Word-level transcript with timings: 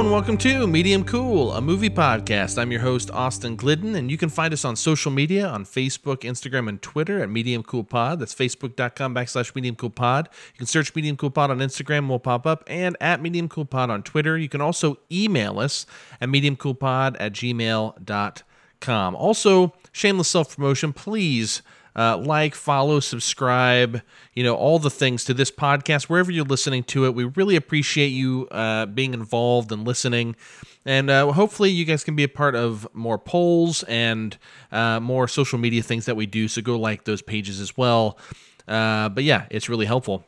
and 0.00 0.10
welcome 0.10 0.38
to 0.38 0.66
Medium 0.66 1.04
Cool, 1.04 1.52
a 1.52 1.60
movie 1.60 1.90
podcast. 1.90 2.56
I'm 2.56 2.72
your 2.72 2.80
host, 2.80 3.10
Austin 3.10 3.54
Glidden, 3.54 3.94
and 3.96 4.10
you 4.10 4.16
can 4.16 4.30
find 4.30 4.50
us 4.50 4.64
on 4.64 4.74
social 4.74 5.12
media 5.12 5.46
on 5.46 5.66
Facebook, 5.66 6.20
Instagram, 6.20 6.70
and 6.70 6.80
Twitter 6.80 7.22
at 7.22 7.28
Medium 7.28 7.62
Cool 7.62 7.84
Pod. 7.84 8.18
That's 8.18 8.34
facebook.com 8.34 9.14
backslash 9.14 9.54
Medium 9.54 9.76
Cool 9.76 9.90
Pod. 9.90 10.30
You 10.54 10.58
can 10.58 10.66
search 10.66 10.94
Medium 10.94 11.18
Cool 11.18 11.28
Pod 11.28 11.50
on 11.50 11.58
Instagram, 11.58 12.08
we'll 12.08 12.18
pop 12.18 12.46
up, 12.46 12.64
and 12.66 12.96
at 12.98 13.20
Medium 13.20 13.46
Cool 13.46 13.66
Pod 13.66 13.90
on 13.90 14.02
Twitter. 14.02 14.38
You 14.38 14.48
can 14.48 14.62
also 14.62 14.96
email 15.12 15.60
us 15.60 15.84
at 16.18 16.30
mediumcoolpod 16.30 17.16
at 17.20 17.34
gmail.com. 17.34 19.16
Also, 19.16 19.74
shameless 19.92 20.28
self 20.28 20.56
promotion, 20.56 20.94
please 20.94 21.60
uh, 21.96 22.16
like, 22.16 22.54
follow, 22.54 23.00
subscribe, 23.00 24.02
you 24.34 24.42
know, 24.42 24.54
all 24.54 24.78
the 24.78 24.90
things 24.90 25.24
to 25.24 25.34
this 25.34 25.50
podcast, 25.50 26.04
wherever 26.04 26.30
you're 26.30 26.44
listening 26.44 26.84
to 26.84 27.04
it. 27.06 27.14
We 27.14 27.24
really 27.24 27.56
appreciate 27.56 28.08
you 28.08 28.48
uh, 28.50 28.86
being 28.86 29.14
involved 29.14 29.72
and 29.72 29.86
listening. 29.86 30.36
And 30.84 31.10
uh, 31.10 31.32
hopefully, 31.32 31.70
you 31.70 31.84
guys 31.84 32.04
can 32.04 32.16
be 32.16 32.24
a 32.24 32.28
part 32.28 32.54
of 32.54 32.88
more 32.94 33.18
polls 33.18 33.82
and 33.84 34.36
uh, 34.72 35.00
more 35.00 35.28
social 35.28 35.58
media 35.58 35.82
things 35.82 36.06
that 36.06 36.16
we 36.16 36.26
do. 36.26 36.48
So 36.48 36.62
go 36.62 36.78
like 36.78 37.04
those 37.04 37.22
pages 37.22 37.60
as 37.60 37.76
well. 37.76 38.18
Uh, 38.66 39.08
but 39.08 39.24
yeah, 39.24 39.46
it's 39.50 39.68
really 39.68 39.86
helpful. 39.86 40.24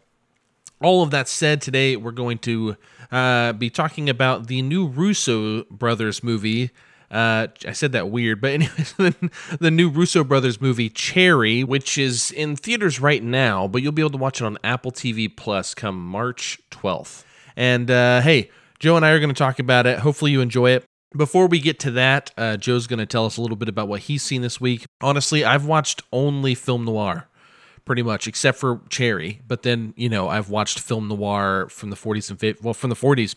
All 0.82 1.02
of 1.02 1.10
that 1.12 1.28
said, 1.28 1.62
today 1.62 1.96
we're 1.96 2.10
going 2.10 2.38
to 2.38 2.76
uh, 3.12 3.52
be 3.52 3.70
talking 3.70 4.10
about 4.10 4.48
the 4.48 4.62
new 4.62 4.86
Russo 4.86 5.62
brothers 5.64 6.24
movie. 6.24 6.70
Uh, 7.12 7.48
I 7.68 7.72
said 7.72 7.92
that 7.92 8.08
weird, 8.08 8.40
but 8.40 8.52
anyways, 8.52 8.94
the 9.60 9.70
new 9.70 9.90
Russo 9.90 10.24
brothers 10.24 10.62
movie 10.62 10.88
Cherry, 10.88 11.62
which 11.62 11.98
is 11.98 12.30
in 12.30 12.56
theaters 12.56 13.00
right 13.00 13.22
now, 13.22 13.68
but 13.68 13.82
you'll 13.82 13.92
be 13.92 14.00
able 14.00 14.10
to 14.10 14.18
watch 14.18 14.40
it 14.40 14.44
on 14.44 14.56
Apple 14.64 14.90
TV 14.90 15.34
Plus 15.34 15.74
come 15.74 16.02
March 16.02 16.58
12th. 16.70 17.24
And 17.54 17.90
uh, 17.90 18.22
hey, 18.22 18.50
Joe 18.78 18.96
and 18.96 19.04
I 19.04 19.10
are 19.10 19.18
going 19.18 19.28
to 19.28 19.34
talk 19.34 19.58
about 19.58 19.86
it. 19.86 19.98
Hopefully, 19.98 20.30
you 20.30 20.40
enjoy 20.40 20.70
it. 20.70 20.84
Before 21.14 21.46
we 21.46 21.60
get 21.60 21.78
to 21.80 21.90
that, 21.90 22.32
uh, 22.38 22.56
Joe's 22.56 22.86
going 22.86 22.98
to 22.98 23.04
tell 23.04 23.26
us 23.26 23.36
a 23.36 23.42
little 23.42 23.58
bit 23.58 23.68
about 23.68 23.88
what 23.88 24.00
he's 24.00 24.22
seen 24.22 24.40
this 24.40 24.58
week. 24.58 24.86
Honestly, 25.02 25.44
I've 25.44 25.66
watched 25.66 26.02
only 26.10 26.54
film 26.54 26.86
noir 26.86 27.28
pretty 27.84 28.02
much, 28.02 28.26
except 28.26 28.58
for 28.58 28.80
Cherry. 28.88 29.42
But 29.46 29.62
then, 29.62 29.92
you 29.96 30.08
know, 30.08 30.28
I've 30.28 30.48
watched 30.48 30.78
film 30.78 31.08
noir 31.08 31.68
from 31.68 31.90
the 31.90 31.96
40s 31.96 32.30
and 32.30 32.38
50s, 32.38 32.62
well, 32.62 32.74
from 32.74 32.88
the 32.90 32.96
40s 32.96 33.34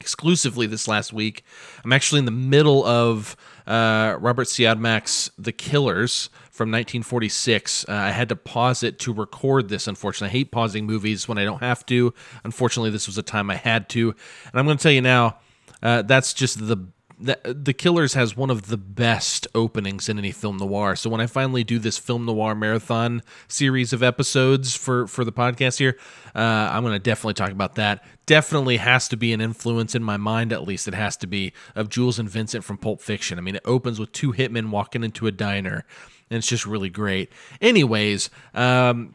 exclusively 0.00 0.66
this 0.66 0.88
last 0.88 1.12
week. 1.12 1.44
I'm 1.84 1.92
actually 1.92 2.20
in 2.20 2.24
the 2.24 2.30
middle 2.30 2.84
of 2.84 3.36
uh, 3.66 4.16
Robert 4.18 4.48
Siodmak's 4.48 5.30
The 5.38 5.52
Killers 5.52 6.30
from 6.50 6.70
1946. 6.70 7.86
Uh, 7.88 7.92
I 7.92 8.10
had 8.10 8.28
to 8.30 8.36
pause 8.36 8.82
it 8.82 8.98
to 9.00 9.12
record 9.12 9.68
this, 9.68 9.86
unfortunately. 9.86 10.28
I 10.28 10.38
hate 10.40 10.50
pausing 10.50 10.86
movies 10.86 11.28
when 11.28 11.38
I 11.38 11.44
don't 11.44 11.60
have 11.60 11.86
to. 11.86 12.12
Unfortunately, 12.44 12.90
this 12.90 13.06
was 13.06 13.18
a 13.18 13.22
time 13.22 13.50
I 13.50 13.56
had 13.56 13.88
to. 13.90 14.10
And 14.10 14.58
I'm 14.58 14.64
going 14.64 14.76
to 14.76 14.82
tell 14.82 14.92
you 14.92 15.02
now, 15.02 15.38
uh, 15.82 16.02
that's 16.02 16.34
just 16.34 16.66
the 16.66 16.88
the, 17.20 17.38
the 17.44 17.72
Killers 17.72 18.14
has 18.14 18.36
one 18.36 18.50
of 18.50 18.68
the 18.68 18.76
best 18.76 19.46
openings 19.54 20.08
in 20.08 20.18
any 20.18 20.32
film 20.32 20.56
noir. 20.56 20.96
So 20.96 21.10
when 21.10 21.20
I 21.20 21.26
finally 21.26 21.64
do 21.64 21.78
this 21.78 21.98
film 21.98 22.24
noir 22.24 22.54
marathon 22.54 23.22
series 23.48 23.92
of 23.92 24.02
episodes 24.02 24.74
for 24.74 25.06
for 25.06 25.24
the 25.24 25.32
podcast 25.32 25.78
here, 25.78 25.98
uh, 26.34 26.38
I'm 26.38 26.82
going 26.82 26.94
to 26.94 26.98
definitely 26.98 27.34
talk 27.34 27.50
about 27.50 27.74
that. 27.74 28.04
Definitely 28.26 28.78
has 28.78 29.08
to 29.08 29.16
be 29.16 29.32
an 29.32 29.40
influence 29.40 29.94
in 29.94 30.02
my 30.02 30.16
mind, 30.16 30.52
at 30.52 30.62
least 30.62 30.88
it 30.88 30.94
has 30.94 31.16
to 31.18 31.26
be 31.26 31.52
of 31.74 31.88
Jules 31.88 32.18
and 32.18 32.28
Vincent 32.28 32.64
from 32.64 32.78
Pulp 32.78 33.00
Fiction. 33.00 33.38
I 33.38 33.42
mean, 33.42 33.56
it 33.56 33.62
opens 33.64 34.00
with 34.00 34.12
two 34.12 34.32
hitmen 34.32 34.70
walking 34.70 35.04
into 35.04 35.26
a 35.26 35.32
diner, 35.32 35.84
and 36.30 36.38
it's 36.38 36.46
just 36.46 36.66
really 36.66 36.90
great. 36.90 37.30
Anyways, 37.60 38.30
um, 38.54 39.14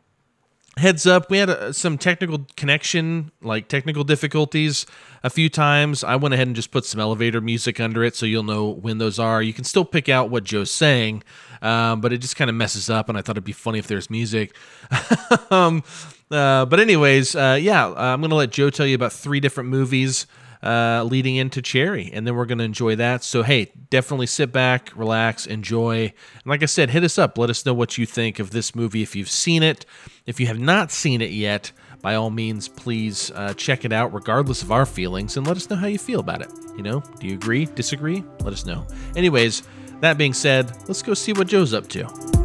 heads 0.77 1.07
up 1.07 1.29
we 1.29 1.37
had 1.37 1.49
a, 1.49 1.73
some 1.73 1.97
technical 1.97 2.45
connection 2.57 3.31
like 3.41 3.67
technical 3.67 4.03
difficulties 4.03 4.85
a 5.23 5.29
few 5.29 5.49
times. 5.49 6.03
I 6.03 6.15
went 6.17 6.33
ahead 6.33 6.47
and 6.47 6.55
just 6.55 6.71
put 6.71 6.85
some 6.85 6.99
elevator 6.99 7.41
music 7.41 7.79
under 7.79 8.03
it 8.03 8.15
so 8.15 8.25
you'll 8.25 8.43
know 8.43 8.69
when 8.69 8.97
those 8.97 9.17
are. 9.17 9.41
You 9.41 9.53
can 9.53 9.63
still 9.63 9.85
pick 9.85 10.09
out 10.09 10.29
what 10.29 10.43
joe's 10.43 10.71
saying 10.71 11.23
um, 11.61 12.01
but 12.01 12.13
it 12.13 12.19
just 12.19 12.35
kind 12.35 12.49
of 12.49 12.55
messes 12.55 12.89
up 12.89 13.09
and 13.09 13.17
i 13.17 13.21
thought 13.21 13.33
it'd 13.33 13.43
be 13.43 13.51
funny 13.51 13.79
if 13.79 13.87
there's 13.87 14.09
music. 14.09 14.55
Um, 15.51 15.83
uh, 16.31 16.65
but 16.65 16.79
anyways 16.79 17.35
uh, 17.35 17.57
yeah 17.61 17.87
i'm 17.95 18.21
gonna 18.21 18.35
let 18.35 18.51
joe 18.51 18.69
tell 18.69 18.85
you 18.85 18.95
about 18.95 19.13
three 19.13 19.39
different 19.39 19.69
movies 19.69 20.25
uh, 20.63 21.03
leading 21.09 21.35
into 21.35 21.61
Cherry, 21.61 22.09
and 22.13 22.25
then 22.25 22.35
we're 22.35 22.45
going 22.45 22.57
to 22.57 22.63
enjoy 22.63 22.95
that. 22.95 23.23
So, 23.23 23.43
hey, 23.43 23.71
definitely 23.89 24.27
sit 24.27 24.51
back, 24.51 24.91
relax, 24.95 25.45
enjoy. 25.45 26.13
And 26.33 26.45
like 26.45 26.63
I 26.63 26.67
said, 26.67 26.89
hit 26.89 27.03
us 27.03 27.17
up. 27.17 27.37
Let 27.37 27.49
us 27.49 27.65
know 27.65 27.73
what 27.73 27.97
you 27.97 28.05
think 28.05 28.39
of 28.39 28.51
this 28.51 28.75
movie 28.75 29.01
if 29.01 29.15
you've 29.15 29.29
seen 29.29 29.63
it. 29.63 29.85
If 30.25 30.39
you 30.39 30.47
have 30.47 30.59
not 30.59 30.91
seen 30.91 31.21
it 31.21 31.31
yet, 31.31 31.71
by 32.01 32.15
all 32.15 32.29
means, 32.29 32.67
please 32.67 33.31
uh, 33.31 33.53
check 33.55 33.83
it 33.85 33.91
out, 33.91 34.13
regardless 34.13 34.61
of 34.61 34.71
our 34.71 34.85
feelings, 34.85 35.37
and 35.37 35.47
let 35.47 35.57
us 35.57 35.69
know 35.69 35.75
how 35.75 35.87
you 35.87 35.97
feel 35.97 36.19
about 36.19 36.41
it. 36.41 36.51
You 36.77 36.83
know, 36.83 37.03
do 37.19 37.27
you 37.27 37.33
agree, 37.33 37.65
disagree? 37.65 38.23
Let 38.41 38.53
us 38.53 38.65
know. 38.65 38.85
Anyways, 39.15 39.63
that 40.01 40.17
being 40.17 40.33
said, 40.33 40.71
let's 40.87 41.01
go 41.01 41.13
see 41.13 41.33
what 41.33 41.47
Joe's 41.47 41.73
up 41.73 41.87
to. 41.89 42.44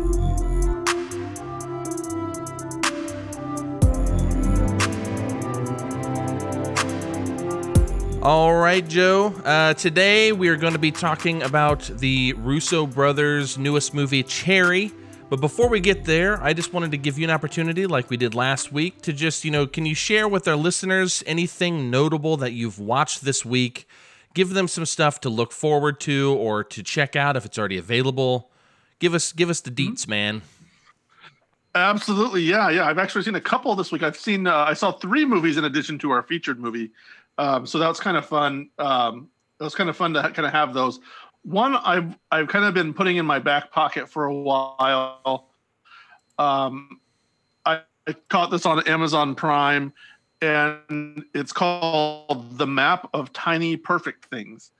All 8.22 8.54
right, 8.54 8.86
Joe. 8.86 9.28
Uh, 9.46 9.72
today 9.72 10.32
we 10.32 10.48
are 10.48 10.56
going 10.56 10.74
to 10.74 10.78
be 10.78 10.90
talking 10.90 11.42
about 11.42 11.84
the 11.84 12.34
Russo 12.34 12.86
brothers' 12.86 13.56
newest 13.56 13.94
movie, 13.94 14.22
Cherry. 14.22 14.92
But 15.30 15.40
before 15.40 15.70
we 15.70 15.80
get 15.80 16.04
there, 16.04 16.42
I 16.42 16.52
just 16.52 16.74
wanted 16.74 16.90
to 16.90 16.98
give 16.98 17.18
you 17.18 17.24
an 17.24 17.30
opportunity, 17.30 17.86
like 17.86 18.10
we 18.10 18.18
did 18.18 18.34
last 18.34 18.72
week, 18.72 19.00
to 19.02 19.14
just, 19.14 19.42
you 19.42 19.50
know, 19.50 19.66
can 19.66 19.86
you 19.86 19.94
share 19.94 20.28
with 20.28 20.46
our 20.46 20.54
listeners 20.54 21.24
anything 21.26 21.90
notable 21.90 22.36
that 22.36 22.52
you've 22.52 22.78
watched 22.78 23.24
this 23.24 23.42
week? 23.42 23.88
Give 24.34 24.50
them 24.50 24.68
some 24.68 24.84
stuff 24.84 25.20
to 25.20 25.30
look 25.30 25.50
forward 25.50 25.98
to 26.00 26.36
or 26.38 26.62
to 26.62 26.82
check 26.82 27.16
out 27.16 27.38
if 27.38 27.46
it's 27.46 27.58
already 27.58 27.78
available. 27.78 28.50
Give 28.98 29.14
us 29.14 29.32
give 29.32 29.48
us 29.48 29.62
the 29.62 29.70
mm-hmm. 29.70 29.94
deets, 29.94 30.06
man. 30.06 30.42
Absolutely, 31.74 32.42
yeah, 32.42 32.68
yeah. 32.68 32.84
I've 32.84 32.98
actually 32.98 33.22
seen 33.22 33.36
a 33.36 33.40
couple 33.40 33.74
this 33.76 33.92
week. 33.92 34.02
I've 34.02 34.16
seen 34.16 34.46
uh, 34.46 34.56
I 34.56 34.74
saw 34.74 34.92
three 34.92 35.24
movies 35.24 35.56
in 35.56 35.64
addition 35.64 35.98
to 36.00 36.10
our 36.10 36.22
featured 36.22 36.58
movie. 36.58 36.90
Um, 37.38 37.66
so 37.66 37.78
that 37.78 37.88
was 37.88 38.00
kind 38.00 38.16
of 38.16 38.26
fun. 38.26 38.70
Um, 38.78 39.28
it 39.58 39.64
was 39.64 39.74
kind 39.74 39.90
of 39.90 39.96
fun 39.96 40.14
to 40.14 40.22
kind 40.22 40.46
of 40.46 40.52
have 40.52 40.74
those. 40.74 41.00
One 41.42 41.76
I've 41.76 42.18
I've 42.30 42.48
kind 42.48 42.64
of 42.64 42.74
been 42.74 42.92
putting 42.92 43.16
in 43.16 43.26
my 43.26 43.38
back 43.38 43.72
pocket 43.72 44.08
for 44.08 44.26
a 44.26 44.34
while. 44.34 45.48
Um, 46.38 47.00
I, 47.64 47.80
I 48.06 48.14
caught 48.28 48.50
this 48.50 48.66
on 48.66 48.86
Amazon 48.86 49.34
Prime, 49.34 49.92
and 50.42 51.24
it's 51.34 51.52
called 51.52 52.58
"The 52.58 52.66
Map 52.66 53.08
of 53.14 53.32
Tiny 53.32 53.76
Perfect 53.76 54.26
Things," 54.26 54.72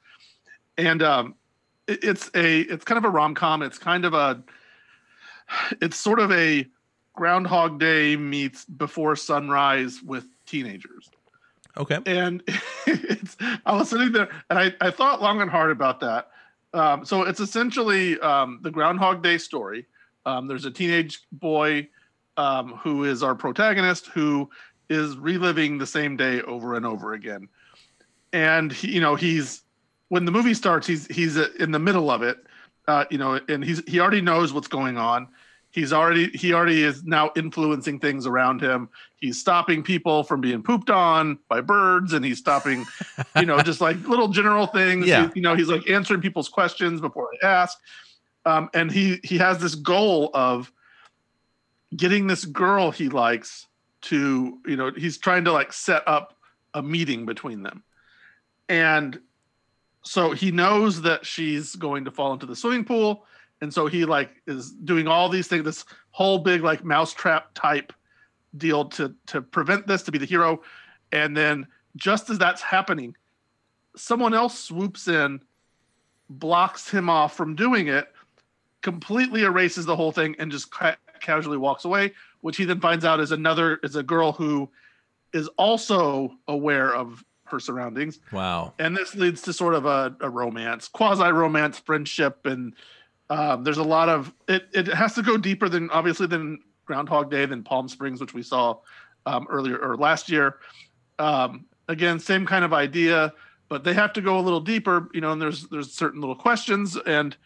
and 0.76 1.02
um, 1.02 1.34
it, 1.86 2.04
it's 2.04 2.30
a 2.34 2.60
it's 2.60 2.84
kind 2.84 2.98
of 2.98 3.04
a 3.04 3.10
rom 3.10 3.34
com. 3.34 3.62
It's 3.62 3.78
kind 3.78 4.04
of 4.04 4.12
a 4.12 4.42
it's 5.80 5.96
sort 5.96 6.18
of 6.18 6.30
a 6.32 6.66
Groundhog 7.14 7.78
Day 7.78 8.16
meets 8.16 8.64
Before 8.64 9.16
Sunrise 9.16 10.02
with 10.02 10.26
teenagers. 10.46 11.10
Okay. 11.76 11.98
And 12.06 12.42
it's, 12.86 13.36
I 13.64 13.74
was 13.74 13.90
sitting 13.90 14.12
there 14.12 14.28
and 14.48 14.58
I, 14.58 14.74
I 14.80 14.90
thought 14.90 15.22
long 15.22 15.40
and 15.40 15.50
hard 15.50 15.70
about 15.70 16.00
that. 16.00 16.30
Um, 16.72 17.04
so 17.04 17.22
it's 17.22 17.40
essentially 17.40 18.18
um, 18.20 18.60
the 18.62 18.70
Groundhog 18.70 19.22
Day 19.22 19.38
story. 19.38 19.86
Um, 20.26 20.46
there's 20.46 20.64
a 20.64 20.70
teenage 20.70 21.20
boy 21.32 21.88
um, 22.36 22.74
who 22.74 23.04
is 23.04 23.22
our 23.22 23.34
protagonist 23.34 24.06
who 24.06 24.48
is 24.88 25.16
reliving 25.16 25.78
the 25.78 25.86
same 25.86 26.16
day 26.16 26.42
over 26.42 26.74
and 26.74 26.86
over 26.86 27.12
again. 27.14 27.48
And 28.32 28.72
he, 28.72 28.92
you 28.92 29.00
know, 29.00 29.14
he's 29.14 29.62
when 30.08 30.24
the 30.24 30.32
movie 30.32 30.54
starts, 30.54 30.86
he's 30.86 31.06
he's 31.06 31.36
in 31.36 31.70
the 31.70 31.78
middle 31.78 32.10
of 32.10 32.22
it, 32.22 32.38
uh, 32.86 33.04
you 33.10 33.18
know, 33.18 33.40
and 33.48 33.64
he's 33.64 33.82
he 33.88 34.00
already 34.00 34.20
knows 34.20 34.52
what's 34.52 34.68
going 34.68 34.98
on 34.98 35.28
he's 35.70 35.92
already 35.92 36.28
he 36.30 36.52
already 36.52 36.82
is 36.82 37.04
now 37.04 37.30
influencing 37.36 37.98
things 37.98 38.26
around 38.26 38.60
him. 38.60 38.88
He's 39.20 39.38
stopping 39.38 39.82
people 39.82 40.22
from 40.24 40.40
being 40.40 40.62
pooped 40.62 40.90
on 40.90 41.38
by 41.48 41.60
birds 41.60 42.12
and 42.12 42.24
he's 42.24 42.38
stopping 42.38 42.84
you 43.36 43.46
know 43.46 43.60
just 43.62 43.80
like 43.80 43.96
little 44.06 44.28
general 44.28 44.66
things. 44.66 45.06
Yeah. 45.06 45.28
He, 45.28 45.32
you 45.36 45.42
know 45.42 45.54
he's 45.54 45.68
like 45.68 45.88
answering 45.88 46.20
people's 46.20 46.48
questions 46.48 47.00
before 47.00 47.28
they 47.32 47.46
ask. 47.46 47.78
Um, 48.44 48.70
and 48.74 48.90
he 48.90 49.20
he 49.22 49.38
has 49.38 49.58
this 49.58 49.74
goal 49.74 50.30
of 50.34 50.72
getting 51.96 52.26
this 52.26 52.44
girl 52.44 52.90
he 52.90 53.08
likes 53.08 53.66
to 54.02 54.58
you 54.66 54.76
know 54.76 54.90
he's 54.96 55.18
trying 55.18 55.44
to 55.44 55.52
like 55.52 55.72
set 55.72 56.02
up 56.06 56.36
a 56.74 56.82
meeting 56.82 57.26
between 57.26 57.62
them. 57.62 57.82
And 58.68 59.20
so 60.02 60.30
he 60.30 60.50
knows 60.50 61.02
that 61.02 61.26
she's 61.26 61.76
going 61.76 62.04
to 62.06 62.10
fall 62.10 62.32
into 62.32 62.46
the 62.46 62.56
swimming 62.56 62.84
pool 62.84 63.26
and 63.60 63.72
so 63.72 63.86
he 63.86 64.04
like 64.04 64.30
is 64.46 64.72
doing 64.72 65.06
all 65.06 65.28
these 65.28 65.46
things 65.46 65.64
this 65.64 65.84
whole 66.10 66.38
big 66.38 66.62
like 66.62 66.84
mousetrap 66.84 67.50
type 67.54 67.92
deal 68.56 68.84
to 68.84 69.14
to 69.26 69.40
prevent 69.40 69.86
this 69.86 70.02
to 70.02 70.12
be 70.12 70.18
the 70.18 70.26
hero 70.26 70.60
and 71.12 71.36
then 71.36 71.66
just 71.96 72.30
as 72.30 72.38
that's 72.38 72.62
happening 72.62 73.14
someone 73.96 74.34
else 74.34 74.58
swoops 74.58 75.08
in 75.08 75.40
blocks 76.28 76.90
him 76.90 77.08
off 77.08 77.36
from 77.36 77.54
doing 77.54 77.88
it 77.88 78.12
completely 78.82 79.42
erases 79.42 79.84
the 79.84 79.94
whole 79.94 80.12
thing 80.12 80.34
and 80.38 80.50
just 80.50 80.70
ca- 80.70 80.96
casually 81.20 81.58
walks 81.58 81.84
away 81.84 82.12
which 82.40 82.56
he 82.56 82.64
then 82.64 82.80
finds 82.80 83.04
out 83.04 83.20
is 83.20 83.32
another 83.32 83.78
is 83.82 83.96
a 83.96 84.02
girl 84.02 84.32
who 84.32 84.68
is 85.32 85.48
also 85.58 86.32
aware 86.48 86.92
of 86.94 87.24
her 87.50 87.60
surroundings. 87.60 88.20
Wow. 88.32 88.74
And 88.78 88.96
this 88.96 89.14
leads 89.14 89.42
to 89.42 89.52
sort 89.52 89.74
of 89.74 89.86
a, 89.86 90.14
a 90.20 90.30
romance, 90.30 90.88
quasi 90.88 91.30
romance, 91.30 91.78
friendship, 91.78 92.46
and 92.46 92.74
um, 93.30 93.62
there's 93.62 93.78
a 93.78 93.82
lot 93.82 94.08
of 94.08 94.32
it. 94.48 94.68
It 94.74 94.88
has 94.88 95.14
to 95.14 95.22
go 95.22 95.36
deeper 95.36 95.68
than 95.68 95.88
obviously 95.90 96.26
than 96.26 96.58
Groundhog 96.84 97.30
Day, 97.30 97.46
than 97.46 97.62
Palm 97.62 97.88
Springs, 97.88 98.20
which 98.20 98.34
we 98.34 98.42
saw 98.42 98.78
um, 99.24 99.46
earlier 99.48 99.78
or 99.78 99.96
last 99.96 100.28
year. 100.28 100.56
Um, 101.20 101.64
again, 101.88 102.18
same 102.18 102.44
kind 102.44 102.64
of 102.64 102.72
idea, 102.72 103.32
but 103.68 103.84
they 103.84 103.94
have 103.94 104.12
to 104.14 104.20
go 104.20 104.38
a 104.38 104.42
little 104.42 104.60
deeper, 104.60 105.08
you 105.14 105.20
know. 105.20 105.30
And 105.30 105.40
there's 105.40 105.68
there's 105.68 105.92
certain 105.92 106.20
little 106.20 106.34
questions 106.34 106.98
and 107.06 107.36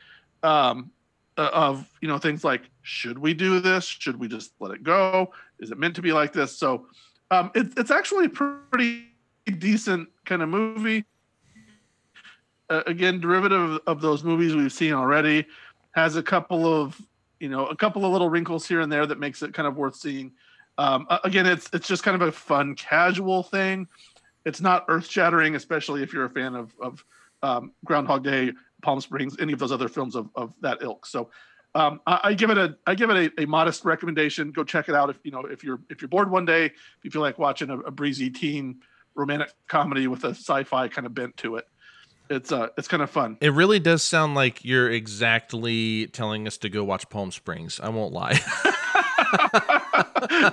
um, 0.43 0.91
uh, 1.37 1.51
of 1.53 1.87
you 2.01 2.09
know 2.09 2.17
things 2.17 2.45
like 2.45 2.63
should 2.81 3.19
we 3.19 3.35
do 3.35 3.61
this? 3.61 3.85
Should 3.85 4.19
we 4.19 4.27
just 4.27 4.53
let 4.61 4.71
it 4.71 4.83
go? 4.83 5.33
Is 5.61 5.71
it 5.71 5.79
meant 5.79 5.95
to 5.97 6.03
be 6.03 6.13
like 6.13 6.33
this? 6.33 6.57
So 6.57 6.87
um, 7.31 7.51
it, 7.55 7.75
it's 7.77 7.91
actually 7.91 8.27
a 8.27 8.31
pretty 8.31 9.09
decent 9.59 10.09
kind 10.25 10.41
of 10.41 10.49
movie. 10.49 11.05
Uh, 12.71 12.83
again, 12.87 13.21
derivative 13.21 13.79
of 13.87 14.01
those 14.01 14.25
movies 14.25 14.55
we've 14.55 14.73
seen 14.73 14.95
already, 14.95 15.47
has 15.95 16.17
a 16.17 16.23
couple 16.23 16.67
of 16.67 17.01
you 17.41 17.49
know 17.49 17.67
a 17.67 17.77
couple 17.77 18.05
of 18.05 18.13
little 18.13 18.29
wrinkles 18.29 18.67
here 18.67 18.81
and 18.81 18.91
there 18.91 19.07
that 19.07 19.19
makes 19.19 19.43
it 19.43 19.55
kind 19.55 19.67
of 19.67 19.77
worth 19.77 19.97
seeing. 19.97 20.33
Um, 20.77 21.07
again, 21.23 21.47
it's 21.47 21.71
it's 21.73 21.87
just 21.87 22.03
kind 22.03 22.21
of 22.21 22.29
a 22.29 22.33
fun, 22.33 22.75
casual 22.75 23.43
thing. 23.43 23.87
It's 24.45 24.61
not 24.61 24.85
earth 24.89 25.09
shattering, 25.09 25.55
especially 25.55 26.03
if 26.03 26.13
you're 26.13 26.25
a 26.25 26.31
fan 26.31 26.55
of 26.55 26.73
of 26.81 27.05
um, 27.43 27.73
Groundhog 27.85 28.25
Day, 28.25 28.53
Palm 28.83 29.01
Springs, 29.01 29.37
any 29.41 29.53
of 29.53 29.59
those 29.59 29.73
other 29.73 29.89
films 29.89 30.17
of, 30.17 30.31
of 30.35 30.53
that 30.63 30.79
ilk. 30.83 31.07
So 31.07 31.31
um, 31.75 32.01
I, 32.07 32.21
I, 32.25 32.35
give 32.35 32.51
it 32.51 32.59
a 32.59 32.77
I 32.87 32.95
give 32.95 33.11
it 33.11 33.33
a, 33.39 33.43
a, 33.43 33.47
modest 33.47 33.85
recommendation. 33.85 34.51
Go 34.51 34.65
check 34.65 34.89
it 34.89 34.95
out 34.95 35.11
if 35.11 35.19
you 35.23 35.31
know 35.31 35.43
if 35.43 35.63
you're 35.63 35.81
if 35.91 36.01
you're 36.01 36.09
bored 36.09 36.31
one 36.31 36.45
day, 36.45 36.67
if 36.67 36.75
you 37.03 37.11
feel 37.11 37.23
like 37.23 37.39
watching 37.39 37.71
a, 37.71 37.79
a 37.81 37.91
breezy 37.91 38.31
teen 38.31 38.81
romantic 39.15 39.53
comedy 39.69 40.07
with 40.07 40.25
a 40.25 40.31
sci-fi 40.31 40.89
kind 40.89 41.07
of 41.07 41.15
bent 41.15 41.37
to 41.39 41.57
it. 41.57 41.67
It's 42.31 42.53
uh 42.53 42.69
it's 42.79 42.89
kind 42.89 43.03
of 43.03 43.11
fun. 43.11 43.37
It 43.41 43.53
really 43.53 43.79
does 43.79 44.03
sound 44.03 44.35
like 44.35 44.65
you're 44.65 44.91
exactly 44.91 46.07
telling 46.09 46.47
us 46.47 46.57
to 46.59 46.69
go 46.69 46.83
watch 46.85 47.09
Palm 47.11 47.31
Springs. 47.31 47.81
I 47.81 47.91
won't 47.91 48.13
lie. 48.13 48.41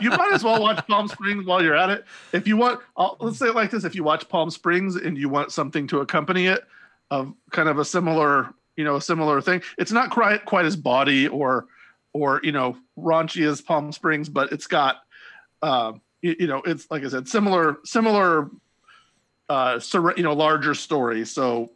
you 0.01 0.09
might 0.09 0.31
as 0.33 0.44
well 0.44 0.62
watch 0.62 0.85
Palm 0.88 1.07
Springs 1.07 1.45
while 1.45 1.63
you're 1.63 1.75
at 1.75 1.89
it. 1.89 2.06
If 2.33 2.47
you 2.47 2.57
want, 2.57 2.81
I'll, 2.97 3.18
let's 3.19 3.38
say 3.38 3.47
it 3.47 3.56
like 3.56 3.71
this: 3.71 3.83
if 3.83 3.95
you 3.95 4.03
watch 4.03 4.27
Palm 4.27 4.50
Springs 4.50 4.95
and 4.95 5.18
you 5.18 5.29
want 5.29 5.51
something 5.51 5.88
to 5.88 6.00
accompany 6.00 6.47
it, 6.47 6.62
of 7.12 7.33
kind 7.51 7.69
of 7.69 7.77
a 7.77 7.85
similar, 7.85 8.53
you 8.75 8.83
know, 8.83 8.95
a 8.95 9.01
similar 9.01 9.41
thing. 9.41 9.62
It's 9.77 9.91
not 9.91 10.09
quite 10.09 10.45
quite 10.45 10.65
as 10.65 10.75
bawdy 10.75 11.27
or 11.27 11.68
or 12.13 12.39
you 12.44 12.51
know 12.51 12.77
raunchy 12.97 13.47
as 13.47 13.62
Palm 13.62 13.91
Springs, 13.91 14.29
but 14.29 14.51
it's 14.51 14.68
got, 14.68 14.97
uh, 15.62 15.94
you, 16.21 16.35
you 16.39 16.47
know, 16.47 16.62
it's 16.65 16.89
like 16.89 17.03
I 17.03 17.09
said, 17.09 17.27
similar 17.27 17.77
similar, 17.83 18.50
uh, 19.51 19.77
sur- 19.80 20.13
you 20.15 20.24
know, 20.24 20.31
larger 20.31 20.74
story. 20.74 21.25
So 21.25 21.71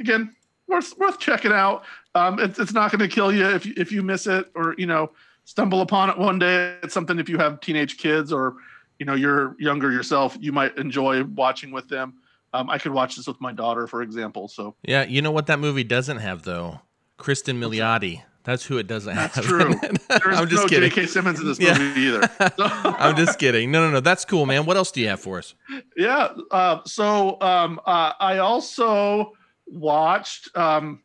again, 0.00 0.34
worth 0.66 0.96
worth 0.96 1.18
checking 1.18 1.52
out. 1.52 1.84
Um, 2.14 2.38
it's 2.38 2.58
it's 2.58 2.72
not 2.72 2.90
going 2.90 3.06
to 3.06 3.14
kill 3.14 3.30
you 3.30 3.46
if 3.46 3.66
you, 3.66 3.74
if 3.76 3.92
you 3.92 4.02
miss 4.02 4.26
it 4.26 4.50
or 4.54 4.74
you 4.78 4.86
know 4.86 5.10
stumble 5.44 5.82
upon 5.82 6.08
it 6.08 6.16
one 6.16 6.38
day. 6.38 6.78
It's 6.82 6.94
something 6.94 7.18
if 7.18 7.28
you 7.28 7.36
have 7.36 7.60
teenage 7.60 7.98
kids 7.98 8.32
or 8.32 8.56
you 8.98 9.04
know 9.04 9.14
you're 9.14 9.56
younger 9.60 9.92
yourself, 9.92 10.38
you 10.40 10.52
might 10.52 10.76
enjoy 10.78 11.22
watching 11.24 11.70
with 11.70 11.86
them. 11.88 12.14
Um, 12.54 12.70
I 12.70 12.78
could 12.78 12.92
watch 12.92 13.16
this 13.16 13.26
with 13.26 13.40
my 13.42 13.52
daughter, 13.52 13.86
for 13.86 14.00
example. 14.00 14.48
So 14.48 14.74
yeah, 14.82 15.04
you 15.04 15.20
know 15.20 15.30
what 15.30 15.48
that 15.48 15.58
movie 15.58 15.84
doesn't 15.84 16.18
have 16.18 16.44
though? 16.44 16.80
Kristen 17.18 17.60
Milioti. 17.60 18.22
That's 18.48 18.64
who 18.64 18.78
it 18.78 18.86
doesn't 18.86 19.14
That's 19.14 19.34
have. 19.34 19.44
true. 19.44 19.74
There's 20.08 20.38
I'm 20.38 20.48
just 20.48 20.62
no 20.62 20.68
kidding. 20.68 20.88
J.K. 20.88 21.04
Simmons 21.04 21.38
in 21.38 21.46
this 21.46 21.60
yeah. 21.60 21.76
movie 21.76 22.00
either. 22.00 22.30
I'm 22.58 23.14
just 23.14 23.38
kidding. 23.38 23.70
No, 23.70 23.84
no, 23.84 23.90
no. 23.90 24.00
That's 24.00 24.24
cool, 24.24 24.46
man. 24.46 24.64
What 24.64 24.78
else 24.78 24.90
do 24.90 25.02
you 25.02 25.08
have 25.08 25.20
for 25.20 25.36
us? 25.36 25.54
Yeah. 25.98 26.28
Uh, 26.50 26.80
so 26.86 27.38
um, 27.42 27.78
uh, 27.84 28.14
I 28.18 28.38
also 28.38 29.34
watched 29.66 30.56
um, 30.56 31.02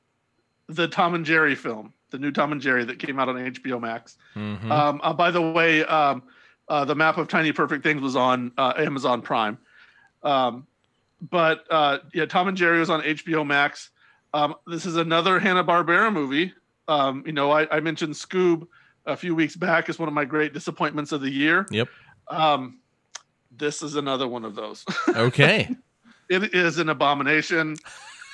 the 0.68 0.88
Tom 0.88 1.16
and 1.16 1.26
Jerry 1.26 1.56
film 1.56 1.94
the 2.12 2.20
new 2.20 2.32
Tom 2.32 2.54
and 2.54 2.62
Jerry 2.62 2.86
that 2.86 3.00
came 3.00 3.20
out 3.20 3.28
on 3.28 3.36
HBO 3.36 3.82
Max. 3.82 4.18
Mm-hmm. 4.36 4.72
Um, 4.72 5.02
uh, 5.04 5.12
by 5.12 5.32
the 5.32 5.42
way, 5.42 5.84
um, 5.84 6.24
uh, 6.70 6.86
the 6.86 6.96
map 6.96 7.18
of 7.18 7.28
Tiny 7.28 7.52
Perfect 7.52 7.84
Things 7.84 8.02
was 8.02 8.16
on 8.16 8.54
uh, 8.58 8.74
Amazon 8.78 9.22
Prime. 9.22 9.58
Um, 10.22 10.66
but 11.30 11.66
uh, 11.70 11.98
yeah, 12.14 12.26
Tom 12.26 12.48
and 12.48 12.56
Jerry 12.56 12.80
was 12.80 12.90
on 12.90 13.02
HBO 13.02 13.46
Max. 13.46 13.90
Um, 14.34 14.56
this 14.68 14.86
is 14.86 14.96
another 14.96 15.40
Hanna 15.40 15.64
Barbera 15.64 16.14
movie. 16.14 16.54
Um, 16.88 17.24
you 17.26 17.32
know, 17.32 17.52
I, 17.52 17.68
I, 17.76 17.80
mentioned 17.80 18.14
Scoob 18.14 18.68
a 19.06 19.16
few 19.16 19.34
weeks 19.36 19.56
back 19.56 19.88
as 19.88 19.98
one 19.98 20.10
of 20.10 20.14
my 20.14 20.26
great 20.26 20.54
disappointments 20.54 21.14
of 21.14 21.22
the 21.22 21.30
year. 21.30 21.66
Yep. 21.72 21.88
Um, 22.28 22.80
this 23.56 23.82
is 23.82 23.96
another 23.96 24.28
one 24.28 24.44
of 24.44 24.56
those. 24.56 24.84
Okay. 25.16 25.74
it 26.30 26.54
is 26.54 26.80
an 26.80 26.90
abomination. 26.90 27.78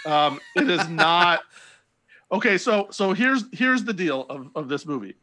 Um, 0.06 0.40
it 0.56 0.70
is 0.70 0.88
not 0.90 1.42
Okay, 2.32 2.58
so 2.58 2.88
so 2.92 3.14
here's 3.14 3.46
here's 3.52 3.84
the 3.84 3.94
deal 3.94 4.26
of, 4.30 4.50
of 4.56 4.70
this 4.70 4.86
movie. 4.86 5.16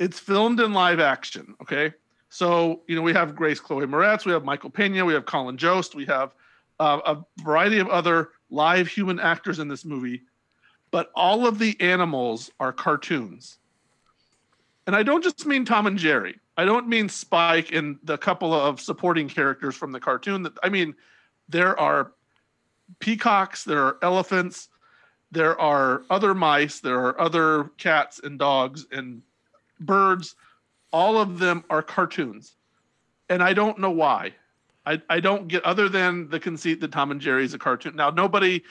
It's 0.00 0.18
filmed 0.18 0.58
in 0.60 0.72
live 0.72 0.98
action. 0.98 1.54
Okay, 1.62 1.92
so 2.30 2.82
you 2.88 2.96
know 2.96 3.02
we 3.02 3.12
have 3.12 3.36
Grace 3.36 3.60
Chloe 3.60 3.86
Moretz, 3.86 4.24
we 4.24 4.32
have 4.32 4.44
Michael 4.44 4.70
Pena, 4.70 5.04
we 5.04 5.14
have 5.14 5.24
Colin 5.24 5.56
Jost, 5.56 5.94
we 5.94 6.04
have 6.06 6.32
uh, 6.80 7.00
a 7.06 7.42
variety 7.44 7.78
of 7.78 7.88
other 7.88 8.30
live 8.50 8.88
human 8.88 9.20
actors 9.20 9.60
in 9.60 9.68
this 9.68 9.84
movie, 9.84 10.22
but 10.94 11.10
all 11.16 11.44
of 11.44 11.58
the 11.58 11.76
animals 11.80 12.52
are 12.60 12.72
cartoons. 12.72 13.58
And 14.86 14.94
I 14.94 15.02
don't 15.02 15.24
just 15.24 15.44
mean 15.44 15.64
Tom 15.64 15.88
and 15.88 15.98
Jerry. 15.98 16.38
I 16.56 16.64
don't 16.64 16.86
mean 16.86 17.08
Spike 17.08 17.72
and 17.72 17.98
the 18.04 18.16
couple 18.16 18.54
of 18.54 18.80
supporting 18.80 19.28
characters 19.28 19.74
from 19.74 19.90
the 19.90 19.98
cartoon. 19.98 20.44
That 20.44 20.52
I 20.62 20.68
mean, 20.68 20.94
there 21.48 21.76
are 21.80 22.12
peacocks, 23.00 23.64
there 23.64 23.82
are 23.84 23.98
elephants, 24.02 24.68
there 25.32 25.60
are 25.60 26.04
other 26.10 26.32
mice, 26.32 26.78
there 26.78 27.00
are 27.00 27.20
other 27.20 27.72
cats 27.76 28.20
and 28.22 28.38
dogs 28.38 28.86
and 28.92 29.20
birds. 29.80 30.36
All 30.92 31.18
of 31.18 31.40
them 31.40 31.64
are 31.70 31.82
cartoons. 31.82 32.54
And 33.28 33.42
I 33.42 33.52
don't 33.52 33.80
know 33.80 33.90
why. 33.90 34.34
I, 34.86 35.02
I 35.10 35.18
don't 35.18 35.48
get 35.48 35.64
other 35.64 35.88
than 35.88 36.28
the 36.28 36.38
conceit 36.38 36.80
that 36.82 36.92
Tom 36.92 37.10
and 37.10 37.20
Jerry 37.20 37.44
is 37.44 37.52
a 37.52 37.58
cartoon. 37.58 37.96
Now 37.96 38.10
nobody 38.10 38.62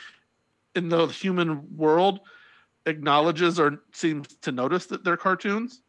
in 0.75 0.89
the 0.89 1.07
human 1.07 1.75
world 1.75 2.21
acknowledges 2.85 3.59
or 3.59 3.81
seems 3.91 4.27
to 4.41 4.51
notice 4.51 4.87
that 4.87 5.03
they're 5.03 5.17
cartoons, 5.17 5.81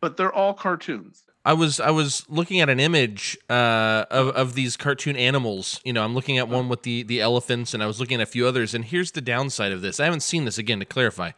but 0.00 0.16
they're 0.16 0.32
all 0.32 0.54
cartoons. 0.54 1.24
I 1.44 1.54
was 1.54 1.80
I 1.80 1.90
was 1.90 2.28
looking 2.28 2.60
at 2.60 2.68
an 2.68 2.78
image 2.78 3.38
uh, 3.48 4.04
of 4.10 4.28
of 4.28 4.54
these 4.54 4.76
cartoon 4.76 5.16
animals. 5.16 5.80
You 5.84 5.92
know, 5.94 6.04
I'm 6.04 6.14
looking 6.14 6.36
at 6.36 6.48
one 6.48 6.68
with 6.68 6.82
the 6.82 7.02
the 7.02 7.20
elephants, 7.20 7.72
and 7.72 7.82
I 7.82 7.86
was 7.86 7.98
looking 7.98 8.20
at 8.20 8.22
a 8.22 8.30
few 8.30 8.46
others. 8.46 8.74
And 8.74 8.84
here's 8.84 9.12
the 9.12 9.22
downside 9.22 9.72
of 9.72 9.80
this. 9.80 10.00
I 10.00 10.04
haven't 10.04 10.20
seen 10.20 10.44
this 10.44 10.58
again 10.58 10.80
to 10.80 10.84
clarify, 10.84 11.30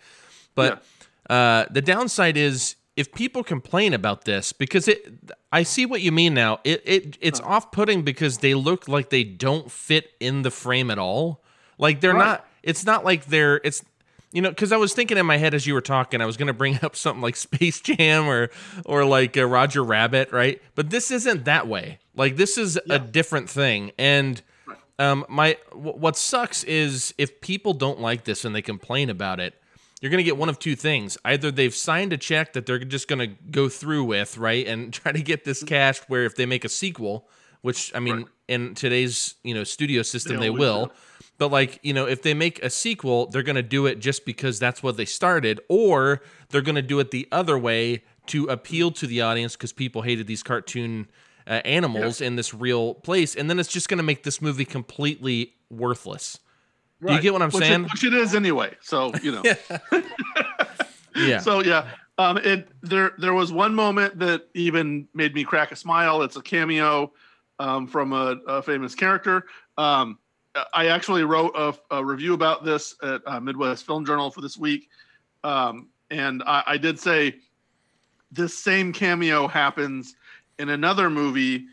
but 0.57 0.83
yeah. 1.31 1.37
uh, 1.37 1.67
the 1.71 1.83
downside 1.83 2.37
is 2.37 2.75
if 2.97 3.13
people 3.13 3.45
complain 3.45 3.95
about 3.95 4.25
this 4.25 4.53
because 4.53 4.89
it. 4.89 5.13
I 5.53 5.63
see 5.63 5.87
what 5.87 6.01
you 6.01 6.11
mean 6.11 6.35
now. 6.35 6.59
It 6.65 6.83
it 6.85 7.19
it's 7.21 7.39
huh. 7.39 7.47
off 7.47 7.73
putting 7.73 8.03
because 8.03 8.39
they 8.39 8.55
look 8.55 8.89
like 8.89 9.11
they 9.11 9.23
don't 9.23 9.71
fit 9.71 10.11
in 10.19 10.43
the 10.43 10.51
frame 10.51 10.91
at 10.91 10.99
all. 10.99 11.45
Like 11.79 12.01
they're 12.01 12.15
right. 12.15 12.27
not. 12.27 12.47
It's 12.63 12.85
not 12.85 13.05
like 13.05 13.27
they're. 13.27 13.61
It's 13.65 13.85
you 14.33 14.41
know, 14.41 14.49
because 14.49 14.73
I 14.73 14.79
was 14.79 14.95
thinking 14.95 15.19
in 15.19 15.27
my 15.27 15.37
head 15.37 15.53
as 15.53 15.67
you 15.67 15.75
were 15.75 15.83
talking, 15.83 16.23
I 16.23 16.27
was 16.27 16.39
going 16.39 16.47
to 16.47 16.55
bring 16.55 16.79
up 16.83 16.97
something 16.97 17.23
like 17.23 17.37
Space 17.37 17.81
Jam 17.81 18.27
or 18.27 18.51
or 18.85 19.05
like 19.05 19.37
uh, 19.37 19.47
Roger 19.47 19.85
Rabbit, 19.85 20.33
right? 20.33 20.61
But 20.75 20.91
this 20.91 21.11
isn't 21.11 21.45
that 21.45 21.69
way. 21.69 21.99
Like 22.17 22.37
this 22.37 22.59
is 22.59 22.79
yeah. 22.87 22.97
a 22.97 22.99
different 22.99 23.49
thing, 23.49 23.93
and 23.99 24.43
um, 24.99 25.25
my 25.29 25.59
w- 25.71 25.97
what 25.97 26.17
sucks 26.17 26.65
is 26.65 27.15
if 27.19 27.41
people 27.41 27.75
don't 27.75 28.01
like 28.01 28.25
this 28.25 28.45
and 28.45 28.55
they 28.55 28.63
complain 28.63 29.11
about 29.11 29.41
it, 29.41 29.55
you're 30.01 30.11
going 30.11 30.19
to 30.19 30.25
get 30.25 30.37
one 30.37 30.49
of 30.49 30.59
two 30.59 30.77
things: 30.77 31.19
either 31.25 31.51
they've 31.51 31.75
signed 31.75 32.13
a 32.13 32.19
check 32.19 32.55
that 32.55 32.67
they're 32.67 32.79
just 32.79 33.09
going 33.09 33.19
to 33.19 33.27
go 33.51 33.69
through 33.69 34.05
with, 34.05 34.39
right, 34.39 34.67
and 34.67 34.93
try 34.93 35.13
to 35.13 35.23
get 35.23 35.45
this 35.45 35.59
mm-hmm. 35.59 35.69
cashed, 35.69 36.05
where 36.09 36.25
if 36.25 36.37
they 36.37 36.47
make 36.47 36.65
a 36.65 36.71
sequel, 36.71 37.29
which 37.61 37.93
I 37.95 38.01
mean, 38.01 38.17
right. 38.17 38.27
in 38.49 38.75
today's 38.75 39.35
you 39.43 39.55
know 39.55 39.65
studio 39.65 40.03
system, 40.03 40.37
they, 40.37 40.45
they 40.47 40.51
will. 40.51 40.81
will 40.81 40.93
but 41.43 41.51
like, 41.51 41.81
you 41.83 41.93
know, 41.93 42.07
if 42.07 42.23
they 42.23 42.35
make 42.35 42.63
a 42.63 42.71
sequel, 42.71 43.27
they're 43.27 43.43
going 43.43 43.57
to 43.57 43.65
do 43.65 43.87
it 43.87 43.99
just 43.99 44.25
because 44.25 44.61
that's 44.61 44.81
what 44.81 44.97
they 44.97 45.05
started 45.05 45.61
or 45.69 46.23
they're 46.51 46.63
going 46.63 46.77
to 46.77 46.83
do 46.83 47.01
it 47.01 47.11
the 47.11 47.27
other 47.33 47.59
way 47.59 48.05
to 48.27 48.45
appeal 48.47 48.93
to 48.93 49.09
the 49.09 49.23
audience 49.23 49.57
cuz 49.57 49.73
people 49.73 50.03
hated 50.03 50.29
these 50.29 50.45
cartoon 50.45 51.09
uh, 51.49 51.55
animals 51.65 52.21
yeah. 52.21 52.29
in 52.29 52.37
this 52.37 52.55
real 52.55 52.95
place 52.95 53.35
and 53.35 53.51
then 53.51 53.59
it's 53.59 53.73
just 53.73 53.89
going 53.89 53.99
to 53.99 54.05
make 54.05 54.23
this 54.23 54.41
movie 54.41 54.65
completely 54.65 55.57
worthless. 55.69 56.39
Right. 57.01 57.11
Do 57.11 57.17
you 57.17 57.23
get 57.23 57.33
what 57.33 57.43
I'm 57.43 57.51
which 57.51 57.65
saying? 57.65 57.87
It, 57.87 57.93
which 57.93 58.05
it 58.05 58.15
is 58.15 58.37
anyway. 58.37 58.77
So, 58.81 59.11
you 59.21 59.33
know. 59.33 59.43
yeah. 61.17 61.39
So, 61.39 61.61
yeah. 61.65 61.89
Um, 62.19 62.39
it 62.39 62.69
there 62.83 63.15
there 63.19 63.35
was 63.35 63.51
one 63.51 63.75
moment 63.75 64.17
that 64.21 64.47
even 64.55 65.09
made 65.13 65.35
me 65.35 65.43
crack 65.43 65.73
a 65.73 65.77
smile. 65.77 66.23
It's 66.23 66.37
a 66.37 66.43
cameo 66.43 67.11
um, 67.59 67.89
from 67.89 68.13
a, 68.13 68.37
a 68.47 68.63
famous 68.63 68.95
character. 68.95 69.47
Um, 69.77 70.19
I 70.73 70.89
actually 70.89 71.25
wrote 71.25 71.53
a, 71.55 71.75
a 71.91 72.05
review 72.05 72.35
about 72.35 72.65
this 72.65 72.95
at 73.03 73.23
uh, 73.27 73.41
Midwest 73.41 73.87
Film 73.87 74.05
Journal 74.05 74.31
for 74.31 74.41
this 74.41 74.59
week, 74.59 74.89
um, 75.45 75.89
and 76.11 76.43
I, 76.47 76.63
I, 76.67 76.77
did 76.77 76.99
say 76.99 77.37
this 78.31 78.57
same 78.57 78.93
cameo 78.93 79.47
happens 79.47 80.15
in 80.59 80.69
another 80.69 81.09
movie 81.09 81.67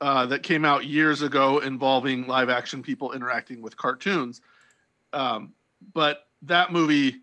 uh, 0.00 0.26
that 0.26 0.42
came 0.42 0.64
out 0.64 0.86
years 0.86 1.22
ago 1.22 1.58
involving 1.58 2.26
live 2.26 2.48
action 2.48 2.82
people 2.82 3.12
interacting 3.12 3.60
with 3.60 3.76
cartoons. 3.76 4.40
Um, 5.12 5.52
but 5.92 6.28
that 6.42 6.72
movie, 6.72 7.16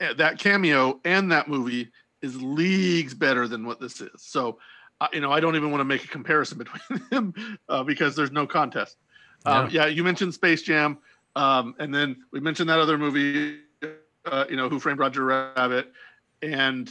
eh, 0.00 0.14
that 0.14 0.38
cameo, 0.38 1.00
and 1.04 1.30
that 1.30 1.46
movie 1.46 1.90
is 2.22 2.40
leagues 2.40 3.14
better 3.14 3.46
than 3.46 3.66
what 3.66 3.80
this 3.80 4.00
is. 4.00 4.10
So, 4.16 4.58
uh, 5.00 5.08
you 5.12 5.20
know, 5.20 5.30
I 5.30 5.40
don't 5.40 5.56
even 5.56 5.70
want 5.70 5.80
to 5.80 5.84
make 5.84 6.04
a 6.04 6.08
comparison 6.08 6.58
between 6.80 7.02
them 7.10 7.58
uh, 7.68 7.84
because 7.84 8.16
there's 8.16 8.32
no 8.32 8.46
contest. 8.46 8.96
Um, 9.44 9.68
yeah. 9.70 9.86
you 9.86 10.04
mentioned 10.04 10.34
Space 10.34 10.62
Jam, 10.62 10.98
um, 11.36 11.74
and 11.78 11.94
then 11.94 12.16
we 12.32 12.40
mentioned 12.40 12.68
that 12.70 12.78
other 12.78 12.96
movie, 12.96 13.58
uh, 14.24 14.44
you 14.48 14.56
know, 14.56 14.68
Who 14.68 14.78
Framed 14.78 14.98
Roger 14.98 15.24
Rabbit, 15.24 15.92
and 16.42 16.90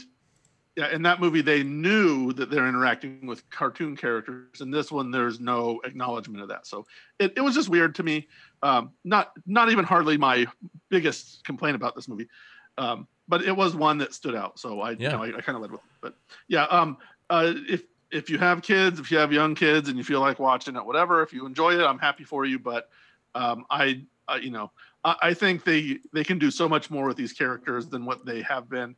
yeah, 0.76 0.90
in 0.92 1.02
that 1.02 1.20
movie 1.20 1.40
they 1.40 1.62
knew 1.62 2.32
that 2.32 2.50
they're 2.50 2.66
interacting 2.66 3.26
with 3.26 3.48
cartoon 3.50 3.96
characters. 3.96 4.60
In 4.60 4.70
this 4.70 4.90
one, 4.90 5.10
there's 5.10 5.38
no 5.38 5.80
acknowledgement 5.84 6.42
of 6.42 6.48
that. 6.48 6.66
So 6.66 6.84
it, 7.20 7.32
it 7.36 7.40
was 7.40 7.54
just 7.54 7.68
weird 7.68 7.94
to 7.96 8.02
me. 8.02 8.26
Um, 8.62 8.90
not 9.04 9.32
not 9.46 9.70
even 9.70 9.84
hardly 9.84 10.16
my 10.16 10.46
biggest 10.88 11.44
complaint 11.44 11.76
about 11.76 11.94
this 11.94 12.08
movie, 12.08 12.28
um, 12.76 13.06
but 13.28 13.42
it 13.42 13.56
was 13.56 13.76
one 13.76 13.98
that 13.98 14.14
stood 14.14 14.34
out. 14.34 14.58
So 14.58 14.80
I 14.80 14.92
yeah. 14.92 14.96
you 14.98 15.08
know 15.16 15.22
I, 15.22 15.28
I 15.38 15.40
kind 15.40 15.54
of 15.56 15.62
led 15.62 15.70
with 15.70 15.80
it. 15.80 15.86
But 16.00 16.16
yeah, 16.48 16.64
um, 16.64 16.96
uh, 17.30 17.52
if 17.68 17.84
if 18.14 18.30
you 18.30 18.38
have 18.38 18.62
kids, 18.62 19.00
if 19.00 19.10
you 19.10 19.18
have 19.18 19.32
young 19.32 19.54
kids, 19.54 19.88
and 19.88 19.98
you 19.98 20.04
feel 20.04 20.20
like 20.20 20.38
watching 20.38 20.76
it, 20.76 20.86
whatever, 20.86 21.22
if 21.22 21.32
you 21.32 21.44
enjoy 21.46 21.74
it, 21.74 21.84
I'm 21.84 21.98
happy 21.98 22.22
for 22.22 22.44
you. 22.44 22.58
But 22.60 22.88
um, 23.34 23.66
I, 23.68 24.02
uh, 24.28 24.38
you 24.40 24.50
know, 24.50 24.70
I, 25.04 25.16
I, 25.20 25.34
think 25.34 25.64
they 25.64 25.98
they 26.12 26.22
can 26.22 26.38
do 26.38 26.50
so 26.50 26.68
much 26.68 26.90
more 26.90 27.08
with 27.08 27.16
these 27.16 27.32
characters 27.32 27.88
than 27.88 28.06
what 28.06 28.24
they 28.24 28.40
have 28.42 28.70
been, 28.70 28.94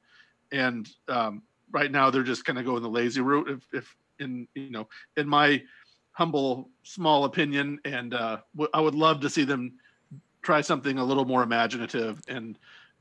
and 0.52 0.88
um, 1.08 1.42
right 1.72 1.90
now 1.90 2.10
they're 2.10 2.22
just 2.22 2.44
kind 2.44 2.58
of 2.58 2.66
going 2.66 2.82
the 2.82 2.90
lazy 2.90 3.22
route. 3.22 3.48
If, 3.48 3.66
if 3.72 3.96
in 4.20 4.46
you 4.54 4.70
know, 4.70 4.86
in 5.16 5.26
my 5.26 5.62
humble 6.12 6.68
small 6.82 7.24
opinion, 7.24 7.80
and 7.86 8.12
uh, 8.12 8.38
w- 8.54 8.70
I 8.74 8.80
would 8.80 8.94
love 8.94 9.20
to 9.20 9.30
see 9.30 9.44
them 9.44 9.72
try 10.42 10.60
something 10.60 10.98
a 10.98 11.04
little 11.04 11.24
more 11.24 11.42
imaginative 11.42 12.20
and 12.28 12.58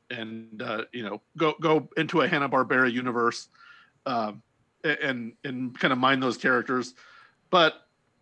and 0.09 0.61
uh, 0.61 0.85
you 0.93 1.03
know 1.03 1.21
go 1.35 1.55
go 1.61 1.89
into 1.97 2.21
a 2.21 2.27
Hanna 2.27 2.47
Barbera 2.47 2.91
universe. 2.91 3.49
Um, 4.05 4.41
and 4.85 5.33
and 5.43 5.77
kind 5.77 5.91
of 5.91 5.99
mind 5.99 6.21
those 6.21 6.37
characters. 6.37 6.93
But 7.49 7.73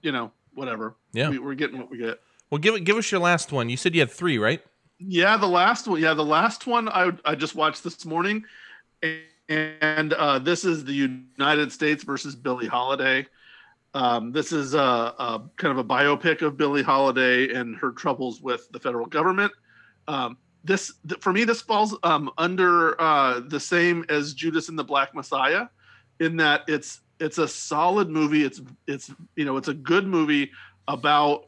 you 0.01 0.11
know, 0.11 0.31
whatever. 0.53 0.95
Yeah, 1.13 1.29
we, 1.29 1.37
are 1.37 1.55
getting 1.55 1.77
what 1.77 1.89
we 1.89 1.97
get. 1.97 2.19
Well, 2.49 2.59
give 2.59 2.75
it. 2.75 2.81
Give 2.81 2.97
us 2.97 3.11
your 3.11 3.21
last 3.21 3.51
one. 3.51 3.69
You 3.69 3.77
said 3.77 3.93
you 3.93 4.01
had 4.01 4.11
three, 4.11 4.37
right? 4.37 4.63
Yeah, 4.99 5.37
the 5.37 5.47
last 5.47 5.87
one. 5.87 6.01
Yeah, 6.01 6.13
the 6.13 6.25
last 6.25 6.67
one 6.67 6.89
I 6.89 7.11
I 7.25 7.35
just 7.35 7.55
watched 7.55 7.83
this 7.83 8.05
morning, 8.05 8.45
and 9.49 10.13
uh, 10.13 10.39
this 10.39 10.65
is 10.65 10.85
the 10.85 10.93
United 10.93 11.71
States 11.71 12.03
versus 12.03 12.35
Billie 12.35 12.67
Holiday. 12.67 13.27
Um, 13.95 14.31
this 14.31 14.51
is 14.51 14.73
a, 14.73 14.79
a, 14.79 15.43
kind 15.57 15.71
of 15.71 15.77
a 15.77 15.83
biopic 15.83 16.41
of 16.41 16.57
Billie 16.57 16.81
Holiday 16.81 17.53
and 17.53 17.75
her 17.77 17.91
troubles 17.91 18.41
with 18.41 18.67
the 18.71 18.79
federal 18.79 19.05
government. 19.05 19.51
Um, 20.07 20.37
this, 20.63 20.93
for 21.19 21.31
me, 21.31 21.43
this 21.43 21.61
falls 21.61 21.95
um, 22.01 22.31
under 22.37 22.99
uh, 22.99 23.41
the 23.41 23.59
same 23.59 24.03
as 24.09 24.33
Judas 24.33 24.69
and 24.69 24.79
the 24.79 24.83
Black 24.83 25.13
Messiah 25.13 25.67
in 26.23 26.37
that 26.37 26.63
it's 26.67 27.01
it's 27.19 27.37
a 27.37 27.47
solid 27.47 28.09
movie. 28.09 28.43
It's 28.43 28.61
it's 28.87 29.11
you 29.35 29.45
know 29.45 29.57
it's 29.57 29.67
a 29.67 29.73
good 29.73 30.07
movie 30.07 30.51
about 30.87 31.45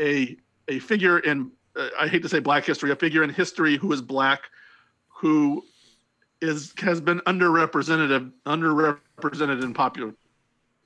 a 0.00 0.36
a 0.68 0.78
figure 0.80 1.18
in 1.20 1.50
uh, 1.76 1.88
I 1.98 2.08
hate 2.08 2.22
to 2.22 2.28
say 2.28 2.38
black 2.38 2.64
history, 2.64 2.90
a 2.90 2.96
figure 2.96 3.22
in 3.22 3.30
history 3.30 3.76
who 3.76 3.92
is 3.92 4.02
black, 4.02 4.42
who 5.08 5.64
is 6.40 6.72
has 6.78 7.00
been 7.00 7.20
underrepresented 7.20 8.32
underrepresented 8.46 9.62
in 9.62 9.74
popular 9.74 10.14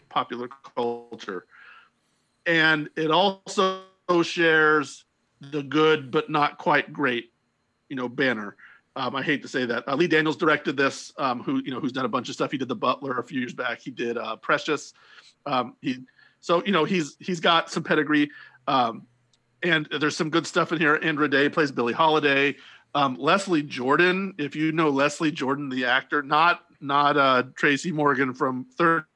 popular 0.09 0.49
culture, 0.76 1.47
and 2.47 2.88
it 2.97 3.11
also 3.11 3.83
shares 4.23 5.04
the 5.40 5.62
good 5.62 6.11
but 6.11 6.30
not 6.30 6.59
quite 6.59 6.92
great, 6.92 7.33
you 7.88 7.97
know, 7.97 8.09
banner. 8.09 8.57
Um, 8.99 9.14
I 9.14 9.23
hate 9.23 9.43
to 9.43 9.49
say 9.49 9.64
that. 9.64 9.87
Uh, 9.87 9.95
Lee 9.95 10.09
Daniels 10.09 10.37
directed 10.37 10.76
this, 10.76 11.12
um, 11.19 11.40
who 11.40 11.62
you 11.64 11.71
know 11.71 11.78
who's 11.78 11.93
done 11.93 12.05
a 12.05 12.09
bunch 12.09 12.28
of 12.28 12.35
stuff. 12.35 12.50
He 12.50 12.59
did 12.59 12.67
The 12.67 12.75
Butler 12.75 13.21
a 13.21 13.23
few 13.23 13.38
years 13.38 13.55
back. 13.55 13.78
He 13.78 13.93
did 13.93 14.19
uh, 14.19 14.35
Precious. 14.35 14.93
Um, 15.47 15.76
he 15.81 16.00
so 16.40 16.64
you 16.64 16.73
know 16.73 16.85
he's 16.85 17.17
he's 17.21 17.38
got 17.38 17.71
some 17.71 17.85
pedigree, 17.85 18.28
um, 18.67 19.07
and 19.62 19.88
there's 20.00 20.17
some 20.17 20.31
good 20.31 20.49
stuff 20.49 20.73
in 20.73 20.81
here. 20.81 20.99
Andra 21.00 21.31
Day 21.31 21.49
plays 21.49 21.71
Billie 21.71 21.93
Holiday. 21.93 22.57
Um, 22.97 23.14
Leslie 23.14 23.62
Jordan, 23.62 24.35
if 24.37 24.57
you 24.57 24.73
know 24.73 24.88
Leslie 24.88 25.31
Jordan, 25.31 25.69
the 25.69 25.85
actor, 25.85 26.21
not 26.21 26.64
not 26.81 27.17
uh, 27.17 27.45
Tracy 27.55 27.93
Morgan 27.93 28.35
from 28.35 28.67
Thirty 28.76 29.07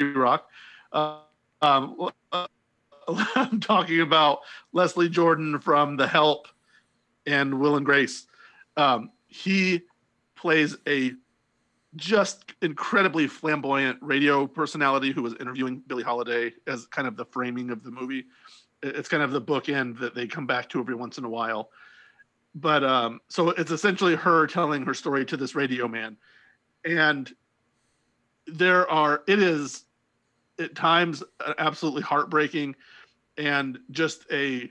Rock. 0.00 0.48
Uh, 0.92 1.18
um, 1.60 2.08
I'm 3.36 3.60
talking 3.60 4.00
about 4.00 4.38
Leslie 4.72 5.10
Jordan 5.10 5.60
from 5.60 5.98
The 5.98 6.06
Help 6.06 6.48
and 7.26 7.60
Will 7.60 7.76
and 7.76 7.84
Grace. 7.84 8.26
Um, 8.76 9.10
he 9.26 9.82
plays 10.36 10.76
a 10.86 11.12
just 11.96 12.52
incredibly 12.62 13.26
flamboyant 13.26 13.98
radio 14.00 14.46
personality 14.46 15.12
who 15.12 15.22
was 15.22 15.34
interviewing 15.40 15.82
Billie 15.86 16.02
Holiday 16.02 16.52
as 16.66 16.86
kind 16.86 17.08
of 17.08 17.16
the 17.16 17.24
framing 17.24 17.70
of 17.70 17.82
the 17.82 17.90
movie. 17.90 18.26
It's 18.82 19.08
kind 19.08 19.22
of 19.22 19.32
the 19.32 19.40
bookend 19.40 19.98
that 19.98 20.14
they 20.14 20.26
come 20.26 20.46
back 20.46 20.68
to 20.70 20.80
every 20.80 20.94
once 20.94 21.18
in 21.18 21.24
a 21.24 21.28
while. 21.28 21.70
But 22.54 22.84
um, 22.84 23.20
so 23.28 23.50
it's 23.50 23.70
essentially 23.70 24.14
her 24.14 24.46
telling 24.46 24.84
her 24.84 24.94
story 24.94 25.24
to 25.26 25.36
this 25.36 25.54
radio 25.54 25.88
man. 25.88 26.16
And 26.84 27.32
there 28.46 28.88
are, 28.90 29.22
it 29.26 29.40
is 29.40 29.84
at 30.58 30.74
times 30.74 31.22
absolutely 31.58 32.02
heartbreaking 32.02 32.76
and 33.36 33.78
just 33.90 34.24
a, 34.32 34.70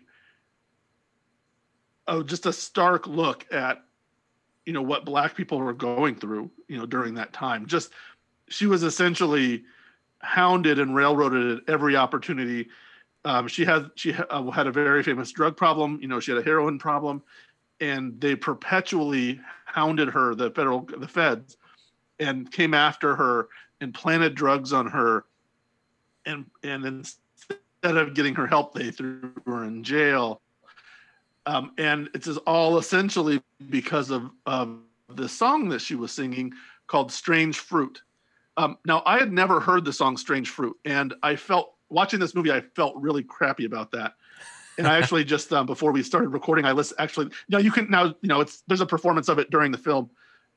oh, 2.08 2.24
just 2.24 2.46
a 2.46 2.54
stark 2.54 3.08
look 3.08 3.46
at 3.54 3.84
you 4.70 4.74
know 4.74 4.84
what 4.84 5.04
black 5.04 5.34
people 5.36 5.58
were 5.58 5.74
going 5.74 6.14
through 6.14 6.48
you 6.68 6.78
know 6.78 6.86
during 6.86 7.16
that 7.16 7.34
time. 7.34 7.66
Just 7.66 7.92
she 8.50 8.68
was 8.68 8.84
essentially 8.84 9.64
hounded 10.20 10.78
and 10.78 10.96
railroaded 10.96 11.58
at 11.58 11.64
every 11.68 11.96
opportunity. 11.96 12.68
Um, 13.26 13.48
she 13.48 13.66
had 13.66 13.90
she 13.96 14.14
uh, 14.14 14.52
had 14.52 14.68
a 14.68 14.72
very 14.72 15.02
famous 15.02 15.32
drug 15.32 15.58
problem 15.58 15.98
you 16.04 16.08
know 16.08 16.20
she 16.20 16.30
had 16.30 16.40
a 16.40 16.44
heroin 16.44 16.78
problem 16.78 17.24
and 17.82 18.22
they 18.22 18.36
perpetually 18.36 19.42
hounded 19.66 20.08
her 20.08 20.36
the 20.36 20.52
federal 20.52 20.82
the 20.82 21.08
feds 21.08 21.58
and 22.20 22.52
came 22.52 22.76
after 22.76 23.16
her 23.16 23.48
and 23.82 23.92
planted 23.92 24.36
drugs 24.36 24.72
on 24.72 24.86
her. 24.86 25.26
And 26.28 26.46
and 26.64 26.86
instead 26.86 27.58
of 27.98 28.14
getting 28.14 28.36
her 28.36 28.46
help 28.46 28.76
they 28.76 28.92
threw 28.92 29.34
her 29.48 29.64
in 29.64 29.84
jail 29.84 30.42
um, 31.50 31.72
and 31.80 32.10
it's 32.14 32.28
all 32.46 32.78
essentially 32.78 33.42
because 33.72 34.12
of, 34.12 34.30
of 34.46 34.78
the 35.10 35.28
song 35.28 35.68
that 35.70 35.82
she 35.82 35.96
was 35.96 36.12
singing 36.12 36.54
called 36.86 37.12
Strange 37.12 37.58
Fruit. 37.58 38.04
Um, 38.56 38.78
now, 38.86 39.02
I 39.04 39.18
had 39.18 39.34
never 39.34 39.60
heard 39.60 39.84
the 39.84 39.92
song 39.92 40.16
Strange 40.16 40.52
Fruit, 40.52 40.78
and 40.86 41.16
I 41.24 41.36
felt 41.36 41.74
watching 41.90 42.20
this 42.20 42.36
movie, 42.36 42.52
I 42.52 42.62
felt 42.76 42.96
really 42.98 43.24
crappy 43.24 43.66
about 43.66 43.90
that. 43.94 44.14
And 44.78 44.86
I 44.86 45.00
actually 45.00 45.24
just 45.36 45.52
um, 45.52 45.66
before 45.66 45.92
we 45.92 46.04
started 46.04 46.30
recording, 46.30 46.66
I 46.66 46.72
listened. 46.72 47.00
Actually, 47.00 47.26
you 47.26 47.34
know, 47.50 47.58
you 47.58 47.72
can 47.72 47.90
now, 47.90 48.14
you 48.22 48.30
know, 48.30 48.42
it's 48.42 48.62
there's 48.68 48.82
a 48.82 48.86
performance 48.86 49.28
of 49.28 49.40
it 49.40 49.50
during 49.50 49.72
the 49.72 49.78
film, 49.80 50.12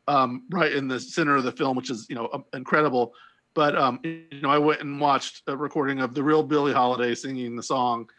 um, 0.08 0.44
right 0.50 0.72
in 0.72 0.88
the 0.88 1.00
center 1.00 1.36
of 1.36 1.44
the 1.44 1.52
film, 1.52 1.74
which 1.74 1.88
is 1.88 2.06
you 2.10 2.16
know 2.16 2.28
um, 2.34 2.44
incredible. 2.52 3.14
But 3.54 3.78
um, 3.78 3.98
you 4.04 4.42
know, 4.42 4.50
I 4.50 4.58
went 4.58 4.82
and 4.82 5.00
watched 5.00 5.42
a 5.46 5.56
recording 5.56 6.00
of 6.00 6.12
the 6.14 6.22
real 6.22 6.42
Billie 6.42 6.74
Holiday 6.74 7.14
singing 7.14 7.56
the 7.56 7.62
song, 7.62 8.10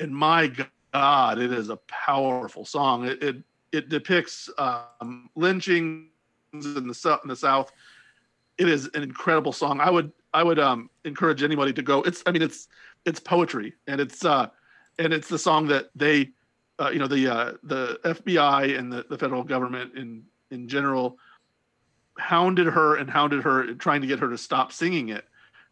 and 0.00 0.10
my 0.10 0.50
God, 0.98 1.38
it 1.38 1.52
is 1.52 1.68
a 1.68 1.76
powerful 1.86 2.64
song. 2.64 3.06
It 3.06 3.22
it, 3.22 3.36
it 3.70 3.88
depicts 3.88 4.50
um, 4.58 5.30
lynchings 5.36 6.08
in 6.52 6.60
the 6.60 7.20
in 7.22 7.28
the 7.28 7.36
South. 7.36 7.70
It 8.58 8.68
is 8.68 8.90
an 8.94 9.04
incredible 9.04 9.52
song. 9.52 9.80
I 9.80 9.90
would 9.90 10.10
I 10.34 10.42
would 10.42 10.58
um, 10.58 10.90
encourage 11.04 11.44
anybody 11.44 11.72
to 11.74 11.82
go. 11.82 12.02
It's 12.02 12.24
I 12.26 12.32
mean 12.32 12.42
it's 12.42 12.66
it's 13.04 13.20
poetry 13.20 13.74
and 13.86 14.00
it's 14.00 14.24
uh, 14.24 14.48
and 14.98 15.12
it's 15.12 15.28
the 15.28 15.38
song 15.38 15.68
that 15.68 15.90
they 15.94 16.30
uh, 16.80 16.90
you 16.90 16.98
know 16.98 17.06
the 17.06 17.28
uh, 17.32 17.52
the 17.62 18.00
FBI 18.04 18.76
and 18.76 18.92
the, 18.92 19.06
the 19.08 19.16
federal 19.16 19.44
government 19.44 19.96
in 19.96 20.24
in 20.50 20.66
general 20.66 21.16
hounded 22.18 22.66
her 22.66 22.96
and 22.96 23.08
hounded 23.08 23.44
her 23.44 23.72
trying 23.74 24.00
to 24.00 24.08
get 24.08 24.18
her 24.18 24.30
to 24.30 24.38
stop 24.38 24.72
singing 24.72 25.10
it 25.10 25.28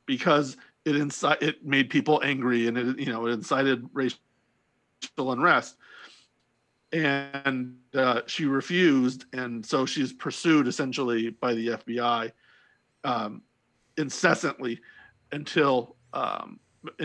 because 0.06 0.56
it 0.84 0.94
incite 0.94 1.42
it 1.42 1.66
made 1.66 1.90
people 1.90 2.20
angry 2.22 2.68
and 2.68 2.78
it 2.78 2.96
you 3.00 3.06
know 3.12 3.26
it 3.26 3.32
incited 3.32 3.90
racial 3.92 4.20
unrest. 5.18 5.76
And 6.92 7.76
uh, 7.94 8.22
she 8.26 8.44
refused. 8.44 9.26
And 9.32 9.64
so 9.64 9.86
she's 9.86 10.12
pursued 10.12 10.68
essentially 10.68 11.30
by 11.30 11.54
the 11.54 11.68
fbi 11.68 12.32
um, 13.04 13.42
incessantly 13.96 14.80
until 15.32 15.96
um, 16.12 16.60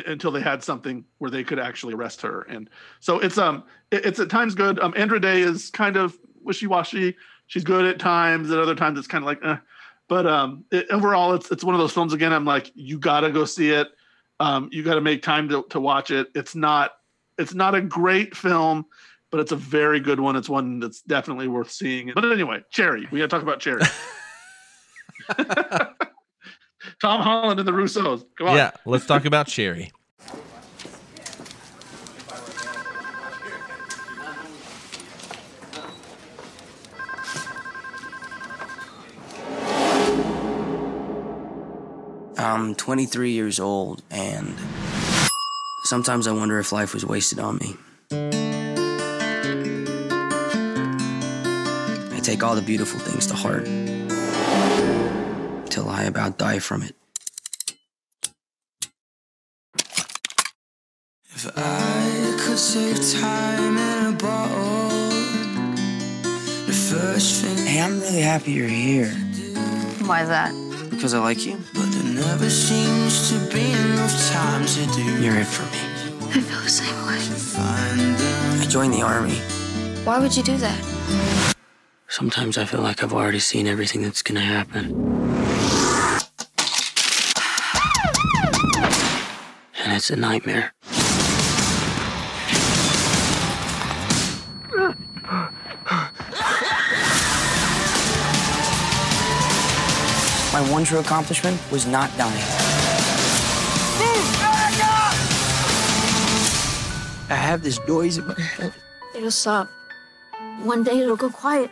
until 0.05 0.31
they 0.31 0.41
had 0.41 0.63
something 0.63 1.03
where 1.17 1.31
they 1.31 1.43
could 1.43 1.60
actually 1.60 1.93
arrest 1.93 2.21
her. 2.21 2.41
And 2.43 2.69
so 3.00 3.19
it's 3.19 3.38
um 3.38 3.63
it, 3.89 4.05
it's 4.05 4.19
at 4.19 4.29
times 4.29 4.55
good. 4.55 4.79
Um 4.79 4.93
andra 4.95 5.19
day 5.19 5.41
is 5.41 5.69
kind 5.69 5.98
of 5.98 6.17
wishy-washy. 6.43 7.15
She's 7.48 7.63
good 7.63 7.86
at 7.86 8.00
times. 8.00 8.51
At 8.51 8.60
other 8.60 8.75
times 8.75 9.00
it's 9.00 9.07
kind 9.07 9.24
of 9.24 9.27
like 9.27 9.43
eh. 9.43 9.57
but 10.07 10.27
um 10.27 10.65
it, 10.71 10.88
overall 10.91 11.33
it's 11.33 11.51
it's 11.51 11.63
one 11.63 11.74
of 11.74 11.81
those 11.81 11.91
films 11.91 12.13
again 12.13 12.33
i'm 12.33 12.45
like 12.45 12.71
you 12.75 13.00
gotta 13.00 13.31
go 13.31 13.45
see 13.45 13.71
it. 13.71 13.88
Um, 14.39 14.69
you 14.71 14.81
got 14.81 14.95
to 14.95 15.01
make 15.01 15.21
time 15.21 15.48
to, 15.50 15.63
to 15.69 15.79
watch 15.79 16.10
it. 16.10 16.29
It's 16.33 16.55
not 16.55 16.93
it's 17.41 17.53
not 17.53 17.75
a 17.75 17.81
great 17.81 18.38
film, 18.38 18.86
but 19.31 19.39
it's 19.39 19.51
a 19.51 19.55
very 19.55 20.00
good 20.00 20.19
one. 20.19 20.36
It's 20.36 20.48
one 20.48 20.79
that's 20.79 21.01
definitely 21.01 21.48
worth 21.48 21.71
seeing. 21.71 22.12
But 22.13 22.31
anyway, 22.31 22.63
Cherry. 22.69 23.07
We 23.12 23.19
got 23.19 23.25
to 23.25 23.29
talk 23.29 23.41
about 23.41 23.60
Cherry. 23.60 23.81
Tom 27.01 27.21
Holland 27.21 27.60
and 27.60 27.67
the 27.67 27.74
Russos. 27.74 28.24
Come 28.38 28.50
on. 28.50 28.55
Yeah, 28.55 28.71
let's 28.86 29.05
talk 29.05 29.25
about 29.25 29.48
Cherry. 29.48 29.91
I'm 42.38 42.74
23 42.75 43.31
years 43.31 43.60
old, 43.60 44.01
and 44.10 44.57
sometimes 45.91 46.25
I 46.25 46.31
wonder 46.31 46.57
if 46.57 46.71
life 46.71 46.93
was 46.93 47.05
wasted 47.05 47.38
on 47.38 47.57
me. 47.57 47.75
I 52.15 52.19
take 52.24 52.41
all 52.45 52.55
the 52.55 52.62
beautiful 52.62 52.98
things 53.01 53.27
to 53.27 53.33
heart 53.33 53.65
till 55.69 55.89
I 55.89 56.03
about 56.03 56.38
die 56.38 56.60
from 56.60 56.83
it. 56.83 56.95
If 61.36 61.51
I 61.57 62.38
could 62.39 62.57
save 62.57 63.19
time 63.19 63.77
in 63.77 64.13
a 64.13 64.17
bottle, 64.17 64.89
the 66.67 66.77
first 66.89 67.43
thing. 67.43 67.67
Hey, 67.67 67.81
I'm 67.81 68.00
really 68.00 68.21
happy 68.21 68.53
you're 68.53 68.69
here 68.69 69.12
Why 70.07 70.21
is 70.21 70.29
that? 70.29 70.70
Because 71.01 71.15
I 71.15 71.20
like 71.20 71.48
you. 71.48 71.58
But 71.74 71.88
there 71.93 72.13
never 72.13 72.48
seems 72.48 73.31
to 73.31 73.51
be 73.51 73.72
enough 73.72 74.29
time 74.29 74.63
to 74.67 74.86
do. 74.93 75.20
You're 75.20 75.39
it 75.39 75.48
for 75.48 75.63
me. 75.63 75.81
I 76.29 76.39
feel 76.39 76.62
the 76.62 76.70
same 76.70 76.96
way. 77.08 78.62
I 78.62 78.67
joined 78.70 78.93
the 78.93 79.01
army. 79.01 79.39
Why 80.03 80.20
would 80.20 80.38
you 80.38 80.43
do 80.43 80.58
that? 80.58 80.79
Sometimes 82.08 82.55
I 82.60 82.65
feel 82.65 82.81
like 82.81 83.01
I've 83.01 83.13
already 83.13 83.39
seen 83.39 83.65
everything 83.65 84.03
that's 84.03 84.22
gonna 84.22 84.41
happen. 84.41 84.91
And 89.84 89.93
it's 89.93 90.12
a 90.12 90.15
nightmare. 90.15 90.72
My 100.61 100.69
one 100.69 100.83
true 100.83 100.99
accomplishment 100.99 101.59
was 101.71 101.87
not 101.87 102.15
dying. 102.19 102.37
I 107.29 107.35
have 107.35 107.63
this 107.63 107.79
noise 107.87 108.19
in 108.19 108.27
my 108.27 108.39
head. 108.39 108.71
It'll 109.15 109.31
stop. 109.31 109.69
One 110.61 110.83
day 110.83 110.99
it'll 110.99 111.15
go 111.15 111.31
quiet. 111.31 111.71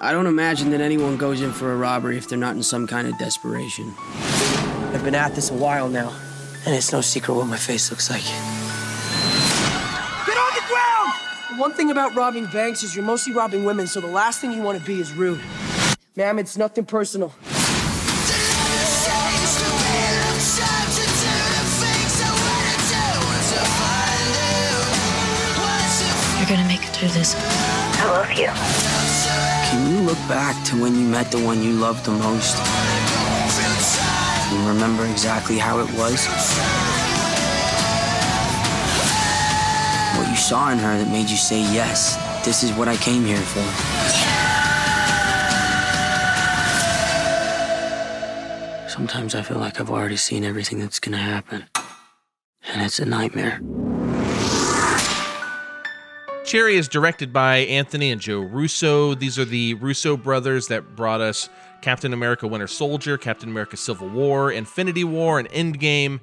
I 0.00 0.10
don't 0.10 0.26
imagine 0.26 0.70
that 0.70 0.80
anyone 0.80 1.16
goes 1.16 1.40
in 1.40 1.52
for 1.52 1.72
a 1.72 1.76
robbery 1.76 2.18
if 2.18 2.28
they're 2.28 2.36
not 2.36 2.56
in 2.56 2.64
some 2.64 2.88
kind 2.88 3.06
of 3.06 3.16
desperation. 3.16 3.94
I've 4.92 5.04
been 5.04 5.14
at 5.14 5.36
this 5.36 5.52
a 5.52 5.54
while 5.54 5.88
now, 5.88 6.12
and 6.64 6.74
it's 6.74 6.90
no 6.90 7.02
secret 7.02 7.32
what 7.32 7.46
my 7.46 7.56
face 7.56 7.92
looks 7.92 8.10
like. 8.10 8.24
Get 10.26 10.36
on 10.36 10.52
the 10.52 10.64
ground! 10.66 11.60
One 11.60 11.74
thing 11.74 11.92
about 11.92 12.16
robbing 12.16 12.46
banks 12.46 12.82
is 12.82 12.96
you're 12.96 13.04
mostly 13.04 13.32
robbing 13.32 13.62
women, 13.62 13.86
so 13.86 14.00
the 14.00 14.08
last 14.08 14.40
thing 14.40 14.50
you 14.50 14.62
want 14.62 14.80
to 14.80 14.84
be 14.84 14.98
is 14.98 15.12
rude. 15.12 15.40
Ma'am, 16.16 16.40
it's 16.40 16.56
nothing 16.56 16.86
personal. 16.86 17.32
Through 26.96 27.08
this. 27.08 27.34
I 27.36 28.06
love 28.08 28.32
you. 28.32 28.48
Can 29.68 29.92
you 29.92 30.00
look 30.00 30.16
back 30.28 30.56
to 30.68 30.80
when 30.80 30.94
you 30.94 31.06
met 31.06 31.30
the 31.30 31.44
one 31.44 31.62
you 31.62 31.72
loved 31.72 32.06
the 32.06 32.12
most? 32.12 32.56
And 34.48 34.66
remember 34.66 35.04
exactly 35.04 35.58
how 35.58 35.78
it 35.80 35.90
was? 35.92 36.26
What 40.16 40.30
you 40.30 40.36
saw 40.36 40.70
in 40.70 40.78
her 40.78 40.96
that 40.96 41.10
made 41.12 41.28
you 41.28 41.36
say, 41.36 41.60
yes, 41.60 42.16
this 42.46 42.62
is 42.62 42.72
what 42.72 42.88
I 42.88 42.96
came 42.96 43.24
here 43.24 43.36
for. 43.36 43.66
Sometimes 48.88 49.34
I 49.34 49.42
feel 49.42 49.58
like 49.58 49.78
I've 49.78 49.90
already 49.90 50.16
seen 50.16 50.44
everything 50.44 50.78
that's 50.78 51.00
gonna 51.00 51.18
happen. 51.18 51.66
And 52.72 52.80
it's 52.80 52.98
a 52.98 53.04
nightmare. 53.04 53.60
Cherry 56.46 56.76
is 56.76 56.86
directed 56.86 57.32
by 57.32 57.56
Anthony 57.56 58.12
and 58.12 58.20
Joe 58.20 58.38
Russo. 58.38 59.14
These 59.14 59.36
are 59.36 59.44
the 59.44 59.74
Russo 59.74 60.16
brothers 60.16 60.68
that 60.68 60.94
brought 60.94 61.20
us 61.20 61.48
Captain 61.82 62.12
America 62.12 62.46
Winter 62.46 62.68
Soldier, 62.68 63.18
Captain 63.18 63.48
America 63.48 63.76
Civil 63.76 64.08
War, 64.08 64.52
Infinity 64.52 65.02
War, 65.02 65.40
and 65.40 65.48
Endgame. 65.50 66.20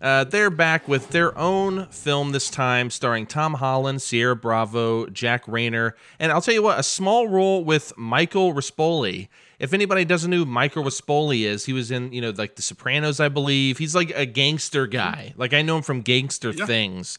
Uh, 0.00 0.22
they're 0.22 0.50
back 0.50 0.86
with 0.86 1.10
their 1.10 1.36
own 1.36 1.86
film 1.86 2.30
this 2.30 2.48
time, 2.48 2.90
starring 2.90 3.26
Tom 3.26 3.54
Holland, 3.54 4.00
Ciara 4.00 4.36
Bravo, 4.36 5.06
Jack 5.06 5.46
Reynor, 5.46 5.94
and 6.20 6.30
I'll 6.30 6.40
tell 6.40 6.54
you 6.54 6.62
what, 6.62 6.78
a 6.78 6.84
small 6.84 7.26
role 7.26 7.64
with 7.64 7.92
Michael 7.96 8.54
Rispoli. 8.54 9.26
If 9.58 9.72
anybody 9.72 10.04
doesn't 10.04 10.30
know 10.30 10.38
who 10.38 10.44
Michael 10.44 10.84
Rispoli 10.84 11.42
is, 11.42 11.64
he 11.64 11.72
was 11.72 11.90
in, 11.90 12.12
you 12.12 12.20
know, 12.20 12.30
like 12.30 12.54
The 12.54 12.62
Sopranos, 12.62 13.18
I 13.18 13.30
believe. 13.30 13.78
He's 13.78 13.96
like 13.96 14.10
a 14.14 14.26
gangster 14.26 14.86
guy. 14.86 15.34
Like 15.36 15.52
I 15.52 15.62
know 15.62 15.78
him 15.78 15.82
from 15.82 16.02
Gangster 16.02 16.52
Things. 16.52 17.18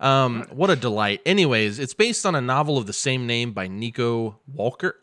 Um, 0.00 0.46
what 0.50 0.70
a 0.70 0.76
delight. 0.76 1.20
Anyways, 1.26 1.78
it's 1.78 1.94
based 1.94 2.24
on 2.24 2.34
a 2.34 2.40
novel 2.40 2.78
of 2.78 2.86
the 2.86 2.92
same 2.92 3.26
name 3.26 3.52
by 3.52 3.66
Nico 3.66 4.38
Walker. 4.46 4.96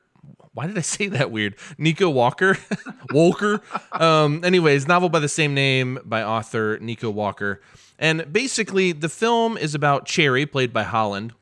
Why 0.53 0.67
did 0.67 0.77
I 0.77 0.81
say 0.95 1.07
that 1.07 1.31
weird? 1.31 1.55
Nico 1.77 2.09
Walker? 2.09 2.57
Walker? 3.11 3.61
Um, 3.91 4.43
anyways, 4.43 4.87
novel 4.87 5.09
by 5.09 5.19
the 5.19 5.29
same 5.29 5.53
name 5.53 5.99
by 6.05 6.23
author 6.23 6.79
Nico 6.79 7.09
Walker. 7.09 7.61
And 7.99 8.31
basically, 8.31 8.91
the 8.91 9.09
film 9.09 9.57
is 9.57 9.75
about 9.75 10.05
Cherry, 10.05 10.45
played 10.45 10.73
by 10.73 10.83
Holland, 10.83 11.33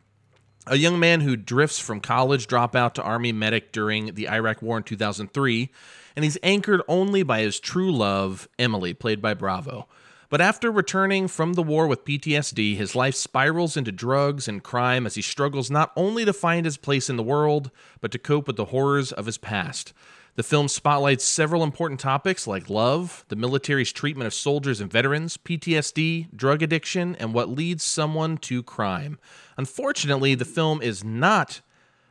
a 0.67 0.75
young 0.75 0.99
man 0.99 1.21
who 1.21 1.35
drifts 1.35 1.79
from 1.79 1.99
college 1.99 2.47
dropout 2.47 2.93
to 2.93 3.03
army 3.03 3.31
medic 3.31 3.71
during 3.71 4.13
the 4.13 4.29
Iraq 4.29 4.61
War 4.61 4.77
in 4.77 4.83
2003, 4.83 5.69
and 6.15 6.23
he's 6.23 6.37
anchored 6.43 6.81
only 6.87 7.23
by 7.23 7.41
his 7.41 7.59
true 7.59 7.91
love, 7.91 8.47
Emily, 8.59 8.93
played 8.93 9.21
by 9.21 9.33
Bravo. 9.33 9.87
But 10.33 10.41
after 10.41 10.71
returning 10.71 11.27
from 11.27 11.53
the 11.53 11.61
war 11.61 11.85
with 11.85 12.05
PTSD, 12.05 12.75
his 12.75 12.95
life 12.95 13.13
spirals 13.13 13.77
into 13.77 13.91
drugs 13.91 14.47
and 14.47 14.63
crime 14.63 15.05
as 15.05 15.13
he 15.13 15.21
struggles 15.21 15.69
not 15.69 15.91
only 15.95 16.25
to 16.25 16.33
find 16.33 16.65
his 16.65 16.75
place 16.75 17.07
in 17.07 17.17
the 17.17 17.21
world, 17.21 17.69
but 18.01 18.09
to 18.13 18.17
cope 18.17 18.47
with 18.47 18.55
the 18.55 18.65
horrors 18.65 19.11
of 19.11 19.27
his 19.27 19.37
past. 19.37 19.93
The 20.33 20.41
film 20.41 20.69
spotlights 20.69 21.23
several 21.23 21.61
important 21.61 21.99
topics 21.99 22.47
like 22.47 22.67
love, 22.67 23.25
the 23.27 23.35
military's 23.35 23.91
treatment 23.91 24.25
of 24.25 24.33
soldiers 24.33 24.81
and 24.81 24.91
veterans, 24.91 25.37
PTSD, 25.37 26.35
drug 26.35 26.63
addiction, 26.63 27.15
and 27.17 27.35
what 27.35 27.49
leads 27.49 27.83
someone 27.83 28.39
to 28.39 28.63
crime. 28.63 29.19
Unfortunately, 29.55 30.33
the 30.33 30.45
film 30.45 30.81
is 30.81 31.03
not 31.03 31.61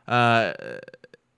uh, 0.07 0.53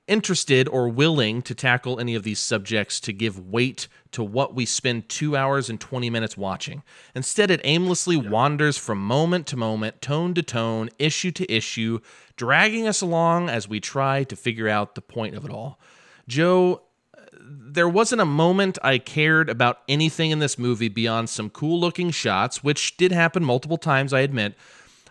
interested 0.07 0.67
or 0.67 0.87
willing 0.87 1.41
to 1.41 1.55
tackle 1.55 1.99
any 1.99 2.15
of 2.15 2.23
these 2.23 2.39
subjects 2.39 2.99
to 2.99 3.13
give 3.13 3.39
weight 3.39 3.87
to 4.11 4.23
what 4.23 4.53
we 4.53 4.65
spend 4.65 5.09
two 5.09 5.35
hours 5.35 5.69
and 5.69 5.81
20 5.81 6.09
minutes 6.09 6.37
watching. 6.37 6.83
Instead, 7.15 7.49
it 7.49 7.61
aimlessly 7.63 8.15
wanders 8.15 8.77
from 8.77 8.99
moment 8.99 9.47
to 9.47 9.57
moment, 9.57 10.01
tone 10.01 10.33
to 10.33 10.43
tone, 10.43 10.89
issue 10.99 11.31
to 11.31 11.51
issue, 11.51 11.99
dragging 12.35 12.87
us 12.87 13.01
along 13.01 13.49
as 13.49 13.67
we 13.67 13.79
try 13.79 14.23
to 14.23 14.35
figure 14.35 14.69
out 14.69 14.95
the 14.95 15.01
point 15.01 15.35
of 15.35 15.43
it 15.43 15.51
all. 15.51 15.79
Joe, 16.27 16.83
uh, 17.17 17.21
there 17.39 17.89
wasn't 17.89 18.21
a 18.21 18.25
moment 18.25 18.77
I 18.83 18.99
cared 18.99 19.49
about 19.49 19.79
anything 19.89 20.31
in 20.31 20.39
this 20.39 20.59
movie 20.59 20.89
beyond 20.89 21.29
some 21.29 21.49
cool 21.49 21.79
looking 21.79 22.11
shots, 22.11 22.63
which 22.63 22.95
did 22.97 23.11
happen 23.11 23.43
multiple 23.43 23.77
times, 23.77 24.13
I 24.13 24.21
admit, 24.21 24.55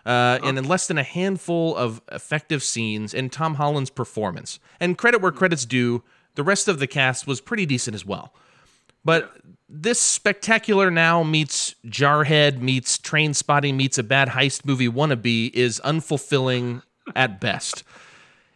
uh, 0.05 0.39
and 0.43 0.57
in 0.57 0.67
less 0.67 0.87
than 0.87 0.97
a 0.97 1.03
handful 1.03 1.75
of 1.75 2.01
effective 2.11 2.61
scenes 2.61 3.13
and 3.13 3.31
Tom 3.31 3.55
Holland's 3.55 3.89
performance. 3.89 4.59
And 4.79 4.97
credit 4.97 5.21
where 5.21 5.31
credit's 5.31 5.65
due, 5.65 6.03
the 6.35 6.43
rest 6.43 6.67
of 6.67 6.79
the 6.79 6.87
cast 6.87 7.25
was 7.25 7.41
pretty 7.41 7.65
decent 7.65 7.95
as 7.95 8.05
well. 8.05 8.33
But 9.03 9.33
this 9.67 9.99
spectacular 9.99 10.91
now 10.91 11.23
meets 11.23 11.75
Jarhead 11.85 12.59
meets 12.59 12.97
Train 12.97 13.33
Spotting 13.33 13.77
meets 13.77 13.97
a 13.97 14.03
bad 14.03 14.29
heist 14.29 14.65
movie 14.65 14.89
wannabe 14.89 15.51
is 15.53 15.81
unfulfilling 15.83 16.81
at 17.15 17.39
best. 17.39 17.83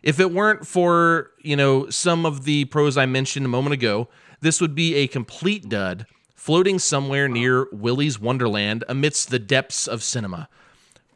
If 0.01 0.19
it 0.19 0.31
weren't 0.31 0.65
for, 0.65 1.31
you 1.41 1.55
know, 1.55 1.89
some 1.89 2.25
of 2.25 2.45
the 2.45 2.65
pros 2.65 2.97
I 2.97 3.05
mentioned 3.05 3.45
a 3.45 3.49
moment 3.49 3.73
ago, 3.73 4.07
this 4.39 4.61
would 4.61 4.73
be 4.73 4.95
a 4.95 5.07
complete 5.07 5.67
dud, 5.67 6.05
floating 6.35 6.79
somewhere 6.79 7.27
near 7.27 7.67
Willy's 7.71 8.19
Wonderland 8.19 8.83
amidst 8.87 9.29
the 9.29 9.39
depths 9.39 9.87
of 9.87 10.01
cinema. 10.01 10.47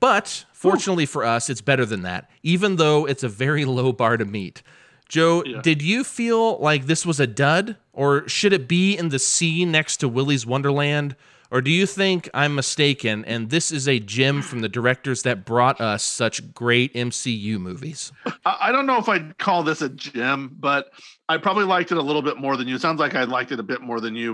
But 0.04 0.44
fortunately 0.52 1.06
for 1.06 1.24
us, 1.24 1.50
it's 1.50 1.62
better 1.62 1.86
than 1.86 2.02
that, 2.02 2.30
even 2.44 2.76
though 2.76 3.06
it's 3.06 3.24
a 3.24 3.30
very 3.30 3.64
low 3.78 3.94
bar 3.94 4.18
to 4.18 4.26
meet. 4.26 4.62
Joe, 5.08 5.44
Yeah. 5.46 5.62
did 5.62 5.82
you 5.82 6.04
feel 6.04 6.58
like 6.60 6.88
this 6.88 7.06
was 7.06 7.22
a 7.22 7.28
dud, 7.28 7.78
or 7.94 8.28
should 8.28 8.52
it 8.52 8.68
be 8.68 8.98
in 8.98 9.08
the 9.10 9.20
sea 9.20 9.64
next 9.64 9.98
to 9.98 10.10
Willy's 10.10 10.46
Wonderland, 10.46 11.16
Or 11.52 11.62
do 11.62 11.72
you 11.72 11.86
think 11.86 12.30
I'm 12.34 12.54
mistaken 12.56 13.24
and 13.26 13.50
this 13.50 13.72
is 13.72 13.88
a 13.88 14.00
gem 14.00 14.42
from 14.42 14.60
the 14.60 14.68
directors 14.68 15.22
that 15.22 15.46
brought 15.46 15.80
us 15.80 16.04
such 16.04 16.54
great 16.54 16.94
MCU 16.96 17.58
movies? 17.60 18.12
I, 18.44 18.58
I 18.64 18.72
don't 18.74 18.88
know 18.88 18.98
if 18.98 19.08
I'd 19.08 19.38
call 19.38 19.64
this 19.64 19.82
a 19.84 19.88
gem, 19.90 20.54
but 20.60 20.92
I 21.30 21.38
probably 21.38 21.64
liked 21.66 21.92
it 21.94 21.98
a 21.98 22.02
little 22.02 22.24
bit 22.24 22.38
more 22.38 22.58
than 22.58 22.68
you. 22.68 22.76
It 22.76 22.82
sounds 22.82 23.00
like 23.00 23.16
I 23.16 23.24
liked 23.24 23.52
it 23.54 23.60
a 23.60 23.64
bit 23.64 23.82
more 23.82 24.02
than 24.02 24.16
you. 24.18 24.32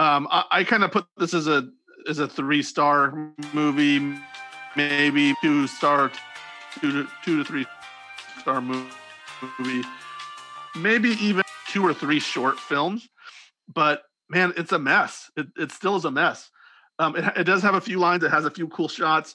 Um, 0.00 0.26
I, 0.30 0.44
I 0.50 0.64
kind 0.64 0.82
of 0.82 0.90
put 0.90 1.06
this 1.18 1.34
as 1.34 1.46
a 1.46 1.68
as 2.08 2.18
a 2.20 2.26
three 2.28 2.62
star 2.62 3.30
movie, 3.52 4.18
maybe 4.78 5.34
two 5.42 5.66
star, 5.66 6.12
two 6.80 6.92
to 6.92 7.08
two 7.24 7.38
to 7.38 7.44
three 7.44 7.66
star 8.40 8.60
movie, 8.60 9.84
maybe 10.76 11.10
even 11.20 11.42
two 11.66 11.84
or 11.84 11.92
three 11.92 12.20
short 12.20 12.60
films. 12.60 13.08
But 13.74 14.04
man, 14.30 14.54
it's 14.56 14.70
a 14.70 14.78
mess. 14.78 15.30
It, 15.36 15.48
it 15.56 15.72
still 15.72 15.96
is 15.96 16.04
a 16.04 16.12
mess. 16.12 16.50
Um, 17.00 17.16
it, 17.16 17.24
it 17.36 17.44
does 17.44 17.60
have 17.62 17.74
a 17.74 17.80
few 17.80 17.98
lines. 17.98 18.22
It 18.22 18.30
has 18.30 18.44
a 18.44 18.50
few 18.50 18.68
cool 18.68 18.88
shots. 18.88 19.34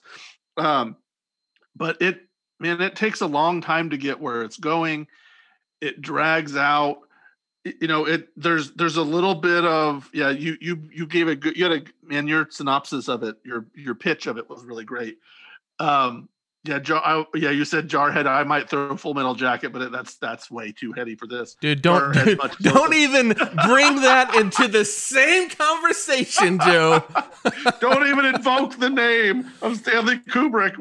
Um, 0.56 0.96
but 1.76 2.02
it, 2.02 2.22
man, 2.62 2.82
it 2.82 2.96
takes 2.96 3.20
a 3.20 3.28
long 3.28 3.60
time 3.60 3.90
to 3.90 3.98
get 3.98 4.22
where 4.22 4.44
it's 4.44 4.58
going. 4.58 5.08
It 5.82 6.02
drags 6.02 6.56
out. 6.56 7.00
You 7.66 7.88
know, 7.88 8.06
it 8.06 8.28
there's 8.36 8.72
there's 8.72 8.98
a 8.98 9.04
little 9.04 9.36
bit 9.36 9.64
of 9.64 10.10
yeah. 10.14 10.30
You 10.30 10.58
you 10.60 10.90
you 10.92 11.08
gave 11.08 11.28
a 11.28 11.36
good 11.36 11.56
you 11.56 11.64
had 11.64 11.74
a 11.74 11.84
man. 12.06 12.28
Your 12.28 12.48
synopsis 12.50 13.08
of 13.08 13.24
it, 13.24 13.38
your 13.46 13.66
your 13.74 13.96
pitch 13.96 14.28
of 14.28 14.38
it 14.38 14.50
was 14.50 14.64
really 14.66 14.84
great. 14.84 15.18
Um, 15.80 16.30
yeah, 16.66 16.80
jar, 16.80 17.02
I, 17.04 17.26
yeah. 17.36 17.50
You 17.50 17.66
said 17.66 17.90
Jarhead. 17.90 18.26
I 18.26 18.44
might 18.44 18.70
throw 18.70 18.92
a 18.92 18.98
Full 18.98 19.14
Metal 19.14 19.36
Jacket, 19.36 19.74
but 19.74 19.82
it, 19.82 19.92
that's 19.92 20.16
that's 20.16 20.50
way 20.50 20.72
too 20.72 20.94
heady 20.94 21.14
for 21.14 21.28
this. 21.28 21.58
Dude, 21.60 21.82
don't 21.82 22.14
dude, 22.14 22.40
don't 22.62 22.94
even 22.94 23.30
bring 23.68 23.98
that 24.02 24.34
into 24.36 24.70
the 24.70 24.86
same 24.86 25.50
conversation, 25.50 26.60
Joe. 26.60 27.04
Don't 27.82 28.08
even 28.08 28.24
invoke 28.24 28.78
the 28.78 28.90
name 28.90 29.52
of 29.62 29.76
Stanley 29.76 30.20
Kubrick. 30.30 30.74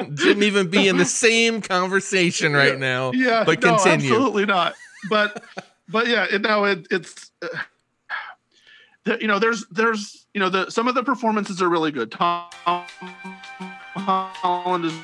Shouldn't 0.18 0.42
even 0.42 0.68
be 0.68 0.88
in 0.88 0.96
the 0.96 1.04
same 1.04 1.60
conversation 1.60 2.52
right 2.54 2.76
now. 2.76 3.12
Yeah, 3.12 3.44
but 3.44 3.62
no, 3.62 3.76
continue. 3.76 4.12
absolutely 4.12 4.46
not. 4.46 4.74
But 5.08 5.42
but 5.88 6.06
yeah, 6.06 6.26
it, 6.30 6.42
no, 6.42 6.64
it, 6.64 6.86
it's 6.90 7.30
uh, 7.42 7.48
the, 9.04 9.18
you 9.20 9.26
know 9.26 9.38
there's 9.38 9.64
there's 9.70 10.26
you 10.34 10.40
know 10.40 10.48
the 10.48 10.70
some 10.70 10.88
of 10.88 10.94
the 10.94 11.02
performances 11.02 11.62
are 11.62 11.68
really 11.68 11.90
good. 11.90 12.10
Tom 12.10 12.50
Holland 13.96 14.84
is 14.84 14.94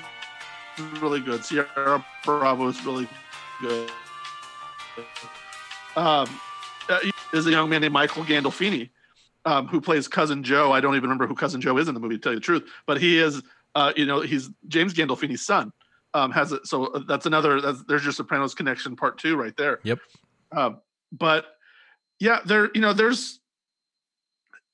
really 1.00 1.20
good. 1.20 1.42
Ciara 1.42 2.04
Bravo 2.24 2.68
is 2.68 2.85
really 2.85 3.09
good. 3.61 3.90
Um, 5.96 6.28
uh, 6.88 6.98
is 7.33 7.46
a 7.46 7.50
young 7.50 7.70
man 7.70 7.80
named 7.80 7.92
Michael 7.92 8.24
Gandolfini, 8.24 8.90
um, 9.44 9.68
who 9.68 9.80
plays 9.80 10.09
cousin 10.09 10.42
Joe. 10.42 10.72
I 10.72 10.80
don't 10.80 10.96
even 10.96 11.04
remember 11.04 11.26
who 11.26 11.35
cousin 11.35 11.61
Joe 11.61 11.78
is 11.78 11.88
in 11.88 11.94
the 11.94 12.00
movie, 12.00 12.16
to 12.16 12.20
tell 12.20 12.33
you 12.33 12.38
the 12.38 12.44
truth. 12.44 12.64
But 12.87 13.00
he 13.00 13.18
is, 13.18 13.42
uh, 13.74 13.92
you 13.96 14.07
know, 14.07 14.20
he's 14.20 14.50
James 14.68 14.92
Gandolfini's 14.92 15.42
son. 15.42 15.72
Um, 16.14 16.31
has 16.31 16.53
it 16.53 16.66
so 16.66 16.87
uh, 16.87 17.00
that's 17.09 17.27
another 17.27 17.61
that's, 17.61 17.83
there's 17.88 18.05
your 18.05 18.12
Sopranos 18.12 18.55
connection 18.55 18.94
part 18.94 19.18
two 19.18 19.37
right 19.37 19.57
there. 19.57 19.81
Yep. 19.83 19.98
Um, 20.57 20.81
but 21.11 21.46
yeah, 22.20 22.38
there 22.46 22.70
you 22.74 22.81
know 22.81 22.92
there's 22.92 23.40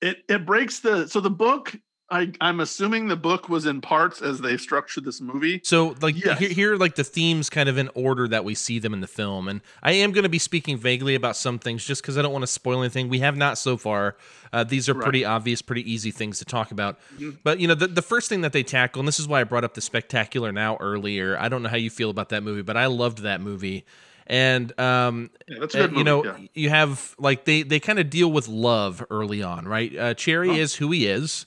it 0.03 0.19
it 0.29 0.45
breaks 0.45 0.81
the 0.81 1.09
so 1.09 1.21
the 1.21 1.31
book. 1.31 1.75
I 2.11 2.33
I'm 2.41 2.61
assuming 2.61 3.07
the 3.09 3.17
book 3.17 3.49
was 3.49 3.67
in 3.67 3.81
parts 3.81 4.21
as 4.21 4.41
they 4.41 4.57
structured 4.57 5.05
this 5.05 5.21
movie. 5.21 5.61
So, 5.63 5.95
like, 6.01 6.17
Yes. 6.23 6.39
here, 6.39 6.49
here 6.49 6.73
are 6.75 6.77
like 6.79 6.97
the 6.97 7.05
themes 7.05 7.49
kind 7.49 7.69
of 7.69 7.79
in 7.79 7.89
order 7.95 8.27
that 8.29 8.45
we 8.45 8.55
see 8.55 8.79
them 8.79 8.93
in 8.93 9.01
the 9.01 9.07
film. 9.07 9.47
And 9.49 9.61
I 9.83 9.93
am 9.93 10.13
going 10.13 10.25
to 10.25 10.29
be 10.29 10.39
speaking 10.39 10.77
vaguely 10.77 11.15
about 11.15 11.37
some 11.37 11.59
things 11.59 11.85
just 11.85 12.03
because 12.03 12.19
I 12.19 12.23
don't 12.23 12.33
want 12.33 12.43
to 12.43 12.49
spoil 12.49 12.81
anything. 12.81 13.09
We 13.09 13.21
have 13.21 13.37
not 13.37 13.59
so 13.59 13.77
far. 13.77 14.17
Uh, 14.53 14.65
these 14.65 14.89
are 14.89 14.95
pretty 14.95 15.25
obvious, 15.25 15.63
pretty 15.63 15.89
easy 15.91 16.11
things 16.11 16.39
to 16.41 16.45
talk 16.45 16.73
about. 16.73 16.99
But, 17.45 17.61
you 17.61 17.69
know, 17.69 17.75
the, 17.75 17.87
the 17.87 18.03
first 18.03 18.29
thing 18.29 18.41
that 18.41 18.53
they 18.53 18.65
tackle, 18.65 19.01
and 19.01 19.07
this 19.07 19.21
is 19.21 19.29
why 19.29 19.41
I 19.41 19.45
brought 19.45 19.63
up 19.63 19.75
the 19.75 19.81
Spectacular 19.81 20.51
Now 20.51 20.77
earlier. 20.81 21.39
I 21.39 21.49
don't 21.49 21.63
know 21.63 21.69
how 21.69 21.77
you 21.77 21.91
feel 21.91 22.11
about 22.11 22.31
that 22.31 22.43
movie, 22.43 22.63
but 22.63 22.77
I 22.77 22.87
loved 22.87 23.19
that 23.19 23.41
movie. 23.41 23.85
And 24.27 24.79
um, 24.81 25.31
Yeah, 25.49 25.57
that's 25.61 25.75
a 25.75 25.79
good 25.89 25.95
uh, 25.95 25.99
you 25.99 26.05
know, 26.05 26.25
yeah. 26.25 26.37
you 26.55 26.69
have 26.71 27.15
like 27.19 27.45
they 27.47 27.63
they 27.63 27.81
kind 27.81 27.99
of 27.99 28.11
deal 28.11 28.31
with 28.31 28.47
love 28.47 29.05
early 29.11 29.43
on, 29.43 29.67
right? 29.67 29.97
Uh, 29.97 30.15
Cherry 30.15 30.57
is 30.57 30.77
who 30.77 30.93
he 30.93 31.07
is, 31.09 31.47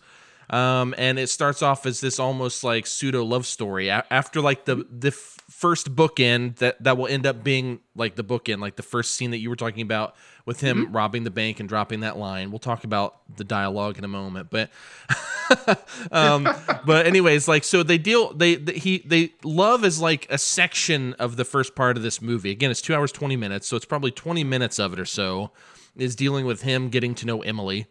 um, 0.49 0.93
and 0.97 1.17
it 1.19 1.27
starts 1.27 1.62
off 1.62 1.86
as 1.86 2.01
this 2.01 2.19
almost 2.19 2.63
like 2.63 2.86
pseudo 2.88 3.23
love 3.23 3.45
story. 3.45 3.88
A- 3.89 4.06
after 4.12 4.41
like 4.41 4.65
the 4.65 4.86
the 4.89 5.10
f- 5.10 5.38
first 5.49 5.95
bookend 5.95 6.58
that 6.58 6.84
that 6.84 6.97
will 6.97 7.08
end 7.08 7.25
up 7.25 7.43
being 7.43 7.79
like 7.95 8.15
the 8.15 8.23
bookend, 8.23 8.60
like 8.60 8.75
the 8.75 8.84
first 8.84 9.15
scene 9.15 9.32
that 9.32 9.38
you 9.39 9.49
were 9.49 9.56
talking 9.56 9.82
about 9.82 10.15
with 10.45 10.60
him 10.60 10.86
Mm-hmm. 10.86 10.95
robbing 10.95 11.23
the 11.23 11.32
bank 11.32 11.60
and 11.60 11.69
dropping 11.69 12.01
that 12.01 12.17
line. 12.17 12.51
We'll 12.51 12.60
talk 12.60 12.84
about 12.84 13.19
the 13.38 13.43
dialogue 13.45 13.97
in 13.97 14.03
a 14.03 14.08
moment, 14.10 14.49
but 14.49 14.69
um 16.12 16.43
but 16.86 17.06
anyways 17.06 17.47
like 17.47 17.63
so 17.63 17.84
they 17.84 17.97
deal 17.97 18.34
they, 18.34 18.56
they 18.56 18.73
he 18.73 18.99
they 19.06 19.34
love 19.43 19.84
is 19.86 19.99
like 20.01 20.25
a 20.29 20.38
section 20.38 21.13
of 21.13 21.36
the 21.36 21.45
first 21.45 21.75
part 21.75 21.97
of 21.97 22.03
this 22.03 22.21
movie 22.21 22.51
again 22.51 22.71
it's 22.71 22.82
two 22.82 22.95
hours 22.95 23.12
20 23.12 23.36
minutes 23.36 23.67
so 23.67 23.75
it's 23.75 23.86
probably 23.86 24.12
20 24.12 24.43
minutes 24.43 24.79
of 24.79 24.93
it 24.93 24.99
or 24.99 25.06
so 25.06 25.51
is 25.97 26.15
dealing 26.15 26.45
with 26.45 26.62
him 26.62 26.89
getting 26.89 27.13
to 27.13 27.25
know 27.25 27.41
emily 27.41 27.86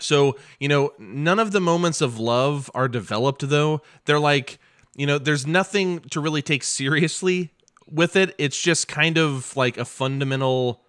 so 0.00 0.36
you 0.58 0.68
know 0.68 0.92
none 0.98 1.38
of 1.38 1.52
the 1.52 1.60
moments 1.60 2.00
of 2.00 2.18
love 2.18 2.70
are 2.74 2.88
developed 2.88 3.48
though 3.48 3.80
they're 4.04 4.18
like 4.18 4.58
you 4.96 5.06
know 5.06 5.18
there's 5.18 5.46
nothing 5.46 6.00
to 6.10 6.20
really 6.20 6.42
take 6.42 6.62
seriously 6.62 7.52
with 7.90 8.16
it 8.16 8.34
it's 8.38 8.60
just 8.60 8.88
kind 8.88 9.18
of 9.18 9.56
like 9.56 9.76
a 9.78 9.84
fundamental 9.84 10.82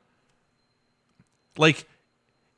like 1.58 1.88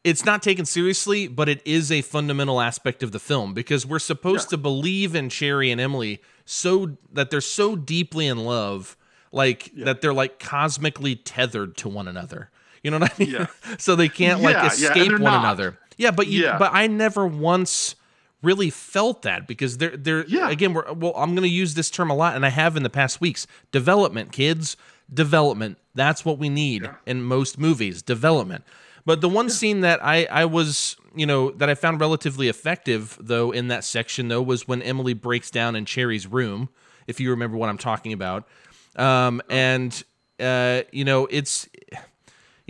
it's 0.03 0.25
not 0.25 0.43
taken 0.43 0.65
seriously, 0.65 1.27
but 1.29 1.47
it 1.47 1.61
is 1.65 1.89
a 1.91 2.01
fundamental 2.01 2.59
aspect 2.59 3.03
of 3.03 3.13
the 3.13 3.19
film 3.19 3.53
because 3.53 3.85
we're 3.85 3.99
supposed 3.99 4.49
to 4.49 4.57
believe 4.57 5.15
in 5.15 5.29
Cherry 5.29 5.71
and 5.71 5.79
Emily 5.79 6.21
so 6.43 6.97
that 7.13 7.29
they're 7.29 7.39
so 7.39 7.75
deeply 7.77 8.27
in 8.27 8.39
love, 8.39 8.97
like 9.31 9.71
that 9.77 10.01
they're 10.01 10.13
like 10.13 10.39
cosmically 10.39 11.15
tethered 11.15 11.77
to 11.77 11.87
one 11.89 12.09
another. 12.09 12.49
You 12.83 12.91
know 12.91 12.99
what 12.99 13.13
I 13.13 13.17
mean? 13.17 13.29
Yeah. 13.29 13.47
so 13.77 13.95
they 13.95 14.09
can't 14.09 14.41
like 14.41 14.55
Yeah, 14.55 14.63
yeah, 14.63 14.67
escape 14.89 15.11
one 15.13 15.21
not. 15.21 15.39
another. 15.39 15.79
Yeah, 15.97 16.12
but 16.12 16.27
you, 16.27 16.43
Yeah. 16.43 16.58
but 16.58 16.71
I 16.73 16.88
never 16.88 17.25
once 17.27 17.95
really 18.41 18.69
felt 18.69 19.21
that 19.21 19.47
because 19.47 19.77
they're 19.77 19.95
they're 19.95 20.25
Yeah. 20.27 20.49
again 20.49 20.73
we're 20.73 20.91
well 20.93 21.13
I'm 21.15 21.32
going 21.32 21.43
to 21.47 21.56
use 21.56 21.75
this 21.75 21.89
term 21.89 22.10
a 22.10 22.15
lot 22.15 22.36
and 22.36 22.45
I 22.45 22.49
have 22.49 22.75
in 22.75 22.84
the 22.84 22.89
past 22.89 23.21
weeks. 23.21 23.47
Development, 23.71 24.32
kids, 24.32 24.75
development. 25.13 25.77
That's 25.95 26.25
what 26.25 26.39
we 26.39 26.49
need 26.49 26.89
in 27.06 27.23
most 27.23 27.58
movies, 27.58 28.01
development. 28.01 28.63
But 29.06 29.21
the 29.21 29.29
one 29.29 29.49
scene 29.49 29.82
that 29.82 30.03
I 30.03 30.25
I 30.25 30.45
was, 30.45 30.97
you 31.15 31.25
know, 31.25 31.51
that 31.51 31.69
I 31.69 31.75
found 31.75 31.99
relatively 32.01 32.47
effective 32.49 33.17
though 33.21 33.51
in 33.51 33.67
that 33.69 33.84
section 33.84 34.27
though 34.27 34.41
was 34.41 34.67
when 34.67 34.82
Emily 34.82 35.13
breaks 35.13 35.49
down 35.51 35.75
in 35.75 35.86
Cherry's 35.86 36.25
room, 36.27 36.69
if 37.08 37.19
you 37.19 37.29
remember 37.29 37.56
what 37.58 37.69
I'm 37.69 37.77
talking 37.77 38.12
about. 38.13 38.47
Um 38.95 39.41
and 39.49 40.03
uh 40.39 40.82
you 40.91 41.06
know, 41.06 41.27
it's 41.27 41.69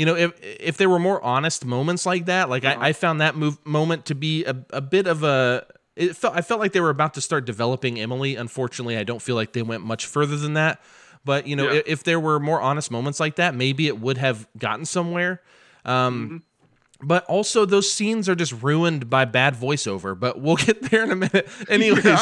you 0.03 0.07
know, 0.13 0.15
if 0.17 0.31
if 0.41 0.75
there 0.75 0.89
were 0.89 0.99
more 0.99 1.23
honest 1.23 1.63
moments 1.65 2.05
like 2.05 2.25
that, 2.25 2.49
like 2.49 2.65
I, 2.65 2.89
I 2.89 2.93
found 2.93 3.21
that 3.21 3.37
move 3.37 3.55
moment 3.65 4.05
to 4.07 4.15
be 4.15 4.43
a, 4.43 4.53
a 4.71 4.81
bit 4.81 5.07
of 5.07 5.23
a. 5.23 5.65
It 5.95 6.17
felt 6.17 6.35
I 6.35 6.41
felt 6.41 6.59
like 6.59 6.73
they 6.73 6.81
were 6.81 6.89
about 6.89 7.13
to 7.13 7.21
start 7.21 7.45
developing 7.45 7.97
Emily. 8.01 8.35
Unfortunately, 8.35 8.97
I 8.97 9.03
don't 9.05 9.21
feel 9.21 9.35
like 9.37 9.53
they 9.53 9.61
went 9.61 9.81
much 9.85 10.05
further 10.05 10.35
than 10.35 10.55
that. 10.55 10.81
But 11.23 11.47
you 11.47 11.55
know, 11.55 11.71
Yeah. 11.71 11.79
if, 11.79 11.87
if 11.87 12.03
there 12.03 12.19
were 12.19 12.37
more 12.37 12.59
honest 12.59 12.91
moments 12.91 13.21
like 13.21 13.35
that, 13.37 13.55
maybe 13.55 13.87
it 13.87 13.97
would 14.01 14.17
have 14.17 14.45
gotten 14.57 14.83
somewhere. 14.85 15.41
Um, 15.85 16.43
But 17.05 17.25
also, 17.25 17.65
those 17.65 17.91
scenes 17.91 18.27
are 18.29 18.35
just 18.35 18.53
ruined 18.63 19.09
by 19.09 19.25
bad 19.25 19.55
voiceover. 19.55 20.17
But 20.19 20.39
we'll 20.41 20.55
get 20.67 20.81
there 20.89 21.03
in 21.03 21.11
a 21.11 21.15
minute. 21.15 21.47
Anyways, 21.69 22.21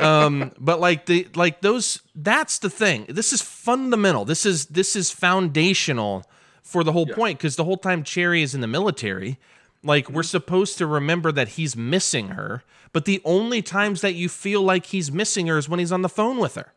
um 0.00 0.52
but 0.58 0.78
like 0.80 1.06
the 1.06 1.26
like 1.34 1.60
those 1.60 2.02
that's 2.14 2.58
the 2.58 2.70
thing 2.70 3.06
this 3.08 3.32
is 3.32 3.40
fundamental 3.42 4.24
this 4.24 4.44
is 4.46 4.66
this 4.66 4.96
is 4.96 5.10
foundational 5.10 6.24
for 6.64 6.82
the 6.82 6.90
whole 6.92 7.06
point 7.06 7.38
because 7.38 7.54
the 7.54 7.64
whole 7.64 7.76
time 7.76 8.02
cherry 8.02 8.42
is 8.42 8.54
in 8.54 8.60
the 8.60 8.66
military 8.66 9.38
like 9.84 10.08
we're 10.10 10.22
supposed 10.24 10.76
to 10.78 10.86
remember 10.86 11.30
that 11.30 11.50
he's 11.50 11.76
missing 11.76 12.28
her 12.30 12.64
but 12.92 13.04
the 13.04 13.20
only 13.24 13.62
times 13.62 14.00
that 14.00 14.14
you 14.14 14.28
feel 14.28 14.62
like 14.62 14.86
he's 14.86 15.12
missing 15.12 15.46
her 15.46 15.58
is 15.58 15.68
when 15.68 15.78
he's 15.78 15.92
on 15.92 16.02
the 16.02 16.08
phone 16.08 16.38
with 16.38 16.56
her 16.56 16.72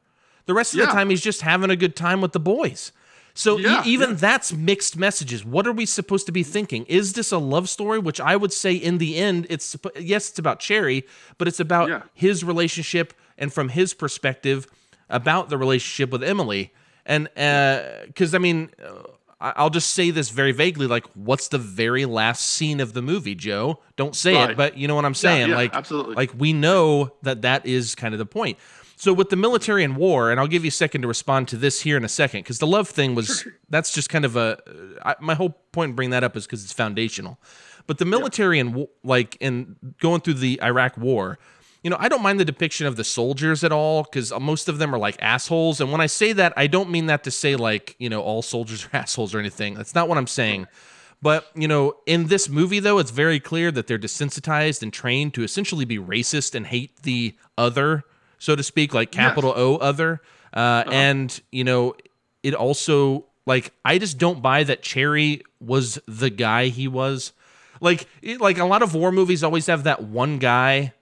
the 0.45 0.53
rest 0.53 0.73
of 0.73 0.79
the 0.81 0.85
time 0.87 1.09
he's 1.09 1.21
just 1.21 1.41
having 1.41 1.69
a 1.71 1.75
good 1.75 1.95
time 1.95 2.21
with 2.21 2.33
the 2.33 2.39
boys 2.39 2.91
so 3.33 3.59
e- 3.59 3.65
even 3.85 4.09
yeah. 4.09 4.15
that's 4.15 4.51
mixed 4.51 4.97
messages. 4.97 5.45
What 5.45 5.67
are 5.67 5.71
we 5.71 5.85
supposed 5.85 6.25
to 6.25 6.31
be 6.31 6.41
thinking? 6.41 6.85
Is 6.87 7.13
this 7.13 7.31
a 7.31 7.37
love 7.37 7.69
story? 7.69 7.99
Which 7.99 8.19
I 8.19 8.35
would 8.35 8.51
say, 8.51 8.73
in 8.73 8.97
the 8.97 9.15
end, 9.15 9.45
it's 9.51 9.77
yes, 9.95 10.29
it's 10.31 10.39
about 10.39 10.59
Cherry, 10.59 11.05
but 11.37 11.47
it's 11.47 11.59
about 11.59 11.87
Yeah. 11.87 12.01
his 12.15 12.43
relationship 12.43 13.13
and 13.37 13.53
from 13.53 13.69
his 13.69 13.93
perspective 13.93 14.65
about 15.07 15.49
the 15.49 15.57
relationship 15.59 16.09
with 16.09 16.23
Emily. 16.23 16.73
And 17.05 17.29
because 18.07 18.33
I 18.33 18.39
mean, 18.39 18.71
uh, 18.83 19.03
I'll 19.39 19.69
just 19.69 19.91
say 19.91 20.09
this 20.09 20.29
very 20.29 20.51
vaguely: 20.51 20.87
like, 20.87 21.05
what's 21.13 21.49
the 21.49 21.59
very 21.59 22.05
last 22.05 22.45
scene 22.45 22.79
of 22.79 22.93
the 22.93 23.01
movie, 23.01 23.35
Joe? 23.35 23.79
Don't 23.95 24.15
say 24.15 24.35
it, 24.43 24.57
but 24.57 24.77
you 24.77 24.87
know 24.87 24.95
what 24.95 25.05
I'm 25.05 25.13
saying. 25.13 25.49
yeah, 25.49 25.55
like, 25.55 25.75
absolutely. 25.75 26.15
like 26.15 26.31
we 26.37 26.53
know 26.53 27.13
that 27.21 27.43
that 27.43 27.65
is 27.65 27.93
kind 27.93 28.13
of 28.15 28.17
the 28.17 28.25
point. 28.25 28.57
So 28.99 29.13
with 29.13 29.29
the 29.29 29.35
military 29.35 29.83
and 29.83 29.95
war, 29.95 30.31
and 30.31 30.39
I'll 30.39 30.47
give 30.47 30.65
you 30.65 30.69
a 30.69 30.71
second 30.71 31.03
to 31.03 31.07
respond 31.07 31.47
to 31.49 31.55
this 31.55 31.81
here 31.81 31.97
in 31.97 32.03
a 32.03 32.09
second, 32.09 32.39
because 32.39 32.57
the 32.57 32.65
love 32.65 32.89
thing 32.89 33.13
was 33.13 33.47
that's 33.69 33.93
just 33.93 34.09
kind 34.09 34.25
of 34.25 34.35
a 34.35 34.57
I, 35.05 35.15
my 35.19 35.35
whole 35.35 35.51
point 35.71 35.89
in 35.89 35.95
bringing 35.95 36.11
that 36.11 36.23
up 36.23 36.35
is 36.35 36.47
because 36.47 36.63
it's 36.63 36.73
foundational. 36.73 37.37
But 37.85 37.99
the 37.99 38.05
military 38.05 38.59
and 38.59 38.87
like 39.03 39.37
and 39.39 39.75
going 39.99 40.21
through 40.21 40.35
the 40.35 40.59
Iraq 40.63 40.97
War, 40.97 41.37
you 41.87 41.89
know, 41.89 41.95
I 42.01 42.09
don't 42.09 42.21
mind 42.21 42.37
the 42.37 42.43
depiction 42.43 42.85
of 42.85 42.97
the 42.97 43.05
soldiers 43.05 43.63
at 43.63 43.71
all 43.71 44.03
because 44.03 44.33
most 44.41 44.67
of 44.67 44.77
them 44.77 44.93
are 44.93 44.97
like 44.97 45.15
assholes. 45.21 45.79
And 45.79 45.89
when 45.89 46.01
I 46.01 46.07
say 46.07 46.33
that, 46.33 46.51
I 46.57 46.67
don't 46.67 46.89
mean 46.89 47.05
that 47.05 47.23
to 47.23 47.31
say 47.31 47.55
like 47.55 47.95
you 47.97 48.09
know 48.09 48.21
all 48.21 48.41
soldiers 48.41 48.85
are 48.85 48.89
assholes 48.97 49.33
or 49.33 49.39
anything. 49.39 49.75
That's 49.75 49.95
not 49.95 50.09
what 50.09 50.17
I'm 50.17 50.27
saying. 50.27 50.67
But, 51.21 51.49
you 51.55 51.65
know, 51.69 51.95
in 52.05 52.27
this 52.27 52.49
movie, 52.49 52.81
though, 52.81 52.99
it's 52.99 53.11
very 53.11 53.39
clear 53.39 53.71
that 53.71 53.87
they're 53.87 53.97
desensitized 53.97 54.83
and 54.83 54.91
trained 54.91 55.33
to 55.35 55.43
essentially 55.43 55.85
be 55.85 55.97
racist 55.97 56.55
and 56.55 56.67
hate 56.67 57.03
the 57.03 57.37
other, 57.57 58.03
so 58.37 58.53
to 58.53 58.63
speak, 58.63 58.93
like 58.93 59.09
capital 59.09 59.51
yes. 59.51 59.59
O 59.59 59.75
other. 59.77 60.21
Uh, 60.53 60.59
uh-huh. 60.59 60.91
And, 60.91 61.41
you 61.53 61.63
know, 61.63 61.95
it 62.43 62.53
also, 62.53 63.27
like, 63.45 63.71
I 63.85 63.97
just 63.97 64.17
don't 64.17 64.41
buy 64.41 64.65
that 64.65 64.83
Cherry 64.83 65.41
was 65.61 65.97
the 66.05 66.29
guy 66.29 66.67
he 66.67 66.89
was. 66.89 67.31
Like, 67.79 68.07
it, 68.21 68.41
like 68.41 68.59
a 68.59 68.65
lot 68.65 68.83
of 68.83 68.93
war 68.93 69.11
movies 69.13 69.43
always 69.43 69.67
have 69.67 69.85
that 69.85 70.03
one 70.03 70.37
guy 70.37 70.93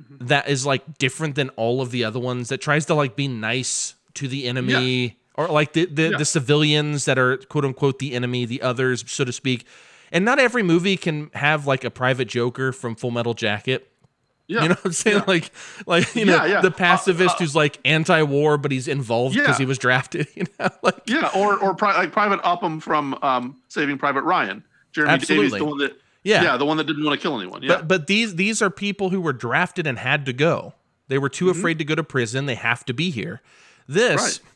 mm-hmm. 0.00 0.26
that 0.26 0.48
is 0.48 0.66
like 0.66 0.98
different 0.98 1.34
than 1.34 1.50
all 1.50 1.80
of 1.80 1.90
the 1.90 2.04
other 2.04 2.20
ones 2.20 2.48
that 2.48 2.58
tries 2.58 2.86
to 2.86 2.94
like 2.94 3.16
be 3.16 3.28
nice 3.28 3.94
to 4.14 4.28
the 4.28 4.46
enemy. 4.46 5.04
Yeah 5.04 5.10
or 5.36 5.48
like 5.48 5.72
the 5.74 5.84
the, 5.86 6.10
yeah. 6.10 6.16
the 6.16 6.24
civilians 6.24 7.04
that 7.04 7.18
are 7.18 7.36
quote 7.36 7.64
unquote 7.64 7.98
the 7.98 8.14
enemy, 8.14 8.44
the 8.44 8.62
others, 8.62 9.04
so 9.06 9.24
to 9.24 9.32
speak. 9.32 9.66
And 10.12 10.24
not 10.24 10.38
every 10.38 10.62
movie 10.62 10.96
can 10.96 11.30
have 11.34 11.66
like 11.66 11.84
a 11.84 11.90
private 11.90 12.28
Joker 12.28 12.72
from 12.72 12.94
Full 12.94 13.10
Metal 13.10 13.34
Jacket. 13.34 13.90
Yeah. 14.48 14.62
You 14.62 14.68
know 14.68 14.74
what 14.76 14.86
I'm 14.86 14.92
saying? 14.92 15.16
Yeah. 15.18 15.24
Like, 15.26 15.50
like 15.86 16.14
you 16.14 16.24
know, 16.24 16.44
yeah, 16.44 16.60
the 16.60 16.70
pacifist 16.70 17.30
uh, 17.30 17.34
uh, 17.34 17.38
who's 17.38 17.56
like 17.56 17.80
anti-war, 17.84 18.58
but 18.58 18.70
he's 18.70 18.86
involved 18.86 19.34
because 19.34 19.58
he 19.58 19.66
was 19.66 19.78
drafted. 19.78 20.28
You 20.36 20.44
know, 20.58 20.68
like 20.82 21.00
yeah, 21.06 21.30
or 21.34 21.58
or 21.58 21.74
pri- 21.74 21.96
like 21.96 22.12
Private 22.12 22.40
Upham 22.44 22.80
from 22.80 23.18
um, 23.22 23.56
Saving 23.68 23.98
Private 23.98 24.22
Ryan. 24.22 24.62
Jeremy 24.92 25.14
absolutely. 25.14 25.46
Davies, 25.48 25.58
the 25.58 25.64
one 25.64 25.78
that 25.78 26.00
yeah, 26.26 26.42
yeah, 26.42 26.56
the 26.56 26.66
one 26.66 26.76
that 26.76 26.84
didn't 26.84 27.04
want 27.04 27.18
to 27.18 27.22
kill 27.22 27.38
anyone. 27.38 27.62
Yeah, 27.62 27.76
but 27.76 27.88
but 27.88 28.06
these 28.06 28.36
these 28.36 28.60
are 28.60 28.70
people 28.70 29.10
who 29.10 29.20
were 29.20 29.32
drafted 29.32 29.86
and 29.86 29.98
had 29.98 30.26
to 30.26 30.32
go. 30.32 30.74
They 31.08 31.18
were 31.18 31.28
too 31.28 31.46
mm-hmm. 31.46 31.58
afraid 31.58 31.78
to 31.78 31.84
go 31.84 31.94
to 31.94 32.04
prison. 32.04 32.46
They 32.46 32.56
have 32.56 32.84
to 32.86 32.94
be 32.94 33.10
here. 33.10 33.42
This. 33.86 34.20
Right 34.20 34.50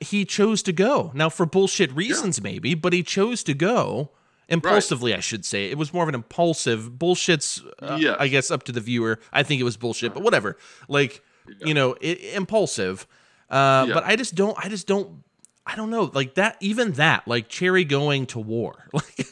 he 0.00 0.24
chose 0.24 0.62
to 0.62 0.72
go. 0.72 1.10
Now 1.14 1.28
for 1.28 1.46
bullshit 1.46 1.92
reasons 1.92 2.38
yeah. 2.38 2.44
maybe, 2.44 2.74
but 2.74 2.92
he 2.92 3.02
chose 3.02 3.42
to 3.44 3.54
go 3.54 4.10
impulsively, 4.48 5.12
right. 5.12 5.18
I 5.18 5.20
should 5.20 5.44
say. 5.44 5.70
It 5.70 5.78
was 5.78 5.92
more 5.92 6.02
of 6.02 6.08
an 6.08 6.14
impulsive 6.14 6.98
bullshit's 6.98 7.62
uh, 7.80 7.98
yes. 8.00 8.16
I 8.18 8.28
guess 8.28 8.50
up 8.50 8.62
to 8.64 8.72
the 8.72 8.80
viewer. 8.80 9.18
I 9.32 9.42
think 9.42 9.60
it 9.60 9.64
was 9.64 9.76
bullshit, 9.76 10.14
but 10.14 10.22
whatever. 10.22 10.56
Like, 10.88 11.22
yeah. 11.46 11.66
you 11.66 11.74
know, 11.74 11.96
it, 12.00 12.22
impulsive. 12.34 13.06
Uh, 13.50 13.86
but 13.92 14.04
I 14.04 14.16
just 14.16 14.34
don't 14.34 14.56
I 14.58 14.68
just 14.68 14.86
don't 14.86 15.22
I 15.64 15.76
don't 15.76 15.90
know, 15.90 16.10
like 16.12 16.34
that 16.34 16.56
even 16.60 16.92
that, 16.92 17.28
like 17.28 17.48
Cherry 17.48 17.84
going 17.84 18.26
to 18.26 18.38
war. 18.38 18.88
Like 18.92 19.26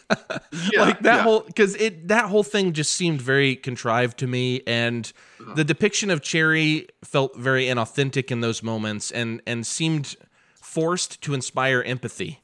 like 0.77 1.01
that 1.01 1.23
whole 1.23 1.43
cuz 1.43 1.75
it 1.77 2.09
that 2.09 2.27
whole 2.27 2.43
thing 2.43 2.73
just 2.73 2.93
seemed 2.95 3.21
very 3.21 3.57
contrived 3.57 4.19
to 4.19 4.27
me 4.27 4.63
and 4.67 5.13
uh-huh. 5.41 5.55
the 5.55 5.65
depiction 5.65 6.11
of 6.11 6.23
Cherry 6.23 6.89
felt 7.05 7.37
very 7.37 7.67
inauthentic 7.67 8.31
in 8.31 8.41
those 8.41 8.63
moments 8.63 9.11
and 9.11 9.43
and 9.47 9.67
seemed 9.67 10.17
forced 10.55 11.21
to 11.23 11.35
inspire 11.35 11.83
empathy. 11.83 12.41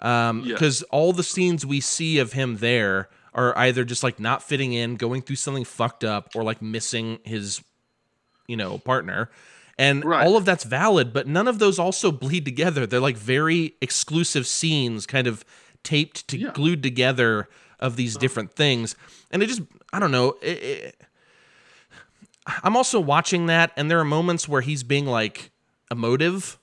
Um, 0.00 0.42
because 0.42 0.82
yeah. 0.82 0.86
all 0.90 1.12
the 1.12 1.22
scenes 1.22 1.64
we 1.64 1.80
see 1.80 2.18
of 2.18 2.32
him 2.32 2.58
there 2.58 3.08
are 3.32 3.56
either 3.58 3.84
just 3.84 4.02
like 4.02 4.20
not 4.20 4.42
fitting 4.42 4.72
in, 4.72 4.96
going 4.96 5.22
through 5.22 5.36
something 5.36 5.64
fucked 5.64 6.04
up, 6.04 6.30
or 6.34 6.44
like 6.44 6.62
missing 6.62 7.18
his, 7.24 7.62
you 8.46 8.56
know, 8.56 8.78
partner. 8.78 9.30
And 9.76 10.04
right. 10.04 10.24
all 10.24 10.36
of 10.36 10.44
that's 10.44 10.64
valid, 10.64 11.12
but 11.12 11.26
none 11.26 11.48
of 11.48 11.58
those 11.58 11.78
also 11.78 12.12
bleed 12.12 12.44
together. 12.44 12.86
They're 12.86 13.00
like 13.00 13.16
very 13.16 13.74
exclusive 13.80 14.46
scenes, 14.46 15.04
kind 15.04 15.26
of 15.26 15.44
taped 15.82 16.28
to 16.28 16.38
yeah. 16.38 16.52
glued 16.52 16.82
together 16.82 17.48
of 17.80 17.96
these 17.96 18.14
uh-huh. 18.14 18.20
different 18.20 18.52
things. 18.52 18.94
And 19.32 19.42
it 19.42 19.46
just, 19.46 19.62
I 19.92 19.98
don't 19.98 20.12
know. 20.12 20.36
It, 20.40 20.62
it, 20.62 21.00
I'm 22.62 22.76
also 22.76 23.00
watching 23.00 23.46
that, 23.46 23.72
and 23.76 23.90
there 23.90 23.98
are 23.98 24.04
moments 24.04 24.48
where 24.48 24.60
he's 24.60 24.82
being 24.82 25.06
like 25.06 25.50
emotive 25.90 26.58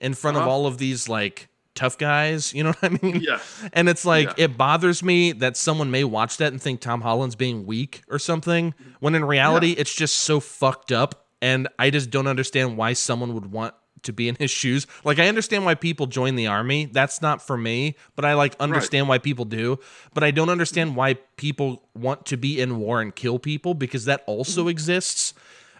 in 0.00 0.14
front 0.14 0.36
uh-huh. 0.36 0.46
of 0.46 0.52
all 0.52 0.66
of 0.66 0.78
these 0.78 1.08
like 1.08 1.48
tough 1.74 1.98
guys. 1.98 2.52
You 2.52 2.64
know 2.64 2.72
what 2.72 2.92
I 2.92 2.98
mean? 3.00 3.20
Yeah. 3.20 3.38
And 3.72 3.88
it's 3.88 4.04
like 4.04 4.28
yeah. 4.38 4.44
it 4.44 4.56
bothers 4.56 5.02
me 5.02 5.32
that 5.32 5.56
someone 5.56 5.90
may 5.90 6.04
watch 6.04 6.38
that 6.38 6.52
and 6.52 6.60
think 6.60 6.80
Tom 6.80 7.02
Holland's 7.02 7.36
being 7.36 7.64
weak 7.64 8.02
or 8.08 8.18
something, 8.18 8.74
when 8.98 9.14
in 9.14 9.24
reality 9.24 9.68
yeah. 9.68 9.80
it's 9.80 9.94
just 9.94 10.16
so 10.16 10.40
fucked 10.40 10.90
up. 10.90 11.25
And 11.42 11.68
I 11.78 11.90
just 11.90 12.10
don't 12.10 12.26
understand 12.26 12.76
why 12.76 12.94
someone 12.94 13.34
would 13.34 13.52
want 13.52 13.74
to 14.02 14.12
be 14.12 14.28
in 14.28 14.36
his 14.36 14.50
shoes. 14.50 14.86
Like 15.04 15.18
I 15.18 15.28
understand 15.28 15.64
why 15.64 15.74
people 15.74 16.06
join 16.06 16.36
the 16.36 16.46
army. 16.46 16.86
That's 16.86 17.20
not 17.20 17.42
for 17.42 17.56
me, 17.56 17.96
but 18.14 18.24
I 18.24 18.34
like 18.34 18.54
understand 18.60 19.04
right. 19.04 19.16
why 19.16 19.18
people 19.18 19.44
do. 19.44 19.78
But 20.14 20.24
I 20.24 20.30
don't 20.30 20.48
understand 20.48 20.96
why 20.96 21.14
people 21.36 21.82
want 21.94 22.26
to 22.26 22.36
be 22.36 22.60
in 22.60 22.78
war 22.78 23.00
and 23.00 23.14
kill 23.14 23.38
people 23.38 23.74
because 23.74 24.04
that 24.04 24.22
also 24.26 24.62
mm-hmm. 24.62 24.70
exists. 24.70 25.34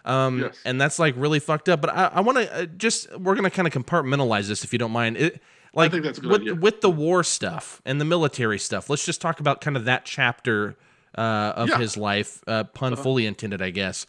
Um, 0.05 0.41
yes. 0.41 0.57
And 0.65 0.79
that's 0.79 0.99
like 0.99 1.15
really 1.17 1.39
fucked 1.39 1.69
up. 1.69 1.81
But 1.81 1.91
I, 1.91 2.05
I 2.13 2.19
want 2.21 2.37
to 2.37 2.53
uh, 2.53 2.65
just, 2.65 3.11
we're 3.17 3.35
going 3.35 3.49
to 3.49 3.49
kind 3.49 3.67
of 3.67 3.73
compartmentalize 3.73 4.47
this 4.47 4.63
if 4.63 4.73
you 4.73 4.79
don't 4.79 4.91
mind. 4.91 5.17
It, 5.17 5.41
like 5.73 5.91
with, 5.91 6.23
with 6.59 6.81
the 6.81 6.89
war 6.89 7.23
stuff 7.23 7.81
and 7.85 8.01
the 8.01 8.05
military 8.05 8.57
stuff, 8.57 8.89
let's 8.89 9.05
just 9.05 9.21
talk 9.21 9.39
about 9.39 9.61
kind 9.61 9.77
of 9.77 9.85
that 9.85 10.05
chapter 10.05 10.75
uh, 11.15 11.53
of 11.55 11.69
yeah. 11.69 11.77
his 11.77 11.97
life, 11.97 12.41
uh, 12.47 12.63
pun 12.63 12.93
uh-huh. 12.93 13.03
fully 13.03 13.25
intended, 13.25 13.61
I 13.61 13.69
guess. 13.69 14.07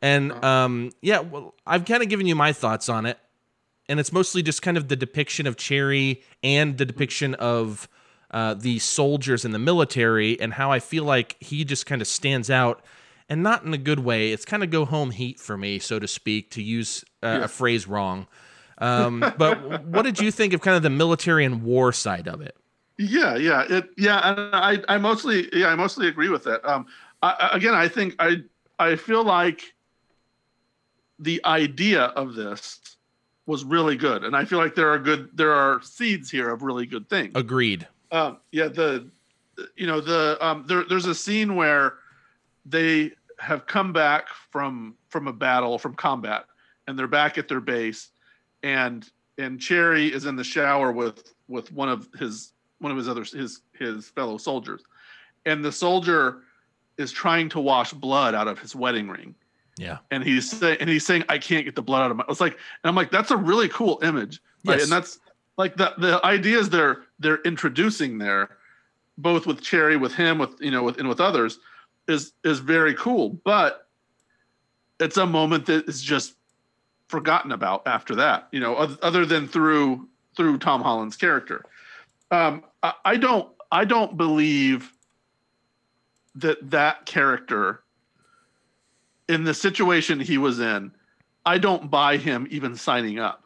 And 0.00 0.32
uh-huh. 0.32 0.46
um, 0.46 0.92
yeah, 1.02 1.20
well, 1.20 1.54
I've 1.66 1.84
kind 1.84 2.02
of 2.02 2.08
given 2.08 2.26
you 2.26 2.34
my 2.34 2.52
thoughts 2.52 2.88
on 2.88 3.06
it. 3.06 3.18
And 3.88 3.98
it's 3.98 4.12
mostly 4.12 4.42
just 4.42 4.60
kind 4.60 4.76
of 4.76 4.88
the 4.88 4.96
depiction 4.96 5.46
of 5.46 5.56
Cherry 5.56 6.22
and 6.42 6.76
the 6.76 6.84
depiction 6.84 7.34
of 7.34 7.88
uh, 8.30 8.54
the 8.54 8.78
soldiers 8.78 9.44
in 9.44 9.52
the 9.52 9.58
military 9.58 10.38
and 10.38 10.52
how 10.52 10.70
I 10.70 10.78
feel 10.78 11.04
like 11.04 11.36
he 11.40 11.64
just 11.64 11.86
kind 11.86 12.02
of 12.02 12.08
stands 12.08 12.50
out 12.50 12.84
and 13.28 13.42
not 13.42 13.64
in 13.64 13.72
a 13.72 13.78
good 13.78 14.00
way. 14.00 14.32
It's 14.32 14.44
kind 14.44 14.62
of 14.62 14.70
go 14.70 14.84
home 14.84 15.10
heat 15.10 15.40
for 15.40 15.56
me, 15.56 15.78
so 15.78 15.98
to 15.98 16.06
speak, 16.06 16.50
to 16.52 16.62
use 16.62 17.04
uh, 17.22 17.40
a 17.44 17.48
phrase 17.48 17.86
wrong. 17.86 18.26
Um, 18.78 19.20
but 19.38 19.84
what 19.86 20.02
did 20.02 20.20
you 20.20 20.30
think 20.30 20.52
of 20.52 20.60
kind 20.60 20.76
of 20.76 20.82
the 20.82 20.90
military 20.90 21.44
and 21.44 21.62
war 21.62 21.92
side 21.92 22.28
of 22.28 22.40
it? 22.40 22.56
Yeah, 22.98 23.36
yeah, 23.36 23.64
it, 23.68 23.90
yeah. 23.96 24.18
I, 24.52 24.82
I 24.88 24.98
mostly, 24.98 25.48
yeah, 25.52 25.68
I 25.68 25.76
mostly 25.76 26.08
agree 26.08 26.28
with 26.28 26.44
that. 26.44 26.68
Um, 26.68 26.86
I, 27.22 27.50
again, 27.52 27.74
I 27.74 27.88
think 27.88 28.16
I, 28.18 28.42
I 28.78 28.96
feel 28.96 29.24
like 29.24 29.72
the 31.18 31.40
idea 31.44 32.04
of 32.04 32.34
this 32.34 32.96
was 33.46 33.64
really 33.64 33.96
good, 33.96 34.24
and 34.24 34.36
I 34.36 34.44
feel 34.44 34.58
like 34.58 34.74
there 34.74 34.90
are 34.90 34.98
good, 34.98 35.30
there 35.34 35.52
are 35.52 35.80
seeds 35.82 36.30
here 36.30 36.50
of 36.50 36.62
really 36.62 36.86
good 36.86 37.08
things. 37.08 37.32
Agreed. 37.34 37.86
Um, 38.10 38.38
yeah, 38.52 38.68
the, 38.68 39.08
you 39.76 39.86
know, 39.86 40.00
the 40.00 40.36
um, 40.40 40.64
there, 40.66 40.84
there's 40.84 41.06
a 41.06 41.14
scene 41.14 41.56
where 41.56 41.94
they 42.66 43.12
have 43.38 43.66
come 43.66 43.92
back 43.92 44.28
from 44.50 44.94
from 45.08 45.28
a 45.28 45.32
battle 45.32 45.78
from 45.78 45.94
combat 45.94 46.44
and 46.86 46.98
they're 46.98 47.06
back 47.06 47.38
at 47.38 47.48
their 47.48 47.60
base 47.60 48.10
and 48.62 49.10
and 49.38 49.60
cherry 49.60 50.12
is 50.12 50.26
in 50.26 50.36
the 50.36 50.44
shower 50.44 50.90
with 50.90 51.34
with 51.46 51.70
one 51.72 51.88
of 51.88 52.08
his 52.18 52.52
one 52.80 52.90
of 52.90 52.98
his 52.98 53.08
other 53.08 53.24
his 53.24 53.60
his 53.72 54.08
fellow 54.10 54.36
soldiers 54.36 54.82
and 55.46 55.64
the 55.64 55.72
soldier 55.72 56.42
is 56.96 57.12
trying 57.12 57.48
to 57.48 57.60
wash 57.60 57.92
blood 57.92 58.34
out 58.34 58.48
of 58.48 58.58
his 58.58 58.74
wedding 58.74 59.08
ring 59.08 59.34
yeah 59.78 59.98
and 60.10 60.24
he's 60.24 60.50
saying 60.50 60.76
and 60.80 60.90
he's 60.90 61.06
saying 61.06 61.24
i 61.28 61.38
can't 61.38 61.64
get 61.64 61.74
the 61.74 61.82
blood 61.82 62.02
out 62.02 62.10
of 62.10 62.16
my 62.16 62.24
it's 62.28 62.40
like 62.40 62.52
and 62.52 62.88
i'm 62.88 62.94
like 62.94 63.10
that's 63.10 63.30
a 63.30 63.36
really 63.36 63.68
cool 63.68 63.98
image 64.02 64.40
right 64.64 64.74
yes. 64.74 64.82
and 64.84 64.92
that's 64.92 65.20
like 65.56 65.76
the 65.76 65.94
the 65.98 66.20
ideas 66.24 66.68
they're 66.68 67.02
they're 67.18 67.40
introducing 67.42 68.18
there 68.18 68.56
both 69.16 69.46
with 69.46 69.60
cherry 69.60 69.96
with 69.96 70.14
him 70.14 70.38
with 70.38 70.50
you 70.60 70.70
know 70.70 70.82
with 70.82 70.98
and 70.98 71.08
with 71.08 71.20
others 71.20 71.58
is 72.08 72.32
is 72.42 72.58
very 72.58 72.94
cool, 72.94 73.30
but 73.44 73.86
it's 74.98 75.18
a 75.18 75.26
moment 75.26 75.66
that 75.66 75.88
is 75.88 76.02
just 76.02 76.34
forgotten 77.08 77.52
about 77.52 77.86
after 77.86 78.16
that. 78.16 78.48
You 78.50 78.60
know, 78.60 78.74
other 78.74 79.24
than 79.24 79.46
through 79.46 80.08
through 80.36 80.58
Tom 80.58 80.82
Holland's 80.82 81.16
character. 81.16 81.64
Um, 82.30 82.64
I, 82.82 82.94
I 83.04 83.16
don't 83.16 83.48
I 83.70 83.84
don't 83.84 84.16
believe 84.16 84.92
that 86.34 86.70
that 86.70 87.06
character 87.06 87.82
in 89.28 89.44
the 89.44 89.54
situation 89.54 90.20
he 90.20 90.38
was 90.38 90.60
in, 90.60 90.90
I 91.44 91.58
don't 91.58 91.90
buy 91.90 92.16
him 92.16 92.46
even 92.50 92.74
signing 92.76 93.18
up. 93.18 93.44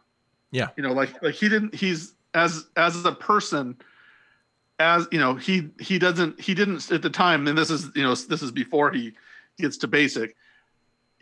Yeah. 0.51 0.68
You 0.77 0.83
know, 0.83 0.92
like 0.92 1.23
like 1.23 1.35
he 1.35 1.49
didn't 1.49 1.75
he's 1.75 2.14
as 2.35 2.66
as 2.77 3.05
a 3.05 3.12
person 3.12 3.77
as 4.79 5.07
you 5.12 5.18
know 5.18 5.35
he 5.35 5.68
he 5.81 5.99
doesn't 5.99 6.40
he 6.40 6.55
didn't 6.55 6.90
at 6.90 7.03
the 7.03 7.11
time 7.11 7.47
and 7.47 7.57
this 7.57 7.71
is 7.71 7.90
you 7.95 8.03
know 8.03 8.14
this 8.14 8.42
is 8.42 8.51
before 8.51 8.90
he 8.90 9.12
gets 9.59 9.77
to 9.79 9.87
basic 9.87 10.35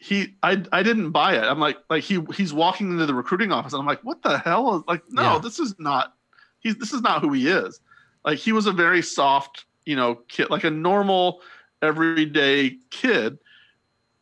he 0.01 0.35
I 0.43 0.63
I 0.73 0.83
didn't 0.83 1.11
buy 1.11 1.35
it. 1.37 1.45
I'm 1.45 1.61
like 1.61 1.77
like 1.91 2.03
he 2.03 2.21
he's 2.35 2.55
walking 2.55 2.91
into 2.91 3.05
the 3.05 3.15
recruiting 3.15 3.53
office 3.53 3.75
and 3.75 3.81
I'm 3.81 3.87
like 3.87 4.01
what 4.01 4.23
the 4.23 4.39
hell 4.39 4.77
is 4.77 4.83
like 4.89 5.03
no 5.11 5.35
yeah. 5.35 5.39
this 5.39 5.61
is 5.61 5.75
not 5.79 6.15
he's 6.61 6.77
this 6.77 6.93
is 6.93 7.03
not 7.03 7.21
who 7.21 7.33
he 7.33 7.49
is. 7.49 7.81
Like 8.25 8.39
he 8.39 8.53
was 8.53 8.67
a 8.67 8.73
very 8.73 9.03
soft, 9.03 9.67
you 9.85 9.97
know, 9.97 10.17
kid 10.29 10.49
like 10.49 10.65
a 10.65 10.71
normal 10.71 11.43
everyday 11.83 12.79
kid 12.89 13.39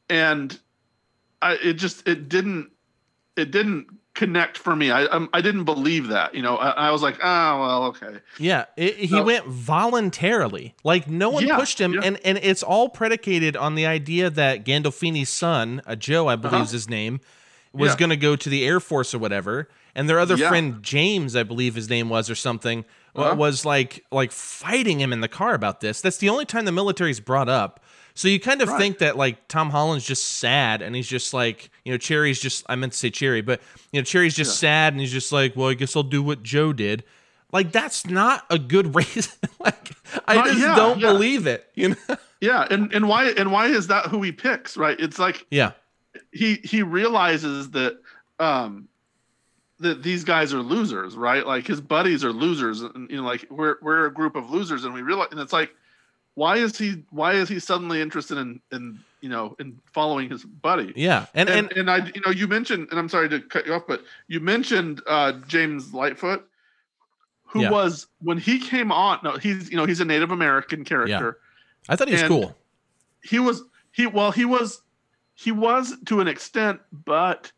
and 0.09 0.59
I 1.43 1.55
it 1.55 1.75
just 1.75 2.07
it 2.09 2.29
didn't 2.29 2.71
it 3.37 3.51
didn't 3.51 3.87
connect 4.15 4.59
for 4.59 4.75
me. 4.75 4.91
I 4.91 5.05
um, 5.05 5.29
I 5.33 5.41
didn't 5.41 5.63
believe 5.65 6.09
that. 6.09 6.35
You 6.35 6.43
know, 6.43 6.57
I, 6.57 6.89
I 6.89 6.91
was 6.91 7.03
like, 7.03 7.19
ah, 7.23 7.61
well, 7.61 7.85
okay. 7.85 8.19
Yeah, 8.39 8.65
it, 8.77 8.97
he 8.97 9.07
So- 9.09 9.23
went 9.23 9.47
voluntarily. 9.47 10.75
Like 10.85 11.09
no 11.09 11.31
one 11.31 11.47
Yeah, 11.47 11.57
pushed 11.57 11.81
him, 11.81 11.95
yeah. 11.95 12.01
and 12.05 12.19
and 12.25 12.39
it's 12.43 12.63
all 12.63 12.89
predicated 12.89 13.57
on 13.57 13.75
the 13.75 13.87
idea 13.87 14.29
that 14.31 14.65
Gandolfini's 14.65 15.29
son, 15.29 15.83
uh, 15.87 15.95
Joe, 15.97 16.27
I 16.29 16.37
believe 16.37 16.63
is 16.65 16.71
his 16.73 16.89
name, 16.89 17.21
was 17.73 17.91
Uh-huh. 17.91 17.95
Yeah. 17.95 17.99
going 18.01 18.11
to 18.11 18.17
go 18.17 18.37
to 18.37 18.49
the 18.49 18.65
Air 18.67 18.81
Force 18.81 19.15
or 19.15 19.19
whatever, 19.19 19.69
and 19.95 20.09
their 20.09 20.19
other 20.19 20.37
friend 20.37 20.83
James, 20.83 21.37
I 21.37 21.43
believe 21.45 21.75
his 21.77 21.89
name 21.89 22.09
was 22.09 22.29
or 22.29 22.35
something, 22.35 22.85
Uh-huh. 23.15 23.37
was 23.37 23.65
like 23.65 24.05
like 24.11 24.33
fighting 24.33 25.01
him 25.01 25.13
in 25.13 25.21
the 25.21 25.29
car 25.29 25.55
about 25.55 25.81
this. 25.81 26.01
That's 26.01 26.19
the 26.19 26.29
only 26.29 26.45
time 26.45 26.65
the 26.65 26.73
military's 26.73 27.21
brought 27.21 27.49
up. 27.49 27.81
So 28.19 28.27
you 28.27 28.41
kind 28.41 28.61
of 28.63 28.69
Right. 28.69 28.79
think 28.81 28.99
that 28.99 29.17
like 29.17 29.47
Tom 29.47 29.71
Holland's 29.71 30.05
just 30.05 30.39
sad 30.39 30.83
and 30.83 30.97
he's 30.97 31.07
just 31.07 31.33
like, 31.33 31.71
you 31.85 31.93
know, 31.93 31.99
Cherry's 31.99 32.41
just 32.41 32.65
I 32.69 32.75
meant 32.75 32.93
to 32.93 32.99
say 32.99 33.11
Cherry, 33.11 33.43
but 33.43 33.61
you 33.93 34.01
know, 34.01 34.05
Cherry's 34.05 34.35
just 34.35 34.59
sad 34.59 34.93
and 34.93 35.01
he's 35.01 35.13
just 35.13 35.31
like, 35.31 35.55
well, 35.55 35.69
I 35.69 35.75
guess 35.75 35.95
I'll 35.95 36.03
do 36.03 36.21
what 36.21 36.43
Joe 36.43 36.73
did. 36.73 37.05
Like 37.53 37.71
that's 37.71 38.07
not 38.07 38.45
a 38.51 38.59
good 38.59 38.93
reason. 38.97 39.33
like 39.61 39.93
I 40.27 40.49
just 40.49 40.59
yeah, 40.59 40.75
don't 40.75 40.99
yeah. 40.99 41.13
believe 41.13 41.47
it. 41.47 41.71
You 41.77 41.91
know? 41.91 41.97
Yeah, 42.41 42.67
and 42.71 42.93
and 42.93 43.09
why 43.09 43.31
and 43.31 43.53
why 43.53 43.67
is 43.67 43.87
that 43.87 44.07
who 44.07 44.21
he 44.23 44.33
picks? 44.33 44.77
Right? 44.77 44.99
It's 44.99 45.21
like 45.21 45.47
Yeah. 45.51 45.73
he 46.33 46.55
he 46.65 46.83
realizes 46.83 47.71
that 47.71 47.99
um 48.41 48.89
that 49.79 50.03
these 50.03 50.25
guys 50.25 50.53
are 50.53 50.61
losers, 50.63 51.17
right? 51.17 51.47
Like 51.47 51.69
his 51.69 51.81
buddies 51.81 52.25
are 52.25 52.33
losers, 52.33 52.81
and 52.81 53.09
you 53.11 53.17
know, 53.19 53.23
like 53.23 53.47
we're 53.49 53.77
we're 53.81 54.07
a 54.07 54.13
group 54.13 54.35
of 54.35 54.51
losers, 54.51 54.85
and 54.85 54.93
we 54.93 55.03
realize, 55.03 55.29
and 55.31 55.39
it's 55.41 55.53
like, 55.53 55.73
why 56.39 56.57
is 56.57 56.79
he 56.79 57.03
why 57.11 57.33
is 57.35 57.49
he 57.49 57.59
suddenly 57.59 58.01
interested 58.01 58.39
in 58.39 58.61
in 58.71 58.99
you 59.21 59.29
know 59.29 59.57
in 59.59 59.79
following 59.93 60.31
his 60.31 60.45
buddy? 60.45 60.93
Yeah. 60.95 61.27
And 61.35 61.49
and, 61.49 61.69
and, 61.71 61.79
and 61.79 61.91
I, 61.91 61.97
you 62.15 62.21
know, 62.25 62.31
you 62.41 62.47
mentioned, 62.47 62.89
and 62.91 62.99
I'm 63.01 63.09
sorry 63.09 63.29
to 63.31 63.41
cut 63.41 63.67
you 63.67 63.73
off, 63.75 63.83
but 63.89 64.03
you 64.29 64.39
mentioned 64.41 65.03
uh, 65.07 65.33
James 65.49 65.93
Lightfoot, 65.93 66.47
who 67.45 67.63
Yeah. 67.63 67.71
was 67.71 68.07
when 68.21 68.39
he 68.39 68.59
came 68.61 68.91
on. 68.93 69.19
No, 69.25 69.33
he's 69.37 69.71
you 69.71 69.77
know 69.77 69.85
he's 69.87 70.01
a 70.01 70.05
Native 70.05 70.31
American 70.31 70.85
character. 70.85 71.39
yeah. 71.41 71.93
I 71.93 71.97
thought 71.97 72.09
he 72.09 72.15
was 72.15 72.23
cool. 72.25 72.55
He 73.23 73.39
was 73.41 73.63
he 73.93 74.07
well 74.07 74.31
he 74.31 74.45
was 74.45 74.83
he 75.35 75.51
was 75.53 75.97
to 76.07 76.21
an 76.21 76.29
extent, 76.29 76.81
but 77.05 77.51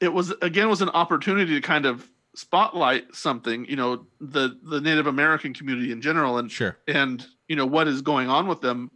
it 0.00 0.12
was 0.12 0.32
again 0.42 0.68
was 0.68 0.80
an 0.80 0.88
opportunity 0.90 1.54
to 1.54 1.60
kind 1.60 1.84
of 1.84 2.08
spotlight 2.34 3.14
something, 3.14 3.66
you 3.68 3.76
know, 3.76 4.06
the 4.20 4.56
the 4.62 4.80
Native 4.80 5.06
American 5.06 5.52
community 5.52 5.90
in 5.92 6.00
general, 6.00 6.38
and 6.38 6.50
Sure. 6.50 6.76
and 6.86 7.26
you 7.48 7.56
know 7.56 7.66
what 7.66 7.88
is 7.88 8.02
going 8.02 8.28
on 8.28 8.46
with 8.46 8.60
them 8.60 8.90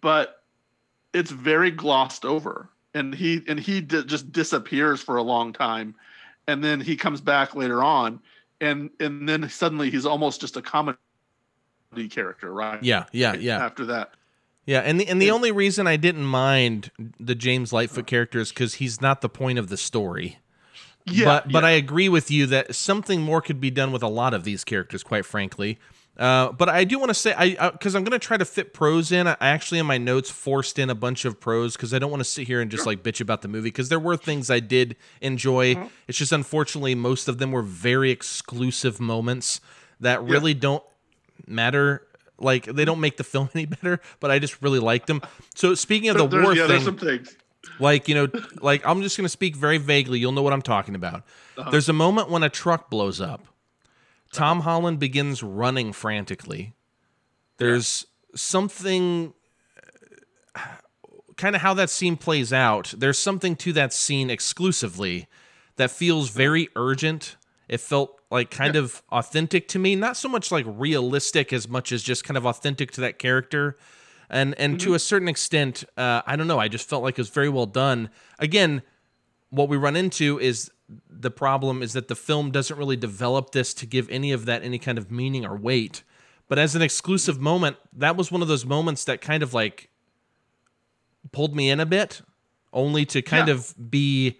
but 0.00 0.42
it's 1.12 1.30
very 1.30 1.70
glossed 1.70 2.24
over 2.24 2.68
and 2.94 3.14
he 3.14 3.42
and 3.48 3.58
he 3.60 3.80
just 3.82 4.32
disappears 4.32 5.02
for 5.02 5.16
a 5.16 5.22
long 5.22 5.52
time 5.52 5.94
and 6.46 6.62
then 6.62 6.80
he 6.80 6.96
comes 6.96 7.20
back 7.20 7.54
later 7.54 7.82
on 7.82 8.20
and 8.60 8.90
and 9.00 9.28
then 9.28 9.48
suddenly 9.48 9.90
he's 9.90 10.06
almost 10.06 10.40
just 10.40 10.56
a 10.56 10.62
comedy 10.62 10.98
character 12.10 12.52
right 12.52 12.82
Yeah, 12.82 13.04
yeah, 13.12 13.34
yeah. 13.34 13.64
after 13.64 13.84
that 13.86 14.12
Yeah, 14.66 14.80
and 14.80 15.00
the 15.00 15.06
and 15.08 15.20
the 15.20 15.26
Yeah. 15.26 15.32
only 15.32 15.52
reason 15.52 15.86
I 15.86 15.96
didn't 15.96 16.24
mind 16.26 16.90
the 17.18 17.34
James 17.34 17.72
Lightfoot 17.72 18.04
uh-huh. 18.04 18.06
character 18.10 18.38
is 18.40 18.50
because 18.50 18.74
he's 18.74 19.00
not 19.00 19.20
the 19.20 19.28
point 19.28 19.58
of 19.58 19.68
the 19.68 19.76
story. 19.76 20.38
yeah 21.06 21.24
but 21.24 21.52
but 21.52 21.62
yeah. 21.62 21.68
I 21.68 21.70
agree 21.72 22.08
with 22.08 22.30
you 22.30 22.46
that 22.46 22.74
something 22.74 23.20
more 23.22 23.40
could 23.40 23.60
be 23.60 23.70
done 23.70 23.92
with 23.92 24.02
a 24.02 24.08
lot 24.08 24.34
of 24.34 24.44
these 24.44 24.64
characters, 24.64 25.02
quite 25.02 25.24
frankly. 25.24 25.78
Uh, 26.18 26.50
but 26.52 26.68
I 26.68 26.84
do 26.84 26.98
want 26.98 27.10
to 27.10 27.14
say 27.14 27.34
I 27.36 27.70
because 27.70 27.94
I'm 27.94 28.02
going 28.02 28.18
to 28.18 28.24
try 28.24 28.36
to 28.36 28.44
fit 28.44 28.72
pros 28.72 29.12
in. 29.12 29.26
I 29.26 29.36
actually 29.40 29.78
in 29.78 29.86
my 29.86 29.98
notes 29.98 30.30
forced 30.30 30.78
in 30.78 30.88
a 30.88 30.94
bunch 30.94 31.24
of 31.24 31.38
pros 31.38 31.76
because 31.76 31.92
I 31.92 31.98
don't 31.98 32.10
want 32.10 32.20
to 32.20 32.24
sit 32.24 32.46
here 32.46 32.60
and 32.60 32.70
just 32.70 32.86
like 32.86 33.02
bitch 33.02 33.20
about 33.20 33.42
the 33.42 33.48
movie 33.48 33.68
because 33.68 33.90
there 33.90 34.00
were 34.00 34.16
things 34.16 34.50
I 34.50 34.60
did 34.60 34.96
enjoy. 35.20 35.74
Mm-hmm. 35.74 35.86
It's 36.08 36.18
just 36.18 36.32
unfortunately 36.32 36.94
most 36.94 37.28
of 37.28 37.38
them 37.38 37.52
were 37.52 37.62
very 37.62 38.10
exclusive 38.10 38.98
moments 38.98 39.60
that 40.00 40.22
really 40.22 40.54
don't 40.54 40.82
matter. 41.46 42.06
Like 42.38 42.64
they 42.64 42.84
don't 42.84 43.00
make 43.00 43.18
the 43.18 43.24
film 43.24 43.50
any 43.54 43.66
better, 43.66 44.00
but 44.20 44.30
I 44.30 44.38
just 44.38 44.62
really 44.62 44.80
liked 44.80 45.08
them. 45.08 45.20
So 45.54 45.74
speaking 45.74 46.08
of 46.08 46.16
the 46.16 46.24
war 46.24 46.54
yeah 46.54 46.66
thing, 46.66 46.96
things 46.96 47.36
like 47.78 48.08
you 48.08 48.14
know 48.14 48.28
like 48.60 48.86
i'm 48.86 49.02
just 49.02 49.16
going 49.16 49.24
to 49.24 49.28
speak 49.28 49.56
very 49.56 49.78
vaguely 49.78 50.18
you'll 50.18 50.32
know 50.32 50.42
what 50.42 50.52
i'm 50.52 50.62
talking 50.62 50.94
about 50.94 51.24
there's 51.70 51.88
a 51.88 51.92
moment 51.92 52.30
when 52.30 52.42
a 52.42 52.48
truck 52.48 52.88
blows 52.90 53.20
up 53.20 53.44
tom 54.32 54.60
holland 54.60 54.98
begins 54.98 55.42
running 55.42 55.92
frantically. 55.92 56.74
There's 57.58 58.06
something 58.34 59.32
kind 61.36 61.54
of 61.54 61.62
how 61.62 61.74
that 61.74 61.90
scene 61.90 62.16
plays 62.16 62.52
out 62.52 62.94
there's 62.96 63.18
something 63.18 63.56
to 63.56 63.72
that 63.72 63.92
scene 63.92 64.30
exclusively 64.30 65.26
that 65.76 65.90
feels 65.90 66.30
very 66.30 66.68
urgent. 66.74 67.36
It 67.68 67.80
felt 67.80 68.20
like 68.30 68.50
kind 68.50 68.76
of 68.76 69.02
authentic 69.12 69.68
to 69.68 69.78
me 69.78 69.94
not 69.94 70.16
so 70.16 70.28
much 70.28 70.50
like 70.50 70.64
realistic 70.66 71.52
as 71.52 71.68
much 71.68 71.92
as 71.92 72.02
just 72.02 72.24
kind 72.24 72.36
of 72.36 72.46
authentic 72.46 72.90
to 72.92 73.00
that 73.02 73.18
character. 73.18 73.76
And 74.28 74.58
and 74.58 74.80
to 74.80 74.94
a 74.94 74.98
certain 74.98 75.28
extent 75.28 75.84
uh, 75.96 76.22
i 76.26 76.34
don't 76.34 76.48
know 76.48 76.58
i 76.58 76.66
just 76.66 76.88
felt 76.88 77.04
like 77.04 77.14
it 77.14 77.20
was 77.20 77.28
very 77.28 77.48
well 77.48 77.66
done. 77.66 78.10
Again 78.38 78.82
what 79.50 79.68
we 79.68 79.76
run 79.76 79.96
into 79.96 80.38
is 80.40 80.70
the 81.10 81.30
problem 81.30 81.82
is 81.82 81.92
that 81.94 82.08
the 82.08 82.14
film 82.14 82.50
doesn't 82.50 82.76
really 82.78 82.96
develop 82.96 83.50
this 83.50 83.74
to 83.74 83.86
give 83.86 84.08
any 84.10 84.30
of 84.32 84.44
that 84.46 84.62
any 84.62 84.78
kind 84.78 84.98
of 84.98 85.10
meaning 85.10 85.44
or 85.44 85.56
weight 85.56 86.02
but 86.48 86.58
as 86.58 86.76
an 86.76 86.82
exclusive 86.82 87.40
moment 87.40 87.76
that 87.92 88.16
was 88.16 88.30
one 88.30 88.40
of 88.42 88.48
those 88.48 88.64
moments 88.64 89.04
that 89.04 89.20
kind 89.20 89.42
of 89.42 89.52
like 89.52 89.88
pulled 91.32 91.56
me 91.56 91.70
in 91.70 91.80
a 91.80 91.86
bit 91.86 92.22
only 92.72 93.04
to 93.06 93.20
kind 93.22 93.48
Yeah. 93.48 93.54
of 93.54 93.90
be 93.90 94.38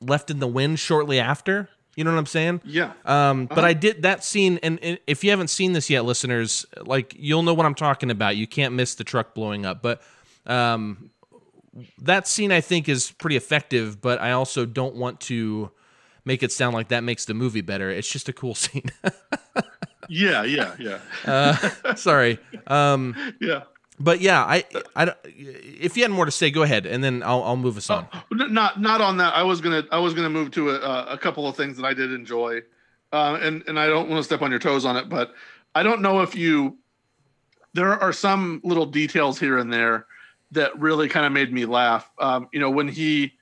left 0.00 0.30
in 0.30 0.38
the 0.38 0.46
wind 0.46 0.78
shortly 0.78 1.18
after 1.18 1.68
you 1.96 2.04
know 2.04 2.12
what 2.12 2.18
i'm 2.18 2.26
saying 2.26 2.60
yeah 2.64 2.92
um, 3.04 3.46
but 3.46 3.64
I 3.64 3.72
did 3.72 4.02
that 4.02 4.22
scene, 4.24 4.58
and, 4.62 4.78
and 4.82 4.98
if 5.06 5.24
you 5.24 5.30
haven't 5.30 5.48
seen 5.48 5.72
this 5.72 5.90
yet, 5.90 6.04
listeners, 6.04 6.64
like 6.82 7.14
you'll 7.18 7.42
know 7.42 7.52
what 7.54 7.66
I'm 7.66 7.74
talking 7.74 8.10
about. 8.10 8.36
You 8.36 8.46
can't 8.46 8.74
miss 8.74 8.94
the 8.94 9.02
truck 9.04 9.34
blowing 9.34 9.66
up. 9.66 9.82
But 9.82 10.00
um, 10.46 11.10
that 11.98 12.26
scene, 12.26 12.52
I 12.52 12.60
think, 12.60 12.88
is 12.88 13.10
pretty 13.12 13.36
effective. 13.36 14.00
But 14.00 14.20
I 14.20 14.32
also 14.32 14.66
don't 14.66 14.96
want 14.96 15.20
to 15.22 15.70
make 16.24 16.42
it 16.42 16.52
sound 16.52 16.74
like 16.74 16.88
that 16.88 17.04
makes 17.04 17.24
the 17.24 17.34
movie 17.34 17.60
better. 17.60 17.90
It's 17.90 18.10
just 18.10 18.28
a 18.28 18.32
cool 18.32 18.54
scene. 18.64 18.90
yeah 20.08 20.42
yeah 20.42 20.74
yeah 20.78 21.94
Sorry. 21.94 22.38
Um, 22.66 23.14
yeah 23.40 23.62
but 24.00 24.22
yeah, 24.22 24.42
I, 24.42 24.64
I, 24.96 25.12
if 25.24 25.94
you 25.94 26.02
had 26.02 26.10
more 26.10 26.24
to 26.24 26.30
say, 26.30 26.50
go 26.50 26.62
ahead, 26.62 26.86
and 26.86 27.04
then 27.04 27.22
I'll, 27.22 27.42
I'll 27.42 27.56
move 27.56 27.76
us 27.76 27.90
on. 27.90 28.08
N- 28.32 28.52
not 28.54 28.80
not 28.80 29.02
on 29.02 29.18
that. 29.18 29.34
I 29.36 29.42
was 29.42 29.60
gonna 29.60 29.84
I 29.92 29.98
was 29.98 30.14
gonna 30.14 30.30
move 30.30 30.50
to 30.52 30.70
a, 30.70 31.04
a 31.12 31.18
couple 31.18 31.46
of 31.46 31.54
things 31.54 31.76
that 31.76 31.84
I 31.84 31.92
did 31.92 32.10
enjoy, 32.10 32.62
uh, 33.12 33.38
and 33.42 33.62
and 33.68 33.78
I 33.78 33.88
don't 33.88 34.08
want 34.08 34.18
to 34.18 34.24
step 34.24 34.40
on 34.40 34.50
your 34.50 34.58
toes 34.58 34.86
on 34.86 34.96
it, 34.96 35.10
but 35.10 35.34
I 35.74 35.82
don't 35.82 36.00
know 36.00 36.22
if 36.22 36.34
you. 36.34 36.78
There 37.74 37.92
are 37.92 38.12
some 38.12 38.60
little 38.64 38.86
details 38.86 39.38
here 39.38 39.58
and 39.58 39.70
there 39.72 40.06
that 40.52 40.78
really 40.78 41.08
kind 41.08 41.26
of 41.26 41.32
made 41.32 41.52
me 41.52 41.64
laugh. 41.64 42.10
Um, 42.18 42.48
you 42.52 42.60
know, 42.60 42.70
when 42.70 42.88
he, 42.88 43.32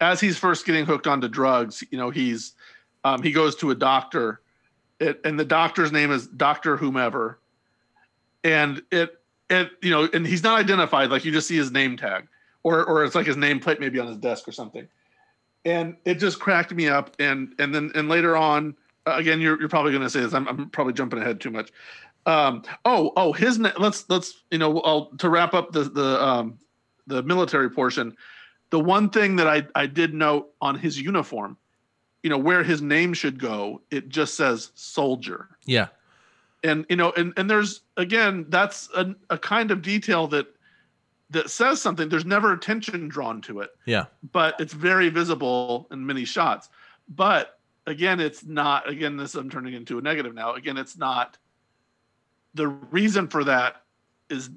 as 0.00 0.20
he's 0.20 0.38
first 0.38 0.66
getting 0.66 0.84
hooked 0.84 1.06
onto 1.06 1.28
drugs, 1.28 1.82
you 1.90 1.98
know, 1.98 2.10
he's 2.10 2.52
um, 3.04 3.22
he 3.22 3.32
goes 3.32 3.56
to 3.56 3.70
a 3.70 3.74
doctor, 3.74 4.40
it, 5.00 5.20
and 5.24 5.38
the 5.38 5.44
doctor's 5.44 5.92
name 5.92 6.10
is 6.10 6.26
Doctor 6.26 6.76
Whomever, 6.76 7.38
and 8.44 8.82
it 8.90 9.18
it 9.48 9.70
you 9.82 9.90
know, 9.90 10.08
and 10.12 10.26
he's 10.26 10.42
not 10.42 10.58
identified. 10.58 11.10
Like 11.10 11.24
you 11.24 11.32
just 11.32 11.48
see 11.48 11.56
his 11.56 11.70
name 11.70 11.96
tag 11.96 12.28
or 12.62 12.84
or 12.84 13.04
it's 13.04 13.14
like 13.14 13.26
his 13.26 13.36
nameplate 13.36 13.80
maybe 13.80 13.98
on 13.98 14.06
his 14.06 14.16
desk 14.16 14.46
or 14.46 14.52
something. 14.52 14.86
And 15.64 15.96
it 16.04 16.14
just 16.14 16.38
cracked 16.38 16.72
me 16.72 16.88
up. 16.88 17.16
And 17.18 17.54
and 17.58 17.74
then 17.74 17.90
and 17.94 18.08
later 18.08 18.36
on, 18.36 18.76
again, 19.06 19.40
you're 19.40 19.58
you're 19.58 19.68
probably 19.68 19.92
going 19.92 20.02
to 20.02 20.10
say 20.10 20.20
this. 20.20 20.34
I'm 20.34 20.46
I'm 20.48 20.70
probably 20.70 20.92
jumping 20.92 21.20
ahead 21.20 21.40
too 21.40 21.50
much. 21.50 21.70
Um, 22.28 22.62
oh 22.84 23.12
oh, 23.16 23.32
his 23.32 23.58
na- 23.58 23.72
let's 23.78 24.08
let's 24.08 24.42
you 24.50 24.58
know 24.58 24.80
I'll, 24.80 25.06
to 25.18 25.28
wrap 25.30 25.54
up 25.54 25.72
the 25.72 25.84
the 25.84 26.22
um, 26.24 26.58
the 27.06 27.22
military 27.22 27.70
portion. 27.70 28.14
The 28.70 28.78
one 28.80 29.08
thing 29.08 29.36
that 29.36 29.46
I 29.48 29.66
I 29.74 29.86
did 29.86 30.12
note 30.12 30.50
on 30.60 30.78
his 30.78 31.00
uniform, 31.00 31.56
you 32.22 32.28
know 32.30 32.36
where 32.38 32.62
his 32.62 32.82
name 32.82 33.14
should 33.14 33.38
go, 33.40 33.80
it 33.90 34.08
just 34.10 34.34
says 34.34 34.70
soldier 34.74 35.48
Yeah. 35.64 35.88
and 36.62 36.84
you 36.90 36.96
know 36.96 37.12
and 37.16 37.32
and 37.38 37.48
there's 37.48 37.80
again 37.96 38.44
that's 38.50 38.90
a, 38.94 39.14
a 39.30 39.38
kind 39.38 39.70
of 39.70 39.80
detail 39.80 40.26
that 40.28 40.46
that 41.30 41.48
says 41.50 41.80
something 41.80 42.08
there's 42.10 42.24
never 42.26 42.52
attention 42.52 43.08
drawn 43.08 43.40
to 43.42 43.60
it 43.60 43.70
Yeah. 43.86 44.04
but 44.32 44.60
it's 44.60 44.74
very 44.74 45.08
visible 45.08 45.86
in 45.90 46.04
many 46.04 46.24
shots 46.26 46.68
but 47.08 47.58
again 47.86 48.18
it's 48.20 48.44
not 48.44 48.88
again 48.88 49.16
this 49.16 49.34
i'm 49.34 49.48
turning 49.50 49.74
into 49.74 49.98
a 49.98 50.02
negative 50.02 50.34
now 50.34 50.54
again 50.54 50.76
it's 50.76 50.96
not 50.98 51.36
the 52.58 52.68
reason 52.68 53.28
for 53.28 53.44
that 53.44 53.82
is 54.28 54.50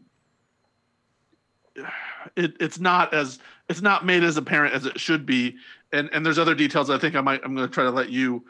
it, 2.35 2.53
it's 2.59 2.79
not 2.79 3.13
as 3.13 3.39
it's 3.69 3.81
not 3.81 4.05
made 4.05 4.23
as 4.23 4.35
apparent 4.35 4.73
as 4.73 4.85
it 4.85 4.99
should 4.99 5.25
be 5.25 5.55
and 5.93 6.09
and 6.11 6.25
there's 6.25 6.39
other 6.39 6.55
details 6.55 6.89
i 6.89 6.97
think 6.97 7.15
i 7.15 7.21
might 7.21 7.39
i'm 7.45 7.55
going 7.55 7.67
to 7.67 7.73
try 7.73 7.83
to 7.83 7.91
let 7.91 8.09
you 8.09 8.43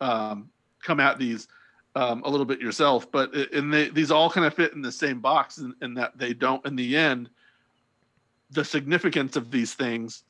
um, 0.00 0.48
come 0.82 1.00
at 1.00 1.18
these 1.18 1.48
um, 1.96 2.22
a 2.24 2.30
little 2.30 2.46
bit 2.46 2.60
yourself 2.60 3.10
but 3.10 3.34
and 3.34 3.72
they, 3.72 3.88
these 3.88 4.12
all 4.12 4.30
kind 4.30 4.46
of 4.46 4.54
fit 4.54 4.74
in 4.74 4.82
the 4.82 4.92
same 4.92 5.18
box 5.20 5.58
in, 5.58 5.74
in 5.82 5.94
that 5.94 6.16
they 6.16 6.32
don't 6.32 6.64
in 6.66 6.76
the 6.76 6.96
end 6.96 7.28
the 8.50 8.64
significance 8.64 9.36
of 9.36 9.50
these 9.50 9.74
things 9.74 10.22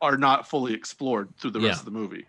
are 0.00 0.16
not 0.16 0.48
fully 0.48 0.72
explored 0.74 1.28
through 1.38 1.50
the 1.50 1.60
Yeah. 1.60 1.68
rest 1.68 1.80
of 1.80 1.84
the 1.84 1.90
movie. 1.90 2.26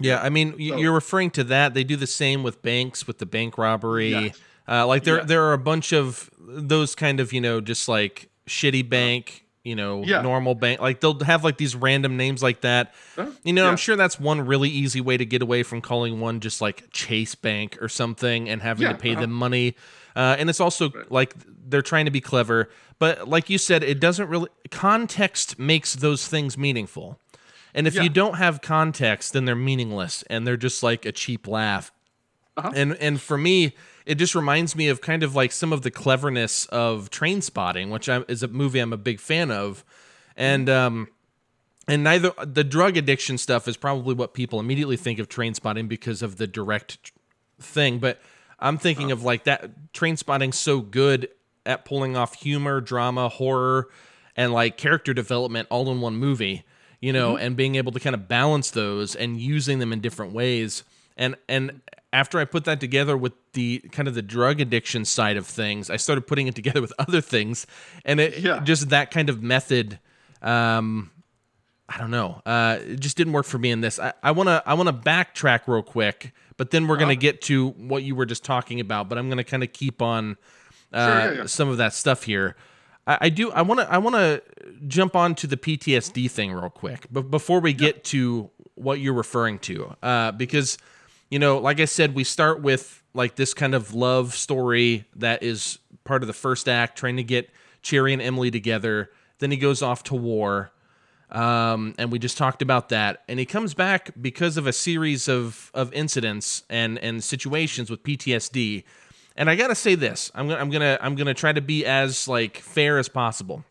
Yeah, 0.00 0.20
I 0.20 0.28
mean, 0.28 0.52
So- 0.52 0.76
you're 0.76 0.92
referring 0.92 1.30
to 1.32 1.44
that. 1.44 1.72
They 1.72 1.84
do 1.84 1.96
the 1.96 2.06
same 2.06 2.42
with 2.42 2.60
banks, 2.60 3.06
with 3.06 3.18
the 3.18 3.24
bank 3.24 3.56
robbery. 3.56 4.10
Yes. 4.10 4.38
Uh, 4.68 4.86
like 4.86 5.04
there, 5.04 5.18
Yes. 5.18 5.26
there 5.28 5.44
are 5.44 5.52
a 5.52 5.58
bunch 5.58 5.92
of 5.92 6.30
those 6.38 6.94
kind 6.94 7.20
of, 7.20 7.32
you 7.32 7.40
know, 7.40 7.60
just 7.60 7.88
like 7.88 8.28
shitty 8.48 8.88
bank, 8.88 9.44
you 9.64 9.74
know, 9.76 10.02
Yeah. 10.04 10.22
normal 10.22 10.54
bank. 10.54 10.80
Like 10.80 11.00
they'll 11.00 11.18
have 11.24 11.44
like 11.44 11.56
these 11.58 11.74
random 11.76 12.16
names 12.16 12.42
like 12.42 12.60
that. 12.62 12.94
Uh, 13.16 13.26
You 13.44 13.52
know, 13.52 13.68
I'm 13.68 13.76
sure 13.76 13.96
that's 13.96 14.18
one 14.18 14.40
really 14.40 14.68
easy 14.68 15.00
way 15.00 15.16
to 15.16 15.24
get 15.24 15.42
away 15.42 15.62
from 15.62 15.80
calling 15.80 16.20
one 16.20 16.40
just 16.40 16.60
like 16.60 16.90
Chase 16.92 17.34
Bank 17.34 17.78
or 17.80 17.88
something 17.88 18.48
and 18.48 18.62
having 18.62 18.82
Yeah, 18.84 18.92
to 18.92 18.98
pay 18.98 19.12
uh-huh. 19.12 19.20
them 19.22 19.32
money. 19.32 19.74
Uh, 20.14 20.34
and 20.38 20.48
it's 20.48 20.60
also 20.60 20.90
like 21.10 21.34
they're 21.68 21.82
trying 21.82 22.06
to 22.06 22.10
be 22.10 22.20
clever, 22.20 22.70
but 22.98 23.28
like 23.28 23.50
you 23.50 23.58
said, 23.58 23.82
it 23.82 24.00
doesn't 24.00 24.28
really 24.28 24.48
context 24.70 25.58
makes 25.58 25.94
those 25.94 26.26
things 26.26 26.56
meaningful. 26.56 27.18
And 27.74 27.86
if 27.86 27.94
Yeah. 27.96 28.02
you 28.04 28.08
don't 28.08 28.36
have 28.36 28.62
context, 28.62 29.32
then 29.34 29.44
they're 29.44 29.54
meaningless 29.54 30.24
and 30.30 30.46
they're 30.46 30.56
just 30.56 30.82
like 30.82 31.04
a 31.04 31.12
cheap 31.12 31.46
laugh. 31.46 31.92
Uh-huh. 32.56 32.72
And 32.74 32.94
and 32.96 33.20
for 33.20 33.36
me, 33.36 33.74
it 34.06 34.16
just 34.16 34.34
reminds 34.34 34.74
me 34.74 34.88
of 34.88 35.00
kind 35.00 35.22
of 35.22 35.34
like 35.34 35.52
some 35.52 35.72
of 35.72 35.82
the 35.82 35.90
cleverness 35.90 36.66
of 36.66 37.10
Trainspotting, 37.10 37.90
which 37.90 38.08
I, 38.08 38.22
is 38.28 38.42
a 38.42 38.48
movie 38.48 38.78
I'm 38.78 38.92
a 38.92 38.98
big 38.98 39.20
fan 39.20 39.50
of. 39.50 39.84
And 40.36 40.68
um 40.68 41.08
and 41.88 42.02
neither 42.02 42.32
the 42.42 42.64
drug 42.64 42.96
addiction 42.96 43.38
stuff 43.38 43.68
is 43.68 43.76
probably 43.76 44.14
what 44.14 44.34
people 44.34 44.58
immediately 44.58 44.96
think 44.96 45.18
of 45.18 45.28
Trainspotting 45.28 45.88
because 45.88 46.22
of 46.22 46.36
the 46.36 46.46
direct 46.46 47.12
thing, 47.60 47.98
but 47.98 48.20
I'm 48.58 48.78
thinking 48.78 49.12
of 49.12 49.22
like 49.22 49.44
that 49.44 49.92
Trainspotting 49.92 50.54
so 50.54 50.80
good 50.80 51.28
at 51.64 51.84
pulling 51.84 52.16
off 52.16 52.34
humor, 52.34 52.80
drama, 52.80 53.28
horror, 53.28 53.88
and 54.36 54.52
like 54.52 54.76
character 54.76 55.12
development 55.12 55.68
all 55.70 55.90
in 55.90 56.00
one 56.00 56.16
movie, 56.16 56.64
you 57.00 57.12
know, 57.12 57.36
and 57.36 57.56
being 57.56 57.74
able 57.74 57.92
to 57.92 58.00
kind 58.00 58.14
of 58.14 58.28
balance 58.28 58.70
those 58.70 59.14
and 59.14 59.40
using 59.40 59.78
them 59.78 59.92
in 59.92 60.00
different 60.00 60.32
ways. 60.32 60.84
And 61.16 61.36
and 61.48 61.80
after 62.16 62.38
I 62.38 62.46
put 62.46 62.64
that 62.64 62.80
together 62.80 63.14
with 63.16 63.34
the 63.52 63.80
kind 63.92 64.08
of 64.08 64.14
the 64.14 64.22
drug 64.22 64.58
addiction 64.60 65.04
side 65.04 65.36
of 65.36 65.46
things, 65.46 65.90
I 65.90 65.96
started 65.98 66.26
putting 66.26 66.46
it 66.46 66.54
together 66.54 66.80
with 66.80 66.92
other 66.98 67.20
things, 67.20 67.66
and 68.06 68.18
it 68.20 68.38
Yeah. 68.38 68.60
just 68.60 68.88
that 68.88 69.10
kind 69.10 69.28
of 69.28 69.42
method. 69.42 69.98
Um, 70.40 71.10
I 71.88 71.98
don't 71.98 72.10
know. 72.10 72.40
Uh, 72.46 72.78
it 72.80 73.00
just 73.00 73.16
didn't 73.16 73.32
work 73.34 73.44
for 73.46 73.58
me 73.58 73.70
in 73.70 73.80
this. 73.82 73.98
I, 74.00 74.12
I 74.22 74.30
wanna 74.32 74.62
I 74.66 74.74
wanna 74.74 74.92
backtrack 74.94 75.60
real 75.68 75.82
quick, 75.82 76.32
but 76.56 76.70
then 76.70 76.88
we're 76.88 76.96
gonna 76.96 77.14
get 77.16 77.42
to 77.42 77.68
what 77.72 78.02
you 78.02 78.14
were 78.16 78.26
just 78.26 78.44
talking 78.44 78.80
about. 78.80 79.08
But 79.08 79.18
I'm 79.18 79.28
gonna 79.28 79.44
kind 79.44 79.62
of 79.62 79.72
keep 79.72 80.00
on 80.02 80.36
uh, 80.92 80.96
yeah, 80.98 81.32
yeah. 81.32 81.46
some 81.46 81.68
of 81.68 81.76
that 81.76 81.92
stuff 81.92 82.22
here. 82.24 82.56
I, 83.06 83.18
I 83.22 83.28
do. 83.28 83.52
I 83.52 83.60
wanna 83.62 83.86
I 83.90 83.98
wanna 83.98 84.40
jump 84.88 85.14
on 85.14 85.34
to 85.36 85.46
the 85.46 85.56
PTSD 85.58 86.30
thing 86.30 86.52
real 86.52 86.70
quick, 86.70 87.06
but 87.10 87.30
before 87.30 87.60
we 87.60 87.72
get 87.74 88.02
to 88.04 88.50
what 88.74 89.00
you're 89.00 89.14
referring 89.14 89.58
to, 89.60 89.94
uh, 90.02 90.32
because 90.32 90.78
you 91.30 91.38
know, 91.38 91.58
like 91.58 91.80
I 91.80 91.84
said, 91.84 92.14
we 92.14 92.24
start 92.24 92.62
with 92.62 93.02
like 93.14 93.36
this 93.36 93.54
kind 93.54 93.74
of 93.74 93.94
love 93.94 94.34
story 94.34 95.06
that 95.16 95.42
is 95.42 95.78
part 96.04 96.22
of 96.22 96.26
the 96.26 96.32
first 96.32 96.68
act, 96.68 96.98
trying 96.98 97.16
to 97.16 97.24
get 97.24 97.50
Cherry 97.82 98.12
and 98.12 98.22
Emily 98.22 98.50
together. 98.50 99.10
Then 99.38 99.50
he 99.50 99.56
goes 99.56 99.82
off 99.82 100.02
to 100.04 100.14
war 100.14 100.72
um, 101.30 101.94
and 101.98 102.12
we 102.12 102.18
just 102.18 102.38
talked 102.38 102.62
about 102.62 102.90
that. 102.90 103.22
And 103.28 103.38
he 103.38 103.46
comes 103.46 103.74
back 103.74 104.10
because 104.20 104.56
of 104.56 104.66
a 104.66 104.72
series 104.72 105.28
of 105.28 105.70
of 105.74 105.92
incidents 105.92 106.62
and 106.70 106.98
and 106.98 107.22
situations 107.22 107.90
with 107.90 108.02
PTSD. 108.02 108.84
And 109.36 109.50
I 109.50 109.56
gotta 109.56 109.74
say 109.74 109.94
this, 109.94 110.30
I'm 110.34 110.48
gonna 110.48 110.60
I'm 110.60 110.70
gonna 110.70 110.98
I'm 111.00 111.14
gonna 111.16 111.34
try 111.34 111.52
to 111.52 111.60
be 111.60 111.84
as 111.84 112.28
like 112.28 112.58
fair 112.58 112.98
as 112.98 113.08
possible. 113.08 113.64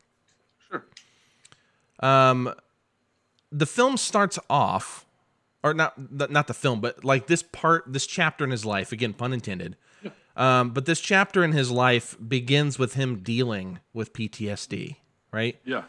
Sure. 0.69 0.85
Um, 2.01 2.53
the 3.51 3.65
film 3.65 3.95
starts 3.95 4.37
off, 4.49 5.04
or 5.65 5.73
not 5.73 5.93
the- 5.97 6.27
not 6.27 6.45
the 6.45 6.53
film, 6.53 6.79
but 6.79 7.03
like 7.03 7.25
this 7.25 7.41
part, 7.41 7.85
this 7.87 8.05
chapter 8.05 8.43
in 8.43 8.51
his 8.51 8.63
life. 8.63 8.91
Again, 8.91 9.13
pun 9.13 9.33
intended. 9.33 9.75
Um, 10.37 10.71
but 10.71 10.85
this 10.85 10.99
chapter 10.99 11.43
in 11.45 11.53
his 11.53 11.71
life 11.71 12.17
begins 12.25 12.77
with 12.77 12.93
him 12.95 13.19
dealing 13.23 13.79
with 13.93 14.11
PTSD, 14.11 14.97
right? 15.31 15.57
Yeah. 15.63 15.83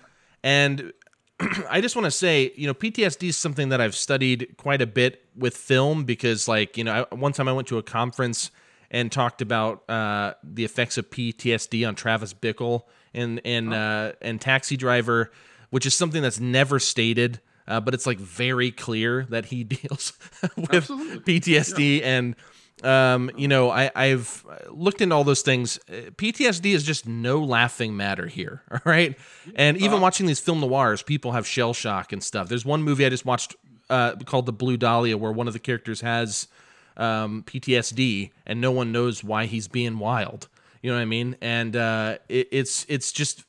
And 0.45 0.93
I 1.69 1.81
just 1.81 1.97
want 1.97 2.05
to 2.07 2.13
say, 2.13 2.53
you 2.57 2.69
know, 2.69 2.75
PTSD 2.75 3.29
is 3.29 3.37
something 3.37 3.71
that 3.71 3.81
I've 3.81 3.97
studied 3.97 4.55
quite 4.57 4.81
a 4.81 4.87
bit 4.87 5.25
with 5.35 5.57
film 5.57 6.05
because, 6.05 6.47
like, 6.47 6.79
you 6.79 6.85
know, 6.85 7.07
I, 7.11 7.15
one 7.15 7.33
time 7.33 7.49
I 7.49 7.53
went 7.53 7.67
to 7.69 7.79
a 7.79 7.83
conference 7.83 8.53
and 8.89 9.11
talked 9.11 9.43
about 9.43 9.83
uh, 9.91 10.35
the 10.45 10.65
effects 10.65 10.97
of 10.97 11.11
PTSD 11.11 11.87
on 11.87 11.97
Travis 11.97 12.33
Bickle 12.33 12.85
and 13.13 13.41
and 13.45 13.75
uh, 13.75 14.13
and 14.23 14.41
Taxi 14.41 14.77
Driver, 14.77 15.33
which 15.71 15.87
is 15.87 15.95
something 15.95 16.23
that's 16.23 16.39
never 16.39 16.79
stated, 16.79 17.41
uh, 17.69 17.81
but 17.81 17.95
it's 17.95 18.07
like 18.07 18.19
very 18.19 18.71
clear 18.71 19.27
that 19.31 19.47
he 19.47 19.65
deals 19.65 20.13
with 20.57 20.75
Absolutely. 20.75 21.41
PTSD 21.41 22.03
and. 22.03 22.37
Um, 22.85 23.31
you 23.39 23.49
know, 23.49 23.71
I, 23.71 23.91
I've 23.97 24.45
looked 24.69 25.01
into 25.01 25.15
all 25.15 25.25
those 25.25 25.41
things. 25.41 25.79
Uh, 25.89 26.11
PTSD 26.11 26.75
is 26.75 26.85
just 26.85 27.09
no 27.09 27.43
laughing 27.43 27.97
matter 27.97 28.27
here. 28.27 28.61
All 28.71 28.81
right. 28.85 29.17
And 29.55 29.79
even 29.79 30.03
watching 30.03 30.27
these 30.27 30.41
film 30.41 30.61
noirs, 30.61 31.03
people 31.03 31.33
have 31.33 31.47
shell 31.47 31.73
shock 31.73 32.13
and 32.13 32.23
stuff. 32.23 32.51
There's 32.51 32.67
one 32.67 32.83
movie 32.83 33.07
I 33.07 33.09
just 33.09 33.25
watched 33.25 33.57
uh, 33.89 34.17
called 34.27 34.45
The 34.45 34.53
Blue 34.53 34.77
Dahlia 34.77 35.17
where 35.17 35.33
one 35.33 35.47
of 35.47 35.55
the 35.55 35.59
characters 35.59 36.03
has 36.03 36.49
um, 36.97 37.45
PTSD 37.47 38.31
and 38.45 38.61
no 38.61 38.71
one 38.71 38.93
knows 38.93 39.25
why 39.25 39.47
he's 39.47 39.69
being 39.69 39.99
wild. 39.99 40.49
You 40.83 40.91
know 40.91 40.97
what 40.97 41.03
I 41.03 41.07
mean? 41.07 41.37
And 41.41 41.75
uh, 41.77 42.19
it, 42.29 42.49
it's 42.53 42.87
it's 42.89 43.13
just 43.13 43.45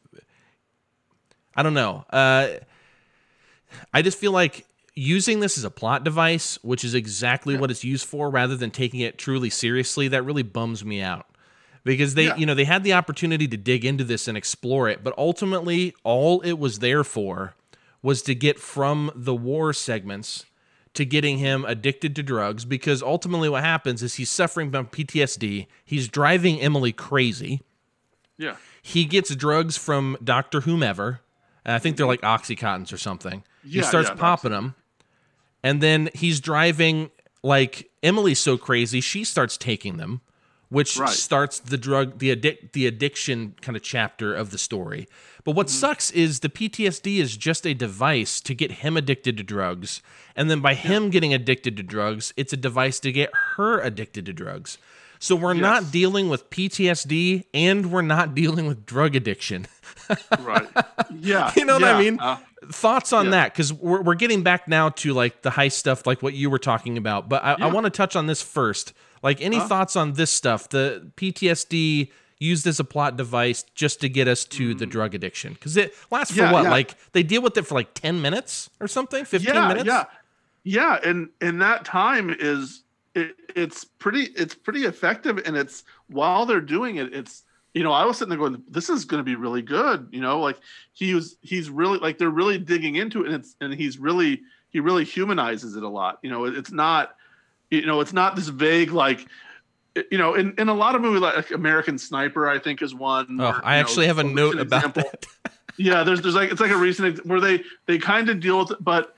I 1.55 1.63
don't 1.63 1.73
know. 1.73 2.05
Uh, 2.09 2.47
I 3.93 4.01
just 4.01 4.17
feel 4.17 4.31
like 4.31 4.65
using 4.95 5.39
this 5.39 5.57
as 5.57 5.63
a 5.63 5.69
plot 5.69 6.03
device, 6.03 6.57
which 6.63 6.83
is 6.83 6.93
exactly 6.93 7.55
what 7.57 7.69
it's 7.71 7.83
used 7.83 8.05
for, 8.05 8.29
rather 8.29 8.55
than 8.55 8.71
taking 8.71 8.99
it 9.01 9.17
truly 9.17 9.49
seriously, 9.49 10.07
that 10.07 10.23
really 10.23 10.43
bums 10.43 10.83
me 10.83 11.01
out. 11.01 11.25
Because 11.83 12.15
they, 12.15 12.25
Yeah. 12.25 12.35
you 12.35 12.45
know, 12.45 12.53
they 12.55 12.65
had 12.65 12.83
the 12.83 12.93
opportunity 12.93 13.47
to 13.47 13.57
dig 13.57 13.85
into 13.85 14.03
this 14.03 14.27
and 14.27 14.37
explore 14.37 14.89
it, 14.89 15.03
but 15.03 15.13
ultimately, 15.17 15.93
all 16.03 16.41
it 16.41 16.53
was 16.59 16.79
there 16.79 17.03
for 17.03 17.53
was 18.01 18.21
to 18.23 18.35
get 18.35 18.59
from 18.59 19.11
the 19.15 19.35
war 19.35 19.71
segments 19.73 20.45
to 20.93 21.05
getting 21.05 21.37
him 21.37 21.63
addicted 21.65 22.15
to 22.15 22.23
drugs. 22.23 22.65
Because 22.65 23.03
ultimately, 23.03 23.49
what 23.49 23.63
happens 23.63 24.01
is 24.03 24.15
he's 24.15 24.29
suffering 24.29 24.71
from 24.71 24.87
PTSD. 24.87 25.67
He's 25.85 26.07
driving 26.07 26.59
Emily 26.59 26.91
crazy 26.91 27.61
Yeah. 28.37 28.55
he 28.81 29.05
gets 29.05 29.33
drugs 29.35 29.77
from 29.77 30.17
Doctor 30.23 30.61
Whomever. 30.61 31.21
And 31.67 31.75
I 31.75 31.79
think 31.79 31.97
they're 31.97 32.07
like 32.07 32.21
Oxycontins 32.21 32.91
or 32.91 32.97
something. 32.97 33.43
he 33.63 33.83
starts 33.83 34.09
yeah, 34.09 34.15
popping 34.15 34.51
them, 34.51 34.73
and 35.63 35.81
then 35.81 36.09
he's 36.15 36.39
driving 36.39 37.11
like 37.43 37.89
Emily's 38.01 38.39
so 38.39 38.57
crazy 38.57 39.01
she 39.01 39.23
starts 39.23 39.57
taking 39.57 39.97
them, 39.97 40.21
which 40.69 40.97
Right. 40.97 41.09
starts 41.09 41.59
the 41.59 41.77
drug 41.77 42.17
the 42.19 42.35
addic- 42.35 42.71
the 42.73 42.87
addiction 42.87 43.55
kind 43.61 43.75
of 43.75 43.83
chapter 43.83 44.33
of 44.33 44.49
the 44.51 44.57
story. 44.57 45.07
But 45.43 45.55
what 45.55 45.67
Mm-hmm. 45.67 45.77
sucks 45.79 46.11
is 46.11 46.39
the 46.41 46.49
PTSD 46.49 47.19
is 47.19 47.37
just 47.37 47.65
a 47.65 47.73
device 47.73 48.41
to 48.41 48.53
get 48.53 48.71
him 48.83 48.97
addicted 48.97 49.37
to 49.37 49.43
drugs, 49.43 50.01
and 50.35 50.49
then 50.49 50.59
by 50.61 50.73
him 50.73 51.09
getting 51.09 51.33
addicted 51.33 51.77
to 51.77 51.83
drugs, 51.83 52.33
it's 52.37 52.53
a 52.53 52.57
device 52.57 52.99
to 53.01 53.11
get 53.11 53.29
her 53.55 53.79
addicted 53.79 54.25
to 54.25 54.33
drugs. 54.33 54.77
So 55.19 55.35
we're 55.35 55.53
not 55.53 55.91
dealing 55.91 56.29
with 56.29 56.49
PTSD 56.49 57.45
and 57.53 57.91
we're 57.91 58.01
not 58.01 58.35
dealing 58.35 58.67
with 58.67 58.85
drug 58.85 59.15
addiction. 59.15 59.67
Right. 60.39 60.67
Yeah. 61.19 61.51
You 61.55 61.63
know 61.65 61.75
what 61.75 61.83
I 61.85 61.99
mean? 61.99 62.19
uh, 62.19 62.37
Thoughts 62.69 63.13
on 63.13 63.25
yeah. 63.25 63.31
that? 63.31 63.53
Because 63.53 63.71
we're, 63.71 64.01
we're 64.01 64.15
getting 64.15 64.43
back 64.43 64.67
now 64.67 64.89
to 64.89 65.13
like 65.13 65.41
the 65.41 65.49
high 65.49 65.69
stuff, 65.69 66.05
like 66.05 66.21
what 66.21 66.33
you 66.33 66.49
were 66.49 66.59
talking 66.59 66.97
about. 66.97 67.29
But 67.29 67.43
I, 67.43 67.53
I 67.53 67.67
want 67.67 67.85
to 67.85 67.89
touch 67.89 68.15
on 68.15 68.27
this 68.27 68.41
first. 68.41 68.93
Like, 69.23 69.41
any 69.41 69.59
thoughts 69.59 69.95
on 69.95 70.13
this 70.13 70.29
stuff? 70.31 70.69
The 70.69 71.11
PTSD 71.15 72.11
used 72.39 72.67
as 72.67 72.79
a 72.79 72.83
plot 72.83 73.15
device 73.17 73.63
just 73.73 74.01
to 74.01 74.09
get 74.09 74.27
us 74.27 74.43
to 74.45 74.75
the 74.75 74.85
drug 74.85 75.15
addiction. 75.15 75.53
Because 75.53 75.75
it 75.77 75.93
lasts 76.11 76.35
for 76.35 76.41
Mm. 76.43 76.51
What? 76.51 76.63
yeah. 76.65 76.71
Like, 76.71 76.95
they 77.13 77.23
deal 77.23 77.41
with 77.41 77.57
it 77.57 77.65
for 77.65 77.75
like 77.75 77.93
10 77.93 78.21
minutes 78.21 78.69
or 78.79 78.87
something? 78.87 79.23
15 79.25 79.53
yeah, 79.53 79.67
minutes? 79.67 79.87
Yeah. 79.87 80.05
Yeah. 80.63 80.99
And 81.03 81.29
and 81.41 81.61
that 81.61 81.85
time 81.85 82.35
is 82.37 82.83
it, 83.17 83.35
it's 83.55 83.83
pretty 83.83 84.23
it's 84.35 84.55
pretty 84.55 84.85
effective. 84.85 85.41
And 85.45 85.57
it's 85.57 85.83
while 86.07 86.45
they're 86.45 86.61
doing 86.61 86.97
it, 86.97 87.13
it's 87.13 87.43
you 87.73 87.83
know, 87.83 87.91
I 87.91 88.05
was 88.05 88.17
sitting 88.17 88.29
there 88.29 88.37
going, 88.39 88.63
This 88.69 88.89
is 88.89 89.05
gonna 89.05 89.23
be 89.23 89.35
really 89.35 89.61
good. 89.61 90.07
You 90.11 90.21
know, 90.21 90.39
like 90.39 90.57
he 90.93 91.13
was 91.13 91.37
he's 91.41 91.69
really 91.69 91.99
like 91.99 92.17
they're 92.17 92.29
really 92.29 92.57
digging 92.57 92.95
into 92.95 93.21
it 93.21 93.27
and 93.27 93.35
it's 93.35 93.55
and 93.61 93.73
he's 93.73 93.97
really 93.97 94.41
he 94.69 94.79
really 94.79 95.03
humanizes 95.03 95.75
it 95.75 95.83
a 95.83 95.89
lot. 95.89 96.19
You 96.21 96.29
know, 96.29 96.45
it- 96.45 96.55
it's 96.57 96.71
not 96.71 97.15
you 97.69 97.85
know, 97.85 97.99
it's 97.99 98.13
not 98.13 98.35
this 98.35 98.47
vague 98.47 98.91
like 98.91 99.27
you 100.11 100.17
know, 100.19 100.35
in, 100.35 100.53
in 100.59 100.69
a 100.69 100.73
lot 100.73 100.93
of 100.95 101.01
movies 101.01 101.21
like 101.21 101.49
American 101.51 101.97
Sniper, 101.97 102.47
I 102.47 102.59
think 102.59 102.81
is 102.83 102.93
one. 102.93 103.39
Oh, 103.41 103.47
or, 103.47 103.61
I 103.65 103.77
actually 103.77 104.05
know, 104.05 104.13
have 104.15 104.19
a 104.19 104.23
note 104.23 104.59
about 104.59 104.83
example 104.97 105.03
that. 105.11 105.25
yeah 105.79 106.03
there's 106.03 106.21
there's 106.21 106.33
like 106.35 106.51
it's 106.51 106.61
like 106.61 106.71
a 106.71 106.77
recent 106.77 107.23
where 107.25 107.39
they 107.39 107.63
they 107.87 107.97
kind 107.99 108.29
of 108.29 108.39
deal 108.39 108.59
with 108.59 108.71
it 108.71 108.83
but 108.83 109.15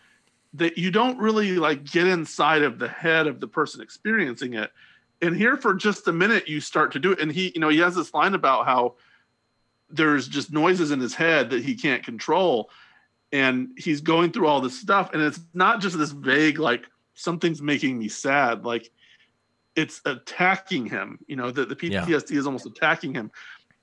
that 0.53 0.77
you 0.77 0.89
don't 0.91 1.17
really 1.19 1.51
like 1.53 1.83
get 1.83 2.07
inside 2.07 2.63
of 2.63 2.79
the 2.79 2.87
head 2.87 3.27
of 3.27 3.39
the 3.39 3.47
person 3.47 3.81
experiencing 3.81 4.53
it. 4.55 4.71
And 5.21 5.35
here 5.35 5.57
for 5.57 5.73
just 5.73 6.07
a 6.07 6.11
minute 6.13 6.47
you 6.47 6.59
start 6.61 6.91
to 6.93 6.99
do 6.99 7.11
it. 7.11 7.19
And 7.19 7.31
he 7.31 7.51
you 7.53 7.61
know 7.61 7.69
he 7.69 7.79
has 7.79 7.95
this 7.95 8.13
line 8.13 8.33
about 8.33 8.65
how 8.65 8.95
there's 9.89 10.27
just 10.27 10.51
noises 10.51 10.91
in 10.91 10.99
his 10.99 11.13
head 11.15 11.49
that 11.51 11.63
he 11.63 11.75
can't 11.75 12.03
control. 12.03 12.69
And 13.31 13.69
he's 13.77 14.01
going 14.01 14.31
through 14.31 14.47
all 14.47 14.59
this 14.61 14.79
stuff. 14.79 15.13
And 15.13 15.21
it's 15.21 15.39
not 15.53 15.81
just 15.81 15.97
this 15.97 16.11
vague 16.11 16.57
like 16.57 16.87
something's 17.13 17.61
making 17.61 17.99
me 17.99 18.07
sad. 18.07 18.65
Like 18.65 18.89
it's 19.75 20.01
attacking 20.05 20.87
him 20.87 21.19
you 21.27 21.35
know 21.35 21.51
the, 21.51 21.65
the 21.65 21.77
Yeah. 21.87 22.05
ptsd 22.05 22.31
is 22.35 22.45
almost 22.47 22.65
attacking 22.65 23.13
him. 23.13 23.29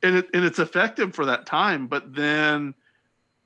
And 0.02 0.16
it 0.16 0.26
and 0.34 0.44
it's 0.44 0.58
effective 0.58 1.14
for 1.14 1.26
that 1.26 1.46
time. 1.46 1.86
But 1.86 2.12
then 2.12 2.74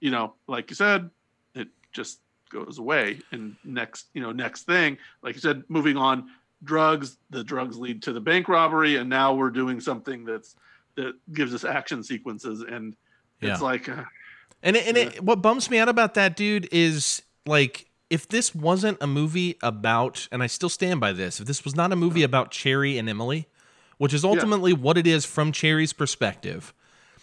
you 0.00 0.10
know 0.10 0.32
like 0.46 0.70
you 0.70 0.76
said 0.76 1.10
it 1.54 1.68
just 1.92 2.20
goes 2.50 2.78
away. 2.78 3.20
And 3.32 3.56
next 3.64 4.06
you 4.14 4.22
know 4.22 4.32
next 4.32 4.64
thing 4.64 4.98
like 5.22 5.34
you 5.34 5.40
said 5.40 5.64
moving 5.68 5.96
on 5.96 6.28
drugs 6.62 7.16
the 7.30 7.42
drugs 7.42 7.78
lead 7.78 8.02
to 8.02 8.12
the 8.12 8.20
bank 8.20 8.48
robbery. 8.48 8.96
And 8.96 9.08
now 9.08 9.34
we're 9.34 9.50
doing 9.50 9.80
something 9.80 10.24
that's 10.24 10.56
that 10.96 11.14
gives 11.32 11.54
us 11.54 11.64
action 11.64 12.02
sequences. 12.02 12.62
And 12.62 12.94
it's 13.40 13.62
like 13.62 13.88
uh, 13.88 14.02
And 14.62 14.76
it, 14.76 14.86
and 14.86 14.96
it, 14.96 15.22
what 15.22 15.40
bums 15.40 15.70
me 15.70 15.78
out 15.78 15.88
about 15.88 16.14
that 16.14 16.36
dude 16.36 16.68
is 16.70 17.22
like 17.46 17.86
if 18.10 18.28
this 18.28 18.54
wasn't 18.54 18.98
a 19.00 19.06
movie 19.06 19.56
about 19.62 20.28
and 20.32 20.42
I 20.42 20.48
still 20.48 20.68
stand 20.68 21.00
by 21.00 21.12
this, 21.12 21.40
if 21.40 21.46
this 21.46 21.64
was 21.64 21.76
not 21.76 21.92
a 21.92 21.96
movie 21.96 22.24
about 22.24 22.50
Cherry 22.50 22.98
and 22.98 23.08
Emily, 23.08 23.46
which 23.98 24.12
is 24.12 24.24
ultimately 24.24 24.72
what 24.72 24.98
it 24.98 25.06
is 25.06 25.24
from 25.24 25.52
Cherry's 25.52 25.92
perspective. 25.92 26.74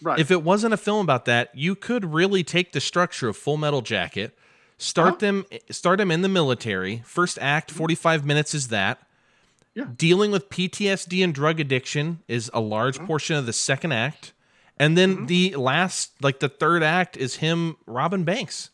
right. 0.01 0.17
If 0.17 0.32
it 0.32 0.43
wasn't 0.43 0.73
a 0.73 0.78
film 0.78 1.01
about 1.01 1.25
that, 1.25 1.49
you 1.53 1.75
could 1.75 2.13
really 2.13 2.43
take 2.43 2.71
the 2.71 2.80
structure 2.80 3.28
of 3.28 3.36
Full 3.36 3.57
Metal 3.57 3.82
Jacket, 3.82 4.38
start 4.78 5.07
Uh-huh. 5.09 5.17
them 5.17 5.45
start 5.71 5.97
them 5.97 6.11
in 6.11 6.21
the 6.21 6.30
military. 6.30 7.01
First 7.05 7.38
act, 7.41 7.71
45 7.71 8.25
minutes 8.25 8.53
is 8.53 8.67
that. 8.69 8.99
Yeah. 9.73 9.86
Dealing 9.95 10.32
with 10.32 10.49
PTSD 10.49 11.23
and 11.23 11.34
drug 11.34 11.59
addiction 11.59 12.19
is 12.28 12.49
a 12.53 12.59
large 12.59 12.97
Uh-huh. 12.97 13.07
portion 13.07 13.36
of 13.36 13.45
the 13.45 13.53
second 13.53 13.91
act. 13.91 14.34
And 14.80 14.97
then 14.97 15.15
Mm-hmm. 15.15 15.25
the 15.28 15.55
last 15.55 16.11
like 16.21 16.39
the 16.39 16.49
third 16.49 16.84
act 16.84 17.17
is 17.17 17.38
him 17.38 17.78
robbing 17.86 18.23
banks. 18.23 18.69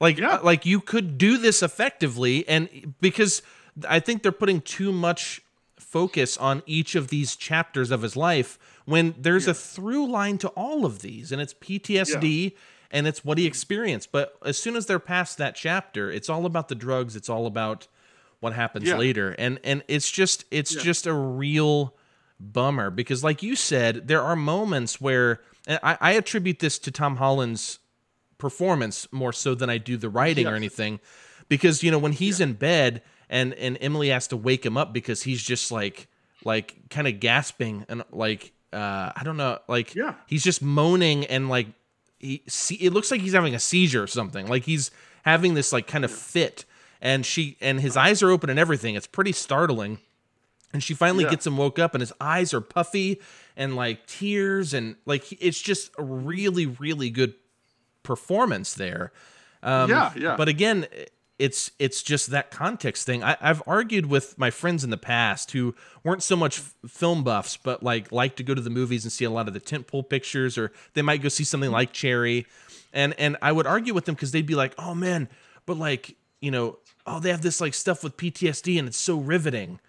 Like 0.00 0.18
Yeah. 0.18 0.34
uh, 0.36 0.42
like 0.42 0.64
you 0.66 0.80
could 0.80 1.18
do 1.18 1.36
this 1.38 1.62
effectively 1.62 2.48
and 2.48 2.94
because 3.00 3.42
I 3.88 4.00
think 4.00 4.22
they're 4.22 4.32
putting 4.32 4.60
too 4.60 4.92
much 4.92 5.40
focus 5.78 6.36
on 6.36 6.62
each 6.66 6.94
of 6.94 7.08
these 7.08 7.34
chapters 7.36 7.90
of 7.90 8.02
his 8.02 8.14
life 8.16 8.58
when 8.84 9.14
there's 9.18 9.46
a 9.48 9.54
through 9.54 10.06
line 10.10 10.38
to 10.38 10.48
all 10.50 10.84
of 10.84 11.00
these 11.00 11.32
and 11.32 11.40
it's 11.40 11.54
PTSD 11.54 12.52
and 12.90 13.06
it's 13.06 13.24
what 13.24 13.38
he 13.38 13.46
experienced 13.46 14.10
but 14.12 14.34
as 14.44 14.58
soon 14.58 14.76
as 14.76 14.86
they're 14.86 14.98
past 14.98 15.38
that 15.38 15.54
chapter 15.54 16.10
it's 16.10 16.28
all 16.28 16.46
about 16.46 16.68
the 16.68 16.74
drugs 16.74 17.14
it's 17.16 17.28
all 17.28 17.46
about 17.46 17.86
what 18.40 18.52
happens 18.52 18.88
Yeah. 18.88 18.96
later 18.96 19.30
and 19.38 19.58
and 19.64 19.82
it's 19.88 20.10
just 20.10 20.44
it's 20.50 20.74
Yeah. 20.74 20.82
just 20.82 21.06
a 21.06 21.14
real 21.14 21.94
bummer 22.38 22.90
because 22.90 23.22
like 23.22 23.42
you 23.42 23.54
said 23.54 24.08
there 24.08 24.22
are 24.22 24.34
moments 24.36 25.00
where 25.00 25.40
and 25.66 25.78
I, 25.82 25.98
I 26.00 26.10
attribute 26.12 26.58
this 26.58 26.78
to 26.80 26.90
Tom 26.90 27.16
Holland's 27.16 27.78
performance 28.38 29.06
more 29.12 29.32
so 29.32 29.54
than 29.54 29.68
I 29.68 29.78
do 29.78 29.96
the 29.96 30.08
writing 30.08 30.46
or 30.46 30.54
anything 30.54 31.00
because 31.48 31.82
you 31.82 31.90
know 31.90 31.98
when 31.98 32.12
he's 32.12 32.40
in 32.40 32.54
bed 32.54 33.02
and 33.28 33.52
and 33.54 33.76
Emily 33.80 34.08
has 34.08 34.26
to 34.28 34.36
wake 34.36 34.64
him 34.64 34.76
up 34.78 34.92
because 34.94 35.22
he's 35.24 35.42
just 35.42 35.70
like 35.70 36.08
like 36.44 36.74
kind 36.88 37.06
of 37.06 37.20
gasping 37.20 37.84
and 37.88 38.02
like 38.10 38.52
uh 38.72 39.12
I 39.14 39.20
don't 39.24 39.36
know 39.36 39.58
like 39.68 39.94
Yeah. 39.94 40.14
he's 40.26 40.42
just 40.42 40.62
moaning 40.62 41.26
and 41.26 41.50
like 41.50 41.66
he 42.20 42.42
see 42.46 42.76
it 42.76 42.92
looks 42.92 43.10
like 43.10 43.20
he's 43.20 43.32
having 43.32 43.54
a 43.54 43.58
seizure 43.60 44.02
or 44.02 44.06
something. 44.06 44.46
Like 44.46 44.64
he's 44.64 44.90
having 45.24 45.54
this 45.54 45.72
like 45.72 45.86
kind 45.86 46.04
of 46.04 46.10
fit. 46.12 46.64
And 47.00 47.24
she 47.24 47.56
and 47.60 47.80
his 47.80 47.96
eyes 47.96 48.22
are 48.22 48.30
open 48.30 48.50
and 48.50 48.58
everything. 48.58 48.94
It's 48.94 49.06
pretty 49.06 49.32
startling. 49.32 49.98
And 50.72 50.82
she 50.84 50.94
finally 50.94 51.24
Yeah. 51.24 51.30
gets 51.30 51.46
him 51.46 51.56
woke 51.56 51.78
up 51.78 51.94
and 51.94 52.00
his 52.02 52.12
eyes 52.20 52.52
are 52.54 52.60
puffy 52.60 53.20
and 53.56 53.74
like 53.74 54.06
tears 54.06 54.72
and 54.74 54.96
like 55.06 55.32
it's 55.42 55.60
just 55.60 55.90
a 55.98 56.02
really 56.04 56.66
really 56.66 57.10
good 57.10 57.34
performance 58.02 58.74
there. 58.74 59.12
Um, 59.62 59.90
Yeah, 59.90 60.12
yeah. 60.16 60.36
but 60.36 60.48
again 60.48 60.86
it's 61.40 61.70
it's 61.78 62.02
just 62.02 62.30
that 62.30 62.50
context 62.50 63.06
thing 63.06 63.24
I, 63.24 63.36
i've 63.40 63.62
argued 63.66 64.06
with 64.06 64.36
my 64.38 64.50
friends 64.50 64.84
in 64.84 64.90
the 64.90 64.96
past 64.98 65.50
who 65.52 65.74
weren't 66.04 66.22
so 66.22 66.36
much 66.36 66.58
f- 66.58 66.74
film 66.86 67.24
buffs 67.24 67.56
but 67.56 67.82
like 67.82 68.12
like 68.12 68.36
to 68.36 68.42
go 68.42 68.54
to 68.54 68.60
the 68.60 68.70
movies 68.70 69.04
and 69.04 69.10
see 69.12 69.24
a 69.24 69.30
lot 69.30 69.48
of 69.48 69.54
the 69.54 69.60
tentpole 69.60 70.08
pictures 70.08 70.58
or 70.58 70.70
they 70.94 71.02
might 71.02 71.22
go 71.22 71.28
see 71.28 71.44
something 71.44 71.70
like 71.72 71.92
cherry 71.92 72.46
and 72.92 73.14
and 73.18 73.36
i 73.40 73.50
would 73.50 73.66
argue 73.66 73.94
with 73.94 74.04
them 74.04 74.14
because 74.14 74.32
they'd 74.32 74.46
be 74.46 74.54
like 74.54 74.74
oh 74.78 74.94
man 74.94 75.28
but 75.66 75.76
like 75.78 76.14
you 76.40 76.50
know 76.50 76.78
oh 77.06 77.18
they 77.20 77.30
have 77.30 77.42
this 77.42 77.60
like 77.60 77.72
stuff 77.74 78.04
with 78.04 78.16
ptsd 78.18 78.78
and 78.78 78.86
it's 78.86 78.98
so 78.98 79.16
riveting 79.18 79.80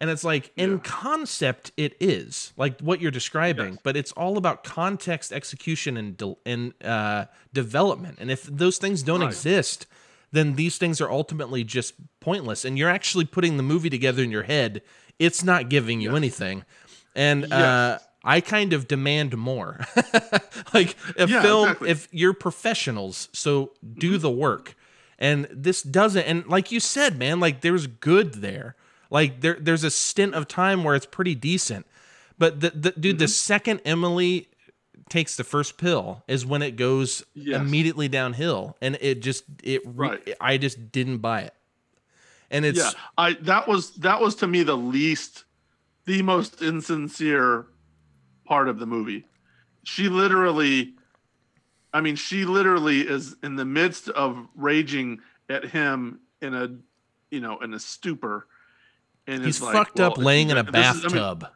and 0.00 0.08
it's 0.10 0.24
like 0.24 0.50
in 0.56 0.78
concept 0.80 1.70
it 1.76 1.96
is 2.00 2.52
like 2.56 2.80
what 2.80 3.00
you're 3.00 3.12
describing, 3.12 3.74
Yes. 3.74 3.78
but 3.84 3.96
it's 3.96 4.10
all 4.12 4.36
about 4.36 4.64
context, 4.64 5.32
execution, 5.32 5.96
and 5.96 6.16
de- 6.16 6.34
and 6.44 6.74
uh, 6.82 7.26
development. 7.52 8.18
And 8.20 8.28
if 8.28 8.42
those 8.42 8.78
things 8.78 9.04
don't 9.04 9.20
Right. 9.20 9.28
exist, 9.28 9.86
then 10.32 10.54
these 10.54 10.78
things 10.78 11.00
are 11.00 11.10
ultimately 11.10 11.62
just 11.64 11.94
pointless. 12.20 12.64
And 12.64 12.76
you're 12.78 12.90
actually 12.90 13.24
putting 13.26 13.56
the 13.58 13.62
movie 13.62 13.90
together 13.90 14.22
in 14.22 14.30
your 14.30 14.42
head. 14.44 14.82
It's 15.18 15.44
not 15.44 15.68
giving 15.68 16.00
you 16.00 16.16
anything. 16.16 16.64
And 17.14 17.52
uh, 17.52 17.98
I 18.24 18.40
kind 18.40 18.72
of 18.72 18.88
demand 18.88 19.36
more. 19.36 19.80
like 20.74 20.96
a 21.18 21.28
Yeah, 21.28 21.42
film, 21.42 21.64
exactly. 21.68 21.90
if 21.90 22.08
you're 22.10 22.32
professionals, 22.32 23.28
so 23.32 23.72
do 23.98 24.16
the 24.18 24.30
work. 24.30 24.74
And 25.18 25.46
this 25.52 25.82
doesn't. 25.82 26.24
And 26.24 26.46
like 26.48 26.72
you 26.72 26.80
said, 26.80 27.18
man, 27.18 27.38
like 27.38 27.60
there's 27.60 27.86
good 27.86 28.34
there. 28.34 28.74
Like 29.10 29.40
there, 29.42 29.58
there's 29.60 29.84
a 29.84 29.90
stint 29.90 30.34
of 30.34 30.48
time 30.48 30.82
where 30.84 30.94
it's 30.94 31.06
pretty 31.06 31.34
decent. 31.34 31.86
But 32.38 32.60
the, 32.60 32.70
the 32.70 32.90
dude, 32.92 33.16
Mm-hmm. 33.16 33.18
the 33.18 33.28
second 33.28 33.80
Emily 33.84 34.48
takes 35.08 35.36
the 35.36 35.44
first 35.44 35.76
pill 35.78 36.22
is 36.28 36.44
when 36.46 36.62
it 36.62 36.76
goes 36.76 37.24
Yes. 37.34 37.60
immediately 37.60 38.08
downhill, 38.08 38.76
and 38.80 38.96
it 39.00 39.20
just 39.22 39.44
it. 39.62 39.82
Right. 39.84 40.34
I 40.40 40.56
just 40.58 40.90
didn't 40.92 41.18
buy 41.18 41.42
it. 41.42 41.54
And 42.50 42.64
it's 42.66 42.78
yeah 42.78 42.90
i 43.16 43.32
that 43.40 43.66
was 43.66 43.92
that 43.96 44.20
was 44.20 44.34
to 44.36 44.46
me 44.46 44.62
the 44.62 44.76
least 44.76 45.44
the 46.04 46.20
most 46.20 46.60
insincere 46.60 47.64
part 48.44 48.68
of 48.68 48.78
the 48.78 48.84
movie 48.84 49.24
she 49.84 50.10
literally 50.10 50.92
i 51.94 52.00
mean 52.02 52.14
she 52.14 52.44
literally 52.44 53.00
is 53.00 53.36
in 53.42 53.56
the 53.56 53.64
midst 53.64 54.10
of 54.10 54.46
raging 54.54 55.18
at 55.48 55.64
him 55.64 56.20
in 56.42 56.52
a 56.54 56.68
you 57.30 57.40
know 57.40 57.58
in 57.60 57.72
a 57.72 57.78
stupor 57.80 58.46
and 59.26 59.42
he's 59.44 59.62
like, 59.62 59.72
fucked 59.72 59.98
up 60.00 60.18
well, 60.18 60.26
laying 60.26 60.50
in 60.50 60.58
a 60.58 60.62
this 60.62 60.94
is- 60.96 61.04
I 61.06 61.08
mean, 61.08 61.16
bathtub. 61.16 61.46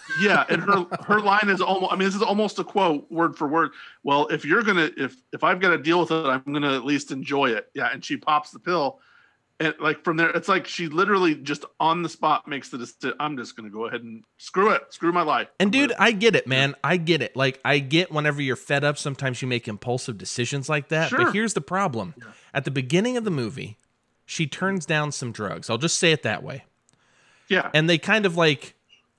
yeah 0.20 0.44
and 0.48 0.62
her 0.62 0.86
her 1.06 1.20
line 1.20 1.48
is 1.48 1.60
almost 1.60 1.92
i 1.92 1.96
mean 1.96 2.06
this 2.06 2.14
is 2.14 2.22
almost 2.22 2.58
a 2.58 2.64
quote 2.64 3.10
word 3.10 3.36
for 3.36 3.46
word 3.48 3.70
well 4.02 4.26
if 4.28 4.44
you're 4.44 4.62
gonna 4.62 4.90
if 4.96 5.16
if 5.32 5.44
i've 5.44 5.60
got 5.60 5.70
to 5.70 5.78
deal 5.78 6.00
with 6.00 6.10
it 6.10 6.26
i'm 6.26 6.42
gonna 6.52 6.74
at 6.74 6.84
least 6.84 7.10
enjoy 7.10 7.46
it 7.50 7.68
yeah 7.74 7.88
and 7.92 8.04
she 8.04 8.16
pops 8.16 8.50
the 8.50 8.58
pill 8.58 9.00
and 9.58 9.74
like 9.80 10.04
from 10.04 10.16
there 10.16 10.30
it's 10.30 10.48
like 10.48 10.66
she 10.66 10.86
literally 10.86 11.34
just 11.34 11.64
on 11.80 12.02
the 12.02 12.08
spot 12.08 12.46
makes 12.46 12.68
the 12.68 12.78
decision 12.78 13.14
i'm 13.20 13.36
just 13.36 13.56
gonna 13.56 13.70
go 13.70 13.86
ahead 13.86 14.02
and 14.02 14.22
screw 14.38 14.70
it 14.70 14.82
screw 14.90 15.12
my 15.12 15.22
life 15.22 15.48
And 15.58 15.72
dude, 15.72 15.92
I 15.98 16.12
get 16.12 16.36
it, 16.36 16.46
man. 16.46 16.74
I 16.84 16.96
get 16.98 17.22
it. 17.22 17.34
Like 17.34 17.58
I 17.64 17.78
get 17.78 18.12
whenever 18.12 18.42
you're 18.42 18.56
fed 18.56 18.84
up, 18.84 18.98
sometimes 18.98 19.40
you 19.40 19.48
make 19.48 19.66
impulsive 19.66 20.18
decisions 20.18 20.68
like 20.68 20.88
that. 20.88 21.10
But 21.10 21.32
here's 21.32 21.54
the 21.54 21.60
problem. 21.62 22.14
At 22.52 22.64
the 22.64 22.70
beginning 22.70 23.16
of 23.16 23.24
the 23.24 23.30
movie, 23.30 23.78
she 24.26 24.46
turns 24.46 24.84
down 24.86 25.10
some 25.12 25.32
drugs. 25.32 25.70
I'll 25.70 25.78
just 25.78 25.98
say 25.98 26.12
it 26.12 26.22
that 26.22 26.42
way. 26.42 26.64
yeah 27.48 27.70
And 27.72 27.88
they 27.88 27.96
kind 27.98 28.26
of 28.26 28.36
like 28.36 28.74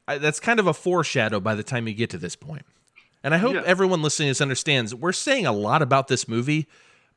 I- 0.07 0.17
that's 0.17 0.39
kind 0.39 0.59
of 0.59 0.67
a 0.67 0.73
foreshadow 0.73 1.39
by 1.39 1.55
the 1.55 1.63
time 1.63 1.87
you 1.87 1.93
get 1.93 2.09
to 2.11 2.17
this 2.17 2.35
point. 2.35 2.65
And 3.23 3.33
I 3.33 3.37
hope 3.39 3.55
Yeah. 3.55 3.63
everyone 3.65 4.01
listening 4.01 4.27
to 4.27 4.31
this 4.31 4.41
understands 4.41 4.93
we're 4.95 5.11
saying 5.11 5.45
a 5.45 5.51
lot 5.51 5.81
about 5.81 6.07
this 6.07 6.27
movie, 6.27 6.67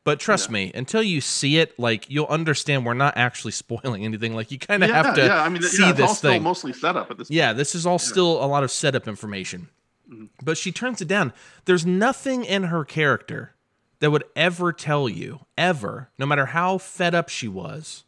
but 0.02 0.18
trust 0.18 0.50
me, 0.50 0.72
until 0.74 1.02
you 1.02 1.20
see 1.20 1.58
it, 1.58 1.78
like 1.78 2.08
you'll 2.08 2.26
understand 2.26 2.84
we're 2.86 2.94
not 2.94 3.16
actually 3.16 3.52
spoiling 3.64 4.04
anything. 4.04 4.34
Like 4.34 4.50
you 4.50 4.58
kind 4.58 4.82
of 4.82 4.88
yeah, 4.90 5.02
have 5.02 5.14
to 5.14 5.20
yeah 5.22 5.42
i 5.42 5.48
mean 5.48 5.62
see 5.62 5.82
yeah, 5.82 5.90
it's 5.90 6.00
all 6.00 6.06
this 6.08 6.18
still 6.18 6.30
thing. 6.32 6.42
mostly 6.42 6.72
set 6.72 6.96
up 6.96 7.10
at 7.10 7.18
this 7.18 7.30
Yeah, 7.30 7.52
this 7.52 7.74
is 7.74 7.86
all 7.86 7.98
still 7.98 8.42
a 8.42 8.46
lot 8.46 8.64
of 8.64 8.70
setup 8.70 9.06
information. 9.06 9.68
Mm-hmm. 10.10 10.24
But 10.42 10.58
she 10.58 10.72
turns 10.72 11.00
it 11.00 11.06
down. 11.06 11.32
There's 11.66 11.86
nothing 11.86 12.44
in 12.44 12.64
her 12.64 12.84
character 12.84 13.54
that 14.00 14.10
would 14.10 14.24
ever 14.34 14.72
tell 14.72 15.08
you, 15.08 15.40
ever, 15.58 16.08
no 16.18 16.24
matter 16.26 16.46
how 16.46 16.78
fed 16.78 17.14
up 17.14 17.28
she 17.28 17.46
was, 17.46 18.02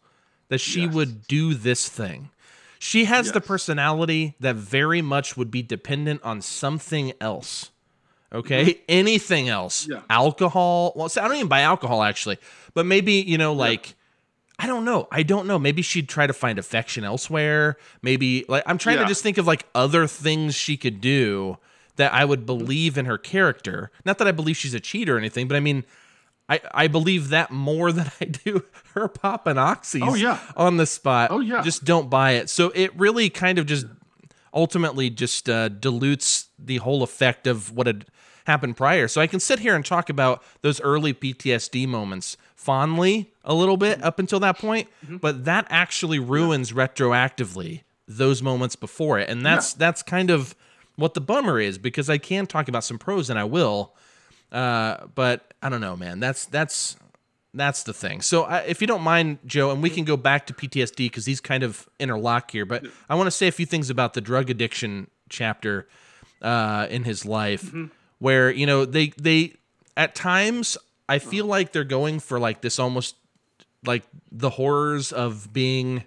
that 0.48 0.58
she 0.58 0.82
Yes. 0.86 0.94
would 0.94 1.28
do 1.28 1.52
this 1.54 1.88
thing. 1.88 2.30
She 2.84 3.04
has 3.04 3.30
the 3.30 3.40
personality 3.40 4.34
that 4.40 4.56
very 4.56 5.02
much 5.02 5.36
would 5.36 5.52
be 5.52 5.62
dependent 5.62 6.20
on 6.24 6.40
something 6.40 7.12
else. 7.20 7.70
Okay? 8.32 8.80
Anything 8.88 9.48
else. 9.48 9.84
Mm-hmm. 9.84 9.92
Yeah. 9.92 10.00
Alcohol. 10.10 10.92
Well, 10.96 11.08
I 11.16 11.28
don't 11.28 11.36
even 11.36 11.46
buy 11.46 11.60
alcohol 11.60 12.02
actually. 12.02 12.38
But 12.74 12.84
maybe, 12.84 13.12
you 13.12 13.38
know, 13.38 13.52
like 13.52 13.94
I 14.58 14.66
don't 14.66 14.84
know. 14.84 15.06
I 15.12 15.22
don't 15.22 15.46
know. 15.46 15.60
Maybe 15.60 15.80
she'd 15.80 16.08
try 16.08 16.26
to 16.26 16.32
find 16.32 16.58
affection 16.58 17.04
elsewhere. 17.04 17.76
Maybe 18.02 18.44
like 18.48 18.64
I'm 18.66 18.78
trying 18.78 18.98
to 18.98 19.06
just 19.06 19.22
think 19.22 19.38
of 19.38 19.46
like 19.46 19.64
other 19.76 20.08
things 20.08 20.56
she 20.56 20.76
could 20.76 21.00
do 21.00 21.58
that 21.94 22.12
I 22.12 22.24
would 22.24 22.44
believe 22.44 22.98
in 22.98 23.04
her 23.04 23.16
character. 23.16 23.92
Not 24.04 24.18
that 24.18 24.26
I 24.26 24.32
believe 24.32 24.56
she's 24.56 24.74
a 24.74 24.80
cheater 24.80 25.14
or 25.14 25.18
anything, 25.18 25.46
but 25.46 25.56
I 25.56 25.60
mean 25.60 25.84
I, 26.48 26.60
I 26.74 26.86
believe 26.88 27.30
that 27.30 27.50
more 27.50 27.92
than 27.92 28.10
I 28.20 28.24
do 28.26 28.64
her 28.94 29.08
popping 29.08 29.54
oxys 29.56 30.06
Oh, 30.06 30.14
yeah. 30.14 30.38
on 30.56 30.76
the 30.76 30.86
spot. 30.86 31.30
Oh, 31.30 31.40
yeah. 31.40 31.62
Just 31.62 31.84
don't 31.84 32.10
buy 32.10 32.32
it. 32.32 32.50
So 32.50 32.70
it 32.74 32.94
really 32.98 33.30
kind 33.30 33.58
of 33.58 33.66
just 33.66 33.86
ultimately 34.52 35.08
just 35.08 35.48
uh, 35.48 35.68
dilutes 35.68 36.48
the 36.58 36.76
whole 36.78 37.02
effect 37.02 37.46
of 37.46 37.72
what 37.74 37.86
had 37.86 38.04
happened 38.46 38.76
prior. 38.76 39.08
So 39.08 39.20
I 39.20 39.26
can 39.26 39.40
sit 39.40 39.60
here 39.60 39.74
and 39.74 39.84
talk 39.84 40.10
about 40.10 40.42
those 40.62 40.80
early 40.80 41.14
PTSD 41.14 41.86
moments 41.88 42.36
fondly 42.54 43.32
a 43.44 43.54
little 43.54 43.76
bit 43.76 44.02
up 44.04 44.18
until 44.18 44.40
that 44.40 44.58
point, 44.58 44.88
but 45.08 45.44
that 45.46 45.66
actually 45.70 46.18
ruins 46.18 46.72
retroactively 46.72 47.82
those 48.06 48.42
moments 48.42 48.76
before 48.76 49.18
it. 49.18 49.28
And 49.28 49.44
that's 49.46 49.72
that's 49.74 50.02
kind 50.02 50.30
of 50.30 50.54
what 50.96 51.14
the 51.14 51.20
bummer 51.20 51.58
is 51.60 51.78
because 51.78 52.10
I 52.10 52.18
can 52.18 52.46
talk 52.46 52.68
about 52.68 52.84
some 52.84 52.98
pros 52.98 53.30
and 53.30 53.38
I 53.38 53.44
will. 53.44 53.94
Uh, 54.52 55.06
but 55.14 55.54
I 55.62 55.70
don't 55.70 55.80
know, 55.80 55.96
man. 55.96 56.20
That's 56.20 56.44
that's 56.44 56.96
that's 57.54 57.82
the 57.82 57.92
thing. 57.92 58.20
So 58.20 58.44
I, 58.44 58.58
if 58.60 58.80
you 58.80 58.86
don't 58.86 59.02
mind, 59.02 59.38
Joe, 59.46 59.70
and 59.70 59.82
we 59.82 59.90
can 59.90 60.04
go 60.04 60.16
back 60.16 60.46
to 60.46 60.54
PTSD 60.54 60.96
because 60.96 61.24
these 61.24 61.40
kind 61.40 61.62
of 61.62 61.88
interlock 61.98 62.50
here. 62.50 62.66
But 62.66 62.86
I 63.08 63.14
want 63.14 63.26
to 63.26 63.30
say 63.30 63.48
a 63.48 63.52
few 63.52 63.66
things 63.66 63.90
about 63.90 64.14
the 64.14 64.20
drug 64.20 64.50
addiction 64.50 65.08
chapter 65.28 65.88
uh, 66.42 66.86
in 66.90 67.04
his 67.04 67.24
life, 67.24 67.74
where 68.18 68.50
you 68.50 68.66
know 68.66 68.84
they 68.84 69.08
they 69.16 69.54
at 69.96 70.14
times 70.14 70.76
I 71.08 71.18
feel 71.18 71.46
like 71.46 71.72
they're 71.72 71.84
going 71.84 72.20
for 72.20 72.38
like 72.38 72.60
this 72.60 72.78
almost 72.78 73.16
like 73.84 74.04
the 74.30 74.50
horrors 74.50 75.12
of 75.12 75.52
being 75.52 76.04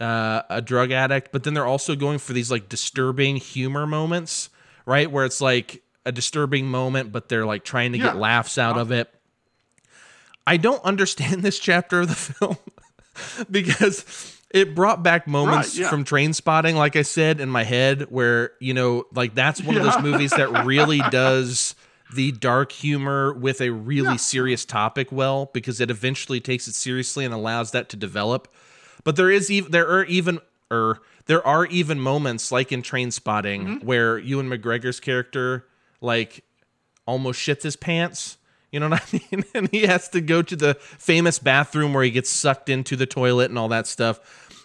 uh, 0.00 0.42
a 0.48 0.60
drug 0.60 0.90
addict, 0.90 1.32
but 1.32 1.44
then 1.44 1.54
they're 1.54 1.66
also 1.66 1.94
going 1.94 2.18
for 2.18 2.32
these 2.32 2.50
like 2.50 2.68
disturbing 2.68 3.36
humor 3.36 3.86
moments, 3.86 4.50
right? 4.86 5.10
Where 5.10 5.24
it's 5.24 5.40
like 5.40 5.82
a 6.04 6.12
disturbing 6.12 6.66
moment, 6.66 7.12
but 7.12 7.28
they're 7.28 7.46
like 7.46 7.64
trying 7.64 7.92
to 7.92 7.98
get 7.98 8.16
laughs 8.16 8.58
out 8.58 8.76
of 8.78 8.90
it. 8.90 9.12
I 10.46 10.56
don't 10.56 10.82
understand 10.84 11.42
this 11.42 11.58
chapter 11.58 12.00
of 12.00 12.08
the 12.08 12.14
film 12.14 12.56
because 13.50 14.38
it 14.50 14.74
brought 14.74 15.02
back 15.02 15.26
moments 15.26 15.74
Right, 15.76 15.82
yeah. 15.82 15.90
from 15.90 16.04
trainspotting, 16.04 16.74
like 16.74 16.96
I 16.96 17.02
said, 17.02 17.40
in 17.40 17.48
my 17.48 17.64
head, 17.64 18.10
where, 18.10 18.52
you 18.60 18.74
know, 18.74 19.04
like 19.14 19.34
that's 19.34 19.62
one 19.62 19.76
of 19.76 19.82
those 19.82 19.98
movies 20.02 20.30
that 20.32 20.64
really 20.64 21.00
does 21.10 21.74
the 22.14 22.32
dark 22.32 22.72
humor 22.72 23.32
with 23.32 23.60
a 23.62 23.70
really 23.70 24.18
serious 24.18 24.64
topic 24.66 25.10
well 25.10 25.48
because 25.54 25.80
it 25.80 25.90
eventually 25.90 26.40
takes 26.40 26.68
it 26.68 26.74
seriously 26.74 27.24
and 27.24 27.32
allows 27.32 27.70
that 27.70 27.88
to 27.88 27.96
develop. 27.96 28.48
But 29.04 29.16
there 29.16 29.30
is 29.30 29.50
even 29.50 29.70
there 29.72 29.88
are 29.88 30.04
even 30.04 30.38
er 30.70 31.00
there 31.26 31.46
are 31.46 31.64
even 31.66 31.98
moments 32.00 32.52
like 32.52 32.70
in 32.72 32.82
Trainspotting 32.82 33.62
Mm-hmm. 33.64 33.86
where 33.86 34.18
Ewan 34.18 34.48
McGregor's 34.50 35.00
character 35.00 35.64
like 36.02 36.44
almost 37.06 37.40
shits 37.40 37.62
his 37.62 37.76
pants. 37.76 38.36
You 38.70 38.80
know 38.80 38.88
what 38.88 39.02
I 39.14 39.20
mean? 39.32 39.44
And 39.54 39.68
he 39.70 39.82
has 39.82 40.08
to 40.10 40.20
go 40.20 40.42
to 40.42 40.56
the 40.56 40.74
famous 40.74 41.38
bathroom 41.38 41.92
where 41.94 42.04
he 42.04 42.10
gets 42.10 42.30
sucked 42.30 42.68
into 42.68 42.96
the 42.96 43.06
toilet 43.06 43.50
and 43.50 43.58
all 43.58 43.68
that 43.68 43.86
stuff. 43.86 44.20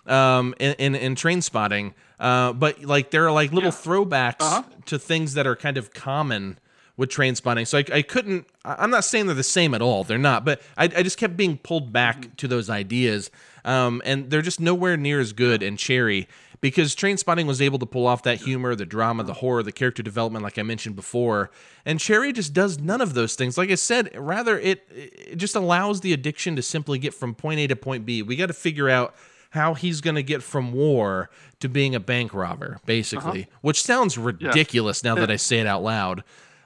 Um, 0.08 0.56
in 0.60 0.74
in, 0.76 0.96
in 0.96 1.16
Trainspotting, 1.16 1.94
uh, 2.18 2.54
but 2.54 2.82
like 2.86 3.12
there 3.12 3.26
are 3.28 3.32
like 3.32 3.52
little 3.52 3.72
throwbacks 3.72 4.36
Uh-huh. 4.40 4.64
to 4.86 4.98
things 4.98 5.34
that 5.34 5.46
are 5.46 5.56
kind 5.58 5.76
of 5.78 5.94
common 5.94 6.58
with 6.96 7.10
Trainspotting. 7.10 7.68
So 7.68 7.80
I, 7.80 7.84
I 7.94 8.02
couldn't. 8.04 8.48
I'm 8.64 8.90
not 8.90 9.04
saying 9.04 9.26
they're 9.26 9.36
the 9.36 9.44
same 9.44 9.74
at 9.74 9.82
all. 9.82 10.06
They're 10.06 10.18
not. 10.18 10.46
But 10.46 10.62
I, 10.78 10.86
I 10.86 11.04
just 11.04 11.18
kept 11.18 11.36
being 11.36 11.58
pulled 11.58 11.92
back 11.92 12.22
Mm-hmm. 12.22 12.36
to 12.38 12.48
those 12.48 12.70
ideas, 12.70 13.30
um, 13.66 14.02
and 14.06 14.30
they're 14.30 14.42
just 14.42 14.62
nowhere 14.62 14.96
near 14.96 15.20
as 15.20 15.34
good 15.34 15.62
in 15.62 15.76
Cherry 15.76 16.30
because 16.62 16.96
Trainspotting 16.96 17.46
was 17.46 17.62
able 17.62 17.78
to 17.80 17.86
pull 17.86 18.08
off 18.08 18.24
that 18.24 18.40
humor, 18.42 18.74
the 18.76 18.86
drama, 18.86 19.24
the 19.24 19.36
horror, 19.36 19.62
the 19.64 19.72
character 19.72 20.02
development, 20.04 20.44
like 20.44 20.58
I 20.58 20.64
mentioned 20.64 20.96
before. 20.96 21.52
And 21.86 22.00
Cherry 22.00 22.34
just 22.34 22.54
does 22.54 22.80
none 22.80 23.00
of 23.02 23.14
those 23.14 23.36
things. 23.36 23.58
Like 23.58 23.70
I 23.72 23.76
said, 23.76 24.10
rather 24.18 24.58
it 24.60 24.86
it 24.90 25.36
just 25.38 25.56
allows 25.56 26.02
the 26.02 26.14
addiction 26.14 26.56
to 26.56 26.62
simply 26.62 26.98
get 27.00 27.14
from 27.14 27.36
point 27.36 27.60
A 27.60 27.68
to 27.68 27.76
point 27.76 28.06
B. 28.06 28.22
We 28.24 28.36
got 28.36 28.48
to 28.48 28.54
figure 28.54 28.90
out 28.90 29.16
how 29.52 29.74
he's 29.76 30.02
going 30.02 30.16
to 30.16 30.24
get 30.24 30.44
from 30.44 30.74
war 30.74 31.30
to 31.62 31.70
being 31.70 31.96
a 31.96 32.00
bank 32.00 32.34
robber, 32.34 32.80
basically, 32.86 33.44
Uh-huh. 33.44 33.58
which 33.62 33.82
sounds 33.82 34.18
ridiculous 34.18 35.04
now 35.04 35.16
that 35.16 35.32
I 35.32 35.38
say 35.38 35.60
it 35.60 35.68
out 35.68 35.84
loud. 35.84 36.24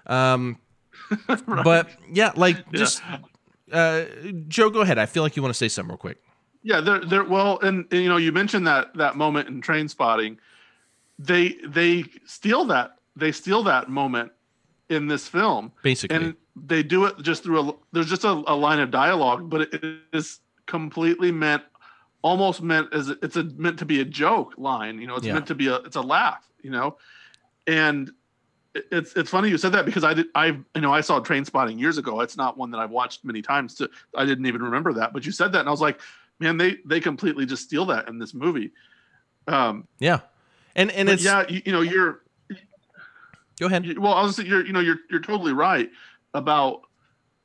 Um, 0.08 0.58
But 1.46 1.90
yeah, 2.12 2.32
like 2.36 2.72
just 2.72 3.02
uh, 3.72 4.06
Joe, 4.48 4.70
go 4.70 4.82
ahead. 4.82 4.98
I 4.98 5.06
feel 5.06 5.24
like 5.24 5.36
you 5.36 5.42
want 5.42 5.54
to 5.54 5.58
say 5.58 5.68
something 5.68 5.90
real 5.92 5.98
quick. 5.98 6.18
Yeah, 6.64 6.80
they're 6.82 7.00
they're 7.00 7.24
well, 7.24 7.60
and, 7.60 7.86
and, 7.92 8.02
you 8.04 8.10
know, 8.10 8.18
you 8.18 8.32
mentioned 8.32 8.68
that 8.68 8.94
that 8.96 9.16
moment 9.16 9.48
in 9.48 9.62
trainspotting. 9.62 10.38
They 11.18 11.56
they 11.68 12.06
steal 12.26 12.66
that 12.66 12.98
they 13.16 13.32
steal 13.32 13.64
that 13.64 13.90
moment 13.90 14.32
in 14.90 15.08
this 15.08 15.28
film, 15.28 15.72
Basically. 15.82 16.16
and 16.16 16.36
they 16.56 16.84
do 16.84 17.06
it 17.06 17.18
just 17.22 17.44
through 17.44 17.70
a 17.70 17.74
there's 17.94 18.10
just 18.10 18.24
a, 18.24 18.32
a 18.48 18.56
line 18.56 18.80
of 18.80 18.92
dialogue, 18.92 19.50
but 19.50 19.62
it 19.74 19.84
is 20.14 20.40
completely 20.68 21.32
meant, 21.32 21.64
almost 22.22 22.62
meant 22.62 22.94
as 22.94 23.10
it's 23.10 23.36
a 23.38 23.44
meant 23.44 23.80
to 23.80 23.86
be 23.86 24.02
a 24.02 24.06
joke 24.06 24.54
line. 24.58 25.00
You 25.00 25.08
know, 25.08 25.16
it's 25.16 25.26
Yeah. 25.26 25.34
meant 25.34 25.48
to 25.48 25.56
be 25.56 25.68
a 25.68 25.76
it's 25.78 25.96
a 25.96 26.02
laugh. 26.02 26.48
You 26.62 26.70
know, 26.72 26.98
and 27.68 28.12
it's 28.74 29.14
it's 29.16 29.30
funny 29.30 29.50
you 29.50 29.58
said 29.58 29.72
that 29.74 29.86
because 29.86 30.04
I 30.04 30.14
did 30.14 30.28
I 30.36 30.48
you 30.76 30.82
know 30.82 30.94
I 30.94 31.02
saw 31.02 31.20
Trainspotting 31.20 31.80
years 31.80 31.98
ago. 31.98 32.22
It's 32.22 32.38
not 32.38 32.58
one 32.58 32.72
that 32.72 32.80
I've 32.80 32.92
watched 32.92 33.26
many 33.26 33.42
times. 33.42 33.76
To 33.76 33.90
I 34.16 34.26
didn't 34.26 34.46
even 34.46 34.62
remember 34.62 34.94
that, 34.94 35.12
but 35.14 35.26
you 35.26 35.32
said 35.32 35.52
that, 35.54 35.60
and 35.60 35.68
I 35.68 35.72
was 35.72 35.82
like, 35.82 36.00
man, 36.42 36.58
they 36.58 36.78
they 36.86 37.00
completely 37.00 37.46
just 37.46 37.64
steal 37.64 37.86
that 37.86 38.10
in 38.10 38.20
this 38.20 38.34
movie. 38.34 38.72
Um, 39.48 39.88
Yeah, 40.00 40.20
and 40.76 40.92
and 40.92 41.08
it's 41.10 41.24
yeah, 41.24 41.46
you, 41.48 41.62
you 41.66 41.72
know, 41.72 41.82
you're 41.82 42.22
go 43.60 43.68
ahead. 43.68 43.86
you- 43.86 44.02
well, 44.02 44.16
was 44.16 44.38
you're 44.40 44.66
you 44.66 44.74
know 44.74 44.80
you're 44.82 45.00
you're 45.10 45.22
totally 45.22 45.54
right 45.54 45.90
about 46.34 46.82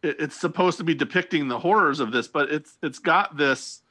it, 0.03 0.17
it's 0.19 0.39
supposed 0.39 0.79
to 0.79 0.85
be 0.85 0.95
depicting 0.95 1.49
the 1.49 1.59
horrors 1.59 2.01
of 2.01 2.11
this, 2.13 2.27
but 2.29 2.51
it's 2.51 2.77
it's 2.83 2.99
got 2.99 3.37
this. 3.37 3.83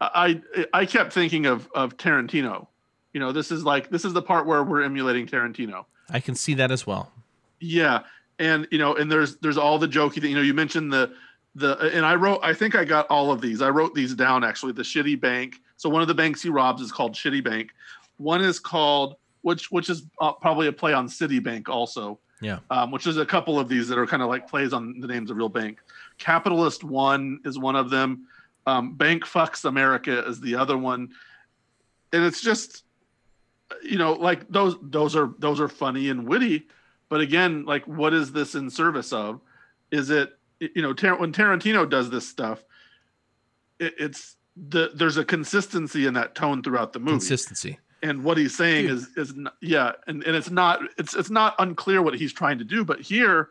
I 0.00 0.40
I 0.72 0.86
kept 0.86 1.12
thinking 1.12 1.46
of 1.46 1.68
of 1.74 1.96
Tarantino. 1.96 2.66
You 3.12 3.20
know, 3.20 3.32
this 3.32 3.50
is 3.50 3.64
like 3.64 3.90
this 3.90 4.04
is 4.04 4.12
the 4.12 4.22
part 4.22 4.46
where 4.46 4.62
we're 4.62 4.82
emulating 4.82 5.26
Tarantino. 5.26 5.84
I 6.10 6.20
can 6.20 6.34
see 6.34 6.54
that 6.54 6.70
as 6.70 6.86
well. 6.86 7.12
Yeah, 7.60 8.00
and 8.38 8.68
you 8.70 8.78
know, 8.78 8.94
and 8.94 9.10
there's 9.10 9.36
there's 9.38 9.58
all 9.58 9.78
the 9.78 9.88
jokey 9.88 10.20
that 10.20 10.28
You 10.28 10.36
know, 10.36 10.42
you 10.42 10.54
mentioned 10.54 10.92
the 10.92 11.12
the 11.58 11.78
and 11.94 12.04
I 12.04 12.14
wrote. 12.14 12.40
I 12.42 12.54
think 12.54 12.74
I 12.74 12.84
got 12.84 13.06
all 13.08 13.30
of 13.30 13.40
these. 13.40 13.62
I 13.62 13.70
wrote 13.70 13.94
these 13.94 14.14
down 14.14 14.44
actually. 14.44 14.72
The 14.72 14.82
shitty 14.82 15.20
bank. 15.20 15.60
So 15.76 15.88
one 15.88 16.02
of 16.02 16.08
the 16.08 16.14
banks 16.14 16.42
he 16.42 16.48
robs 16.48 16.82
is 16.82 16.90
called 16.90 17.14
Shitty 17.14 17.44
Bank. 17.44 17.70
One 18.16 18.42
is 18.42 18.58
called 18.58 19.16
which 19.42 19.70
which 19.70 19.88
is 19.90 20.04
uh, 20.20 20.32
probably 20.32 20.66
a 20.66 20.72
play 20.72 20.92
on 20.92 21.08
Citibank 21.08 21.68
also. 21.68 22.18
Yeah. 22.40 22.60
Um, 22.70 22.92
which 22.92 23.06
is 23.06 23.16
a 23.16 23.26
couple 23.26 23.58
of 23.58 23.68
these 23.68 23.88
that 23.88 23.98
are 23.98 24.06
kind 24.06 24.22
of 24.22 24.28
like 24.28 24.48
plays 24.48 24.72
on 24.72 25.00
the 25.00 25.08
names 25.08 25.30
of 25.30 25.36
real 25.36 25.48
bank. 25.48 25.80
Capitalist 26.18 26.84
One 26.84 27.40
is 27.44 27.58
one 27.58 27.74
of 27.74 27.90
them. 27.90 28.26
Um, 28.66 28.94
bank 28.94 29.24
fucks 29.24 29.64
America 29.64 30.24
is 30.26 30.40
the 30.40 30.54
other 30.54 30.78
one, 30.78 31.10
and 32.12 32.24
it's 32.24 32.40
just 32.40 32.84
you 33.82 33.98
know 33.98 34.12
like 34.12 34.48
those 34.48 34.76
those 34.82 35.16
are 35.16 35.34
those 35.38 35.60
are 35.60 35.68
funny 35.68 36.08
and 36.08 36.26
witty 36.26 36.66
but 37.08 37.20
again 37.20 37.64
like 37.64 37.86
what 37.86 38.14
is 38.14 38.32
this 38.32 38.54
in 38.54 38.70
service 38.70 39.12
of 39.12 39.40
is 39.90 40.10
it 40.10 40.37
you 40.60 40.82
know 40.82 40.92
Tar- 40.92 41.16
when 41.18 41.32
tarantino 41.32 41.88
does 41.88 42.10
this 42.10 42.28
stuff 42.28 42.64
it, 43.78 43.94
it's 43.98 44.36
the 44.56 44.90
there's 44.94 45.16
a 45.16 45.24
consistency 45.24 46.06
in 46.06 46.14
that 46.14 46.34
tone 46.34 46.62
throughout 46.62 46.92
the 46.92 46.98
movie. 46.98 47.12
Consistency. 47.12 47.78
and 48.02 48.24
what 48.24 48.36
he's 48.36 48.56
saying 48.56 48.86
is 48.86 49.08
is 49.16 49.30
n- 49.30 49.48
yeah 49.60 49.92
and, 50.06 50.24
and 50.24 50.34
it's 50.34 50.50
not 50.50 50.80
it's 50.98 51.14
it's 51.14 51.30
not 51.30 51.54
unclear 51.60 52.02
what 52.02 52.14
he's 52.14 52.32
trying 52.32 52.58
to 52.58 52.64
do 52.64 52.84
but 52.84 53.00
here 53.00 53.50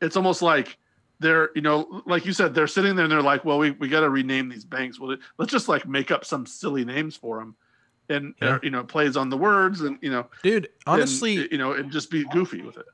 it's 0.00 0.16
almost 0.16 0.42
like 0.42 0.76
they're 1.20 1.50
you 1.54 1.62
know 1.62 2.02
like 2.06 2.24
you 2.26 2.32
said 2.32 2.54
they're 2.54 2.66
sitting 2.66 2.96
there 2.96 3.04
and 3.04 3.12
they're 3.12 3.22
like 3.22 3.44
well 3.44 3.58
we, 3.58 3.70
we 3.72 3.88
got 3.88 4.00
to 4.00 4.10
rename 4.10 4.48
these 4.48 4.64
banks. 4.64 4.98
Well 5.00 5.16
let's 5.38 5.50
just 5.52 5.68
like 5.68 5.86
make 5.86 6.10
up 6.10 6.24
some 6.24 6.44
silly 6.46 6.84
names 6.84 7.16
for 7.16 7.38
them 7.38 7.54
and 8.08 8.34
Yeah. 8.42 8.54
uh, 8.54 8.58
you 8.62 8.70
know 8.70 8.82
plays 8.84 9.16
on 9.16 9.28
the 9.28 9.36
words 9.36 9.80
and 9.82 9.98
you 10.00 10.10
know 10.10 10.26
Dude, 10.42 10.64
and, 10.66 10.72
honestly, 10.86 11.48
you 11.52 11.58
know 11.58 11.72
and 11.72 11.90
just 11.92 12.10
be 12.10 12.24
goofy 12.24 12.62
with 12.62 12.78
it 12.78 12.86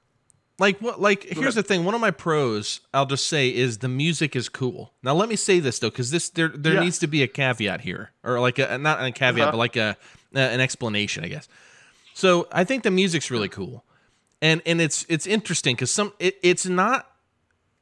like 0.58 0.80
what 0.80 1.00
like 1.00 1.24
here's 1.24 1.54
the 1.56 1.62
thing. 1.62 1.84
One 1.84 1.94
of 1.94 2.00
my 2.00 2.10
pros 2.12 2.80
i'll 2.92 3.06
just 3.06 3.26
say 3.26 3.48
is 3.48 3.78
the 3.78 3.88
music 3.88 4.36
is 4.36 4.48
cool. 4.48 4.92
Now 5.02 5.14
let 5.14 5.28
me 5.28 5.36
say 5.36 5.58
this 5.60 5.78
though 5.78 5.90
because 5.90 6.10
this 6.10 6.28
there 6.30 6.48
there 6.48 6.74
Yeah. 6.74 6.80
needs 6.80 6.98
to 7.00 7.06
be 7.06 7.22
a 7.22 7.28
caveat 7.28 7.80
here 7.82 8.10
or 8.22 8.38
like 8.40 8.58
a 8.58 8.78
not 8.78 9.02
a 9.04 9.10
caveat 9.10 9.42
Uh-huh. 9.42 9.50
but 9.52 9.58
like 9.58 9.76
a 9.76 9.96
an 10.32 10.60
explanation 10.60 11.24
i 11.24 11.28
guess. 11.28 11.48
So 12.14 12.46
i 12.52 12.64
think 12.64 12.82
the 12.84 12.90
music's 12.90 13.30
really 13.30 13.48
cool. 13.48 13.84
And 14.42 14.62
and 14.66 14.80
it's 14.80 15.04
it's 15.08 15.26
interesting 15.26 15.74
because 15.74 15.90
some 15.90 16.12
it, 16.18 16.36
it's 16.42 16.66
not 16.66 17.08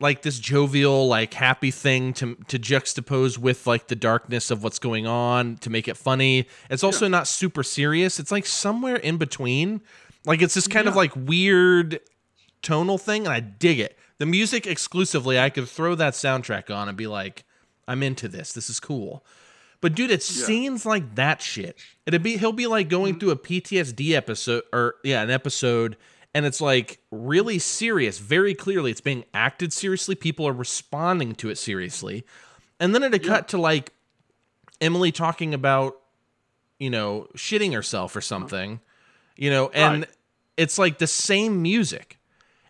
like 0.00 0.22
this 0.22 0.38
jovial 0.38 1.06
like 1.08 1.34
happy 1.34 1.70
thing 1.70 2.12
to 2.14 2.36
to 2.48 2.58
juxtapose 2.58 3.36
with 3.38 3.66
like 3.66 3.88
the 3.88 3.94
darkness 3.96 4.50
of 4.50 4.62
what's 4.64 4.78
going 4.78 5.06
on 5.06 5.56
to 5.58 5.70
make 5.70 5.88
it 5.88 5.96
funny. 5.96 6.46
It's 6.70 6.82
also 6.84 7.06
not 7.08 7.26
super 7.28 7.62
serious. 7.62 8.18
It's 8.18 8.30
like 8.32 8.46
somewhere 8.46 8.96
in 8.96 9.16
between. 9.18 9.80
Like 10.24 10.40
it's 10.40 10.54
this 10.54 10.68
kind 10.68 10.86
of 10.88 10.94
like 10.96 11.14
weird 11.16 12.00
tonal 12.62 12.98
thing 12.98 13.24
and 13.26 13.32
i 13.34 13.40
dig 13.40 13.78
it. 13.78 13.98
The 14.18 14.26
music 14.26 14.66
exclusively 14.66 15.38
i 15.38 15.50
could 15.50 15.68
throw 15.68 15.94
that 15.96 16.14
soundtrack 16.14 16.74
on 16.74 16.88
and 16.88 16.96
be 16.96 17.06
like 17.06 17.44
i'm 17.88 18.02
into 18.02 18.28
this. 18.28 18.52
This 18.52 18.70
is 18.70 18.80
cool. 18.80 19.24
But 19.80 19.94
dude 19.94 20.10
it's 20.10 20.34
Yeah. 20.36 20.46
scenes 20.46 20.86
like 20.86 21.16
that 21.16 21.42
shit. 21.42 21.76
It'd 22.06 22.22
be 22.22 22.36
he'll 22.36 22.52
be 22.52 22.66
like 22.66 22.88
going 22.88 23.16
mm. 23.16 23.20
through 23.20 23.30
a 23.32 23.36
ptsd 23.36 24.12
episode 24.12 24.62
or 24.72 24.94
yeah 25.04 25.22
an 25.22 25.30
episode 25.30 25.96
and 26.34 26.46
it's 26.46 26.60
like 26.60 26.98
really 27.10 27.58
serious 27.58 28.18
very 28.18 28.54
clearly. 28.54 28.90
It's 28.90 29.02
being 29.02 29.24
acted 29.34 29.72
seriously. 29.72 30.14
People 30.14 30.46
are 30.48 30.52
responding 30.52 31.34
to 31.34 31.50
it 31.50 31.58
seriously. 31.58 32.24
And 32.80 32.94
then 32.94 33.02
it'd 33.02 33.22
cut 33.24 33.48
to 33.48 33.58
like 33.58 33.92
emily 34.80 35.12
talking 35.12 35.52
about 35.54 35.96
you 36.78 36.90
know 36.90 37.28
shitting 37.36 37.72
herself 37.72 38.14
or 38.16 38.18
uh-huh. 38.18 38.26
something 38.26 38.80
you 39.36 39.50
know 39.50 39.68
and 39.72 40.02
Right. 40.02 40.10
it's 40.56 40.78
like 40.78 40.98
the 40.98 41.06
same 41.06 41.62
music 41.62 42.18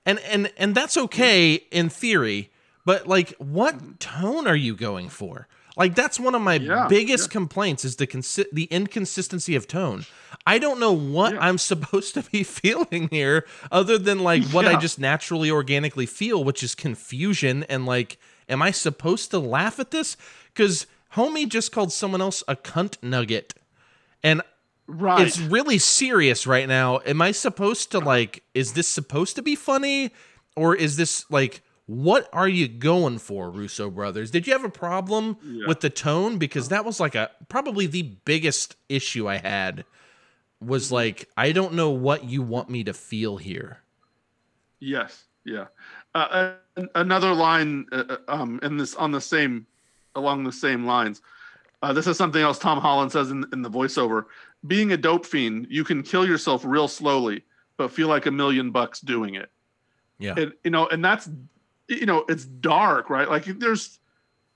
and 0.07 0.19
and 0.21 0.53
and 0.57 0.75
that's 0.75 0.97
okay 0.97 1.55
in 1.71 1.89
theory 1.89 2.51
but 2.85 3.07
like 3.07 3.35
what 3.39 4.01
tone 4.01 4.47
are 4.47 4.57
you 4.57 4.75
going 4.75 5.09
for? 5.09 5.47
Like 5.77 5.95
that's 5.95 6.19
one 6.21 6.35
of 6.35 6.43
my 6.43 6.55
Yeah, 6.57 6.87
biggest 6.89 7.29
yeah. 7.29 7.33
complaints 7.33 7.85
is 7.85 7.97
the 7.97 8.07
consi- 8.07 8.51
the 8.53 8.65
inconsistency 8.65 9.55
of 9.55 9.67
tone. 9.69 10.05
I 10.47 10.59
don't 10.59 10.81
know 10.81 10.93
what 10.93 11.35
Yeah. 11.35 11.41
i'm 11.47 11.59
supposed 11.73 12.15
to 12.15 12.23
be 12.25 12.43
feeling 12.43 13.09
here 13.11 13.47
other 13.71 13.97
than 13.99 14.19
like 14.21 14.43
what 14.51 14.67
i 14.67 14.75
just 14.79 14.99
naturally 14.99 15.51
organically 15.51 16.07
feel 16.07 16.43
which 16.45 16.63
is 16.63 16.75
confusion 16.75 17.63
and 17.69 17.87
like 17.87 18.19
am 18.49 18.61
i 18.63 18.71
supposed 18.73 19.31
to 19.31 19.39
laugh 19.39 19.79
at 19.79 19.93
this? 19.93 20.17
Because 20.53 20.87
homie 21.15 21.49
just 21.49 21.71
called 21.73 21.93
someone 21.93 22.21
else 22.21 22.43
a 22.49 22.57
cunt 22.57 22.97
nugget. 23.03 23.55
And 24.25 24.43
Right. 24.87 25.27
it's 25.27 25.39
really 25.39 25.79
serious 25.79 26.47
right 26.47 26.69
now. 26.69 27.01
Am 27.07 27.23
I 27.23 27.31
supposed 27.33 27.93
to 27.93 27.99
like 27.99 28.43
is 28.55 28.73
this 28.73 28.89
supposed 28.89 29.37
to 29.37 29.43
be 29.43 29.55
funny 29.55 30.11
or 30.57 30.75
is 30.75 30.97
this 30.97 31.31
like 31.31 31.63
what 31.87 32.29
are 32.33 32.49
you 32.49 32.69
going 32.69 33.19
for, 33.19 33.51
Russo 33.51 33.91
brothers? 33.91 34.31
Did 34.31 34.47
you 34.47 34.53
have 34.53 34.65
a 34.65 34.71
problem 34.71 35.37
with 35.67 35.81
the 35.81 35.91
tone 35.91 36.39
because 36.39 36.69
that 36.69 36.85
was 36.85 37.01
like 37.01 37.15
a 37.15 37.31
probably 37.49 37.87
the 37.87 38.03
biggest 38.25 38.77
issue 38.89 39.29
I 39.29 39.37
had 39.37 39.85
was 40.61 40.93
like 40.93 41.29
I 41.37 41.53
don't 41.53 41.75
know 41.75 41.91
what 41.91 42.25
you 42.25 42.43
want 42.43 42.71
me 42.71 42.85
to 42.85 42.93
feel 42.93 43.37
here. 43.37 43.79
Yes, 44.81 45.25
yeah. 45.45 45.67
Uh, 46.15 46.53
another 46.95 47.35
line 47.35 47.87
uh, 47.93 48.05
uh, 48.09 48.17
um, 48.29 48.61
in 48.63 48.77
this 48.77 48.95
on 48.95 49.13
the 49.13 49.21
same 49.21 49.67
along 50.15 50.45
the 50.45 50.53
same 50.53 50.85
lines. 50.85 51.23
Uh, 51.83 51.93
this 51.93 52.07
is 52.07 52.17
something 52.17 52.43
else 52.43 52.59
Tom 52.59 52.79
Holland 52.79 53.11
says 53.11 53.31
in, 53.31 53.45
in 53.53 53.63
the 53.63 53.71
voiceover. 53.71 54.27
Being 54.67 54.93
a 54.93 54.97
dope 54.97 55.27
fiend, 55.27 55.67
you 55.71 55.83
can 55.85 56.03
kill 56.03 56.27
yourself 56.27 56.63
real 56.65 56.87
slowly, 56.89 57.45
but 57.77 57.91
feel 57.91 58.09
like 58.09 58.27
a 58.27 58.31
million 58.31 58.71
bucks 58.71 59.01
doing 59.01 59.35
it. 59.35 59.51
Yeah. 60.19 60.35
And 60.37 60.53
you 60.65 60.71
know, 60.71 60.87
and 60.89 61.05
that's 61.05 61.29
you 61.89 62.07
know, 62.07 62.25
it's 62.29 62.45
dark, 62.45 63.11
right? 63.11 63.29
Like 63.29 63.45
there's 63.45 63.99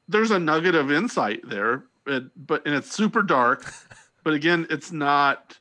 there's 0.08 0.30
a 0.30 0.38
nugget 0.38 0.74
of 0.76 0.92
insight 0.92 1.40
there, 1.48 1.84
but 2.04 2.24
but 2.46 2.64
and 2.66 2.74
it's 2.74 2.94
super 2.94 3.22
dark. 3.22 3.64
but 4.22 4.34
again, 4.34 4.66
it's 4.70 4.92
not 4.92 5.58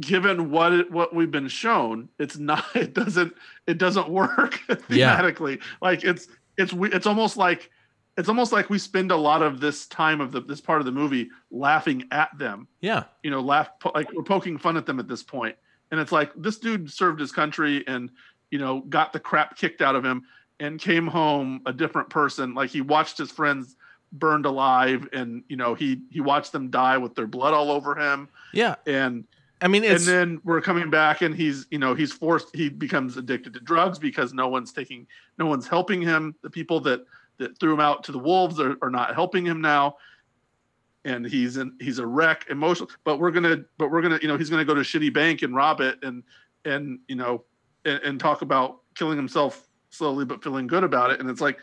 given 0.00 0.50
what 0.50 0.72
it, 0.72 0.90
what 0.92 1.12
we've 1.12 1.32
been 1.32 1.48
shown 1.48 2.08
it's 2.20 2.38
not 2.38 2.64
it 2.76 2.94
doesn't 2.94 3.34
it 3.66 3.78
doesn't 3.78 4.08
work 4.08 4.60
Yeah. 4.88 5.20
thematically 5.20 5.60
like 5.82 6.04
it's 6.04 6.28
it's 6.56 6.72
we- 6.72 6.92
it's 6.92 7.04
almost 7.06 7.36
like 7.36 7.70
it's 8.18 8.28
almost 8.28 8.52
like 8.52 8.68
we 8.68 8.78
spend 8.78 9.12
a 9.12 9.16
lot 9.16 9.42
of 9.42 9.60
this 9.60 9.86
time 9.86 10.20
of 10.20 10.32
the 10.32 10.40
this 10.40 10.60
part 10.60 10.80
of 10.80 10.84
the 10.84 10.92
movie 10.92 11.30
laughing 11.50 12.04
at 12.10 12.36
them 12.36 12.66
yeah. 12.80 13.04
you 13.22 13.30
know 13.30 13.40
laugh 13.40 13.70
po- 13.78 13.92
like 13.94 14.12
we're 14.12 14.22
poking 14.22 14.58
fun 14.58 14.76
at 14.76 14.84
them 14.84 14.98
at 14.98 15.08
this 15.08 15.22
point. 15.22 15.56
and 15.90 16.00
it's 16.00 16.12
like 16.12 16.30
this 16.36 16.58
dude 16.58 16.90
served 16.90 17.20
his 17.20 17.32
country 17.32 17.84
and 17.86 18.10
you 18.50 18.58
know 18.58 18.80
got 18.80 19.12
the 19.12 19.20
crap 19.20 19.56
kicked 19.56 19.80
out 19.80 19.94
of 19.94 20.04
him 20.04 20.22
and 20.60 20.80
came 20.80 21.06
home 21.06 21.62
a 21.66 21.72
different 21.72 22.10
person 22.10 22.52
like 22.54 22.68
he 22.70 22.80
watched 22.80 23.16
his 23.16 23.30
friends 23.30 23.76
burned 24.12 24.46
alive 24.46 25.06
and 25.12 25.42
you 25.48 25.56
know 25.56 25.74
he 25.74 26.00
he 26.10 26.20
watched 26.20 26.50
them 26.52 26.70
die 26.70 26.98
with 26.98 27.14
their 27.14 27.26
blood 27.26 27.54
all 27.54 27.70
over 27.70 27.94
him 27.94 28.28
Yeah. 28.52 28.74
and 28.86 29.24
I 29.60 29.68
mean 29.68 29.84
it's 29.84 30.06
and 30.06 30.14
then 30.16 30.40
we're 30.44 30.60
coming 30.60 30.88
back 30.90 31.20
and 31.20 31.34
he's 31.34 31.66
you 31.70 31.78
know 31.78 31.94
he's 31.94 32.12
forced 32.12 32.54
he 32.54 32.68
becomes 32.68 33.16
addicted 33.16 33.52
to 33.54 33.60
drugs 33.60 33.98
because 33.98 34.32
no 34.32 34.48
one's 34.48 34.72
taking 34.72 35.06
no 35.38 35.46
one's 35.46 35.68
helping 35.68 36.00
him 36.00 36.34
the 36.42 36.50
people 36.50 36.80
that 36.80 37.04
that 37.38 37.58
threw 37.58 37.72
him 37.74 37.80
out 37.80 38.04
to 38.04 38.12
the 38.12 38.18
wolves 38.18 38.58
are, 38.60 38.76
are 38.82 38.90
not 38.90 39.14
helping 39.14 39.44
him 39.46 39.60
now. 39.60 39.96
And 41.04 41.24
he's 41.26 41.56
in 41.56 41.76
he's 41.80 41.98
a 41.98 42.06
wreck 42.06 42.46
emotional 42.50 42.90
but 43.04 43.18
we're 43.18 43.30
gonna 43.30 43.64
but 43.78 43.90
we're 43.90 44.02
gonna 44.02 44.18
you 44.20 44.28
know 44.28 44.36
he's 44.36 44.50
gonna 44.50 44.64
go 44.64 44.74
to 44.74 44.80
a 44.80 44.84
shitty 44.84 45.14
bank 45.14 45.42
and 45.42 45.54
rob 45.54 45.80
it 45.80 45.98
and 46.02 46.22
and 46.64 46.98
you 47.08 47.14
know 47.14 47.44
and, 47.84 48.00
and 48.02 48.20
talk 48.20 48.42
about 48.42 48.80
killing 48.94 49.16
himself 49.16 49.66
slowly 49.90 50.24
but 50.24 50.42
feeling 50.42 50.66
good 50.66 50.84
about 50.84 51.10
it. 51.10 51.20
And 51.20 51.30
it's 51.30 51.40
like 51.40 51.60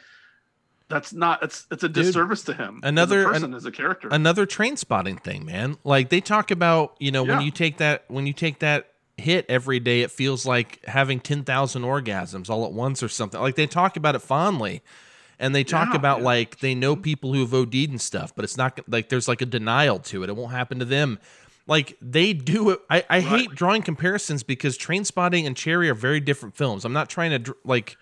that's 0.87 1.13
not 1.13 1.43
it's 1.43 1.67
it's 1.69 1.83
a 1.83 1.89
Dude, 1.89 2.05
disservice 2.05 2.43
to 2.43 2.53
him 2.53 2.79
another- 2.83 3.27
as 3.27 3.33
person 3.33 3.53
as 3.53 3.65
a 3.65 3.71
character. 3.71 4.07
another 4.11 4.45
trainspotting 4.47 5.21
thing, 5.21 5.45
man. 5.45 5.77
Like 5.83 6.09
they 6.09 6.21
talk 6.21 6.49
about, 6.49 6.95
you 6.99 7.11
know, 7.11 7.23
when 7.23 7.41
you 7.41 7.51
take 7.51 7.77
that 7.77 8.05
when 8.07 8.25
you 8.25 8.33
take 8.33 8.59
that 8.59 8.91
hit 9.17 9.45
every 9.49 9.79
day, 9.79 10.01
it 10.01 10.11
feels 10.11 10.45
like 10.45 10.83
having 10.85 11.19
ten 11.19 11.43
thousand 11.43 11.83
orgasms 11.83 12.49
all 12.49 12.65
at 12.65 12.71
once 12.71 13.03
or 13.03 13.09
something. 13.09 13.39
Like 13.39 13.55
they 13.55 13.67
talk 13.67 13.97
about 13.97 14.15
it 14.15 14.19
fondly, 14.21 14.81
and 15.39 15.53
they 15.53 15.63
talk 15.63 15.89
Yeah, 15.89 15.97
about 15.97 16.19
yeah. 16.19 16.25
like 16.25 16.59
they 16.59 16.75
know 16.75 16.93
mm-hmm. 16.93 17.03
people 17.03 17.33
who 17.33 17.41
have 17.41 17.53
OD'd 17.53 17.89
and 17.89 18.01
stuff, 18.01 18.35
but 18.35 18.43
it's 18.43 18.57
not 18.57 18.79
like 18.87 19.09
there's 19.09 19.27
like 19.27 19.41
a 19.41 19.45
denial 19.45 19.99
to 19.99 20.23
it. 20.23 20.29
It 20.29 20.35
won't 20.35 20.51
happen 20.51 20.79
to 20.79 20.85
them. 20.85 21.19
Like 21.67 21.97
they 22.01 22.33
do 22.33 22.69
it. 22.69 22.79
I, 22.89 23.03
I 23.09 23.19
hate 23.21 23.51
drawing 23.55 23.81
comparisons 23.81 24.43
because 24.43 24.77
Trainspotting 24.77 25.47
and 25.47 25.57
Cherry 25.57 25.89
are 25.89 25.95
very 25.95 26.19
different 26.19 26.55
films. 26.55 26.85
I'm 26.85 26.93
not 26.93 27.09
trying 27.09 27.43
to 27.43 27.55
like 27.63 27.97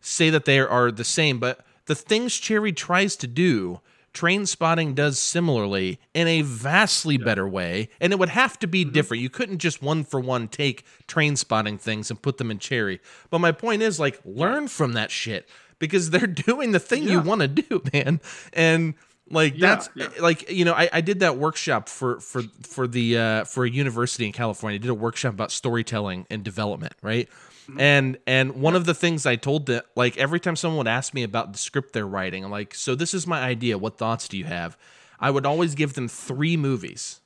say 0.00 0.30
that 0.30 0.44
they 0.44 0.58
are 0.58 0.90
the 0.90 1.04
same, 1.04 1.38
but 1.38 1.60
the 1.86 1.94
things 1.94 2.36
Cherry 2.36 2.72
tries 2.72 3.14
to 3.16 3.26
do, 3.28 3.80
Trainspotting 4.12 4.94
does 4.94 5.18
similarly 5.18 6.00
in 6.14 6.26
a 6.26 6.40
vastly 6.40 7.18
better 7.18 7.46
way, 7.46 7.90
and 8.00 8.12
it 8.12 8.18
would 8.18 8.30
have 8.30 8.58
to 8.60 8.66
be 8.66 8.82
mm-hmm. 8.82 8.92
different. 8.92 9.22
You 9.22 9.28
couldn't 9.28 9.58
just 9.58 9.82
one 9.82 10.04
for 10.04 10.18
one 10.18 10.48
take 10.48 10.84
Trainspotting 11.06 11.78
things 11.78 12.10
and 12.10 12.20
put 12.20 12.38
them 12.38 12.50
in 12.50 12.58
Cherry. 12.58 13.00
But 13.30 13.40
my 13.40 13.52
point 13.52 13.82
is, 13.82 14.00
like, 14.00 14.18
learn 14.24 14.68
from 14.68 14.94
that 14.94 15.10
shit 15.10 15.48
because 15.78 16.10
they're 16.10 16.26
doing 16.26 16.72
the 16.72 16.80
thing 16.80 17.02
you 17.04 17.20
want 17.20 17.40
to 17.42 17.48
do, 17.48 17.82
man. 17.92 18.20
And 18.52 18.94
like 19.30 19.54
Yeah, 19.56 19.74
that's 19.74 19.90
yeah. 19.94 20.08
like 20.20 20.50
you 20.50 20.64
know 20.64 20.72
I, 20.72 20.88
I 20.92 21.00
did 21.00 21.20
that 21.20 21.36
workshop 21.36 21.88
for 21.88 22.20
for 22.20 22.42
for 22.62 22.86
the 22.86 23.18
uh 23.18 23.44
for 23.44 23.64
a 23.64 23.70
university 23.70 24.24
in 24.26 24.32
california. 24.32 24.76
I 24.76 24.78
did 24.78 24.90
a 24.90 24.94
workshop 24.94 25.34
about 25.34 25.50
storytelling 25.50 26.26
and 26.30 26.44
development 26.44 26.94
right? 27.02 27.28
And 27.76 28.18
and 28.28 28.62
one 28.62 28.76
of 28.76 28.86
the 28.86 28.94
things 28.94 29.26
i 29.26 29.34
told 29.34 29.66
that 29.66 29.86
like 29.96 30.16
every 30.18 30.38
time 30.38 30.54
someone 30.54 30.78
would 30.78 30.86
ask 30.86 31.12
me 31.12 31.24
about 31.24 31.50
the 31.52 31.58
script 31.58 31.92
they're 31.92 32.06
writing 32.06 32.44
i'm 32.44 32.50
like 32.52 32.76
so 32.76 32.94
this 32.94 33.12
is 33.12 33.26
my 33.26 33.40
idea. 33.42 33.76
What 33.76 33.98
thoughts 33.98 34.28
do 34.28 34.38
you 34.38 34.44
have? 34.44 34.78
I 35.18 35.30
would 35.30 35.44
always 35.44 35.74
give 35.74 35.94
them 35.94 36.06
three 36.06 36.56
movies. 36.56 37.20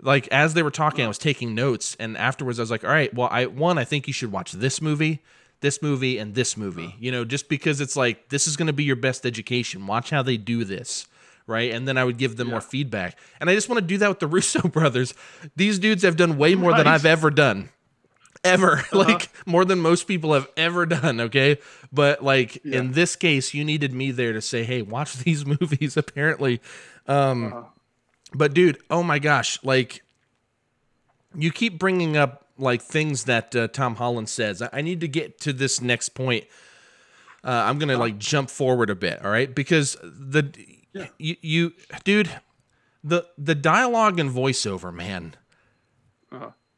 Like 0.00 0.28
as 0.28 0.54
they 0.54 0.62
were 0.62 0.70
talking 0.70 1.04
i 1.04 1.08
was 1.08 1.18
taking 1.18 1.54
notes 1.54 1.94
and 2.00 2.16
afterwards 2.16 2.58
i 2.58 2.62
was 2.62 2.70
like 2.70 2.84
all 2.84 2.90
right 2.90 3.12
well 3.14 3.28
i 3.30 3.44
one 3.44 3.76
i 3.76 3.84
think 3.84 4.06
you 4.06 4.12
should 4.14 4.32
watch 4.32 4.52
this 4.52 4.80
movie 4.80 5.22
this 5.60 5.80
movie 5.82 6.18
and 6.18 6.34
this 6.34 6.56
movie 6.56 6.94
you 6.98 7.10
know 7.10 7.24
just 7.24 7.48
because 7.48 7.80
it's 7.80 7.96
like 7.96 8.28
this 8.28 8.46
is 8.46 8.56
going 8.56 8.66
to 8.66 8.72
be 8.72 8.84
your 8.84 8.96
best 8.96 9.26
education. 9.26 9.86
Watch 9.86 10.10
how 10.10 10.22
they 10.22 10.36
do 10.36 10.64
this 10.64 11.06
right? 11.46 11.72
And 11.72 11.86
then 11.86 11.96
i 11.96 12.04
would 12.04 12.18
give 12.18 12.36
them 12.36 12.48
more 12.48 12.60
feedback. 12.60 13.16
And 13.40 13.48
i 13.48 13.54
just 13.54 13.68
want 13.68 13.80
to 13.80 13.86
do 13.86 13.98
that 13.98 14.08
with 14.08 14.18
the 14.20 14.26
russo 14.36 14.68
brothers. 14.68 15.14
These 15.54 15.78
dudes 15.78 16.02
have 16.02 16.16
done 16.16 16.38
way 16.38 16.54
more 16.54 16.74
than 16.76 16.86
i've 16.86 17.06
ever 17.06 17.30
done. 17.30 17.70
Ever. 18.44 18.82
Like 18.92 19.30
more 19.46 19.64
than 19.64 19.80
most 19.80 20.06
people 20.06 20.32
have 20.34 20.48
ever 20.56 20.86
done 20.86 21.20
okay? 21.20 21.58
But 21.92 22.22
like 22.22 22.64
in 22.64 22.92
this 22.92 23.16
case 23.16 23.54
you 23.54 23.64
needed 23.64 23.92
me 23.92 24.10
there 24.10 24.32
to 24.32 24.42
say 24.42 24.64
hey 24.64 24.82
watch 24.82 25.14
these 25.24 25.46
movies 25.46 25.96
apparently. 25.96 26.60
Um 27.06 27.66
but 28.34 28.54
dude 28.54 28.78
oh 28.90 29.02
my 29.02 29.18
gosh 29.18 29.58
like 29.62 30.02
you 31.34 31.50
keep 31.52 31.78
bringing 31.78 32.16
up 32.16 32.45
like 32.58 32.82
things 32.82 33.24
that 33.24 33.54
uh, 33.54 33.68
tom 33.68 33.96
holland 33.96 34.28
says 34.28 34.62
I-, 34.62 34.70
I 34.72 34.80
need 34.82 35.00
to 35.00 35.08
get 35.08 35.40
to 35.40 35.52
this 35.52 35.80
next 35.80 36.10
point 36.10 36.44
uh, 37.44 37.50
i'm 37.50 37.78
gonna 37.78 37.98
like 37.98 38.18
jump 38.18 38.50
forward 38.50 38.90
a 38.90 38.94
bit 38.94 39.24
all 39.24 39.30
right 39.30 39.52
because 39.54 39.96
the 40.02 40.52
you, 41.18 41.36
you 41.40 41.72
dude 42.04 42.30
the 43.04 43.26
the 43.38 43.54
dialogue 43.54 44.18
and 44.18 44.30
voiceover 44.30 44.92
man 44.92 45.36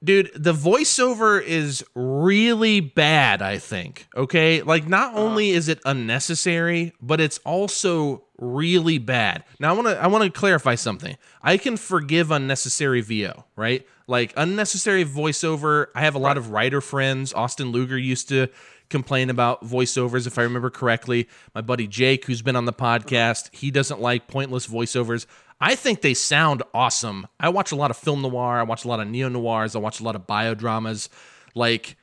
Dude, 0.03 0.31
the 0.37 0.53
voiceover 0.53 1.43
is 1.43 1.85
really 1.95 2.79
bad, 2.79 3.43
I 3.43 3.59
think. 3.59 4.07
Okay? 4.17 4.63
Like 4.63 4.87
not 4.87 5.17
only 5.17 5.51
is 5.51 5.69
it 5.69 5.81
unnecessary, 5.85 6.93
but 7.01 7.21
it's 7.21 7.39
also 7.39 8.25
really 8.39 8.99
bad. 8.99 9.43
Now 9.59 9.71
I 9.71 9.73
want 9.73 9.89
to 9.89 10.01
I 10.01 10.07
want 10.07 10.23
to 10.23 10.31
clarify 10.31 10.77
something. 10.77 11.17
I 11.43 11.57
can 11.57 11.77
forgive 11.77 12.31
unnecessary 12.31 13.01
VO, 13.01 13.45
right? 13.57 13.85
Like 14.09 14.33
unnecessary 14.37 15.05
voiceover. 15.05 15.89
I 15.95 16.01
have 16.01 16.15
a 16.15 16.19
lot 16.19 16.39
of 16.39 16.51
writer 16.51 16.81
friends. 16.81 17.33
Austin 17.35 17.69
Luger 17.69 17.99
used 17.99 18.29
to 18.31 18.49
complain 18.89 19.29
about 19.29 19.63
voiceovers 19.63 20.27
if 20.27 20.39
I 20.39 20.43
remember 20.43 20.71
correctly. 20.71 21.29
My 21.55 21.61
buddy 21.61 21.87
Jake 21.87 22.25
who's 22.25 22.41
been 22.41 22.57
on 22.57 22.65
the 22.65 22.73
podcast, 22.73 23.55
he 23.55 23.71
doesn't 23.71 24.01
like 24.01 24.27
pointless 24.27 24.67
voiceovers. 24.67 25.27
I 25.61 25.75
think 25.75 26.01
they 26.01 26.15
sound 26.15 26.63
awesome. 26.73 27.27
I 27.39 27.51
watch 27.51 27.71
a 27.71 27.77
lot 27.77 27.91
of 27.91 27.99
film 27.99 28.23
noir. 28.23 28.59
I 28.59 28.63
watch 28.63 28.87
a 28.87 28.89
lot 28.89 28.99
of 28.99 29.09
neo 29.09 29.29
noirs. 29.29 29.77
I 29.77 29.79
watch 29.79 30.01
a 30.01 30.05
lot 30.05 30.17
of 30.17 30.27
biodramas. 30.27 31.11
Like 31.55 31.97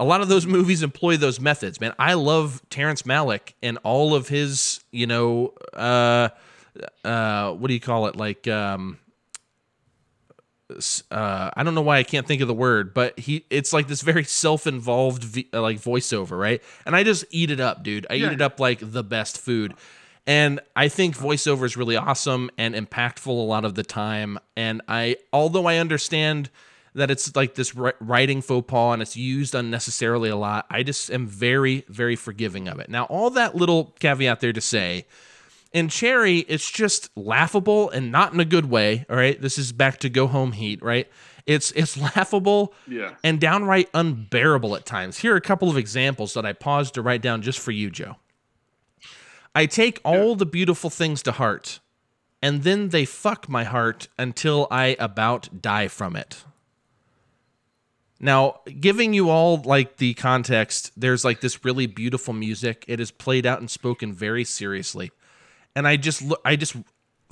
a 0.00 0.04
lot 0.04 0.22
of 0.22 0.28
those 0.28 0.46
movies 0.56 0.82
employ 0.82 1.18
those 1.18 1.40
methods, 1.40 1.78
man. 1.78 1.92
I 1.98 2.14
love 2.14 2.62
Terrence 2.70 3.02
Malick 3.02 3.52
and 3.62 3.78
all 3.82 4.14
of 4.14 4.28
his, 4.28 4.82
you 4.92 5.06
know, 5.06 5.52
uh, 5.74 6.30
uh, 7.04 7.52
what 7.52 7.68
do 7.68 7.74
you 7.74 7.80
call 7.80 8.06
it? 8.06 8.16
Like, 8.16 8.48
um, 8.48 8.98
uh, 11.10 11.50
I 11.54 11.62
don't 11.62 11.74
know 11.74 11.82
why 11.82 11.98
I 11.98 12.02
can't 12.02 12.26
think 12.26 12.40
of 12.40 12.48
the 12.48 12.54
word, 12.54 12.94
but 12.94 13.18
he, 13.18 13.44
it's 13.50 13.72
like 13.72 13.88
this 13.88 14.02
very 14.02 14.24
self-involved, 14.24 15.24
v- 15.24 15.48
uh, 15.52 15.60
like 15.60 15.78
voiceover, 15.78 16.38
right? 16.38 16.62
And 16.86 16.96
I 16.96 17.02
just 17.02 17.24
eat 17.30 17.50
it 17.50 17.60
up, 17.60 17.82
dude. 17.82 18.06
I 18.10 18.14
eat 18.14 18.32
it 18.32 18.40
up 18.40 18.60
like 18.60 18.78
the 18.80 19.04
best 19.04 19.38
food. 19.38 19.74
And 20.26 20.60
I 20.74 20.88
think 20.88 21.16
voiceover 21.16 21.64
is 21.64 21.76
really 21.76 21.96
awesome 21.96 22.50
and 22.56 22.74
impactful 22.74 23.26
a 23.26 23.30
lot 23.30 23.64
of 23.64 23.74
the 23.74 23.82
time. 23.82 24.38
And 24.56 24.80
I, 24.88 25.16
although 25.32 25.66
I 25.66 25.76
understand 25.76 26.48
that 26.94 27.10
it's 27.10 27.34
like 27.34 27.56
this 27.56 27.74
writing 27.74 28.40
faux 28.40 28.66
pas 28.66 28.94
and 28.94 29.02
it's 29.02 29.16
used 29.16 29.54
unnecessarily 29.54 30.30
a 30.30 30.36
lot. 30.36 30.66
I 30.70 30.82
just 30.82 31.10
am 31.10 31.26
very, 31.26 31.84
very 31.88 32.16
forgiving 32.16 32.68
of 32.68 32.78
it. 32.78 32.88
Now, 32.88 33.04
all 33.04 33.30
that 33.30 33.56
little 33.56 33.94
caveat 33.98 34.40
there 34.40 34.52
to 34.52 34.60
say, 34.60 35.06
in 35.74 35.88
Cherry, 35.88 36.38
it's 36.38 36.70
just 36.70 37.10
laughable 37.16 37.90
and 37.90 38.10
not 38.12 38.32
in 38.32 38.38
a 38.38 38.44
good 38.44 38.70
way. 38.70 39.04
All 39.10 39.16
right, 39.16 39.38
this 39.38 39.58
is 39.58 39.72
back 39.72 39.98
to 39.98 40.08
Go 40.08 40.28
Home 40.28 40.52
Heat, 40.52 40.80
right? 40.80 41.10
It's 41.46 41.72
it's 41.72 41.96
laughable 42.16 42.72
yeah. 42.86 43.16
and 43.22 43.40
downright 43.40 43.90
unbearable 43.92 44.76
at 44.76 44.86
times. 44.86 45.18
Here 45.18 45.34
are 45.34 45.36
a 45.36 45.42
couple 45.42 45.68
of 45.68 45.76
examples 45.76 46.32
that 46.34 46.46
I 46.46 46.52
paused 46.52 46.94
to 46.94 47.02
write 47.02 47.20
down 47.20 47.42
just 47.42 47.58
for 47.58 47.72
you, 47.72 47.90
Joe. 47.90 48.16
I 49.54 49.66
take 49.66 50.00
all 50.04 50.30
yeah. 50.30 50.36
the 50.36 50.46
beautiful 50.46 50.90
things 50.90 51.22
to 51.24 51.32
heart, 51.32 51.80
and 52.40 52.62
then 52.62 52.90
they 52.90 53.04
fuck 53.04 53.48
my 53.48 53.64
heart 53.64 54.08
until 54.16 54.68
I 54.70 54.96
about 55.00 55.60
die 55.60 55.88
from 55.88 56.14
it. 56.14 56.44
Now, 58.20 58.60
giving 58.80 59.12
you 59.12 59.28
all 59.28 59.60
like 59.60 59.96
the 59.96 60.14
context, 60.14 60.92
there's 60.96 61.24
like 61.24 61.40
this 61.40 61.64
really 61.64 61.86
beautiful 61.86 62.32
music. 62.32 62.84
It 62.86 63.00
is 63.00 63.10
played 63.10 63.44
out 63.44 63.58
and 63.58 63.68
spoken 63.68 64.12
very 64.12 64.44
seriously. 64.44 65.10
And 65.76 65.86
I 65.88 65.96
just 65.96 66.22
I 66.44 66.56
just 66.56 66.76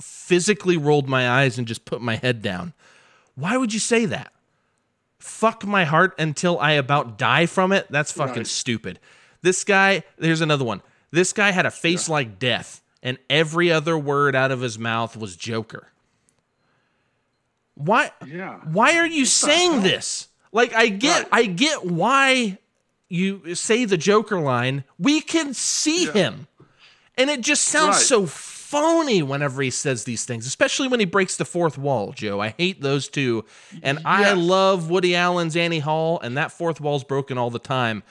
physically 0.01 0.77
rolled 0.77 1.07
my 1.07 1.29
eyes 1.29 1.57
and 1.57 1.67
just 1.67 1.85
put 1.85 2.01
my 2.01 2.15
head 2.15 2.41
down. 2.41 2.73
Why 3.35 3.57
would 3.57 3.73
you 3.73 3.79
say 3.79 4.05
that? 4.05 4.33
Fuck 5.19 5.65
my 5.65 5.85
heart 5.85 6.13
until 6.19 6.59
I 6.59 6.73
about 6.73 7.17
die 7.17 7.45
from 7.45 7.71
it? 7.71 7.87
That's 7.89 8.11
fucking 8.11 8.35
right. 8.35 8.47
stupid. 8.47 8.99
This 9.41 9.63
guy, 9.63 10.03
there's 10.17 10.41
another 10.41 10.65
one. 10.65 10.81
This 11.11 11.31
guy 11.31 11.51
had 11.51 11.65
a 11.65 11.71
face 11.71 12.09
yeah. 12.09 12.13
like 12.13 12.39
death, 12.39 12.81
and 13.01 13.17
every 13.29 13.71
other 13.71 13.97
word 13.97 14.35
out 14.35 14.51
of 14.51 14.61
his 14.61 14.77
mouth 14.79 15.15
was 15.15 15.35
Joker. 15.35 15.87
Why? 17.75 18.11
Yeah. 18.25 18.59
Why 18.65 18.97
are 18.97 19.07
you 19.07 19.25
saying 19.25 19.81
this? 19.81 20.27
Like, 20.51 20.73
I 20.73 20.89
get, 20.89 21.23
right. 21.23 21.29
I 21.31 21.45
get 21.45 21.85
why 21.85 22.57
you 23.09 23.55
say 23.55 23.85
the 23.85 23.97
Joker 23.97 24.39
line. 24.39 24.83
We 24.99 25.21
can 25.21 25.53
see 25.53 26.05
yeah. 26.05 26.13
him, 26.13 26.47
and 27.17 27.29
it 27.29 27.41
just 27.41 27.65
sounds 27.65 27.95
right. 27.95 28.01
so 28.01 28.25
phony 28.73 29.21
whenever 29.21 29.61
he 29.61 29.69
says 29.69 30.03
these 30.03 30.25
things, 30.25 30.47
especially 30.47 30.87
when 30.87 30.99
he 30.99 31.05
breaks 31.05 31.37
the 31.37 31.45
fourth 31.45 31.77
wall, 31.77 32.11
Joe. 32.11 32.41
I 32.41 32.55
hate 32.57 32.81
those 32.81 33.07
two. 33.07 33.45
And 33.83 33.99
yes. 33.99 34.05
I 34.05 34.33
love 34.33 34.89
Woody 34.89 35.15
Allen's 35.15 35.55
Annie 35.55 35.77
Hall, 35.77 36.19
and 36.21 36.37
that 36.37 36.51
fourth 36.51 36.81
wall's 36.81 37.03
broken 37.03 37.37
all 37.37 37.51
the 37.51 37.59
time. 37.59 38.01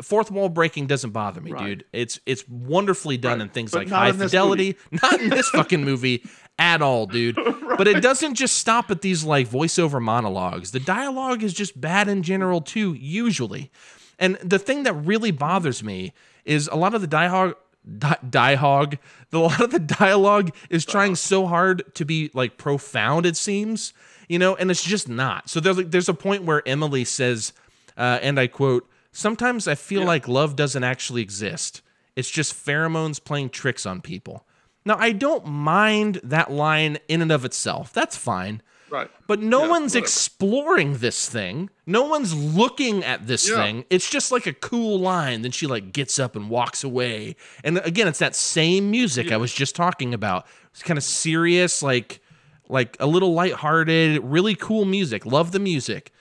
Fourth 0.00 0.30
wall 0.30 0.48
breaking 0.48 0.86
doesn't 0.86 1.10
bother 1.10 1.40
me, 1.40 1.50
right. 1.50 1.64
dude. 1.64 1.84
It's 1.92 2.20
it's 2.24 2.48
wonderfully 2.48 3.16
done 3.16 3.38
right. 3.38 3.42
in 3.42 3.48
things 3.48 3.72
but 3.72 3.78
like 3.78 3.88
High 3.88 4.12
Fidelity. 4.12 4.76
Not 5.02 5.20
in 5.20 5.28
this 5.28 5.48
fucking 5.50 5.84
movie 5.84 6.24
at 6.58 6.82
all, 6.82 7.06
dude. 7.06 7.36
right. 7.62 7.76
But 7.76 7.88
it 7.88 8.00
doesn't 8.00 8.34
just 8.34 8.56
stop 8.58 8.92
at 8.92 9.00
these 9.00 9.24
like 9.24 9.48
voiceover 9.48 10.00
monologues. 10.00 10.70
The 10.70 10.80
dialogue 10.80 11.42
is 11.42 11.52
just 11.52 11.80
bad 11.80 12.06
in 12.08 12.22
general 12.22 12.60
too, 12.60 12.94
usually. 12.94 13.72
And 14.20 14.36
the 14.36 14.58
thing 14.60 14.84
that 14.84 14.94
really 14.94 15.32
bothers 15.32 15.82
me 15.82 16.12
is 16.44 16.68
a 16.68 16.76
lot 16.76 16.94
of 16.94 17.00
the 17.00 17.06
dialogue 17.08 17.56
di- 17.98 18.18
dialogue. 18.28 18.98
A 19.32 19.38
lot 19.38 19.60
of 19.60 19.70
the 19.70 19.78
dialogue 19.78 20.54
is 20.68 20.84
trying 20.84 21.14
so 21.14 21.46
hard 21.46 21.94
to 21.94 22.04
be 22.04 22.30
like 22.34 22.58
profound. 22.58 23.24
It 23.24 23.36
seems, 23.36 23.94
you 24.28 24.38
know, 24.38 24.54
and 24.56 24.70
it's 24.70 24.84
just 24.84 25.08
not. 25.08 25.48
So 25.48 25.58
there's 25.58 25.78
like, 25.78 25.90
there's 25.90 26.08
a 26.08 26.14
point 26.14 26.44
where 26.44 26.66
Emily 26.68 27.04
says, 27.04 27.52
uh, 27.96 28.18
and 28.20 28.38
I 28.38 28.46
quote, 28.46 28.88
"Sometimes 29.10 29.66
I 29.66 29.74
feel 29.74 30.00
yeah. 30.00 30.06
like 30.06 30.28
love 30.28 30.54
doesn't 30.54 30.84
actually 30.84 31.22
exist. 31.22 31.80
It's 32.14 32.30
just 32.30 32.52
pheromones 32.52 33.22
playing 33.22 33.50
tricks 33.50 33.86
on 33.86 34.02
people." 34.02 34.46
Now 34.84 34.96
I 34.98 35.12
don't 35.12 35.46
mind 35.46 36.20
that 36.24 36.50
line 36.50 36.98
in 37.08 37.22
and 37.22 37.32
of 37.32 37.44
itself. 37.44 37.92
That's 37.92 38.16
fine. 38.16 38.62
Right. 38.92 39.10
But 39.26 39.40
no 39.40 39.62
yeah, 39.62 39.70
one's 39.70 39.94
whatever. 39.94 40.04
exploring 40.04 40.98
this 40.98 41.26
thing. 41.26 41.70
No 41.86 42.04
one's 42.04 42.34
looking 42.34 43.02
at 43.02 43.26
this 43.26 43.48
yeah. 43.48 43.56
thing. 43.56 43.84
It's 43.88 44.10
just 44.10 44.30
like 44.30 44.46
a 44.46 44.52
cool 44.52 45.00
line. 45.00 45.40
Then 45.40 45.50
she 45.50 45.66
like 45.66 45.94
gets 45.94 46.18
up 46.18 46.36
and 46.36 46.50
walks 46.50 46.84
away. 46.84 47.36
And 47.64 47.78
again, 47.78 48.06
it's 48.06 48.18
that 48.18 48.36
same 48.36 48.90
music 48.90 49.28
yeah. 49.28 49.34
I 49.34 49.36
was 49.38 49.50
just 49.54 49.74
talking 49.74 50.12
about. 50.12 50.46
It's 50.72 50.82
kind 50.82 50.98
of 50.98 51.04
serious, 51.04 51.82
like 51.82 52.20
like 52.68 52.98
a 53.00 53.06
little 53.06 53.32
lighthearted, 53.32 54.22
really 54.22 54.54
cool 54.54 54.84
music. 54.84 55.24
Love 55.24 55.52
the 55.52 55.58
music. 55.58 56.12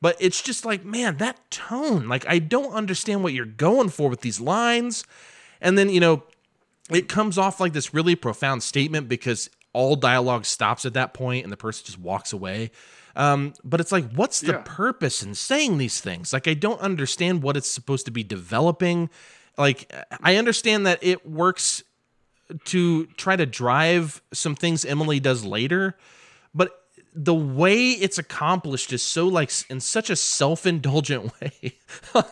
But 0.00 0.16
it's 0.18 0.40
just 0.40 0.64
like, 0.64 0.82
man, 0.82 1.18
that 1.18 1.38
tone. 1.50 2.08
Like 2.08 2.26
I 2.26 2.38
don't 2.38 2.72
understand 2.72 3.22
what 3.22 3.34
you're 3.34 3.44
going 3.44 3.90
for 3.90 4.08
with 4.08 4.22
these 4.22 4.40
lines. 4.40 5.04
And 5.60 5.76
then, 5.76 5.90
you 5.90 6.00
know, 6.00 6.22
it 6.90 7.06
comes 7.06 7.36
off 7.36 7.60
like 7.60 7.74
this 7.74 7.92
really 7.92 8.16
profound 8.16 8.62
statement 8.62 9.10
because 9.10 9.50
all 9.74 9.96
dialogue 9.96 10.46
stops 10.46 10.86
at 10.86 10.94
that 10.94 11.12
point 11.12 11.44
and 11.44 11.52
the 11.52 11.56
person 11.56 11.84
just 11.84 11.98
walks 11.98 12.32
away. 12.32 12.70
Um, 13.16 13.52
but 13.62 13.80
it's 13.80 13.92
like, 13.92 14.10
what's 14.12 14.40
the 14.40 14.52
yeah. 14.52 14.62
purpose 14.64 15.22
in 15.22 15.34
saying 15.34 15.78
these 15.78 16.00
things? 16.00 16.32
Like, 16.32 16.48
I 16.48 16.54
don't 16.54 16.80
understand 16.80 17.42
what 17.42 17.56
it's 17.56 17.68
supposed 17.68 18.06
to 18.06 18.10
be 18.10 18.24
developing. 18.24 19.10
Like, 19.58 19.92
I 20.22 20.36
understand 20.36 20.86
that 20.86 20.98
it 21.02 21.28
works 21.28 21.82
to 22.66 23.06
try 23.16 23.36
to 23.36 23.46
drive 23.46 24.22
some 24.32 24.54
things 24.54 24.84
Emily 24.84 25.20
does 25.20 25.44
later, 25.44 25.96
but 26.54 26.80
the 27.14 27.34
way 27.34 27.90
it's 27.90 28.18
accomplished 28.18 28.92
is 28.92 29.00
so 29.00 29.28
like 29.28 29.50
in 29.70 29.78
such 29.78 30.10
a 30.10 30.16
self-indulgent 30.16 31.32
way. 31.40 31.78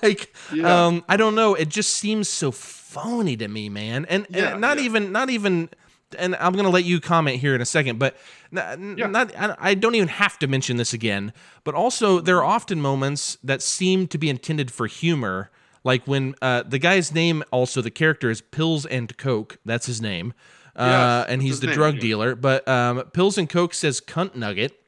like, 0.03 0.35
yeah. 0.53 0.87
um, 0.87 1.05
I 1.09 1.17
don't 1.17 1.37
know. 1.37 1.55
It 1.55 1.69
just 1.69 1.95
seems 1.95 2.29
so 2.29 2.51
phony 2.51 3.37
to 3.37 3.47
me, 3.47 3.69
man. 3.69 4.05
And, 4.09 4.27
yeah, 4.29 4.53
and 4.53 4.61
not 4.61 4.79
even, 4.79 5.13
not 5.13 5.31
even 5.31 5.71
and 6.19 6.37
I'm 6.37 6.53
going 6.53 6.65
to 6.65 6.71
let 6.71 6.85
you 6.85 7.01
comment 7.01 7.39
here 7.39 7.55
in 7.55 7.61
a 7.61 7.67
second, 7.67 7.99
but 7.99 8.17
not, 8.51 8.79
yeah. 8.81 9.07
not, 9.07 9.33
I 9.59 9.75
don't 9.75 9.95
even 9.95 10.09
have 10.09 10.39
to 10.41 10.47
mention 10.47 10.77
this 10.77 10.93
again. 10.93 11.33
But 11.65 11.75
also, 11.75 12.21
there 12.21 12.39
are 12.39 12.45
often 12.45 12.81
moments 12.81 13.39
that 13.43 13.63
seem 13.63 14.07
to 14.09 14.19
be 14.19 14.29
intended 14.29 14.71
for 14.71 14.87
humor, 14.87 15.51
like 15.85 16.07
when 16.07 16.35
uh, 16.43 16.63
the 16.63 16.79
guy's 16.79 17.13
name, 17.13 17.43
also 17.51 17.81
the 17.81 17.91
character, 17.91 18.31
is 18.31 18.41
Pills 18.41 18.87
and 18.87 19.17
Coke. 19.17 19.59
That's 19.65 19.87
his 19.87 20.01
name, 20.01 20.35
uh, 20.77 21.25
and 21.29 21.43
he's 21.43 21.61
the 21.61 21.69
name, 21.69 21.77
drug 21.77 21.95
yeah. 21.97 22.01
dealer. 22.01 22.35
But 22.35 22.67
um, 22.69 23.03
Pills 23.13 23.39
and 23.39 23.49
Coke 23.49 23.75
says 23.75 24.01
cunt 24.01 24.35
nugget, 24.35 24.79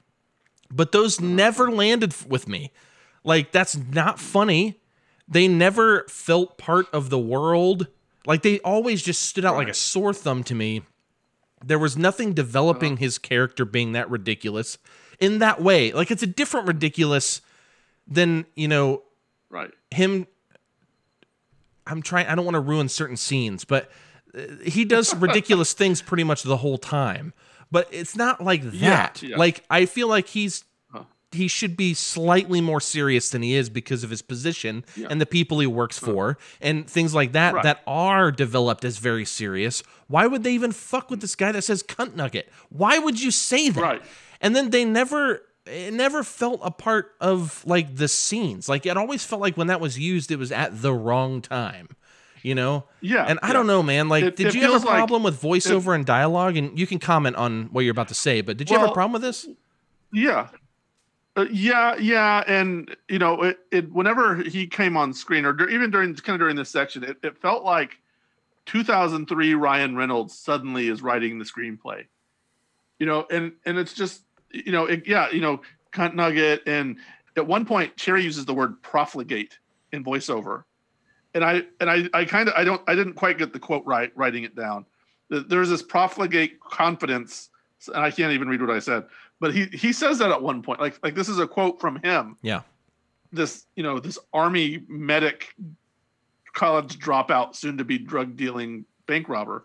but 0.70 0.92
those 0.92 1.20
never 1.20 1.70
landed 1.70 2.14
with 2.28 2.48
me. 2.48 2.72
Like 3.24 3.52
that's 3.52 3.76
not 3.76 4.18
funny. 4.20 4.80
They 5.26 5.48
never 5.48 6.04
felt 6.08 6.58
part 6.58 6.86
of 6.92 7.10
the 7.10 7.18
world. 7.18 7.88
Like 8.26 8.42
they 8.42 8.60
always 8.60 9.02
just 9.02 9.22
stood 9.22 9.44
out 9.44 9.54
right. 9.54 9.60
like 9.60 9.68
a 9.68 9.74
sore 9.74 10.14
thumb 10.14 10.44
to 10.44 10.54
me 10.54 10.82
there 11.66 11.78
was 11.78 11.96
nothing 11.96 12.32
developing 12.32 12.94
uh-huh. 12.94 13.00
his 13.00 13.18
character 13.18 13.64
being 13.64 13.92
that 13.92 14.10
ridiculous 14.10 14.78
in 15.18 15.38
that 15.38 15.60
way. 15.60 15.92
Like 15.92 16.10
it's 16.10 16.22
a 16.22 16.26
different 16.26 16.66
ridiculous 16.66 17.40
than, 18.06 18.46
you 18.54 18.68
know, 18.68 19.02
right. 19.50 19.70
Him 19.90 20.26
I'm 21.86 22.02
trying 22.02 22.26
I 22.26 22.34
don't 22.34 22.44
want 22.44 22.54
to 22.54 22.60
ruin 22.60 22.88
certain 22.88 23.16
scenes, 23.16 23.64
but 23.64 23.90
uh, 24.36 24.42
he 24.64 24.84
does 24.84 25.14
ridiculous 25.16 25.72
things 25.72 26.02
pretty 26.02 26.24
much 26.24 26.42
the 26.42 26.58
whole 26.58 26.78
time. 26.78 27.32
But 27.70 27.88
it's 27.90 28.16
not 28.16 28.42
like 28.42 28.62
that. 28.62 29.22
Yeah, 29.22 29.30
yeah. 29.30 29.36
Like 29.36 29.64
I 29.68 29.86
feel 29.86 30.08
like 30.08 30.28
he's 30.28 30.64
he 31.34 31.48
should 31.48 31.76
be 31.76 31.94
slightly 31.94 32.60
more 32.60 32.80
serious 32.80 33.30
than 33.30 33.42
he 33.42 33.54
is 33.54 33.68
because 33.68 34.02
of 34.02 34.10
his 34.10 34.22
position 34.22 34.84
yeah. 34.96 35.08
and 35.10 35.20
the 35.20 35.26
people 35.26 35.60
he 35.60 35.66
works 35.66 35.98
for 35.98 36.38
and 36.60 36.88
things 36.88 37.14
like 37.14 37.32
that 37.32 37.54
right. 37.54 37.62
that 37.62 37.82
are 37.86 38.30
developed 38.30 38.84
as 38.84 38.98
very 38.98 39.24
serious. 39.24 39.82
Why 40.08 40.26
would 40.26 40.42
they 40.42 40.52
even 40.52 40.72
fuck 40.72 41.10
with 41.10 41.20
this 41.20 41.34
guy 41.34 41.52
that 41.52 41.62
says 41.62 41.82
cunt 41.82 42.14
nugget? 42.14 42.50
Why 42.70 42.98
would 42.98 43.20
you 43.20 43.30
say 43.30 43.70
that? 43.70 43.80
Right. 43.80 44.02
And 44.40 44.54
then 44.54 44.70
they 44.70 44.84
never 44.84 45.42
it 45.66 45.94
never 45.94 46.22
felt 46.22 46.60
a 46.62 46.70
part 46.70 47.12
of 47.20 47.64
like 47.66 47.96
the 47.96 48.08
scenes. 48.08 48.68
Like 48.68 48.86
it 48.86 48.96
always 48.96 49.24
felt 49.24 49.40
like 49.40 49.56
when 49.56 49.68
that 49.68 49.80
was 49.80 49.98
used 49.98 50.30
it 50.30 50.38
was 50.38 50.52
at 50.52 50.82
the 50.82 50.92
wrong 50.92 51.40
time. 51.40 51.88
You 52.42 52.54
know? 52.54 52.84
Yeah. 53.00 53.24
And 53.26 53.38
I 53.42 53.46
yeah. 53.46 53.52
don't 53.54 53.66
know, 53.66 53.82
man. 53.82 54.10
Like, 54.10 54.22
it, 54.22 54.36
did 54.36 54.48
it 54.48 54.54
you 54.54 54.60
have 54.70 54.82
a 54.82 54.86
problem 54.86 55.22
like 55.22 55.32
with 55.32 55.40
voiceover 55.40 55.92
it, 55.92 55.94
and 55.94 56.04
dialogue? 56.04 56.58
And 56.58 56.78
you 56.78 56.86
can 56.86 56.98
comment 56.98 57.36
on 57.36 57.70
what 57.72 57.86
you're 57.86 57.92
about 57.92 58.08
to 58.08 58.14
say, 58.14 58.42
but 58.42 58.58
did 58.58 58.68
you 58.68 58.74
well, 58.74 58.82
have 58.82 58.90
a 58.90 58.92
problem 58.92 59.14
with 59.14 59.22
this? 59.22 59.48
Yeah. 60.12 60.48
Uh, 61.36 61.46
yeah, 61.50 61.96
yeah, 61.96 62.44
and 62.46 62.94
you 63.08 63.18
know, 63.18 63.42
it, 63.42 63.58
it 63.72 63.92
whenever 63.92 64.36
he 64.36 64.66
came 64.66 64.96
on 64.96 65.12
screen, 65.12 65.44
or 65.44 65.68
even 65.68 65.90
during 65.90 66.14
kind 66.14 66.34
of 66.34 66.40
during 66.40 66.54
this 66.54 66.70
section, 66.70 67.02
it, 67.02 67.16
it 67.24 67.36
felt 67.38 67.64
like 67.64 67.98
2003 68.66 69.54
Ryan 69.54 69.96
Reynolds 69.96 70.38
suddenly 70.38 70.88
is 70.88 71.02
writing 71.02 71.38
the 71.38 71.44
screenplay. 71.44 72.04
You 73.00 73.06
know, 73.06 73.26
and 73.30 73.52
and 73.66 73.78
it's 73.78 73.94
just 73.94 74.22
you 74.52 74.70
know, 74.70 74.86
it, 74.86 75.08
yeah, 75.08 75.28
you 75.30 75.40
know, 75.40 75.60
cunt 75.92 76.14
nugget, 76.14 76.62
and 76.66 76.98
at 77.36 77.44
one 77.44 77.66
point 77.66 77.96
Cherry 77.96 78.22
uses 78.22 78.44
the 78.44 78.54
word 78.54 78.80
profligate 78.82 79.58
in 79.90 80.04
voiceover, 80.04 80.62
and 81.34 81.44
I 81.44 81.64
and 81.80 81.90
I 81.90 82.08
I 82.14 82.24
kind 82.26 82.48
of 82.48 82.54
I 82.56 82.62
don't 82.62 82.82
I 82.86 82.94
didn't 82.94 83.14
quite 83.14 83.38
get 83.38 83.52
the 83.52 83.58
quote 83.58 83.84
right 83.84 84.12
writing 84.14 84.44
it 84.44 84.54
down. 84.54 84.86
There's 85.30 85.68
this 85.70 85.82
profligate 85.82 86.60
confidence, 86.60 87.50
and 87.88 88.04
I 88.04 88.12
can't 88.12 88.32
even 88.32 88.46
read 88.46 88.60
what 88.60 88.70
I 88.70 88.78
said 88.78 89.06
but 89.40 89.54
he 89.54 89.64
he 89.66 89.92
says 89.92 90.18
that 90.18 90.30
at 90.30 90.40
one 90.42 90.62
point. 90.62 90.80
Like 90.80 90.98
like 91.02 91.14
this 91.14 91.28
is 91.28 91.38
a 91.38 91.46
quote 91.46 91.80
from 91.80 91.96
him. 92.02 92.36
Yeah. 92.42 92.62
This 93.32 93.66
you 93.76 93.82
know 93.82 93.98
this 93.98 94.18
army 94.32 94.82
medic, 94.88 95.54
college 96.52 96.98
dropout, 96.98 97.54
soon 97.56 97.76
to 97.78 97.84
be 97.84 97.98
drug 97.98 98.36
dealing 98.36 98.84
bank 99.06 99.28
robber. 99.28 99.64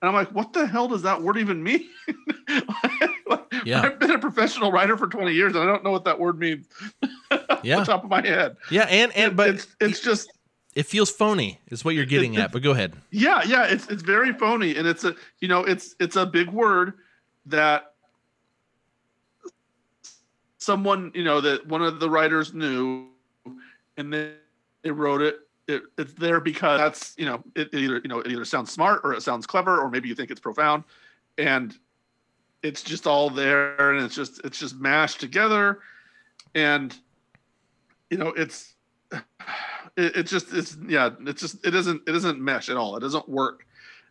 And 0.00 0.08
I'm 0.08 0.14
like, 0.14 0.30
what 0.32 0.52
the 0.52 0.64
hell 0.66 0.86
does 0.86 1.02
that 1.02 1.20
word 1.22 1.38
even 1.38 1.62
mean? 1.62 1.88
Yeah. 3.64 3.82
I've 3.82 3.98
been 3.98 4.12
a 4.12 4.18
professional 4.18 4.70
writer 4.72 4.96
for 4.96 5.08
20 5.08 5.32
years 5.32 5.54
and 5.54 5.62
I 5.62 5.66
don't 5.66 5.82
know 5.84 5.90
what 5.90 6.04
that 6.04 6.18
word 6.18 6.38
means. 6.38 6.66
Yeah. 7.64 7.82
top 7.82 8.04
of 8.04 8.08
my 8.10 8.24
head. 8.24 8.56
Yeah, 8.70 8.84
and 8.84 9.10
and 9.16 9.36
but 9.36 9.48
it's 9.50 9.66
it's 9.80 10.00
just 10.00 10.32
it 10.76 10.84
feels 10.86 11.10
phony 11.10 11.58
is 11.66 11.84
what 11.84 11.96
you're 11.96 12.04
getting 12.06 12.34
it- 12.34 12.40
at. 12.40 12.52
But 12.52 12.62
go 12.62 12.70
ahead. 12.70 12.94
yeah, 13.10 13.42
yeah, 13.44 13.64
it's 13.66 13.88
it's 13.88 14.02
very 14.02 14.32
phony 14.32 14.76
and 14.76 14.86
it's 14.86 15.02
a 15.02 15.16
you 15.40 15.48
know, 15.48 15.64
it's 15.64 15.96
it's 15.98 16.14
a 16.14 16.24
big 16.24 16.48
word 16.50 16.94
that 17.46 17.87
someone, 20.68 21.10
you 21.14 21.24
know, 21.24 21.40
that 21.40 21.66
one 21.66 21.82
of 21.82 21.98
the 21.98 22.10
writers 22.10 22.52
knew 22.52 23.08
and 23.96 24.12
then 24.12 24.34
they 24.82 24.90
wrote 24.90 25.22
it 25.22 25.38
it, 25.66 25.82
it's 25.96 26.12
there 26.12 26.40
because 26.40 26.78
that's 26.78 27.14
you 27.16 27.24
know 27.24 27.42
it, 27.54 27.68
it 27.72 27.78
either 27.78 28.00
you 28.02 28.08
know 28.08 28.20
it 28.20 28.30
either 28.30 28.44
sounds 28.44 28.70
smart 28.70 29.00
or 29.02 29.14
it 29.14 29.22
sounds 29.22 29.46
clever 29.46 29.78
or 29.78 29.88
maybe 29.88 30.08
you 30.08 30.14
think 30.14 30.30
it's 30.30 30.40
profound. 30.40 30.84
And 31.38 31.74
it's 32.62 32.82
just 32.82 33.06
all 33.06 33.30
there 33.30 33.94
and 33.94 34.04
it's 34.04 34.14
just 34.14 34.40
it's 34.44 34.58
just 34.58 34.76
mashed 34.76 35.20
together. 35.20 35.80
And 36.54 36.94
you 38.10 38.18
know 38.18 38.28
it's 38.28 38.74
it, 39.12 40.16
it 40.16 40.22
just 40.24 40.52
it's 40.52 40.76
yeah 40.86 41.10
it's 41.20 41.40
just 41.40 41.66
it 41.66 41.70
doesn't 41.70 42.02
it 42.06 42.12
doesn't 42.12 42.40
mesh 42.40 42.68
at 42.68 42.76
all. 42.76 42.96
It 42.96 43.00
doesn't 43.00 43.28
work. 43.28 43.66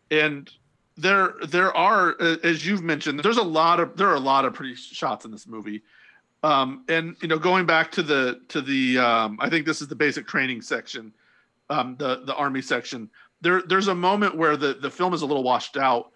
And 0.09 0.49
there 0.95 1.35
there 1.47 1.75
are 1.75 2.15
as 2.43 2.65
you've 2.65 2.83
mentioned 2.83 3.19
there's 3.19 3.37
a 3.37 3.43
lot 3.43 3.79
of 3.79 3.95
there 3.97 4.07
are 4.07 4.15
a 4.15 4.19
lot 4.19 4.45
of 4.45 4.53
pretty 4.53 4.73
shots 4.73 5.25
in 5.25 5.31
this 5.31 5.47
movie 5.47 5.83
um 6.47 6.83
and 6.87 7.15
you 7.21 7.27
know 7.27 7.37
going 7.37 7.65
back 7.65 7.91
to 7.91 8.01
the 8.01 8.39
to 8.47 8.61
the 8.61 8.97
um 8.97 9.37
i 9.41 9.49
think 9.49 9.65
this 9.65 9.81
is 9.81 9.87
the 9.87 9.95
basic 9.95 10.25
training 10.27 10.61
section 10.61 11.13
um 11.69 11.95
the 11.97 12.23
the 12.25 12.35
army 12.35 12.61
section. 12.61 13.09
There 13.41 13.61
there's 13.61 13.87
a 13.87 13.95
moment 13.95 14.35
where 14.35 14.57
the 14.57 14.73
the 14.75 14.89
film 14.89 15.13
is 15.13 15.21
a 15.21 15.25
little 15.25 15.43
washed 15.43 15.77
out 15.77 16.11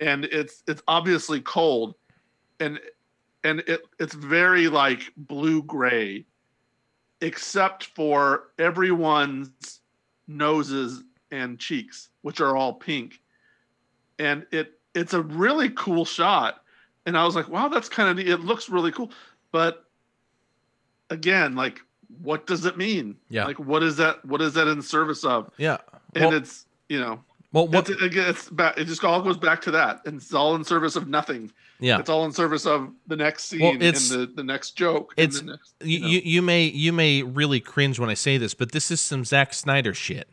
and 0.00 0.24
it's 0.26 0.62
it's 0.66 0.82
obviously 0.88 1.40
cold 1.40 1.94
and 2.60 2.80
and 3.44 3.60
it 3.60 3.82
it's 3.98 4.14
very 4.14 4.68
like 4.68 5.12
blue 5.16 5.62
gray 5.62 6.26
except 7.20 7.84
for 7.84 8.48
everyone's 8.58 9.80
noses 10.26 11.04
and 11.30 11.58
cheeks 11.58 12.10
which 12.22 12.40
are 12.40 12.56
all 12.56 12.74
pink. 12.74 13.20
And 14.18 14.46
it 14.50 14.78
it's 14.94 15.14
a 15.14 15.22
really 15.22 15.70
cool 15.70 16.04
shot 16.04 16.61
and 17.06 17.16
i 17.16 17.24
was 17.24 17.34
like 17.34 17.48
wow 17.48 17.68
that's 17.68 17.88
kind 17.88 18.08
of 18.08 18.16
neat. 18.16 18.28
it 18.28 18.40
looks 18.40 18.68
really 18.68 18.92
cool 18.92 19.10
but 19.50 19.84
again 21.10 21.54
like 21.54 21.80
what 22.22 22.46
does 22.46 22.64
it 22.64 22.76
mean 22.76 23.16
Yeah. 23.30 23.46
like 23.46 23.58
what 23.58 23.82
is 23.82 23.96
that 23.96 24.24
what 24.24 24.40
is 24.42 24.54
that 24.54 24.68
in 24.68 24.82
service 24.82 25.24
of 25.24 25.50
Yeah. 25.56 25.78
and 26.14 26.24
Well, 26.26 26.34
it's 26.34 26.66
you 26.88 27.00
know 27.00 27.22
well 27.52 27.68
what, 27.68 27.88
it's, 27.90 28.00
it's 28.00 28.48
back, 28.50 28.78
it 28.78 28.84
just 28.86 29.04
all 29.04 29.20
goes 29.22 29.36
back 29.36 29.60
to 29.62 29.70
that 29.72 30.00
and 30.06 30.16
it's 30.16 30.32
all 30.32 30.54
in 30.54 30.64
service 30.64 30.96
of 30.96 31.08
nothing 31.08 31.50
yeah. 31.80 31.98
it's 31.98 32.08
all 32.08 32.24
in 32.24 32.32
service 32.32 32.66
of 32.66 32.90
the 33.06 33.16
next 33.16 33.44
scene 33.46 33.60
Well, 33.60 33.72
and 33.72 33.82
it's- 33.82 34.08
the, 34.10 34.26
the 34.26 34.44
next 34.44 34.72
joke 34.72 35.14
and 35.16 35.24
it's- 35.28 35.40
the 35.40 35.46
next, 35.52 35.74
you, 35.82 36.00
know. 36.00 36.06
you 36.06 36.20
you 36.24 36.42
may 36.42 36.64
you 36.64 36.92
may 36.92 37.22
really 37.22 37.60
cringe 37.60 37.98
when 37.98 38.08
I 38.10 38.14
say 38.14 38.36
this, 38.38 38.54
but 38.54 38.72
this 38.72 38.90
is 38.90 39.00
some 39.00 39.24
Zack 39.24 39.52
Snyder 39.54 39.92
shit. 39.94 40.28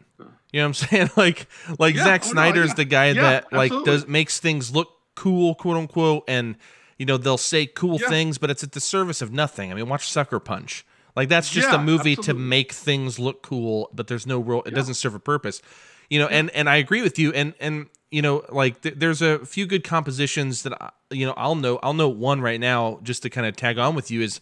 You 0.51 0.61
know 0.61 0.63
what 0.63 0.65
I'm 0.67 0.73
saying? 0.89 1.09
Like 1.17 1.47
like 1.79 1.95
Yeah, 1.95 2.03
Zack 2.03 2.21
oh, 2.23 2.27
no, 2.27 2.31
Snyder's 2.33 2.69
yeah. 2.69 2.73
the 2.75 2.85
guy 2.85 3.07
Yeah, 3.07 3.21
that 3.21 3.53
like 3.53 3.71
absolutely. 3.71 3.91
does 3.93 4.07
makes 4.07 4.39
things 4.39 4.71
look 4.75 4.89
cool, 5.19 5.55
quote 5.55 5.77
unquote, 5.77 6.23
and 6.27 6.55
you 6.97 7.05
know 7.05 7.17
they'll 7.17 7.37
say 7.37 7.65
cool 7.65 7.97
Yeah. 7.99 8.09
things, 8.09 8.37
but 8.37 8.49
it's 8.49 8.63
at 8.63 8.71
the 8.73 8.79
service 8.81 9.21
of 9.21 9.31
nothing. 9.31 9.71
I 9.71 9.75
mean, 9.75 9.87
watch 9.89 10.09
Sucker 10.09 10.39
Punch. 10.39 10.85
Like 11.15 11.27
that's 11.29 11.49
just 11.49 11.69
a 11.69 11.77
Yeah, 11.77 11.83
movie 11.83 12.15
to 12.15 12.33
make 12.33 12.71
things 12.71 13.19
look 13.19 13.41
cool, 13.41 13.89
but 13.93 14.07
there's 14.07 14.25
no 14.27 14.39
real. 14.39 14.61
It 14.65 14.73
doesn't 14.73 14.93
serve 14.95 15.15
a 15.15 15.19
purpose. 15.19 15.61
You 16.09 16.19
know, 16.19 16.27
and 16.27 16.49
and 16.51 16.69
I 16.69 16.77
agree 16.77 17.01
with 17.01 17.19
you. 17.19 17.33
And 17.33 17.53
and 17.59 17.87
you 18.11 18.21
know, 18.21 18.43
like 18.49 18.81
th- 18.81 18.95
there's 18.97 19.21
a 19.21 19.45
few 19.45 19.65
good 19.67 19.83
compositions 19.83 20.63
that 20.63 20.73
I, 20.81 20.89
you 21.11 21.25
know 21.25 21.33
I'll 21.37 21.55
know. 21.55 21.79
I'll 21.83 21.93
note 21.93 22.15
one 22.17 22.41
right 22.41 22.59
now 22.59 22.99
just 23.03 23.21
to 23.23 23.29
kind 23.29 23.45
of 23.47 23.55
tag 23.55 23.77
on 23.77 23.95
with 23.95 24.09
you 24.11 24.21
is 24.21 24.39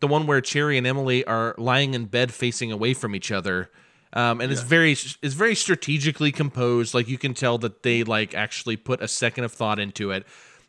the 0.00 0.08
one 0.08 0.26
where 0.26 0.40
Cherry 0.40 0.76
and 0.78 0.86
Emily 0.86 1.24
are 1.24 1.54
lying 1.58 1.94
in 1.94 2.06
bed 2.06 2.32
facing 2.32 2.72
away 2.72 2.94
from 2.94 3.14
each 3.14 3.30
other. 3.30 3.70
Um, 4.14 4.40
and 4.40 4.50
it's 4.52 4.62
very 4.62 4.92
it's 4.92 5.34
very 5.34 5.54
strategically 5.56 6.30
composed. 6.32 6.94
Like 6.94 7.08
you 7.08 7.18
can 7.18 7.34
tell 7.34 7.58
that 7.58 7.82
they 7.82 8.04
like 8.04 8.34
actually 8.34 8.76
put 8.76 9.02
a 9.02 9.08
second 9.08 9.44
of 9.44 9.52
thought 9.52 9.78
into 9.78 10.10
it. 10.12 10.24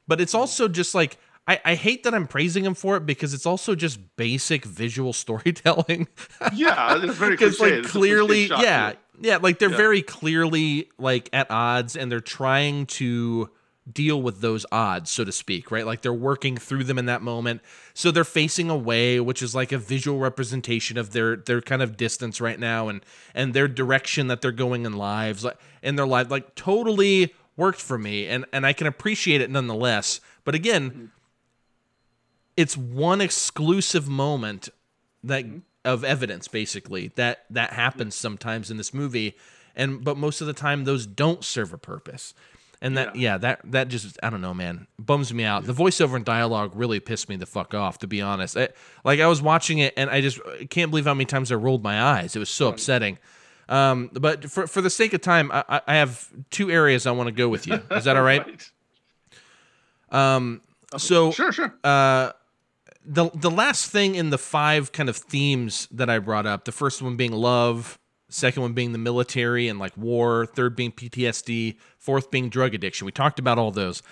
But 0.08 0.20
it's 0.20 0.34
also 0.34 0.68
just 0.68 0.96
like 0.96 1.18
I, 1.48 1.62
I 1.64 1.76
hate 1.76 2.04
that 2.04 2.16
I'm 2.16 2.26
praising 2.28 2.66
him 2.66 2.74
for 2.74 2.98
it 2.98 3.06
because 3.06 3.34
it's 3.36 3.46
also 3.46 3.76
just 3.76 4.00
basic 4.18 4.66
visual 4.66 5.14
storytelling. 5.24 6.08
yeah 6.54 6.98
it's 7.02 7.16
very 7.16 7.32
Because 7.38 7.60
like 7.60 7.74
It's 7.74 7.92
clearly, 7.92 8.48
yeah, 8.48 8.94
yeah, 9.22 9.38
like 9.38 9.60
they're 9.60 9.70
Yeah. 9.70 9.78
very 9.78 10.02
clearly 10.02 10.90
like 10.98 11.30
at 11.32 11.52
odds, 11.52 11.96
and 11.96 12.12
they're 12.12 12.20
trying 12.20 12.88
to 12.88 13.52
deal 13.92 14.22
with 14.22 14.42
those 14.42 14.66
odds, 14.72 15.12
so 15.12 15.24
to 15.24 15.32
speak, 15.32 15.70
right? 15.70 15.86
Like 15.86 16.02
they're 16.02 16.14
working 16.14 16.58
through 16.58 16.86
them 16.86 16.98
in 16.98 17.06
that 17.06 17.22
moment. 17.22 17.62
So 17.94 18.10
they're 18.10 18.24
facing 18.24 18.70
away, 18.70 19.20
which 19.20 19.42
is 19.42 19.54
like 19.54 19.72
a 19.72 19.78
visual 19.78 20.18
representation 20.20 20.98
of 20.98 21.12
their 21.12 21.36
their 21.36 21.62
kind 21.62 21.82
of 21.82 21.96
distance 21.98 22.42
right 22.42 22.60
now, 22.60 22.88
and 22.90 23.02
and 23.34 23.54
their 23.54 23.68
direction 23.68 24.28
that 24.28 24.42
they're 24.42 24.52
going 24.52 24.86
in 24.86 24.94
lives, 24.94 25.44
like 25.44 25.58
in 25.84 25.96
their 25.96 26.08
life, 26.08 26.32
like 26.32 26.56
totally 26.56 27.34
worked 27.58 27.82
for 27.82 27.98
me, 27.98 28.26
and 28.28 28.46
and 28.52 28.66
I 28.66 28.74
can 28.74 28.88
appreciate 28.88 29.42
it 29.42 29.50
nonetheless. 29.52 30.20
But 30.44 30.56
again, 30.56 31.12
it's 32.58 32.76
one 32.78 33.22
exclusive 33.22 34.08
moment 34.08 34.70
that 35.24 35.46
Mm-hmm. 35.46 35.58
of 35.84 36.04
evidence 36.04 36.48
basically 36.48 37.10
that 37.16 37.46
that 37.50 37.74
happens 37.74 38.16
sometimes 38.16 38.70
in 38.72 38.78
this 38.78 38.94
movie 38.94 39.36
and 39.76 40.04
but 40.04 40.18
most 40.18 40.40
of 40.42 40.48
the 40.48 40.54
time 40.54 40.84
those 40.84 41.06
don't 41.08 41.44
serve 41.44 41.74
a 41.74 41.78
purpose 41.78 42.34
and 42.86 42.98
that 42.98 43.16
yeah, 43.16 43.38
that 43.40 43.60
that 43.72 43.88
just 43.90 44.18
i 44.24 44.30
don't 44.30 44.42
know 44.42 44.54
man. 44.54 44.88
Bums 45.00 45.34
me 45.34 45.44
out. 45.44 45.66
The 45.66 45.74
voiceover 45.74 46.16
and 46.16 46.24
dialogue 46.24 46.72
really 46.76 47.00
pissed 47.00 47.28
me 47.30 47.36
the 47.36 47.46
fuck 47.46 47.74
off 47.74 47.98
to 48.00 48.08
be 48.08 48.22
honest. 48.22 48.56
I, 48.56 48.70
like 49.04 49.20
i 49.20 49.28
was 49.28 49.42
watching 49.42 49.80
it 49.80 49.94
and 49.98 50.10
i 50.10 50.22
just 50.22 50.40
I 50.62 50.66
can't 50.66 50.92
believe 50.92 51.06
how 51.06 51.14
many 51.14 51.26
times 51.26 51.52
i 51.52 51.56
rolled 51.56 51.84
my 51.84 52.02
eyes. 52.02 52.36
It 52.36 52.40
was 52.40 52.50
so 52.50 52.70
upsetting. 52.70 53.18
Um 53.68 54.10
but 54.14 54.50
for 54.50 54.68
for 54.68 54.82
the 54.82 54.90
sake 54.90 55.14
of 55.14 55.22
time 55.22 55.52
i 55.52 55.82
I- 55.88 55.96
have 55.96 56.30
two 56.52 56.70
areas 56.72 57.06
i 57.08 57.12
want 57.12 57.28
to 57.28 57.34
go 57.34 57.50
with 57.50 57.66
you. 57.68 57.82
Is 57.92 58.04
that 58.06 58.16
all 58.20 58.24
right? 58.24 58.46
Right. 58.46 58.72
so 60.98 61.32
sure 61.32 61.52
sure. 61.52 61.74
uh, 61.84 62.32
the 63.06 63.30
the 63.34 63.52
last 63.52 63.92
thing 63.92 64.16
in 64.16 64.30
the 64.30 64.38
five 64.38 64.92
kind 64.92 65.10
of 65.10 65.18
themes 65.18 65.88
that 65.92 66.10
I 66.10 66.20
brought 66.20 66.46
up, 66.46 66.66
the 66.66 66.72
first 66.72 67.02
one 67.02 67.16
being 67.18 67.32
love, 67.34 68.00
second 68.36 68.62
one 68.62 68.74
being 68.74 68.92
the 68.92 68.98
military 68.98 69.68
and 69.68 69.80
like 69.80 69.96
war, 69.96 70.46
third 70.46 70.76
being 70.76 70.92
PTSD, 70.92 71.78
fourth 71.98 72.32
being 72.32 72.50
drug 72.50 72.74
addiction. 72.74 73.06
We 73.06 73.12
talked 73.12 73.40
about 73.40 73.58
all 73.58 73.72
those. 73.72 74.04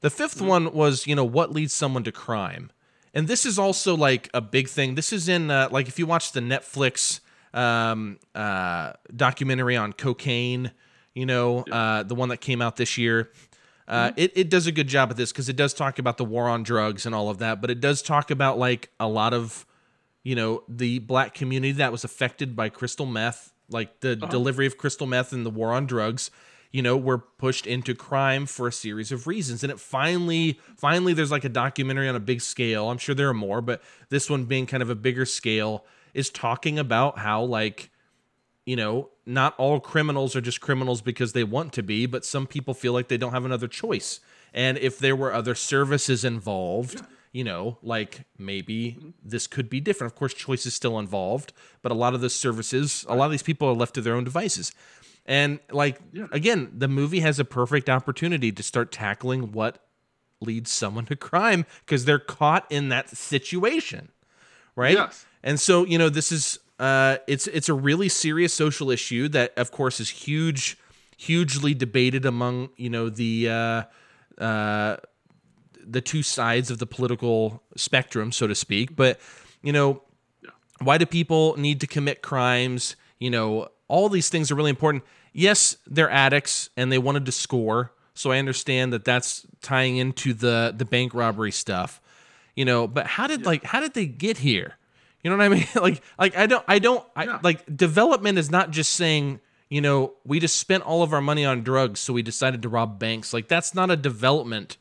The 0.00 0.10
5th 0.10 0.40
one 0.40 0.72
was, 0.72 1.06
you 1.06 1.14
know, 1.14 1.24
what 1.24 1.52
leads 1.52 1.72
someone 1.72 2.04
to 2.04 2.12
crime. 2.12 2.70
And 3.14 3.26
this 3.26 3.46
is 3.46 3.58
also 3.58 3.96
like 3.96 4.28
a 4.34 4.40
big 4.40 4.68
thing. 4.68 4.94
This 4.94 5.12
is 5.12 5.28
in 5.28 5.50
uh, 5.50 5.68
like 5.70 5.88
if 5.88 5.98
you 5.98 6.06
watch 6.06 6.32
the 6.32 6.40
Netflix 6.40 7.20
um, 7.52 8.18
uh, 8.34 8.92
documentary 9.14 9.76
on 9.76 9.92
cocaine, 9.92 10.72
you 11.14 11.26
know, 11.26 11.60
uh, 11.70 12.02
the 12.02 12.14
one 12.14 12.28
that 12.28 12.40
came 12.40 12.60
out 12.60 12.76
this 12.76 12.98
year. 12.98 13.30
Uh, 13.86 14.12
it, 14.16 14.32
it 14.34 14.50
does 14.50 14.66
a 14.66 14.72
good 14.72 14.88
job 14.88 15.10
at 15.10 15.16
this 15.16 15.30
because 15.30 15.48
it 15.48 15.56
does 15.56 15.74
talk 15.74 15.98
about 15.98 16.16
the 16.16 16.24
war 16.24 16.48
on 16.48 16.62
drugs 16.62 17.06
and 17.06 17.14
all 17.14 17.28
of 17.28 17.38
that, 17.38 17.60
but 17.60 17.70
it 17.70 17.80
does 17.80 18.02
talk 18.02 18.30
about 18.30 18.58
like 18.58 18.88
a 18.98 19.06
lot 19.06 19.34
of, 19.34 19.66
you 20.22 20.34
know, 20.34 20.62
the 20.68 21.00
black 21.00 21.34
community 21.34 21.72
that 21.72 21.92
was 21.92 22.02
affected 22.02 22.56
by 22.56 22.70
crystal 22.70 23.04
meth, 23.04 23.52
like 23.68 24.00
the 24.00 24.12
uh-huh. 24.12 24.26
delivery 24.30 24.66
of 24.66 24.78
crystal 24.78 25.06
meth 25.06 25.32
and 25.32 25.44
the 25.44 25.50
war 25.50 25.72
on 25.72 25.86
drugs, 25.86 26.30
you 26.70 26.82
know, 26.82 26.96
were 26.96 27.18
pushed 27.18 27.66
into 27.66 27.94
crime 27.94 28.46
for 28.46 28.68
a 28.68 28.72
series 28.72 29.12
of 29.12 29.26
reasons. 29.26 29.62
And 29.62 29.70
it 29.70 29.80
finally, 29.80 30.58
finally, 30.76 31.12
there's 31.12 31.30
like 31.30 31.44
a 31.44 31.48
documentary 31.48 32.08
on 32.08 32.16
a 32.16 32.20
big 32.20 32.40
scale. 32.40 32.90
I'm 32.90 32.98
sure 32.98 33.14
there 33.14 33.28
are 33.28 33.34
more, 33.34 33.60
but 33.60 33.82
this 34.08 34.28
one 34.28 34.44
being 34.44 34.66
kind 34.66 34.82
of 34.82 34.90
a 34.90 34.94
bigger 34.94 35.24
scale 35.24 35.84
is 36.12 36.30
talking 36.30 36.78
about 36.78 37.18
how 37.18 37.42
like 37.42 37.90
you 38.64 38.76
know, 38.76 39.10
not 39.26 39.54
all 39.58 39.80
criminals 39.80 40.34
are 40.34 40.40
just 40.40 40.60
criminals 40.60 41.02
because 41.02 41.32
they 41.32 41.44
want 41.44 41.72
to 41.74 41.82
be, 41.82 42.06
but 42.06 42.24
some 42.24 42.46
people 42.46 42.74
feel 42.74 42.92
like 42.92 43.08
they 43.08 43.16
don't 43.16 43.32
have 43.32 43.44
another 43.44 43.68
choice. 43.68 44.20
And 44.52 44.78
if 44.78 44.98
there 44.98 45.16
were 45.16 45.32
other 45.32 45.54
services 45.54 46.24
involved, 46.24 47.02
you 47.34 47.44
know, 47.44 47.76
like 47.82 48.22
maybe 48.38 48.96
this 49.22 49.46
could 49.46 49.68
be 49.68 49.80
different. 49.80 50.10
Of 50.10 50.18
course, 50.18 50.32
choice 50.32 50.64
is 50.64 50.72
still 50.72 50.98
involved, 50.98 51.52
but 51.82 51.92
a 51.92 51.94
lot 51.94 52.14
of 52.14 52.22
the 52.22 52.30
services, 52.30 53.04
a 53.06 53.14
lot 53.14 53.26
of 53.26 53.30
these 53.30 53.42
people 53.42 53.68
are 53.68 53.74
left 53.74 53.94
to 53.96 54.00
their 54.00 54.14
own 54.14 54.24
devices. 54.24 54.72
And 55.26 55.58
like 55.70 56.00
again, 56.32 56.72
the 56.74 56.88
movie 56.88 57.20
has 57.20 57.38
a 57.38 57.44
perfect 57.44 57.90
opportunity 57.90 58.52
to 58.52 58.62
start 58.62 58.90
tackling 58.90 59.52
what 59.52 59.84
leads 60.40 60.70
someone 60.70 61.04
to 61.10 61.16
crime 61.16 61.66
because 61.84 62.06
they're 62.06 62.18
caught 62.18 62.64
in 62.70 62.88
that 62.88 63.10
situation 63.10 64.08
right? 64.76 64.94
Yes. 64.94 65.26
And 65.42 65.60
so, 65.60 65.84
you 65.84 65.98
know, 65.98 66.08
this 66.08 66.32
is 66.32 66.58
uh 66.78 67.18
it's 67.28 67.46
it's 67.48 67.68
a 67.68 67.74
really 67.74 68.08
serious 68.08 68.52
social 68.52 68.90
issue 68.90 69.28
that 69.28 69.52
of 69.56 69.70
course 69.70 70.00
is 70.00 70.10
huge 70.10 70.76
hugely 71.16 71.74
debated 71.74 72.26
among, 72.26 72.70
you 72.76 72.90
know, 72.90 73.08
the 73.08 73.48
uh 73.48 74.42
uh 74.42 74.96
the 75.86 76.00
two 76.00 76.22
sides 76.22 76.70
of 76.70 76.78
the 76.78 76.86
political 76.86 77.62
spectrum, 77.76 78.32
so 78.32 78.46
to 78.46 78.54
speak. 78.54 78.96
But, 78.96 79.20
you 79.62 79.72
know, 79.72 80.02
why 80.80 80.98
do 80.98 81.06
people 81.06 81.56
need 81.56 81.80
to 81.80 81.86
commit 81.86 82.22
crimes? 82.22 82.96
You 83.18 83.30
know, 83.30 83.68
all 83.88 84.08
these 84.08 84.28
things 84.28 84.50
are 84.50 84.54
really 84.54 84.70
important. 84.70 85.04
yes, 85.32 85.76
they're 85.86 86.10
addicts 86.10 86.70
and 86.76 86.90
they 86.92 86.98
wanted 86.98 87.26
to 87.26 87.32
score, 87.32 87.92
so 88.14 88.30
I 88.30 88.38
understand 88.38 88.92
that 88.92 89.04
that's 89.04 89.44
tying 89.62 89.96
into 89.96 90.32
the 90.34 90.72
the 90.76 90.84
bank 90.84 91.12
robbery 91.14 91.50
stuff. 91.52 92.00
You 92.54 92.64
know, 92.64 92.86
but 92.86 93.06
how 93.06 93.26
did 93.26 93.44
like 93.44 93.64
how 93.64 93.80
did 93.80 93.94
they 93.94 94.06
get 94.06 94.38
here? 94.38 94.74
You 95.22 95.30
know 95.30 95.36
what 95.36 95.44
I 95.44 95.48
mean? 95.48 95.66
like 95.74 96.02
like 96.18 96.36
I 96.36 96.46
don't 96.46 96.64
I 96.68 96.78
don't 96.78 97.04
I, 97.16 97.24
Yeah. 97.24 97.40
like 97.42 97.76
development 97.76 98.38
is 98.38 98.50
not 98.50 98.70
just 98.70 98.92
saying 98.94 99.40
you 99.70 99.80
know 99.80 100.12
we 100.24 100.38
just 100.38 100.56
spent 100.56 100.84
all 100.84 101.02
of 101.02 101.12
our 101.12 101.20
money 101.22 101.44
on 101.44 101.62
drugs 101.64 101.98
so 101.98 102.12
we 102.12 102.22
decided 102.22 102.62
to 102.62 102.68
rob 102.68 102.98
banks. 102.98 103.32
Like 103.32 103.48
that's 103.48 103.74
not 103.74 103.90
a 103.90 103.96
development. 103.96 104.76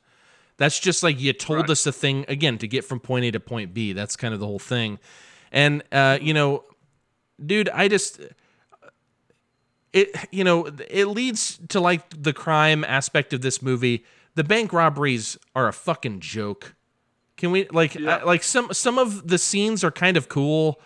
That's 0.58 0.80
just 0.80 1.04
like 1.04 1.20
you 1.20 1.34
told 1.34 1.62
Right. 1.62 1.70
us 1.72 1.86
a 1.88 1.92
thing 1.92 2.26
again 2.28 2.58
to 2.60 2.68
get 2.68 2.86
from 2.86 3.00
point 3.00 3.26
A 3.26 3.32
to 3.32 3.40
point 3.40 3.74
B. 3.74 3.94
That's 3.94 4.16
kind 4.16 4.34
of 4.34 4.40
the 4.40 4.46
whole 4.48 4.60
thing. 4.60 5.00
And 5.52 5.84
uh, 5.92 6.20
you 6.22 6.34
know, 6.34 6.64
dude, 7.44 7.70
I 7.70 7.88
just 7.88 8.20
it 9.92 10.16
you 10.32 10.44
know 10.44 10.66
it 10.90 11.06
leads 11.06 11.60
to 11.70 11.80
like 11.80 12.22
the 12.22 12.34
crime 12.34 12.84
aspect 12.84 13.34
of 13.34 13.42
this 13.42 13.62
movie. 13.62 14.04
The 14.36 14.44
bank 14.44 14.74
robberies 14.74 15.38
are 15.56 15.68
a 15.68 15.74
fucking 15.74 16.20
joke. 16.20 16.76
Can 17.38 17.52
we 17.52 17.68
like 17.70 17.96
Yeah. 17.96 18.18
I- 18.18 18.24
like 18.24 18.44
some 18.44 18.74
some 18.74 18.98
of 18.98 19.28
the 19.28 19.38
scenes 19.38 19.84
are 19.84 19.92
kind 19.92 20.18
of 20.18 20.30
cool, 20.30 20.80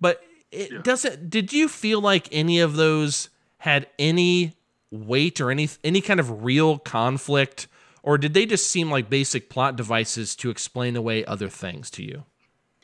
but 0.00 0.22
it 0.52 0.84
doesn't. 0.84 1.28
Did 1.30 1.52
you 1.52 1.68
feel 1.68 2.00
like 2.00 2.28
any 2.30 2.60
of 2.60 2.76
those 2.76 3.30
had 3.58 3.88
any 3.98 4.56
weight 4.90 5.40
or 5.40 5.50
any 5.50 5.68
any 5.82 6.00
kind 6.00 6.20
of 6.20 6.44
real 6.44 6.78
conflict, 6.78 7.66
or 8.06 8.16
did 8.16 8.34
they 8.34 8.46
just 8.46 8.70
seem 8.70 8.88
like 8.88 9.10
basic 9.10 9.50
plot 9.50 9.74
devices 9.74 10.36
to 10.36 10.48
explain 10.48 10.94
away 10.94 11.24
other 11.24 11.48
things 11.48 11.90
to 11.90 12.04
you? 12.04 12.24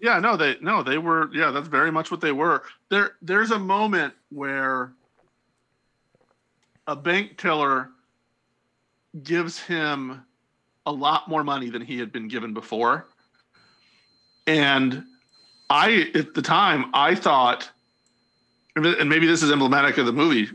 Yeah, 0.01 0.19
no, 0.19 0.37
they 0.37 0.57
no, 0.61 0.83
they 0.83 0.99
were. 0.99 1.31
Yeah, 1.33 1.53
that's 1.53 1.69
very 1.69 1.93
much 1.93 2.11
what 2.11 2.21
they 2.21 2.33
were. 2.33 2.65
There, 2.91 3.13
there's 3.23 3.53
a 3.53 3.59
moment 3.59 4.15
where 4.31 4.93
a 6.89 6.97
bank 6.97 7.39
teller 7.39 7.91
gives 9.23 9.61
him 9.61 10.25
a 10.87 10.93
lot 10.93 11.29
more 11.29 11.45
money 11.45 11.71
than 11.71 11.83
he 11.83 12.01
had 12.01 12.11
been 12.11 12.27
given 12.27 12.53
before, 12.53 13.07
and 14.49 15.05
I, 15.71 16.11
at 16.17 16.35
the 16.35 16.43
time, 16.43 16.87
I 16.95 17.15
thought, 17.15 17.71
and 18.75 19.09
maybe 19.09 19.29
this 19.29 19.45
is 19.45 19.53
emblematic 19.53 19.99
of 19.99 20.07
the 20.07 20.13
movie, 20.13 20.49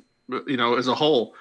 you 0.45 0.57
know, 0.57 0.75
as 0.75 0.89
a 0.89 0.95
whole. 0.95 1.35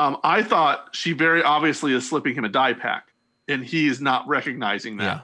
Um, 0.00 0.16
I 0.24 0.42
thought 0.42 0.96
she 0.96 1.12
very 1.12 1.42
obviously 1.42 1.92
is 1.92 2.08
slipping 2.08 2.34
him 2.34 2.44
a 2.44 2.48
die 2.48 2.72
pack, 2.72 3.12
and 3.48 3.62
he 3.62 3.86
is 3.86 4.00
not 4.00 4.26
recognizing 4.26 4.96
that. 4.96 5.04
Yeah. 5.04 5.20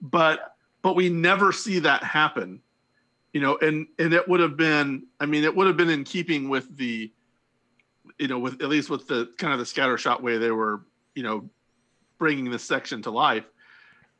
but 0.00 0.56
but 0.80 0.96
we 0.96 1.08
never 1.10 1.52
see 1.52 1.78
that 1.80 2.02
happen. 2.02 2.60
You 3.34 3.40
know 3.40 3.58
and 3.60 3.86
and 3.98 4.14
it 4.14 4.28
would 4.28 4.38
have 4.38 4.56
been 4.56 5.08
i 5.18 5.26
mean 5.26 5.42
it 5.42 5.54
would 5.56 5.66
have 5.66 5.76
been 5.76 5.90
in 5.90 6.04
keeping 6.04 6.48
with 6.48 6.76
the 6.76 7.12
you 8.16 8.28
know 8.28 8.38
with 8.38 8.62
at 8.62 8.68
least 8.68 8.88
with 8.90 9.08
the 9.08 9.28
kind 9.38 9.52
of 9.52 9.58
the 9.58 9.64
scattershot 9.64 10.22
way 10.22 10.38
they 10.38 10.52
were 10.52 10.82
you 11.16 11.24
know 11.24 11.50
bringing 12.16 12.48
this 12.50 12.62
section 12.62 13.02
to 13.02 13.10
life. 13.10 13.44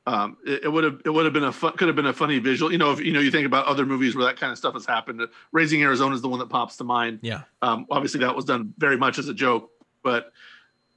Um 0.06 0.36
it, 0.44 0.64
it 0.64 0.68
would 0.68 0.82
have 0.82 1.00
it 1.04 1.10
would 1.10 1.24
have 1.24 1.32
been 1.32 1.44
a 1.44 1.52
fun 1.52 1.76
could 1.76 1.86
have 1.86 1.94
been 1.94 2.06
a 2.06 2.12
funny 2.12 2.40
visual. 2.40 2.72
You 2.72 2.78
know 2.78 2.90
if 2.90 3.00
you 3.00 3.12
know 3.12 3.20
you 3.20 3.30
think 3.30 3.46
about 3.46 3.66
other 3.66 3.86
movies 3.86 4.16
where 4.16 4.24
that 4.26 4.36
kind 4.36 4.50
of 4.50 4.58
stuff 4.58 4.74
has 4.74 4.84
happened. 4.84 5.22
Raising 5.52 5.80
arizona 5.82 6.14
is 6.16 6.20
the 6.20 6.28
one 6.28 6.40
that 6.40 6.48
pops 6.48 6.76
to 6.78 6.84
mind. 6.84 7.20
Yeah. 7.22 7.42
um, 7.62 7.86
obviously, 7.92 8.18
that 8.20 8.34
was 8.34 8.44
done 8.44 8.74
very 8.78 8.96
much 8.96 9.20
as 9.20 9.28
a 9.28 9.34
joke, 9.34 9.70
but 10.04 10.32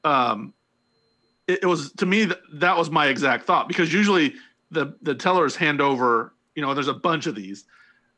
um, 0.04 0.54
it, 1.48 1.60
it 1.64 1.66
was 1.66 1.92
to 1.94 2.06
me 2.06 2.26
that, 2.26 2.40
that 2.54 2.78
was 2.78 2.92
my 2.92 3.08
exact 3.08 3.46
thought 3.46 3.68
because 3.68 3.92
usually 3.92 4.36
the 4.70 4.96
the 5.02 5.16
tellers 5.16 5.56
hand 5.56 5.82
over, 5.82 6.34
you 6.56 6.62
know, 6.62 6.74
there's 6.74 6.88
a 6.88 6.94
bunch 6.94 7.26
of 7.26 7.34
these. 7.36 7.66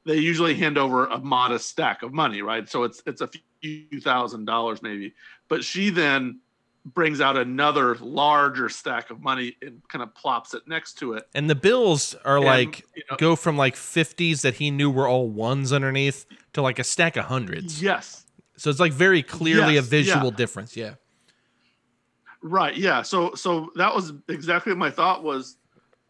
They 0.05 0.17
usually 0.17 0.55
hand 0.55 0.77
over 0.77 1.05
a 1.05 1.19
modest 1.19 1.69
stack 1.69 2.01
of 2.03 2.11
money, 2.11 2.41
right? 2.41 2.67
So 2.67 2.83
it's 2.83 3.01
it's 3.05 3.21
a 3.21 3.29
few 3.61 4.01
thousand 4.01 4.45
dollars 4.45 4.81
maybe, 4.81 5.13
but 5.47 5.63
she 5.63 5.89
then 5.89 6.39
brings 6.85 7.19
out 7.21 7.37
another 7.37 7.95
larger 7.97 8.69
stack 8.69 9.11
of 9.11 9.19
money 9.21 9.55
and 9.61 9.81
kind 9.89 10.01
of 10.01 10.15
plops 10.15 10.53
it 10.53 10.65
next 10.65 10.93
to 10.93 11.13
it. 11.13 11.27
And 11.35 11.49
the 11.49 11.53
bills 11.55 12.15
are 12.25 12.37
And, 12.37 12.45
like 12.45 12.85
you 12.95 13.03
know- 13.11 13.17
go 13.17 13.35
from 13.35 13.57
like 13.57 13.75
50s 13.75 14.41
that 14.41 14.55
he 14.55 14.71
knew 14.71 14.89
were 14.89 15.07
all 15.07 15.27
ones 15.27 15.71
underneath 15.73 16.25
to 16.53 16.61
like 16.61 16.79
a 16.79 16.83
stack 16.83 17.17
of 17.17 17.25
hundreds. 17.25 17.81
Yes, 17.83 18.25
So 18.59 18.69
it's 18.69 18.79
like 18.79 18.91
very 18.91 19.23
clearly 19.23 19.75
Yes, 19.75 19.85
a 19.85 19.89
visual 19.89 20.29
yeah. 20.29 20.35
difference. 20.35 20.75
Yeah. 20.75 20.95
Right. 22.41 22.75
Yeah. 22.75 23.01
So 23.01 23.33
so 23.35 23.71
that 23.75 23.93
was 23.93 24.13
exactly 24.27 24.73
my 24.75 24.91
thought 24.91 25.23
was. 25.23 25.57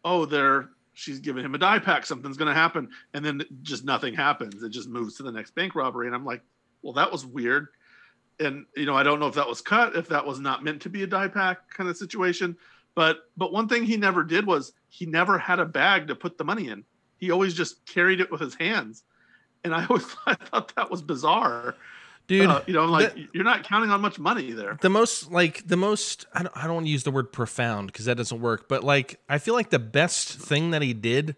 Oh, 0.06 0.26
there 0.26 0.70
she's 0.93 1.20
giving 1.20 1.45
him 1.45 1.56
a 1.56 1.58
die 1.58 1.80
pack. 1.80 2.06
Something's 2.06 2.38
going 2.38 2.47
to 2.47 2.60
happen, 2.60 2.89
and 3.14 3.24
then 3.24 3.41
just 3.62 3.86
nothing 3.86 4.14
happens. 4.14 4.62
It 4.64 4.70
just 4.70 4.89
moves 4.89 5.16
to 5.16 5.24
the 5.24 5.32
next 5.32 5.56
bank 5.56 5.76
robbery, 5.76 6.08
and 6.08 6.16
I'm 6.16 6.26
like, 6.26 6.41
well, 6.82 6.93
that 6.93 7.12
was 7.12 7.26
weird. 7.26 7.68
And 8.39 8.66
you 8.76 8.86
know, 8.86 8.95
I 8.95 9.04
don't 9.04 9.20
know 9.20 9.28
if 9.28 9.36
that 9.36 9.47
was 9.47 9.62
cut, 9.62 9.95
if 9.95 10.08
that 10.10 10.26
was 10.26 10.39
not 10.39 10.64
meant 10.64 10.82
to 10.84 10.89
be 10.89 11.04
a 11.04 11.08
die 11.08 11.28
pack 11.28 11.70
kind 11.74 11.89
of 11.89 11.97
situation. 11.97 12.56
But 12.95 13.30
but 13.38 13.54
one 13.54 13.68
thing 13.68 13.84
he 13.84 13.97
never 13.97 14.24
did 14.24 14.45
was 14.45 14.74
he 14.89 15.06
never 15.06 15.38
had 15.38 15.60
a 15.60 15.66
bag 15.66 16.08
to 16.08 16.16
put 16.16 16.38
the 16.38 16.43
money 16.43 16.70
in. 16.70 16.84
He 17.18 17.32
always 17.32 17.54
just 17.54 17.86
carried 17.86 18.22
it 18.22 18.32
with 18.32 18.41
his 18.41 18.56
hands, 18.56 19.04
and 19.64 19.74
I 19.74 19.86
always 19.86 20.06
I 20.26 20.34
thought 20.45 20.76
that 20.76 20.91
was 20.91 21.02
bizarre. 21.02 21.76
Dude, 22.30 22.48
Uh, 22.50 22.62
you 22.68 22.74
know, 22.74 22.86
like 22.86 23.14
the- 23.16 23.28
you're 23.34 23.44
not 23.44 23.64
counting 23.66 23.90
on 23.92 24.00
much 24.00 24.18
money 24.20 24.52
there. 24.54 24.78
the 24.82 24.90
most 24.90 25.30
like 25.32 25.68
the 25.68 25.76
most 25.76 26.26
I 26.34 26.44
don't, 26.44 26.56
I 26.56 26.64
don't 26.66 26.76
want 26.76 26.86
to 26.86 26.92
use 26.92 27.04
the 27.04 27.12
word 27.12 27.34
profound 27.34 27.88
because 27.92 28.06
that 28.06 28.16
doesn't 28.16 28.40
work 28.40 28.70
but 28.70 28.84
like 28.84 29.20
i 29.28 29.38
feel 29.40 29.54
like 29.56 29.72
the 29.72 29.80
best 29.80 30.30
thing 30.38 30.70
that 30.72 30.82
he 30.82 30.94
did 30.94 31.36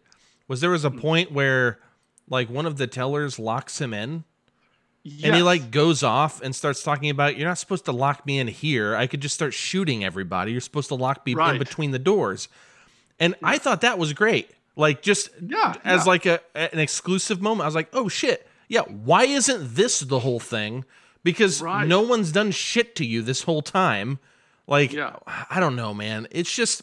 was 0.48 0.62
there 0.62 0.70
was 0.70 0.86
a 0.86 0.92
point 0.92 1.32
where 1.32 1.80
like 2.30 2.50
one 2.50 2.66
of 2.68 2.78
the 2.78 2.86
tellers 2.88 3.40
locks 3.40 3.80
him 3.82 3.94
in 3.94 4.26
and 5.24 5.34
he 5.36 5.42
like 5.42 5.72
goes 5.72 6.04
off 6.04 6.42
and 6.44 6.56
starts 6.56 6.84
talking 6.84 7.10
about 7.10 7.36
you're 7.38 7.48
not 7.48 7.58
supposed 7.58 7.86
to 7.86 7.92
lock 7.92 8.24
me 8.26 8.38
in 8.38 8.48
here. 8.48 8.96
I 8.96 9.08
could 9.08 9.20
just 9.22 9.34
start 9.34 9.52
shooting 9.54 10.04
everybody. 10.04 10.52
You're 10.52 10.62
supposed 10.62 10.90
to 10.90 10.96
lock 10.96 11.26
me 11.26 11.32
in 11.32 11.58
between 11.58 11.90
the 11.92 11.98
doors. 12.00 12.48
And 13.20 13.34
i 13.42 13.58
thought 13.58 13.82
that 13.82 13.98
was 13.98 14.14
great. 14.14 14.52
Like 14.76 15.02
just 15.02 15.30
Yeah, 15.42 15.74
as 15.84 16.02
yeah. 16.06 16.10
like 16.12 16.26
a 16.28 16.40
an 16.56 16.80
exclusive 16.80 17.42
moment 17.42 17.62
i 17.64 17.68
was 17.68 17.76
like 17.76 17.90
oh 17.94 18.10
shit 18.10 18.48
yeah 18.72 18.82
why 18.82 19.24
isn't 19.26 19.76
this 19.76 20.00
the 20.00 20.20
whole 20.20 20.40
thing 20.40 20.86
because 21.24 21.62
Right. 21.62 21.88
no 21.88 22.02
one's 22.02 22.32
done 22.32 22.52
shit 22.52 22.96
to 22.96 23.06
you 23.06 23.22
this 23.22 23.44
whole 23.44 23.62
time 23.62 24.18
like 24.66 24.92
Yeah. 24.94 25.18
i 25.50 25.60
don't 25.60 25.76
know 25.76 25.94
man 25.94 26.28
it's 26.32 26.54
just 26.56 26.82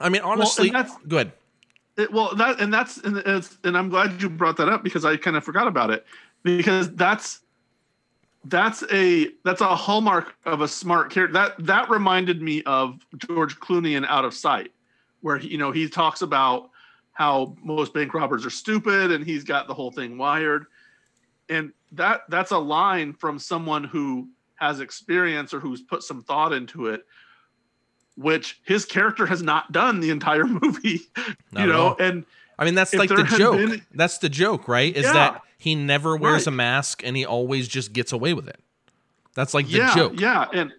i 0.00 0.08
mean 0.08 0.22
honestly 0.22 0.70
that's- 0.70 0.96
go 1.08 1.16
ahead 1.16 1.32
It, 1.96 2.12
well, 2.12 2.34
that 2.36 2.60
and 2.60 2.72
that's 2.72 2.96
and 2.98 3.16
it's 3.18 3.58
and 3.64 3.76
I'm 3.76 3.88
glad 3.90 4.22
you 4.22 4.30
brought 4.30 4.56
that 4.58 4.68
up 4.70 4.82
because 4.82 5.04
I 5.04 5.16
kind 5.18 5.36
of 5.36 5.44
forgot 5.44 5.66
about 5.66 5.90
it 5.90 6.06
because 6.42 6.86
that's 6.94 7.40
that's 8.44 8.82
a 8.90 9.28
that's 9.44 9.60
a 9.60 9.74
hallmark 9.76 10.34
of 10.46 10.62
a 10.62 10.68
smart 10.68 11.10
character. 11.10 11.34
That 11.34 11.54
that 11.66 11.90
reminded 11.90 12.40
me 12.40 12.62
of 12.62 13.04
George 13.18 13.58
Clooney 13.60 13.96
in 13.98 14.04
Out 14.06 14.24
of 14.24 14.32
Sight, 14.32 14.72
where 15.20 15.36
he, 15.36 15.48
you 15.48 15.58
know 15.58 15.72
he 15.72 15.88
talks 15.90 16.22
about 16.22 16.70
how 17.12 17.54
most 17.62 17.92
bank 17.92 18.14
robbers 18.14 18.46
are 18.46 18.50
stupid 18.64 19.10
and 19.10 19.26
he's 19.26 19.44
got 19.44 19.66
the 19.66 19.74
whole 19.74 19.90
thing 19.90 20.16
wired, 20.16 20.64
and 21.50 21.72
that 21.92 22.22
that's 22.28 22.52
a 22.52 22.58
line 22.58 23.12
from 23.12 23.38
someone 23.38 23.84
who 23.84 24.28
has 24.54 24.80
experience 24.80 25.52
or 25.52 25.60
who's 25.60 25.80
put 25.82 26.02
some 26.02 26.22
thought 26.22 26.52
into 26.52 26.86
it 26.86 27.04
which 28.16 28.60
his 28.64 28.84
character 28.84 29.24
has 29.26 29.42
not 29.42 29.72
done 29.72 30.00
the 30.00 30.10
entire 30.10 30.44
movie 30.62 31.00
Not 31.52 31.62
you 31.62 31.66
know 31.66 31.96
and 31.98 32.24
I 32.58 32.64
mean, 32.66 32.74
that's 32.74 32.92
like 32.92 33.08
the 33.08 33.22
joke. 33.38 33.56
been- 33.56 33.86
That's 33.94 34.18
the 34.18 34.28
joke, 34.28 34.68
right? 34.68 34.94
Is 34.94 35.04
Yeah. 35.06 35.14
that 35.14 35.42
he 35.56 35.74
never 35.74 36.14
wears 36.14 36.42
Right. 36.42 36.48
a 36.48 36.50
mask 36.50 37.02
and 37.02 37.16
he 37.16 37.24
always 37.24 37.66
just 37.66 37.94
gets 37.94 38.12
away 38.12 38.34
with 38.34 38.48
it. 38.48 38.60
That's 39.34 39.54
like 39.54 39.64
the 39.66 39.78
yeah 39.78 39.94
joke. 39.94 40.20
yeah 40.20 40.46
and 40.52 40.70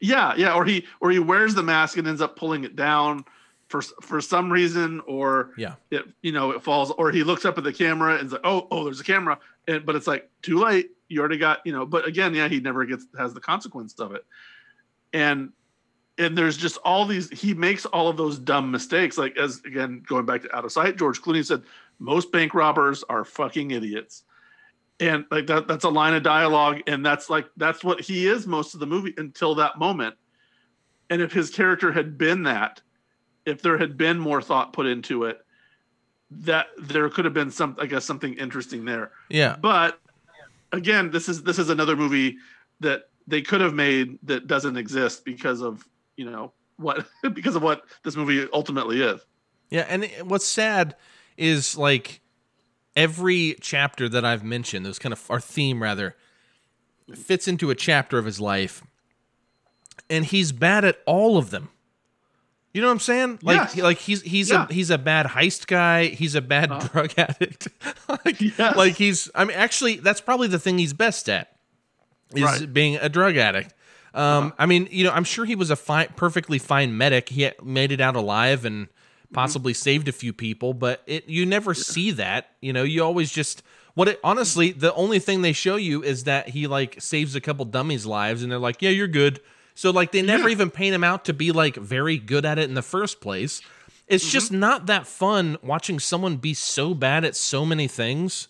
yeah 0.00 0.34
yeah 0.36 0.54
or 0.54 0.64
he 0.64 0.84
or 1.00 1.12
he 1.12 1.20
wears 1.20 1.54
the 1.54 1.62
mask 1.62 1.98
and 1.98 2.08
ends 2.08 2.20
up 2.20 2.34
pulling 2.36 2.64
it 2.64 2.74
down 2.74 3.24
for 3.74 3.82
for 4.02 4.20
some 4.20 4.52
reason 4.52 5.00
or 5.00 5.50
Yeah. 5.56 5.74
it 5.90 6.04
you 6.22 6.30
know 6.30 6.52
it 6.52 6.62
falls 6.62 6.92
or 6.92 7.10
he 7.10 7.24
looks 7.24 7.44
up 7.44 7.58
at 7.58 7.64
the 7.64 7.72
camera 7.72 8.14
and 8.14 8.26
is 8.26 8.32
like 8.32 8.42
oh 8.44 8.68
oh 8.70 8.84
there's 8.84 9.00
a 9.00 9.04
camera. 9.04 9.36
And 9.66 9.84
but 9.84 9.96
it's 9.96 10.06
like 10.06 10.30
too 10.42 10.60
late. 10.62 10.90
You 11.08 11.18
already 11.18 11.38
got 11.38 11.58
you 11.66 11.72
know 11.72 11.84
but 11.84 12.06
again 12.06 12.34
yeah 12.34 12.46
he 12.46 12.60
never 12.60 12.84
gets 12.84 13.06
has 13.18 13.34
the 13.34 13.40
consequence 13.40 13.98
of 13.98 14.14
it. 14.14 14.24
And 15.12 15.50
and 16.18 16.38
there's 16.38 16.56
just 16.56 16.76
all 16.84 17.04
these 17.04 17.28
he 17.30 17.52
makes 17.52 17.84
all 17.86 18.06
of 18.08 18.16
those 18.16 18.38
dumb 18.38 18.70
mistakes. 18.70 19.18
Like 19.18 19.36
as 19.36 19.60
again 19.66 20.04
going 20.06 20.24
back 20.24 20.42
to 20.42 20.56
out 20.56 20.64
of 20.64 20.70
sight 20.70 20.96
george 20.96 21.20
clooney 21.20 21.44
said 21.44 21.62
most 21.98 22.30
bank 22.30 22.54
robbers 22.54 23.02
are 23.08 23.24
fucking 23.24 23.72
idiots. 23.72 24.22
And 25.00 25.24
like 25.32 25.48
that 25.48 25.66
that's 25.66 25.82
a 25.84 25.88
line 25.90 26.14
of 26.14 26.22
dialogue 26.22 26.80
and 26.86 27.04
that's 27.04 27.28
like 27.28 27.46
that's 27.56 27.82
what 27.82 28.00
he 28.00 28.28
is 28.28 28.46
most 28.46 28.74
of 28.74 28.78
the 28.78 28.86
movie 28.86 29.14
until 29.16 29.56
that 29.56 29.80
moment. 29.80 30.14
And 31.10 31.20
if 31.20 31.32
his 31.32 31.50
character 31.50 31.90
had 31.90 32.16
been 32.16 32.44
that 32.44 32.80
if 33.46 33.62
there 33.62 33.78
had 33.78 33.96
been 33.96 34.18
more 34.18 34.40
thought 34.42 34.72
put 34.72 34.86
into 34.86 35.24
it 35.24 35.40
that 36.30 36.66
there 36.78 37.08
could 37.08 37.24
have 37.24 37.34
been 37.34 37.50
some 37.50 37.76
i 37.80 37.86
guess 37.86 38.04
something 38.04 38.34
interesting 38.34 38.84
there 38.84 39.12
Yeah. 39.28 39.56
but 39.60 40.00
again 40.72 41.10
this 41.10 41.28
is 41.28 41.42
this 41.42 41.58
is 41.58 41.68
another 41.70 41.94
movie 41.96 42.36
that 42.80 43.04
they 43.26 43.40
could 43.42 43.60
have 43.60 43.74
made 43.74 44.18
that 44.24 44.46
doesn't 44.46 44.76
exist 44.76 45.24
because 45.24 45.60
of 45.62 45.86
you 46.16 46.28
know 46.28 46.52
what 46.76 47.06
because 47.34 47.54
of 47.56 47.62
what 47.62 47.84
this 48.02 48.16
movie 48.16 48.48
ultimately 48.52 49.00
is 49.02 49.20
Yeah. 49.70 49.86
And 49.88 50.04
what's 50.28 50.46
sad 50.46 50.96
is 51.36 51.76
like 51.76 52.20
every 52.96 53.56
chapter 53.60 54.08
that 54.08 54.24
I've 54.24 54.44
mentioned, 54.44 54.84
those 54.86 54.98
kind 55.00 55.12
of 55.12 55.28
our 55.30 55.40
theme 55.40 55.82
rather, 55.82 56.14
fits 57.14 57.48
into 57.48 57.70
a 57.70 57.74
chapter 57.74 58.18
of 58.18 58.24
his 58.24 58.40
life, 58.40 58.82
and 60.08 60.24
he's 60.24 60.52
bad 60.52 60.84
at 60.84 60.98
all 61.06 61.36
of 61.36 61.50
them. 61.50 61.70
You 62.74 62.80
know 62.80 62.88
what 62.88 62.94
I'm 62.94 63.00
saying? 63.00 63.38
Like, 63.42 63.56
Yes. 63.56 63.76
like 63.76 63.98
he's 63.98 64.20
he's 64.22 64.50
Yeah. 64.50 64.66
a 64.68 64.72
he's 64.72 64.90
a 64.90 64.98
bad 64.98 65.26
heist 65.26 65.68
guy. 65.68 66.06
He's 66.06 66.34
a 66.34 66.40
bad 66.40 66.72
uh-huh. 66.72 66.88
drug 66.88 67.12
addict. 67.16 67.68
like, 68.08 68.40
Yes. 68.40 68.76
like 68.76 68.96
he's. 68.96 69.30
I 69.34 69.44
mean, 69.44 69.56
actually, 69.56 69.96
that's 69.96 70.20
probably 70.20 70.48
the 70.48 70.58
thing 70.58 70.78
he's 70.78 70.92
best 70.92 71.28
at 71.28 71.56
is 72.34 72.42
Right. 72.42 72.72
being 72.72 72.96
a 72.96 73.08
drug 73.08 73.36
addict. 73.36 73.72
Um, 74.12 74.46
uh-huh. 74.48 74.50
I 74.58 74.66
mean, 74.66 74.88
you 74.90 75.04
know, 75.04 75.12
I'm 75.12 75.24
sure 75.24 75.44
he 75.44 75.54
was 75.54 75.70
a 75.70 75.76
fine, 75.76 76.08
perfectly 76.16 76.58
fine 76.58 76.98
medic. 76.98 77.28
He 77.28 77.48
made 77.62 77.92
it 77.92 78.00
out 78.00 78.16
alive 78.16 78.64
and 78.64 78.86
mm-hmm. 78.86 79.34
possibly 79.34 79.72
saved 79.72 80.08
a 80.08 80.12
few 80.12 80.32
people, 80.32 80.74
but 80.74 81.00
it 81.06 81.28
you 81.28 81.46
never 81.46 81.74
see 81.74 82.10
that. 82.10 82.50
You 82.60 82.72
know, 82.72 82.82
you 82.82 83.04
always 83.04 83.30
just 83.30 83.62
what 83.94 84.08
it 84.08 84.18
honestly 84.24 84.72
the 84.72 84.92
only 84.94 85.20
thing 85.20 85.42
they 85.42 85.52
show 85.52 85.76
you 85.76 86.02
is 86.02 86.24
that 86.24 86.48
he 86.48 86.66
like 86.66 87.00
saves 87.00 87.36
a 87.36 87.40
couple 87.40 87.64
dummies' 87.66 88.04
lives, 88.04 88.42
and 88.42 88.50
they're 88.50 88.58
like, 88.58 88.82
yeah, 88.82 88.90
you're 88.90 89.06
good. 89.06 89.40
So 89.74 89.90
like 89.90 90.12
they 90.12 90.22
never 90.22 90.48
Yeah. 90.48 90.52
even 90.52 90.70
paint 90.70 90.94
him 90.94 91.04
out 91.04 91.24
to 91.26 91.32
be 91.32 91.52
like 91.52 91.76
very 91.76 92.16
good 92.18 92.44
at 92.44 92.58
it 92.58 92.68
in 92.68 92.74
the 92.74 92.82
first 92.82 93.20
place. 93.20 93.60
It's 94.06 94.30
just 94.30 94.52
mm-hmm. 94.52 94.60
not 94.60 94.86
that 94.86 95.06
fun 95.06 95.56
watching 95.62 95.98
someone 95.98 96.36
be 96.36 96.54
so 96.54 96.94
bad 96.94 97.24
at 97.24 97.34
so 97.36 97.64
many 97.64 97.88
things 97.88 98.48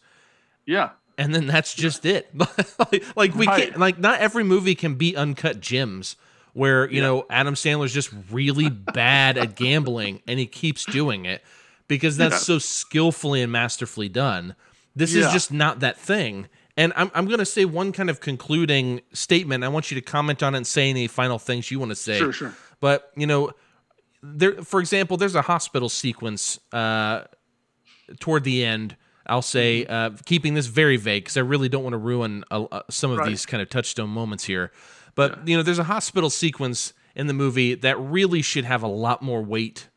Yeah. 0.66 0.90
and 1.16 1.34
then 1.34 1.46
that's 1.46 1.74
just 1.74 2.04
it. 2.04 2.28
like, 2.78 3.16
like 3.16 3.34
we 3.34 3.46
Right. 3.46 3.68
can't 3.68 3.78
like 3.78 3.98
not 3.98 4.20
every 4.20 4.44
movie 4.44 4.74
can 4.74 4.96
be 4.96 5.16
uncut 5.16 5.60
gems 5.60 6.16
where 6.52 6.90
you 6.90 7.00
know 7.00 7.24
Adam 7.30 7.54
Sandler's 7.54 7.94
just 7.94 8.10
really 8.30 8.68
bad 8.68 9.38
at 9.38 9.56
gambling 9.56 10.22
and 10.28 10.38
he 10.38 10.46
keeps 10.46 10.84
doing 10.84 11.24
it 11.24 11.42
because 11.88 12.16
that's 12.16 12.34
Yeah. 12.34 12.38
so 12.38 12.58
skillfully 12.58 13.40
and 13.42 13.50
masterfully 13.52 14.08
done. 14.08 14.54
This 14.96 15.14
is 15.14 15.30
just 15.32 15.52
not 15.52 15.80
that 15.80 15.98
thing. 15.98 16.48
And 16.76 16.92
I'm 16.96 17.10
I'm 17.14 17.26
gonna 17.26 17.44
say 17.46 17.64
one 17.64 17.92
kind 17.92 18.10
of 18.10 18.20
concluding 18.20 19.00
statement. 19.12 19.62
I 19.64 19.68
want 19.68 19.90
you 19.90 19.94
to 19.96 20.00
comment 20.00 20.42
on 20.42 20.54
it 20.54 20.58
and 20.58 20.66
say 20.66 20.90
any 20.90 21.06
final 21.06 21.38
things 21.38 21.70
you 21.70 21.78
want 21.78 21.90
to 21.90 21.96
say. 21.96 22.18
Sure, 22.18 22.32
sure. 22.32 22.54
But 22.80 23.10
you 23.16 23.26
know, 23.26 23.52
there 24.22 24.54
for 24.62 24.80
example, 24.80 25.16
there's 25.16 25.36
a 25.36 25.42
hospital 25.42 25.88
sequence 25.88 26.58
uh 26.72 27.24
toward 28.20 28.44
the 28.44 28.64
end, 28.64 28.96
I'll 29.26 29.40
say, 29.40 29.86
uh, 29.86 30.10
keeping 30.26 30.54
this 30.54 30.66
very 30.66 30.96
vague 30.98 31.24
because 31.24 31.36
I 31.36 31.40
really 31.40 31.68
don't 31.68 31.82
want 31.84 31.94
to 31.94 31.98
ruin 31.98 32.44
uh, 32.50 32.80
some 32.90 33.10
of 33.12 33.18
Right. 33.18 33.28
these 33.28 33.46
kind 33.46 33.62
of 33.62 33.70
touchstone 33.70 34.10
moments 34.10 34.44
here. 34.44 34.72
But 35.14 35.46
you 35.48 35.56
know, 35.56 35.62
there's 35.62 35.78
a 35.78 35.84
hospital 35.84 36.28
sequence 36.28 36.92
in 37.14 37.28
the 37.28 37.32
movie 37.32 37.74
that 37.76 37.98
really 38.00 38.42
should 38.42 38.64
have 38.64 38.82
a 38.82 38.88
lot 38.88 39.22
more 39.22 39.42
weight 39.42 39.88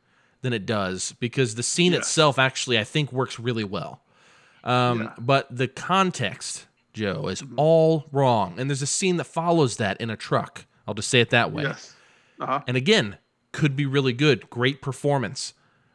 than 0.41 0.53
it 0.53 0.67
does 0.67 1.13
because 1.19 1.55
the 1.55 1.63
scene 1.63 1.93
Yes. 1.93 2.01
itself 2.03 2.37
actually 2.37 2.77
I 2.77 2.83
think 2.83 3.11
works 3.11 3.39
really 3.39 3.63
well. 3.63 4.03
Um, 4.63 5.01
Yeah. 5.01 5.13
But 5.19 5.47
the 5.49 5.67
context, 5.67 6.66
Joe, 6.97 7.27
is 7.27 7.43
all 7.55 8.05
wrong. 8.11 8.55
And 8.59 8.69
there's 8.69 8.81
a 8.81 8.87
scene 8.87 9.17
that 9.17 9.25
follows 9.25 9.77
that 9.77 9.99
in 10.01 10.09
a 10.09 10.15
truck. 10.17 10.65
I'll 10.87 10.93
just 10.93 11.09
say 11.09 11.21
it 11.21 11.29
that 11.29 11.51
way. 11.51 11.63
Yes. 11.63 11.93
Uh-huh. 12.39 12.61
And 12.67 12.75
again, 12.75 13.17
could 13.51 13.75
be 13.75 13.85
really 13.85 14.13
good, 14.13 14.49
great 14.49 14.81
performance. 14.81 15.53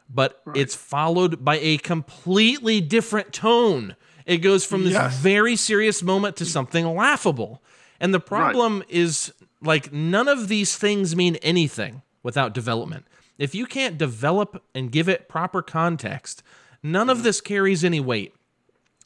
But 0.09 0.41
it's 0.53 0.75
followed 0.75 1.43
by 1.43 1.57
a 1.59 1.77
completely 1.77 2.81
different 2.81 3.33
tone. 3.33 3.95
It 4.25 4.37
goes 4.37 4.65
from 4.65 4.83
this 4.83 4.93
Yes. 4.93 5.17
very 5.17 5.55
serious 5.55 6.03
moment 6.03 6.35
to 6.37 6.45
something 6.45 6.85
laughable. 6.85 7.61
And 7.99 8.13
the 8.13 8.19
problem 8.19 8.83
is 8.89 9.33
like 9.61 9.91
none 9.93 10.27
of 10.27 10.47
these 10.49 10.77
things 10.77 11.15
mean 11.15 11.35
anything 11.37 12.01
without 12.21 12.53
development. 12.53 13.05
If 13.37 13.55
you 13.55 13.65
can't 13.65 13.97
develop 13.97 14.63
and 14.75 14.91
give 14.91 15.09
it 15.09 15.27
proper 15.27 15.61
context, 15.61 16.43
none 16.83 17.09
of 17.09 17.23
this 17.23 17.41
carries 17.41 17.83
any 17.83 17.99
weight. 17.99 18.35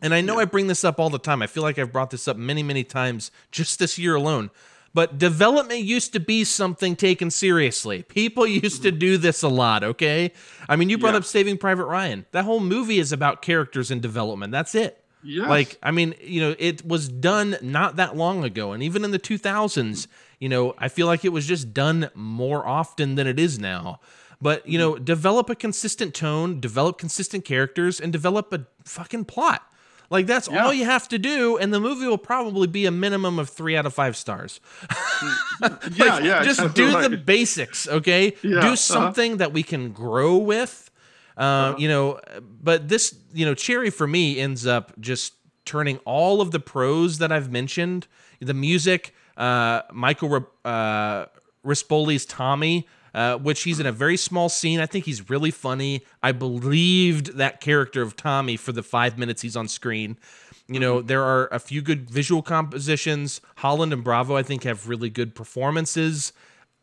And 0.01 0.13
I 0.13 0.21
know 0.21 0.39
I 0.39 0.45
bring 0.45 0.67
this 0.67 0.83
up 0.83 0.99
all 0.99 1.09
the 1.09 1.19
time. 1.19 1.41
I 1.41 1.47
feel 1.47 1.63
like 1.63 1.79
I've 1.79 1.91
brought 1.91 2.11
this 2.11 2.27
up 2.27 2.37
many, 2.37 2.63
many 2.63 2.83
times 2.83 3.31
just 3.51 3.79
this 3.79 3.97
year 3.97 4.15
alone. 4.15 4.51
But 4.93 5.17
development 5.17 5.81
used 5.81 6.13
to 6.13 6.19
be 6.19 6.43
something 6.43 6.95
taken 6.95 7.29
seriously. 7.29 8.03
People 8.03 8.47
used 8.65 8.83
to 8.83 8.91
do 8.91 9.17
this 9.17 9.43
a 9.43 9.47
lot, 9.47 9.83
okay? 9.83 10.31
I 10.69 10.75
mean, 10.75 10.89
you 10.89 10.97
brought 10.97 11.13
Yeah. 11.13 11.17
up 11.17 11.25
Saving 11.25 11.57
Private 11.57 11.85
Ryan. 11.85 12.25
That 12.31 12.45
whole 12.45 12.59
movie 12.59 12.99
is 12.99 13.11
about 13.11 13.41
characters 13.41 13.91
and 13.91 14.01
development. 14.01 14.51
That's 14.51 14.75
it. 14.75 15.03
Yes. 15.23 15.49
Like, 15.49 15.77
I 15.83 15.91
mean, 15.91 16.15
you 16.21 16.41
know, 16.41 16.55
it 16.57 16.85
was 16.85 17.09
done 17.09 17.57
not 17.61 17.95
that 17.97 18.15
long 18.15 18.43
ago. 18.43 18.71
And 18.71 18.81
even 18.81 19.03
in 19.03 19.11
the 19.11 19.19
2000s, 19.19 20.07
you 20.39 20.47
know, 20.47 20.73
I 20.77 20.87
feel 20.87 21.07
like 21.07 21.25
it 21.25 21.33
was 21.33 21.45
just 21.45 21.73
done 21.73 22.09
more 22.15 22.65
often 22.65 23.15
than 23.15 23.27
it 23.27 23.39
is 23.39 23.59
now. 23.59 23.99
But, 24.41 24.67
you 24.67 24.79
mm-hmm. 24.79 24.93
know, 24.93 24.97
develop 24.99 25.49
a 25.49 25.55
consistent 25.55 26.13
tone, 26.13 26.59
develop 26.59 26.97
consistent 26.97 27.43
characters, 27.43 27.99
and 27.99 28.13
develop 28.13 28.53
a 28.53 28.67
fucking 28.85 29.25
plot. 29.25 29.63
Like, 30.09 30.25
that's 30.25 30.47
Yeah. 30.49 30.65
all 30.65 30.73
you 30.73 30.85
have 30.85 31.07
to 31.09 31.17
do. 31.17 31.57
And 31.57 31.73
the 31.73 31.79
movie 31.79 32.07
will 32.07 32.17
probably 32.17 32.67
be 32.67 32.85
a 32.85 32.91
minimum 32.91 33.39
of 33.39 33.49
three 33.49 33.75
out 33.75 33.85
of 33.85 33.93
five 33.93 34.15
stars. 34.15 34.59
yeah, 35.61 36.19
yeah. 36.19 36.43
just 36.43 36.59
exactly 36.59 36.85
do 36.85 36.93
right. 36.93 37.11
the 37.11 37.17
basics, 37.17 37.87
okay? 37.87 38.35
Yeah, 38.41 38.49
do 38.49 38.57
uh-huh. 38.59 38.75
something 38.75 39.37
that 39.37 39.53
we 39.53 39.63
can 39.63 39.91
grow 39.91 40.37
with. 40.37 40.89
Uh, 41.35 41.75
You 41.77 41.87
know, 41.87 42.19
but 42.41 42.87
this, 42.87 43.15
you 43.33 43.45
know, 43.45 43.53
Cherry 43.53 43.89
for 43.89 44.07
me 44.07 44.39
ends 44.39 44.65
up 44.65 44.93
just 44.99 45.33
turning 45.65 45.97
all 46.05 46.41
of 46.41 46.51
the 46.51 46.59
pros 46.59 47.17
that 47.19 47.31
I've 47.31 47.51
mentioned, 47.51 48.07
the 48.39 48.53
music, 48.53 49.13
uh, 49.35 49.81
Michael 49.91 50.47
uh, 50.65 51.25
Rispoli's 51.65 52.25
Tommy, 52.25 52.87
uh, 53.17 53.35
which 53.35 53.63
he's 53.63 53.79
in 53.79 53.87
a 53.87 53.91
very 53.91 54.15
small 54.15 54.47
scene. 54.47 54.79
I 54.79 54.85
think 54.85 55.05
he's 55.05 55.27
really 55.27 55.49
funny. 55.49 56.03
I 56.21 56.33
believed 56.33 57.37
that 57.37 57.59
character 57.61 58.03
of 58.03 58.15
Tommy 58.15 58.57
for 58.57 58.71
the 58.71 58.83
five 58.83 59.17
minutes 59.17 59.41
he's 59.41 59.55
on 59.55 59.67
screen. 59.67 60.19
You 60.67 60.79
know, 60.79 61.01
there 61.01 61.23
are 61.23 61.47
a 61.47 61.57
few 61.57 61.81
good 61.81 62.11
visual 62.11 62.43
compositions. 62.43 63.41
Holland 63.55 63.91
and 63.91 64.03
Bravo, 64.03 64.35
I 64.35 64.43
think, 64.43 64.65
have 64.65 64.87
really 64.87 65.09
good 65.09 65.33
performances. 65.33 66.31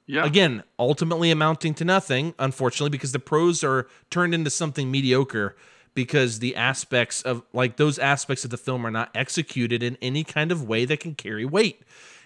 Yeah. 0.06 0.26
Again, 0.26 0.64
ultimately 0.76 1.30
amounting 1.30 1.72
to 1.74 1.84
nothing, 1.84 2.34
unfortunately, 2.40 2.90
because 2.90 3.12
the 3.12 3.20
pros 3.20 3.62
are 3.62 3.86
turned 4.10 4.34
into 4.34 4.50
something 4.50 4.90
mediocre 4.90 5.54
because 5.94 6.40
the 6.40 6.56
aspects 6.56 7.22
of 7.22 7.44
like 7.52 7.76
those 7.76 7.96
aspects 7.96 8.44
of 8.44 8.50
the 8.50 8.56
film 8.56 8.84
are 8.84 8.90
not 8.90 9.08
executed 9.14 9.84
in 9.84 9.96
any 10.02 10.24
kind 10.24 10.50
of 10.50 10.66
way 10.66 10.84
that 10.84 10.98
can 10.98 11.14
carry 11.14 11.44
weight. 11.44 11.82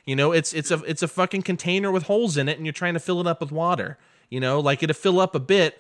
You 0.09 0.17
know, 0.17 0.33
it's 0.33 0.55
it's 0.55 0.71
a 0.71 0.83
it's 0.85 1.03
a 1.03 1.07
fucking 1.07 1.43
container 1.43 1.93
with 1.93 2.05
holes 2.05 2.39
in 2.39 2.49
it 2.49 2.57
and 2.57 2.65
you're 2.65 2.73
trying 2.73 2.95
to 2.95 2.99
fill 2.99 3.21
it 3.21 3.27
up 3.27 3.43
with 3.43 3.53
water. 3.53 3.99
You 4.31 4.41
know, 4.41 4.59
like 4.59 4.83
it'll 4.83 4.95
fill 4.95 5.21
up 5.21 5.35
a 5.35 5.39
bit, 5.39 5.79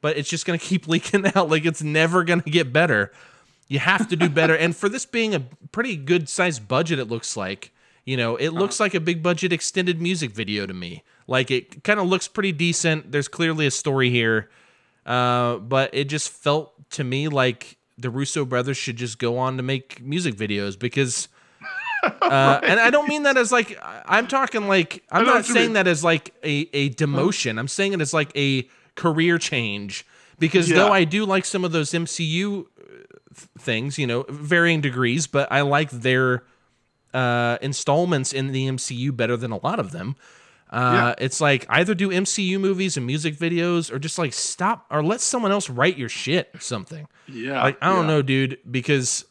but 0.00 0.16
it's 0.16 0.30
just 0.30 0.46
gonna 0.46 0.58
keep 0.70 0.86
leaking 0.86 1.26
out. 1.34 1.50
Like 1.50 1.64
it's 1.64 1.82
never 1.82 2.22
gonna 2.22 2.42
get 2.42 2.72
better. 2.72 3.10
You 3.66 3.80
have 3.80 4.06
to 4.10 4.14
do 4.14 4.28
better. 4.28 4.54
and 4.54 4.76
for 4.76 4.88
this 4.88 5.04
being 5.04 5.34
a 5.34 5.40
pretty 5.72 5.96
good 5.96 6.28
sized 6.28 6.68
budget, 6.68 7.00
it 7.00 7.06
looks 7.06 7.36
like, 7.36 7.72
you 8.04 8.16
know, 8.16 8.36
it 8.36 8.50
looks 8.50 8.78
like 8.78 8.94
a 8.94 9.00
big 9.00 9.24
budget 9.24 9.52
extended 9.52 10.00
music 10.00 10.30
video 10.30 10.66
to 10.66 10.72
me. 10.72 11.02
Like 11.26 11.50
it 11.50 11.82
kind 11.82 11.98
of 11.98 12.06
looks 12.06 12.28
pretty 12.28 12.52
decent. 12.52 13.10
There's 13.10 13.26
clearly 13.26 13.66
a 13.66 13.72
story 13.72 14.08
here. 14.08 14.50
Uh, 15.04 15.56
but 15.56 15.90
it 15.92 16.04
just 16.04 16.28
felt 16.28 16.74
to 16.90 17.02
me 17.02 17.26
like 17.26 17.76
the 17.98 18.08
Russo 18.08 18.44
brothers 18.44 18.76
should 18.76 18.98
just 18.98 19.18
go 19.18 19.36
on 19.36 19.56
to 19.56 19.64
make 19.64 20.00
music 20.00 20.36
videos 20.36 20.78
because 20.78 21.26
uh, 22.30 22.60
and 22.62 22.80
I 22.80 22.90
don't 22.90 23.08
mean 23.08 23.24
that 23.24 23.36
as 23.36 23.52
like 23.52 23.78
I'm 23.82 24.26
talking 24.26 24.66
like 24.68 25.02
I'm 25.10 25.24
not 25.26 25.44
saying 25.44 25.74
that 25.74 25.86
as 25.86 26.02
like 26.04 26.34
a, 26.42 26.68
a 26.72 26.90
demotion. 26.90 27.58
I'm 27.58 27.68
saying 27.68 27.92
it 27.92 28.00
as 28.00 28.12
like 28.14 28.30
a 28.36 28.68
career 28.96 29.38
change 29.38 30.06
because 30.38 30.68
Yeah. 30.70 30.76
though 30.76 30.92
I 30.92 31.04
do 31.04 31.24
like 31.24 31.44
some 31.44 31.64
of 31.64 31.72
those 31.72 31.90
MCU 31.92 32.66
things, 33.58 33.98
you 33.98 34.06
know, 34.06 34.24
varying 34.28 34.80
degrees, 34.80 35.26
but 35.26 35.50
I 35.50 35.62
like 35.62 35.90
their 35.90 36.44
uh, 37.12 37.58
installments 37.62 38.32
in 38.32 38.52
the 38.52 38.66
MCU 38.68 39.14
better 39.16 39.36
than 39.36 39.50
a 39.52 39.58
lot 39.58 39.78
of 39.78 39.90
them. 39.92 40.16
Uh, 40.70 41.14
It's 41.18 41.40
like 41.40 41.64
either 41.68 41.94
do 41.94 42.10
MCU 42.10 42.58
movies 42.58 42.96
and 42.96 43.06
music 43.06 43.36
videos, 43.36 43.92
or 43.92 43.98
just 44.00 44.18
like 44.18 44.32
stop, 44.32 44.86
or 44.90 45.02
let 45.04 45.20
someone 45.20 45.52
else 45.52 45.70
write 45.70 45.96
your 45.96 46.08
shit 46.08 46.50
or 46.54 46.58
something. 46.60 47.06
Yeah. 47.28 47.62
Like 47.62 47.78
I 47.80 47.90
don't 47.90 48.06
yeah. 48.08 48.14
know, 48.14 48.22
dude, 48.22 48.58
because 48.68 49.24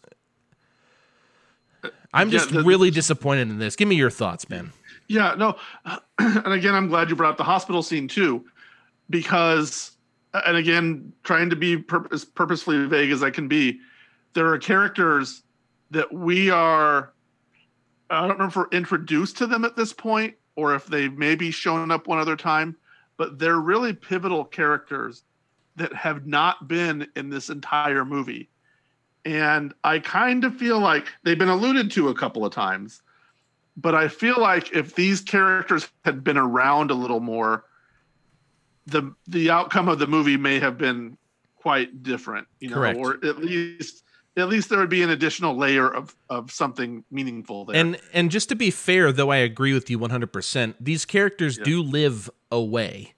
I'm 2.13 2.29
Yeah, 2.29 2.39
just 2.39 2.51
the- 2.51 2.63
really 2.63 2.91
disappointed 2.91 3.49
in 3.49 3.57
this. 3.59 3.75
Give 3.75 3.87
me 3.87 3.95
your 3.95 4.09
thoughts, 4.09 4.49
man. 4.49 4.71
Yeah, 5.07 5.35
no. 5.37 5.55
And 6.19 6.53
again, 6.53 6.73
I'm 6.75 6.87
glad 6.87 7.09
you 7.09 7.15
brought 7.15 7.31
up 7.31 7.37
the 7.37 7.43
hospital 7.43 7.81
scene 7.83 8.07
too, 8.07 8.45
because, 9.09 9.91
and 10.33 10.55
again, 10.55 11.11
trying 11.23 11.49
to 11.49 11.55
be 11.55 11.75
purpose, 11.77 12.23
purposefully 12.23 12.85
vague 12.85 13.11
as 13.11 13.23
I 13.23 13.29
can 13.29 13.47
be, 13.47 13.79
there 14.33 14.47
are 14.47 14.57
characters 14.57 15.43
that 15.91 16.11
we 16.13 16.49
are, 16.49 17.13
I 18.09 18.27
don't 18.27 18.39
know 18.39 18.45
if 18.45 18.55
we're 18.55 18.69
introduced 18.71 19.37
to 19.39 19.47
them 19.47 19.65
at 19.65 19.75
this 19.75 19.91
point 19.91 20.35
or 20.55 20.75
if 20.75 20.85
they've 20.85 21.15
maybe 21.17 21.51
shown 21.51 21.91
up 21.91 22.07
one 22.07 22.19
other 22.19 22.35
time, 22.37 22.77
but 23.17 23.37
they're 23.39 23.59
really 23.59 23.91
pivotal 23.93 24.45
characters 24.45 25.23
that 25.75 25.93
have 25.93 26.25
not 26.25 26.67
been 26.67 27.07
in 27.15 27.29
this 27.29 27.49
entire 27.49 28.05
movie. 28.05 28.49
And 29.25 29.73
I 29.83 29.99
kind 29.99 30.43
of 30.43 30.55
feel 30.55 30.79
like 30.79 31.07
they've 31.23 31.37
been 31.37 31.49
alluded 31.49 31.91
to 31.91 32.09
a 32.09 32.13
couple 32.13 32.45
of 32.45 32.53
times 32.53 33.01
but 33.77 33.95
I 33.95 34.07
feel 34.07 34.39
like 34.39 34.71
if 34.73 34.95
these 34.95 35.21
characters 35.21 35.89
had 36.05 36.23
been 36.23 36.37
around 36.37 36.91
a 36.91 36.93
little 36.93 37.19
more, 37.19 37.65
the 38.85 39.13
the 39.27 39.49
outcome 39.49 39.87
of 39.87 39.99
the 39.99 40.07
movie 40.07 40.37
may 40.37 40.59
have 40.59 40.77
been 40.77 41.17
quite 41.55 42.03
different, 42.03 42.47
you 42.59 42.69
know, 42.69 42.75
Correct. 42.75 42.99
or 42.99 43.13
at 43.25 43.39
least 43.39 44.03
at 44.35 44.49
least 44.49 44.69
there 44.69 44.79
would 44.79 44.89
be 44.89 45.01
an 45.01 45.09
additional 45.09 45.55
layer 45.57 45.87
of 45.87 46.15
of 46.29 46.51
something 46.51 47.03
meaningful 47.09 47.65
there. 47.65 47.75
And 47.77 47.97
and 48.13 48.29
just 48.29 48.49
to 48.49 48.55
be 48.55 48.69
fair, 48.69 49.11
though 49.11 49.31
I 49.31 49.37
agree 49.37 49.73
with 49.73 49.89
you 49.89 49.97
100%, 49.97 50.75
these 50.79 51.05
characters 51.05 51.57
Yeah. 51.57 51.63
do 51.63 51.81
live 51.81 52.29
away. 52.51 53.13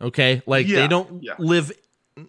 Okay? 0.00 0.42
Like 0.46 0.66
Yeah, 0.66 0.80
they 0.80 0.88
don't 0.88 1.22
yeah. 1.22 1.34
live 1.38 1.70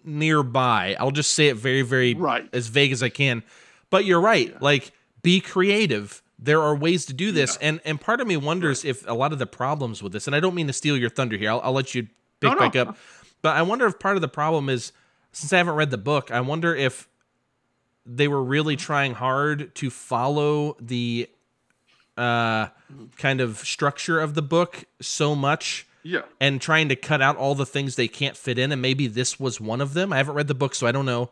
nearby. 0.04 0.96
I'll 0.98 1.10
just 1.10 1.32
say 1.32 1.48
it 1.48 1.56
very 1.56 1.82
very 1.82 2.14
Right. 2.14 2.48
as 2.52 2.68
vague 2.68 2.92
as 2.92 3.02
I 3.02 3.08
can. 3.08 3.42
But 3.90 4.04
you're 4.04 4.20
right. 4.20 4.60
Like 4.62 4.92
be 5.22 5.40
creative. 5.40 6.22
There 6.38 6.60
are 6.60 6.74
ways 6.74 7.06
to 7.06 7.12
do 7.12 7.30
this. 7.32 7.56
And 7.58 7.80
and 7.84 8.00
part 8.00 8.20
of 8.20 8.26
me 8.26 8.36
wonders 8.36 8.84
if 8.84 9.06
a 9.08 9.14
lot 9.14 9.32
of 9.32 9.38
the 9.38 9.46
problems 9.46 10.02
with 10.02 10.12
this, 10.12 10.26
and 10.26 10.34
I 10.34 10.40
don't 10.40 10.54
mean 10.54 10.66
to 10.66 10.72
steal 10.72 10.96
your 10.96 11.10
thunder 11.10 11.36
here. 11.36 11.50
I'll, 11.50 11.60
I'll 11.62 11.72
let 11.72 11.94
you 11.94 12.02
pick 12.40 12.50
No, 12.50 12.54
no. 12.54 12.58
back 12.58 12.76
up. 12.76 12.96
But 13.42 13.56
I 13.56 13.62
wonder 13.62 13.86
if 13.86 13.98
part 13.98 14.16
of 14.16 14.22
the 14.22 14.28
problem 14.28 14.68
is 14.68 14.92
since 15.32 15.52
I 15.52 15.58
haven't 15.58 15.74
read 15.74 15.90
the 15.90 15.98
book, 15.98 16.30
I 16.30 16.40
wonder 16.40 16.74
if 16.74 17.08
they 18.04 18.26
were 18.28 18.42
really 18.42 18.74
trying 18.76 19.14
hard 19.14 19.74
to 19.76 19.90
follow 19.90 20.76
the 20.80 21.28
uh 22.16 22.66
kind 23.16 23.40
of 23.40 23.58
structure 23.58 24.20
of 24.20 24.34
the 24.34 24.42
book 24.42 24.84
so 25.00 25.34
much 25.34 25.86
yeah. 26.02 26.22
and 26.40 26.60
trying 26.60 26.88
to 26.88 26.96
cut 26.96 27.20
out 27.22 27.36
all 27.36 27.54
the 27.54 27.66
things 27.66 27.96
they 27.96 28.08
can't 28.08 28.36
fit 28.36 28.58
in 28.58 28.72
and 28.72 28.80
maybe 28.82 29.06
this 29.06 29.38
was 29.40 29.60
one 29.60 29.80
of 29.80 29.94
them. 29.94 30.12
I 30.12 30.16
haven't 30.18 30.34
read 30.34 30.48
the 30.48 30.54
book 30.54 30.74
so 30.74 30.86
I 30.86 30.92
don't 30.92 31.06
know. 31.06 31.30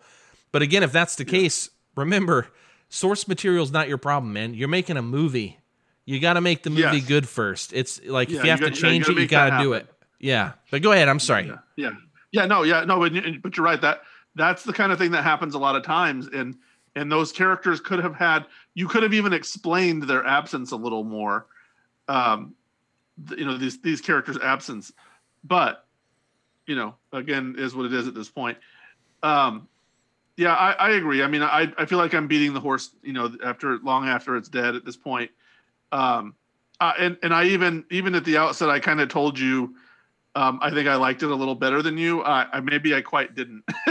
But 0.52 0.62
again, 0.62 0.82
if 0.82 0.92
that's 0.92 1.16
the 1.16 1.24
case, 1.24 1.70
remember 1.96 2.48
source 2.88 3.28
material 3.28 3.62
is 3.64 3.70
not 3.72 3.88
your 3.88 3.98
problem, 3.98 4.32
man. 4.32 4.54
You're 4.54 4.68
making 4.68 4.96
a 4.96 5.02
movie. 5.02 5.58
You 6.06 6.18
got 6.18 6.32
to 6.34 6.40
make 6.40 6.62
the 6.64 6.70
movie 6.70 6.82
Yes. 6.98 7.06
good 7.06 7.28
first. 7.28 7.72
It's 7.72 8.04
like 8.04 8.30
Yeah, 8.30 8.38
if 8.38 8.44
you 8.44 8.50
have 8.50 8.60
you 8.60 8.66
to 8.66 8.72
you 8.74 8.80
gotta- 8.80 8.82
change 8.92 9.08
you 9.08 9.16
it, 9.16 9.20
you 9.20 9.26
gotta 9.28 9.50
got 9.50 9.56
make 9.58 9.64
do 9.64 9.72
it. 9.74 9.86
Yeah. 10.18 10.52
But 10.70 10.82
go 10.82 10.92
ahead, 10.92 11.08
I'm 11.08 11.20
sorry. 11.20 11.46
Yeah, 11.46 11.58
yeah, 11.76 11.90
yeah. 12.32 12.46
No, 12.46 12.62
yeah, 12.64 12.84
no, 12.84 12.98
but, 12.98 13.12
but 13.42 13.56
you're 13.56 13.64
right. 13.64 13.80
That 13.80 14.02
that's 14.34 14.64
the 14.64 14.72
kind 14.72 14.92
of 14.92 14.98
thing 14.98 15.12
that 15.12 15.22
happens 15.24 15.54
a 15.54 15.58
lot 15.58 15.76
of 15.76 15.82
times, 15.84 16.26
and 16.26 16.56
and 16.96 17.10
those 17.10 17.30
characters 17.32 17.80
could 17.80 18.00
have 18.00 18.14
had. 18.14 18.44
You 18.74 18.86
could 18.88 19.02
have 19.02 19.14
even 19.14 19.32
explained 19.32 20.02
their 20.04 20.24
absence 20.26 20.72
a 20.72 20.76
little 20.76 21.04
more. 21.04 21.46
Um, 22.08 22.54
you 23.36 23.44
know 23.44 23.56
these 23.56 23.80
these 23.80 24.00
characters' 24.00 24.38
absence, 24.42 24.92
but 25.44 25.86
you 26.66 26.76
know, 26.76 26.94
again, 27.12 27.56
is 27.58 27.74
what 27.74 27.86
it 27.86 27.94
is 27.94 28.06
at 28.06 28.14
this 28.14 28.28
point. 28.28 28.58
Um, 29.22 29.68
yeah, 30.36 30.54
I, 30.54 30.72
I 30.72 30.90
agree. 30.92 31.22
I 31.22 31.26
mean, 31.26 31.42
I 31.42 31.72
I 31.76 31.84
feel 31.84 31.98
like 31.98 32.14
I'm 32.14 32.28
beating 32.28 32.54
the 32.54 32.60
horse. 32.60 32.90
You 33.02 33.12
know, 33.12 33.32
after 33.44 33.78
long 33.78 34.08
after 34.08 34.36
it's 34.36 34.48
dead 34.48 34.74
at 34.74 34.84
this 34.84 34.96
point. 34.96 35.30
Um, 35.92 36.34
uh, 36.80 36.92
and 36.98 37.18
and 37.22 37.34
I 37.34 37.44
even 37.44 37.84
even 37.90 38.14
at 38.14 38.24
the 38.24 38.36
outset, 38.38 38.70
I 38.70 38.80
kind 38.80 39.00
of 39.00 39.08
told 39.08 39.38
you. 39.38 39.74
Um, 40.36 40.60
I 40.62 40.70
think 40.70 40.86
I 40.86 40.94
liked 40.94 41.24
it 41.24 41.30
a 41.30 41.34
little 41.34 41.56
better 41.56 41.82
than 41.82 41.98
you. 41.98 42.22
I, 42.22 42.46
I 42.52 42.60
maybe 42.60 42.94
I 42.94 43.00
quite 43.00 43.34
didn't. 43.34 43.64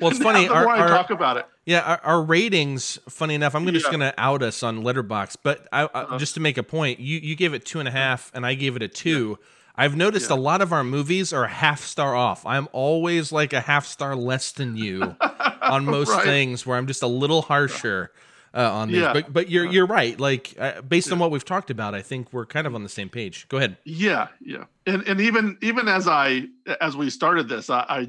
Well, 0.00 0.10
it's 0.10 0.18
funny, 0.22 0.48
our- 0.48 0.68
our- 0.68 0.88
talk 0.88 1.10
about 1.10 1.36
it, 1.36 1.46
Yeah, 1.66 1.80
our, 1.80 2.00
our 2.04 2.22
ratings. 2.22 2.98
Funny 3.08 3.34
enough, 3.34 3.54
I'm 3.54 3.66
just 3.72 3.90
gonna 3.90 4.12
out 4.18 4.42
us 4.42 4.62
on 4.62 4.82
Letterboxd, 4.82 5.36
but 5.42 5.66
I, 5.72 5.82
I 5.82 5.84
Uh-huh. 5.84 6.18
just 6.18 6.34
to 6.34 6.40
make 6.40 6.56
a 6.58 6.62
point, 6.62 6.98
you 7.00 7.18
you 7.18 7.36
gave 7.36 7.54
it 7.54 7.64
two 7.64 7.78
and 7.78 7.88
a 7.88 7.92
half, 7.92 8.30
and 8.34 8.44
I 8.46 8.54
gave 8.54 8.76
it 8.76 8.82
a 8.82 8.88
two. 8.88 9.38
I've 9.76 9.96
noticed 9.96 10.28
Yeah. 10.30 10.36
a 10.36 10.38
lot 10.38 10.60
of 10.60 10.72
our 10.72 10.84
movies 10.84 11.32
are 11.32 11.44
a 11.44 11.48
half 11.48 11.82
star 11.82 12.14
off. 12.14 12.44
I'm 12.44 12.68
always 12.72 13.32
like 13.32 13.52
a 13.52 13.60
half 13.60 13.86
star 13.86 14.14
less 14.14 14.52
than 14.52 14.76
you 14.84 15.16
on 15.62 15.84
most 15.86 16.10
Right. 16.10 16.24
things, 16.24 16.66
where 16.66 16.76
I'm 16.78 16.86
just 16.86 17.02
a 17.02 17.06
little 17.06 17.42
harsher 17.42 18.10
uh, 18.54 18.70
on 18.70 18.88
these. 18.88 18.98
Yeah. 19.00 19.12
But 19.14 19.32
but 19.32 19.48
you're 19.48 19.64
you're 19.64 19.86
right. 19.86 20.18
Like 20.20 20.54
uh, 20.58 20.82
based 20.82 21.10
on 21.10 21.18
what 21.18 21.30
we've 21.30 21.44
talked 21.44 21.70
about, 21.70 21.94
I 21.94 22.02
think 22.02 22.32
we're 22.34 22.44
kind 22.44 22.66
of 22.66 22.74
on 22.74 22.82
the 22.82 22.88
same 22.90 23.08
page. 23.08 23.48
Go 23.48 23.56
ahead. 23.56 23.78
yeah, 23.84 24.28
yeah, 24.42 24.64
and 24.86 25.02
and 25.08 25.20
even 25.22 25.56
even 25.62 25.88
as 25.88 26.06
I 26.06 26.48
as 26.80 26.94
we 26.96 27.08
started 27.08 27.48
this, 27.48 27.70
I 27.70 27.86
I, 27.88 28.08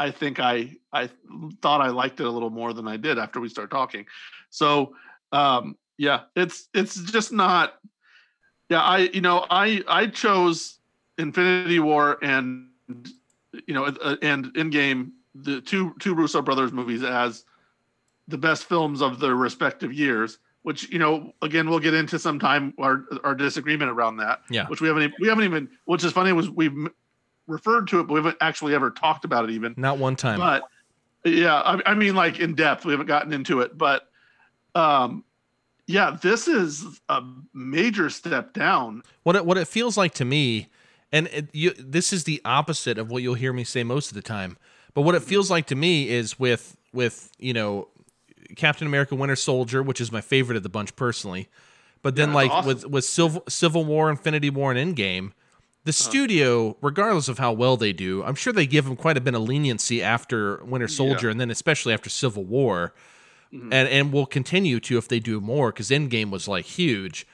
I 0.00 0.10
think 0.10 0.40
I 0.40 0.76
I 0.92 1.10
thought 1.60 1.82
I 1.82 1.88
liked 1.88 2.20
it 2.20 2.26
a 2.26 2.30
little 2.30 2.50
more 2.50 2.72
than 2.72 2.88
I 2.88 2.96
did 2.96 3.18
after 3.18 3.38
we 3.38 3.50
started 3.50 3.70
talking. 3.70 4.06
So 4.48 4.96
um, 5.30 5.76
yeah, 5.98 6.22
it's 6.34 6.68
it's 6.74 6.96
just 7.12 7.32
not. 7.32 7.74
Yeah, 8.70 8.80
I 8.80 9.10
you 9.12 9.20
know 9.20 9.46
I 9.50 9.84
I 9.86 10.06
chose 10.06 10.78
Infinity 11.18 11.80
War 11.80 12.18
and 12.22 12.68
you 13.66 13.74
know 13.74 13.84
uh, 13.84 14.16
and 14.22 14.46
Endgame 14.54 15.10
the 15.34 15.60
two 15.60 15.94
two 16.00 16.14
Russo 16.14 16.40
brothers 16.40 16.72
movies 16.72 17.04
as 17.04 17.44
the 18.26 18.38
best 18.38 18.64
films 18.64 19.02
of 19.02 19.20
their 19.20 19.36
respective 19.36 19.92
years. 19.92 20.38
Which 20.62 20.90
you 20.90 20.98
know, 20.98 21.34
again, 21.42 21.68
we'll 21.68 21.78
get 21.78 21.94
into 21.94 22.18
sometime 22.18 22.72
our 22.78 23.04
our 23.24 23.34
disagreement 23.34 23.90
around 23.90 24.16
that. 24.18 24.40
Yeah. 24.50 24.66
Which 24.68 24.80
we 24.80 24.88
haven't 24.88 25.12
we 25.20 25.28
haven't 25.28 25.44
even. 25.44 25.68
Which 25.84 26.04
is 26.04 26.12
funny 26.12 26.32
was 26.32 26.48
we've 26.48 26.88
referred 27.50 27.88
to 27.88 28.00
it, 28.00 28.04
but 28.04 28.14
we 28.14 28.18
haven't 28.20 28.38
actually 28.40 28.74
ever 28.74 28.90
talked 28.90 29.24
about 29.24 29.44
it 29.44 29.50
even. 29.50 29.74
Not 29.76 29.98
one 29.98 30.16
time. 30.16 30.38
But 30.38 30.62
yeah, 31.24 31.60
I, 31.60 31.80
I 31.90 31.94
mean, 31.94 32.14
like 32.14 32.40
in 32.40 32.54
depth, 32.54 32.84
we 32.84 32.92
haven't 32.92 33.06
gotten 33.06 33.32
into 33.32 33.60
it. 33.60 33.76
But 33.76 34.08
um, 34.74 35.24
yeah, 35.86 36.16
this 36.22 36.48
is 36.48 36.84
a 37.08 37.22
major 37.52 38.08
step 38.10 38.52
down. 38.52 39.02
What 39.24 39.36
it, 39.36 39.44
what 39.44 39.58
it 39.58 39.68
feels 39.68 39.96
like 39.96 40.14
to 40.14 40.24
me, 40.24 40.68
and 41.12 41.26
it, 41.28 41.48
you, 41.52 41.72
this 41.72 42.12
is 42.12 42.24
the 42.24 42.40
opposite 42.44 42.96
of 42.96 43.10
what 43.10 43.22
you'll 43.22 43.34
hear 43.34 43.52
me 43.52 43.64
say 43.64 43.82
most 43.82 44.10
of 44.10 44.14
the 44.14 44.22
time. 44.22 44.56
But 44.94 45.02
what 45.02 45.14
it 45.14 45.22
feels 45.22 45.50
like 45.50 45.66
to 45.66 45.74
me 45.74 46.08
is 46.08 46.38
with 46.38 46.76
with 46.92 47.30
you 47.38 47.52
know 47.52 47.88
Captain 48.56 48.86
America: 48.86 49.14
Winter 49.14 49.36
Soldier, 49.36 49.82
which 49.82 50.00
is 50.00 50.10
my 50.10 50.20
favorite 50.20 50.56
of 50.56 50.62
the 50.62 50.68
bunch 50.68 50.94
personally. 50.96 51.48
But 52.02 52.16
then 52.16 52.30
Yeah, 52.30 52.34
like 52.34 52.50
awesome. 52.50 52.66
with 52.68 52.86
with 52.86 53.04
Civil 53.04 53.44
Civil 53.48 53.84
War, 53.84 54.10
Infinity 54.10 54.50
War, 54.50 54.72
and 54.72 54.96
Endgame, 54.96 55.32
the 55.84 55.92
studio, 55.92 56.76
regardless 56.82 57.28
of 57.28 57.38
how 57.38 57.52
well 57.52 57.76
they 57.76 57.92
do, 57.92 58.22
I'm 58.24 58.34
sure 58.34 58.52
they 58.52 58.66
give 58.66 58.84
them 58.84 58.96
quite 58.96 59.16
a 59.16 59.20
bit 59.20 59.34
of 59.34 59.42
leniency 59.42 60.02
after 60.02 60.62
Winter 60.64 60.88
Soldier, 60.88 61.28
and 61.30 61.40
then 61.40 61.50
especially 61.50 61.92
after 61.94 62.10
Civil 62.10 62.44
War, 62.44 62.92
Mm-hmm. 63.52 63.72
and 63.72 63.88
and 63.88 64.12
will 64.12 64.26
continue 64.26 64.78
to 64.78 64.96
if 64.96 65.08
they 65.08 65.18
do 65.18 65.40
more 65.40 65.72
because 65.72 65.90
Endgame 65.90 66.30
was 66.30 66.46
like 66.46 66.64
huge. 66.66 67.26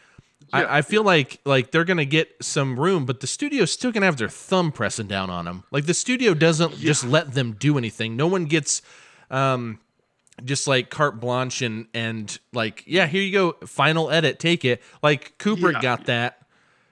Yeah, 0.48 0.60
I, 0.60 0.78
I 0.78 0.82
feel 0.82 1.02
like 1.02 1.40
like 1.44 1.72
they're 1.72 1.84
gonna 1.84 2.06
get 2.06 2.34
some 2.40 2.80
room, 2.80 3.04
but 3.04 3.20
the 3.20 3.26
studio's 3.26 3.70
still 3.70 3.92
gonna 3.92 4.06
have 4.06 4.16
their 4.16 4.30
thumb 4.30 4.72
pressing 4.72 5.08
down 5.08 5.28
on 5.28 5.44
them. 5.44 5.64
Like 5.70 5.84
the 5.84 5.92
studio 5.92 6.32
doesn't 6.32 6.76
just 6.78 7.04
let 7.04 7.34
them 7.34 7.52
do 7.58 7.76
anything. 7.76 8.16
No 8.16 8.28
one 8.28 8.46
gets 8.46 8.80
um 9.30 9.78
just 10.42 10.66
like 10.66 10.88
carte 10.88 11.20
blanche 11.20 11.60
and 11.60 11.86
and 11.92 12.38
like 12.54 12.82
yeah 12.86 13.06
here 13.06 13.20
you 13.22 13.32
go 13.32 13.52
final 13.66 14.10
edit 14.10 14.38
take 14.38 14.64
it 14.64 14.82
like 15.02 15.36
Kubrick 15.36 15.74
Yeah. 15.74 15.80
got 15.82 16.06
that 16.06 16.45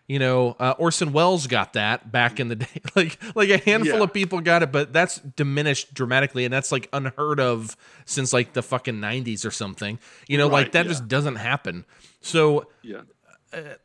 you 0.06 0.18
know 0.18 0.54
uh, 0.60 0.74
Orson 0.78 1.12
Welles 1.12 1.46
got 1.46 1.72
that 1.74 2.12
back 2.12 2.38
in 2.40 2.48
the 2.48 2.56
day. 2.56 2.66
Like 2.96 3.18
like 3.34 3.48
a 3.50 3.58
handful 3.58 3.98
Yeah. 3.98 4.04
of 4.04 4.12
people 4.12 4.40
got 4.40 4.62
it 4.62 4.70
but 4.70 4.92
that's 4.92 5.18
diminished 5.18 5.94
dramatically 5.94 6.44
and 6.44 6.52
that's 6.52 6.70
like 6.70 6.88
unheard 6.92 7.40
of 7.40 7.76
since 8.04 8.32
like 8.32 8.52
the 8.52 8.62
fucking 8.62 8.96
90s 8.96 9.44
or 9.46 9.50
something. 9.50 9.98
You 10.28 10.38
know 10.38 10.46
like 10.48 10.72
that 10.72 10.84
yeah. 10.86 10.90
just 10.92 11.08
doesn't 11.08 11.36
happen. 11.36 11.84
So 12.20 12.68
Yeah. 12.82 13.00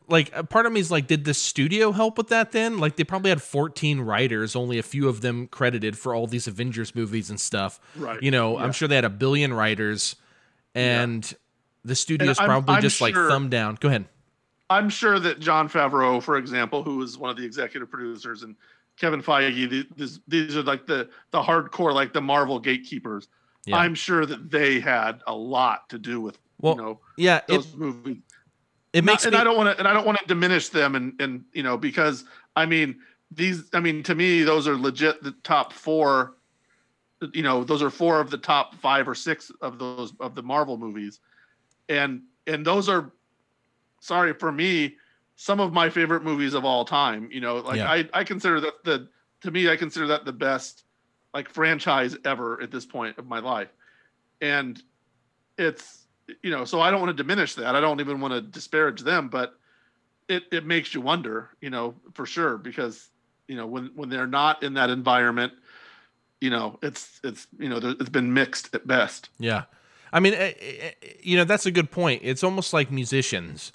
like 0.07 0.31
a 0.35 0.43
part 0.43 0.65
of 0.65 0.71
me 0.73 0.79
is 0.79 0.91
like 0.91 1.07
did 1.07 1.23
the 1.25 1.33
studio 1.33 1.91
help 1.91 2.17
with 2.17 2.27
that 2.29 2.51
then? 2.51 2.79
Like 2.79 2.95
they 2.97 3.03
probably 3.03 3.29
had 3.29 3.41
14 3.41 4.01
writers 4.01 4.55
only 4.55 4.77
a 4.79 4.83
few 4.83 5.07
of 5.07 5.21
them 5.21 5.47
credited 5.47 5.97
for 5.97 6.13
all 6.13 6.27
these 6.27 6.47
avengers 6.47 6.93
movies 6.95 7.29
and 7.29 7.39
stuff. 7.39 7.79
Right, 7.95 8.21
you 8.21 8.31
know 8.31 8.57
i'm 8.57 8.71
sure 8.73 8.87
they 8.87 8.95
had 8.95 9.05
a 9.05 9.09
billion 9.09 9.53
writers 9.53 10.15
and 10.75 11.31
the 11.85 11.95
studio's 11.95 12.39
I'm- 12.39 12.47
probably 12.47 12.75
I'm 12.75 12.81
just 12.81 12.99
like 13.01 13.13
sure- 13.13 13.29
thumb 13.29 13.49
down. 13.49 13.77
Go 13.79 13.87
ahead 13.87 14.05
I'm 14.69 14.89
sure 14.89 15.19
that 15.19 15.39
Jon 15.39 15.67
Favreau, 15.67 16.21
for 16.21 16.37
example, 16.37 16.83
who 16.83 17.01
is 17.01 17.17
one 17.17 17.29
of 17.29 17.37
the 17.37 17.43
executive 17.45 17.89
producers, 17.89 18.43
and 18.43 18.55
Kevin 18.97 19.21
Feige, 19.21 19.87
these, 19.95 20.19
these 20.27 20.55
are 20.57 20.63
like 20.63 20.85
the 20.85 21.09
the 21.31 21.41
hardcore, 21.41 21.93
like 21.93 22.13
the 22.13 22.21
Marvel 22.21 22.59
gatekeepers. 22.59 23.27
Yeah. 23.65 23.77
I'm 23.77 23.95
sure 23.95 24.25
that 24.25 24.49
they 24.49 24.79
had 24.79 25.21
a 25.27 25.35
lot 25.35 25.89
to 25.89 25.97
do 25.99 26.21
with 26.21 26.37
Well, 26.61 26.75
you 26.75 26.81
know 26.81 26.99
yeah 27.17 27.37
it, 27.37 27.47
those 27.49 27.75
movies. 27.75 28.17
it 28.93 29.03
Not- 29.03 29.11
makes 29.13 29.25
and 29.25 29.33
me 29.33 29.39
I 29.39 29.43
don't 29.43 29.57
want 29.57 29.69
to 29.75 29.79
and 29.79 29.87
I 29.87 29.93
don't 29.93 30.05
want 30.05 30.17
to 30.19 30.25
diminish 30.25 30.69
them 30.69 30.95
and 30.95 31.13
and 31.19 31.43
you 31.53 31.61
know 31.63 31.77
because 31.77 32.23
I 32.55 32.65
mean 32.65 32.99
these 33.31 33.69
I 33.73 33.79
mean 33.79 34.01
to 34.03 34.15
me 34.15 34.43
those 34.43 34.67
are 34.67 34.77
legit 34.77 35.21
the 35.23 35.33
top 35.43 35.73
four 35.73 36.35
you 37.33 37.43
know 37.43 37.63
those 37.65 37.81
are 37.83 37.89
four 37.89 38.21
of 38.21 38.29
the 38.31 38.37
top 38.37 38.73
5 38.75 39.09
or 39.09 39.13
6 39.15 39.51
of 39.61 39.77
those 39.77 40.13
of 40.21 40.35
the 40.35 40.41
Marvel 40.41 40.77
movies 40.77 41.19
and 41.89 42.21
and 42.47 42.65
those 42.65 42.87
are 42.87 43.11
sorry 43.99 44.33
for 44.33 44.51
me 44.51 44.95
some 45.35 45.59
of 45.59 45.71
my 45.71 45.89
favorite 45.89 46.23
movies 46.23 46.53
of 46.53 46.65
all 46.65 46.85
time 46.85 47.29
you 47.31 47.41
know 47.41 47.57
like 47.57 47.77
Yeah. 47.77 47.89
I 47.89 48.09
I 48.13 48.23
consider 48.23 48.59
that 48.61 48.83
the 48.83 49.07
to 49.41 49.51
me 49.51 49.69
I 49.69 49.75
consider 49.75 50.07
that 50.07 50.25
the 50.25 50.33
best 50.33 50.83
like 51.33 51.49
franchise 51.49 52.17
ever 52.25 52.61
at 52.61 52.71
this 52.71 52.85
point 52.85 53.17
of 53.17 53.27
my 53.27 53.39
life 53.39 53.69
and 54.41 54.81
it's 55.57 56.07
you 56.43 56.51
know 56.51 56.65
so 56.65 56.79
i 56.81 56.89
don't 56.89 56.99
want 56.99 57.15
to 57.15 57.23
diminish 57.23 57.55
that 57.55 57.75
i 57.75 57.79
don't 57.79 57.99
even 57.99 58.19
want 58.19 58.33
to 58.33 58.41
disparage 58.41 59.01
them 59.01 59.29
but 59.29 59.55
it 60.27 60.43
it 60.51 60.65
makes 60.65 60.93
you 60.93 61.01
wonder 61.01 61.49
you 61.61 61.69
know 61.69 61.93
for 62.13 62.25
sure 62.25 62.57
because 62.57 63.09
you 63.47 63.55
know 63.55 63.67
when 63.67 63.91
when 63.95 64.09
they're 64.09 64.27
not 64.27 64.63
in 64.63 64.73
that 64.73 64.89
environment 64.89 65.53
you 66.41 66.49
know 66.49 66.79
it's 66.81 67.19
it's 67.23 67.47
you 67.59 67.69
know 67.69 67.77
it's 67.77 68.09
been 68.09 68.33
mixed 68.33 68.73
at 68.73 68.85
best 68.87 69.29
Yeah. 69.39 69.63
I 70.11 70.19
mean, 70.19 70.33
eh, 70.33 70.53
eh, 70.59 70.91
eh, 71.01 71.07
you 71.21 71.37
know, 71.37 71.43
that's 71.43 71.67
a 71.67 71.71
good 71.71 71.91
point. 71.91 72.21
It's 72.25 72.43
almost 72.43 72.73
like 72.73 72.89
musicians. 72.91 73.71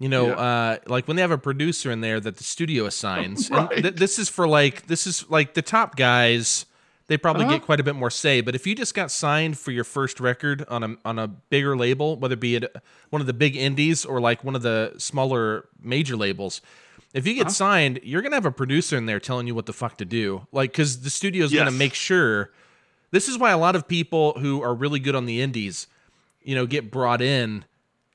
You 0.00 0.08
know, 0.08 0.26
Yeah. 0.28 0.32
uh, 0.34 0.76
like 0.86 1.06
when 1.06 1.16
they 1.16 1.22
have 1.22 1.30
a 1.30 1.38
producer 1.38 1.90
in 1.90 2.00
there 2.00 2.18
that 2.20 2.36
the 2.36 2.44
studio 2.44 2.84
assigns. 2.86 3.48
And 3.52 3.70
th- 3.70 3.94
this 3.94 4.18
is 4.18 4.28
for 4.28 4.46
like 4.48 4.86
this 4.86 5.06
is 5.06 5.24
like 5.30 5.54
the 5.54 5.62
top 5.62 5.96
guys. 5.96 6.66
they 7.06 7.18
probably 7.18 7.44
Uh-huh. 7.44 7.54
get 7.58 7.62
quite 7.66 7.80
a 7.80 7.84
bit 7.84 7.94
more 7.94 8.10
say. 8.10 8.40
But 8.40 8.54
if 8.54 8.66
you 8.66 8.74
just 8.74 8.94
got 8.94 9.10
signed 9.10 9.58
for 9.58 9.70
your 9.72 9.84
first 9.84 10.20
record 10.20 10.64
on 10.68 10.82
a 10.82 10.96
on 11.04 11.18
a 11.18 11.28
bigger 11.28 11.76
label, 11.76 12.16
whether 12.16 12.32
it 12.34 12.40
be 12.40 12.56
it 12.56 12.74
one 13.10 13.20
of 13.20 13.26
the 13.26 13.34
big 13.34 13.56
indies 13.56 14.04
or 14.06 14.20
like 14.20 14.42
one 14.42 14.56
of 14.56 14.62
the 14.62 14.94
smaller 14.98 15.68
major 15.82 16.16
labels, 16.16 16.60
if 17.12 17.26
you 17.26 17.34
get 17.34 17.42
Uh-huh. 17.42 17.50
signed, 17.52 18.00
you're 18.02 18.22
gonna 18.22 18.34
have 18.36 18.46
a 18.46 18.50
producer 18.50 18.96
in 18.96 19.04
there 19.06 19.20
telling 19.20 19.46
you 19.46 19.54
what 19.54 19.66
the 19.66 19.72
fuck 19.74 19.96
to 19.98 20.04
do. 20.04 20.46
Like, 20.50 20.72
because 20.72 21.02
the 21.02 21.10
studio's 21.10 21.52
gonna 21.52 21.70
make 21.70 21.94
sure. 21.94 22.50
This 23.12 23.28
is 23.28 23.38
why 23.38 23.52
a 23.52 23.58
lot 23.58 23.76
of 23.76 23.86
people 23.86 24.32
who 24.40 24.60
are 24.62 24.74
really 24.74 24.98
good 24.98 25.14
on 25.14 25.26
the 25.26 25.40
indies, 25.40 25.86
you 26.42 26.54
know, 26.56 26.66
get 26.66 26.90
brought 26.90 27.20
in, 27.22 27.64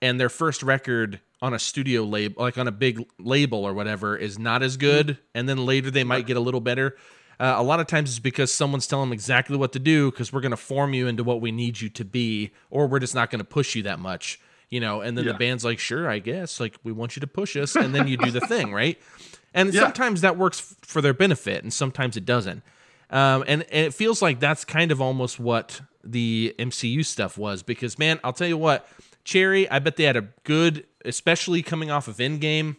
and 0.02 0.20
their 0.20 0.28
first 0.30 0.62
record 0.62 1.20
on 1.42 1.54
a 1.54 1.60
studio 1.60 2.04
label, 2.04 2.42
like 2.44 2.58
on 2.58 2.68
a 2.68 2.72
big 2.72 3.04
label 3.18 3.64
or 3.66 3.74
whatever, 3.74 4.16
is 4.18 4.38
not 4.38 4.62
as 4.64 4.78
good, 4.78 5.18
and 5.34 5.48
then 5.48 5.66
later 5.66 5.90
they 5.92 6.04
might 6.04 6.28
get 6.28 6.38
a 6.38 6.40
little 6.42 6.60
better. 6.62 6.98
Uh, 7.40 7.56
a 7.58 7.64
lot 7.64 7.80
of 7.80 7.88
times 7.88 8.10
it's 8.10 8.20
because 8.20 8.52
someone's 8.52 8.86
telling 8.86 9.08
them 9.10 9.14
exactly 9.14 9.56
what 9.56 9.72
to 9.72 9.80
do 9.80 10.12
because 10.12 10.34
we're 10.34 10.42
going 10.42 10.52
to 10.52 10.58
form 10.58 10.94
you 10.94 11.08
into 11.08 11.24
what 11.24 11.40
we 11.40 11.52
need 11.52 11.80
you 11.80 11.88
to 11.90 12.04
be, 12.04 12.52
or 12.70 12.88
we're 12.88 13.00
just 13.00 13.16
not 13.16 13.30
going 13.30 13.40
to 13.40 13.46
push 13.46 13.76
you 13.76 13.84
that 13.84 13.98
much, 14.00 14.40
you 14.70 14.82
know. 14.82 15.00
And 15.00 15.18
then 15.18 15.26
the 15.26 15.34
band's 15.34 15.64
like, 15.64 15.80
"Sure, 15.80 16.10
I 16.10 16.20
guess." 16.20 16.60
Like 16.60 16.76
we 16.84 16.92
want 16.92 17.16
you 17.16 17.22
to 17.22 17.28
push 17.28 17.56
us, 17.56 17.76
and 17.78 17.96
then 17.96 18.08
you 18.10 18.18
do 18.18 18.30
the 18.32 18.42
thing, 18.42 18.74
right? 18.74 19.00
And 19.54 19.74
Yeah. 19.74 19.82
sometimes 19.84 20.20
that 20.22 20.38
works 20.38 20.60
f- 20.60 20.76
for 20.88 21.02
their 21.02 21.14
benefit, 21.14 21.64
and 21.64 21.74
sometimes 21.74 22.18
it 22.18 22.26
doesn't. 22.26 22.62
Um, 23.12 23.44
and, 23.48 23.64
and 23.72 23.86
it 23.88 23.94
feels 23.94 24.22
like 24.22 24.40
that's 24.42 24.66
kind 24.66 24.92
of 24.92 25.02
almost 25.02 25.40
what 25.40 25.82
the 26.04 26.54
MCU 26.60 27.04
stuff 27.06 27.38
was 27.38 27.64
because, 27.64 27.98
man, 27.98 28.20
I'll 28.24 28.34
tell 28.34 28.48
you 28.48 28.58
what, 28.58 28.88
Cherry, 29.24 29.68
I 29.72 29.80
bet 29.80 29.96
they 29.96 30.04
had 30.04 30.16
a 30.18 30.28
good, 30.44 30.86
especially 31.10 31.62
coming 31.62 31.92
off 31.92 32.08
of 32.08 32.18
Endgame 32.18 32.78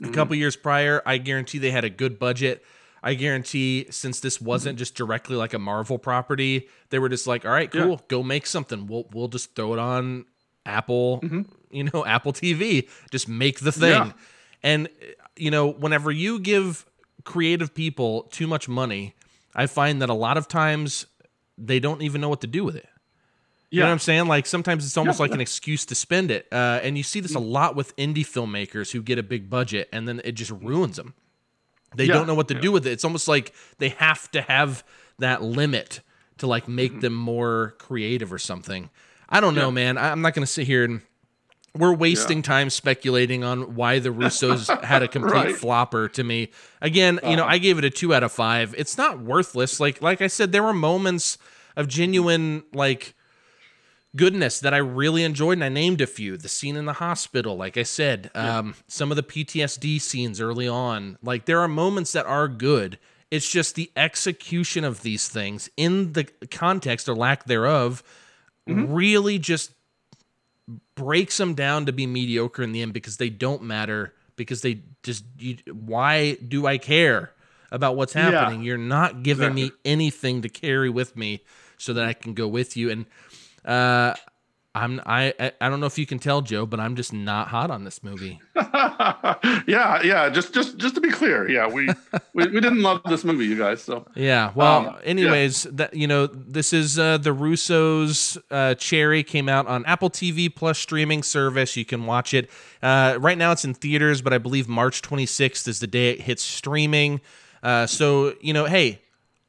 a 0.00 0.04
mm-hmm. 0.04 0.12
couple 0.12 0.34
years 0.34 0.56
prior. 0.56 1.02
I 1.06 1.18
guarantee 1.18 1.58
they 1.58 1.70
had 1.70 1.84
a 1.84 1.90
good 1.90 2.18
budget. 2.18 2.64
I 3.02 3.14
guarantee 3.14 3.86
since 3.90 4.20
this 4.20 4.40
wasn't 4.40 4.74
mm-hmm. 4.74 4.78
just 4.80 4.94
directly 4.96 5.36
like 5.36 5.54
a 5.54 5.58
Marvel 5.58 5.98
property, 5.98 6.68
they 6.90 6.98
were 6.98 7.08
just 7.08 7.26
like, 7.26 7.44
all 7.44 7.52
right, 7.52 7.70
cool, 7.70 8.02
go 8.08 8.22
make 8.22 8.46
something. 8.46 8.86
We'll 8.86 9.06
we'll 9.12 9.28
just 9.28 9.54
throw 9.54 9.72
it 9.72 9.78
on 9.78 10.24
Apple, 10.66 11.20
mm-hmm. 11.20 11.42
you 11.70 11.84
know, 11.84 12.04
Apple 12.06 12.32
TV. 12.32 12.88
Just 13.10 13.28
make 13.28 13.60
the 13.60 13.72
thing. 13.72 13.90
Yeah. 13.90 14.12
And 14.62 14.88
you 15.36 15.50
know, 15.50 15.68
whenever 15.68 16.10
you 16.10 16.40
give 16.40 16.86
creative 17.24 17.74
people 17.74 18.22
too 18.32 18.46
much 18.46 18.68
money, 18.68 19.14
I 19.54 19.66
find 19.66 20.02
that 20.02 20.10
a 20.10 20.14
lot 20.14 20.36
of 20.36 20.48
times 20.48 21.06
they 21.56 21.80
don't 21.80 22.02
even 22.02 22.20
know 22.20 22.28
what 22.28 22.40
to 22.40 22.46
do 22.46 22.64
with 22.64 22.76
it. 22.76 22.88
You 23.70 23.80
know 23.80 23.86
what 23.86 23.92
I'm 23.92 23.98
saying? 23.98 24.26
Like 24.28 24.46
sometimes 24.46 24.86
it's 24.86 24.96
almost 24.96 25.18
Yeah, 25.18 25.24
like 25.24 25.32
an 25.32 25.40
excuse 25.42 25.84
to 25.86 25.94
spend 25.94 26.30
it. 26.30 26.46
Uh, 26.50 26.80
and 26.82 26.96
you 26.96 27.02
see 27.02 27.20
this 27.20 27.34
a 27.34 27.38
lot 27.38 27.76
with 27.76 27.94
indie 27.96 28.24
filmmakers 28.26 28.92
who 28.92 29.02
get 29.02 29.18
a 29.18 29.22
big 29.22 29.50
budget 29.50 29.88
and 29.92 30.08
then 30.08 30.22
it 30.24 30.32
just 30.32 30.50
ruins 30.50 30.96
them. 30.96 31.12
They 31.94 32.04
Yeah, 32.06 32.14
don't 32.14 32.26
know 32.26 32.34
what 32.34 32.48
to 32.48 32.54
yeah. 32.54 32.60
do 32.60 32.72
with 32.72 32.86
it. 32.86 32.92
It's 32.92 33.04
almost 33.04 33.28
like 33.28 33.52
they 33.78 33.90
have 33.90 34.30
to 34.30 34.40
have 34.42 34.84
that 35.18 35.42
limit 35.42 36.00
to 36.38 36.46
like 36.46 36.66
make 36.66 36.92
Mm-hmm. 36.92 37.00
them 37.00 37.14
more 37.14 37.74
creative 37.78 38.32
or 38.32 38.38
something. 38.38 38.88
I 39.28 39.40
don't 39.40 39.54
know, 39.54 39.70
man. 39.70 39.98
I- 39.98 40.12
I'm 40.12 40.22
not 40.22 40.32
going 40.32 40.44
to 40.46 40.50
sit 40.50 40.66
here 40.66 40.84
and 40.84 41.02
we're 41.74 41.94
wasting 41.94 42.40
time 42.40 42.70
speculating 42.70 43.44
on 43.44 43.74
why 43.74 43.98
the 43.98 44.08
Russos 44.08 44.82
had 44.82 45.02
a 45.02 45.08
complete 45.16 45.32
Right. 45.34 45.54
flopper 45.54 46.08
to 46.08 46.24
me. 46.24 46.48
Again, 46.80 47.20
you 47.22 47.36
know, 47.36 47.44
I 47.44 47.58
gave 47.58 47.76
it 47.78 47.84
a 47.84 47.90
2 47.90 48.14
out 48.14 48.22
of 48.22 48.32
5. 48.32 48.74
It's 48.78 48.96
not 48.96 49.20
worthless. 49.20 49.78
Like 49.78 50.00
like 50.00 50.22
I 50.22 50.26
said 50.28 50.52
there 50.52 50.62
were 50.62 50.72
moments 50.72 51.36
of 51.76 51.86
genuine 51.86 52.62
like 52.72 53.14
goodness 54.16 54.60
that 54.60 54.74
I 54.74 54.78
really 54.78 55.22
enjoyed, 55.24 55.58
and 55.58 55.64
I 55.64 55.68
named 55.68 56.00
a 56.00 56.06
few. 56.06 56.36
The 56.36 56.48
scene 56.48 56.76
in 56.76 56.84
the 56.86 56.94
hospital, 56.94 57.56
like 57.56 57.76
I 57.76 57.82
said, 57.82 58.30
um, 58.34 58.74
some 58.86 59.10
of 59.10 59.16
the 59.16 59.22
PTSD 59.22 60.00
scenes 60.00 60.40
early 60.40 60.66
on. 60.68 61.18
Like 61.22 61.44
there 61.46 61.60
are 61.60 61.68
moments 61.68 62.12
that 62.12 62.26
are 62.26 62.48
good. 62.48 62.98
It's 63.30 63.50
just 63.50 63.74
the 63.74 63.90
execution 63.96 64.84
of 64.84 65.02
these 65.02 65.28
things 65.28 65.68
in 65.76 66.14
the 66.14 66.24
context 66.50 67.08
or 67.08 67.14
lack 67.14 67.44
thereof 67.44 68.02
really 68.66 69.38
just 69.38 69.72
breaks 70.94 71.36
them 71.36 71.54
down 71.54 71.86
to 71.86 71.92
be 71.92 72.06
mediocre 72.06 72.62
in 72.62 72.72
the 72.72 72.82
end 72.82 72.92
because 72.92 73.16
they 73.16 73.30
don't 73.30 73.62
matter 73.62 74.14
because 74.36 74.62
they 74.62 74.80
just 75.02 75.24
you, 75.38 75.56
why 75.72 76.34
do 76.34 76.66
I 76.66 76.78
care 76.78 77.32
about 77.70 77.96
what's 77.96 78.14
Yeah. 78.14 78.30
happening? 78.30 78.62
You're 78.62 78.78
not 78.78 79.22
giving 79.22 79.54
me 79.54 79.72
anything 79.84 80.42
to 80.42 80.48
carry 80.48 80.88
with 80.90 81.16
me 81.16 81.42
so 81.76 81.92
that 81.92 82.04
I 82.04 82.12
can 82.12 82.34
go 82.34 82.48
with 82.48 82.76
you 82.76 82.90
and 82.90 83.06
uh 83.68 84.14
I'm 84.74 85.00
I 85.06 85.32
I- 85.60 85.68
don't 85.68 85.80
know 85.80 85.86
if 85.86 85.98
you 85.98 86.06
can 86.06 86.18
tell 86.18 86.40
Joe, 86.40 86.64
but 86.66 86.78
I'm 86.78 86.94
just 86.94 87.12
not 87.12 87.48
hot 87.48 87.70
on 87.70 87.84
this 87.84 88.02
movie. 88.04 88.40
yeah, 88.54 90.02
yeah. 90.02 90.28
Just, 90.28 90.52
just, 90.54 90.76
just 90.76 90.94
to 90.94 91.00
be 91.00 91.10
clear, 91.10 91.50
yeah, 91.50 91.66
we, 91.66 91.88
we, 92.34 92.46
we 92.46 92.60
didn't 92.60 92.82
love 92.82 93.00
this 93.06 93.24
movie, 93.24 93.46
you 93.46 93.56
guys. 93.58 93.82
So 93.82 94.06
Yeah. 94.14 94.52
Well, 94.54 94.88
Um, 94.90 94.96
anyways, 95.04 95.64
that 95.64 95.94
you 95.94 96.06
know, 96.06 96.26
this 96.26 96.72
is 96.72 96.98
uh, 96.98 97.18
the 97.18 97.30
Russos. 97.34 98.38
Uh, 98.50 98.74
Cherry 98.74 99.22
came 99.24 99.48
out 99.48 99.66
on 99.66 99.84
Apple 99.86 100.10
TV 100.10 100.54
Plus 100.54 100.78
streaming 100.78 101.22
service. 101.22 101.76
You 101.76 101.84
can 101.84 102.06
watch 102.06 102.32
it. 102.34 102.48
Uh, 102.82 103.16
right 103.20 103.38
now, 103.38 103.52
it's 103.52 103.64
in 103.64 103.74
theaters, 103.74 104.22
but 104.22 104.32
I 104.32 104.38
believe 104.38 104.68
March 104.68 105.02
26th 105.02 105.66
is 105.66 105.80
the 105.80 105.86
day 105.86 106.10
it 106.10 106.20
hits 106.20 106.42
streaming. 106.44 107.20
Uh, 107.62 107.86
so 107.86 108.34
you 108.40 108.52
know, 108.52 108.66
hey. 108.66 109.00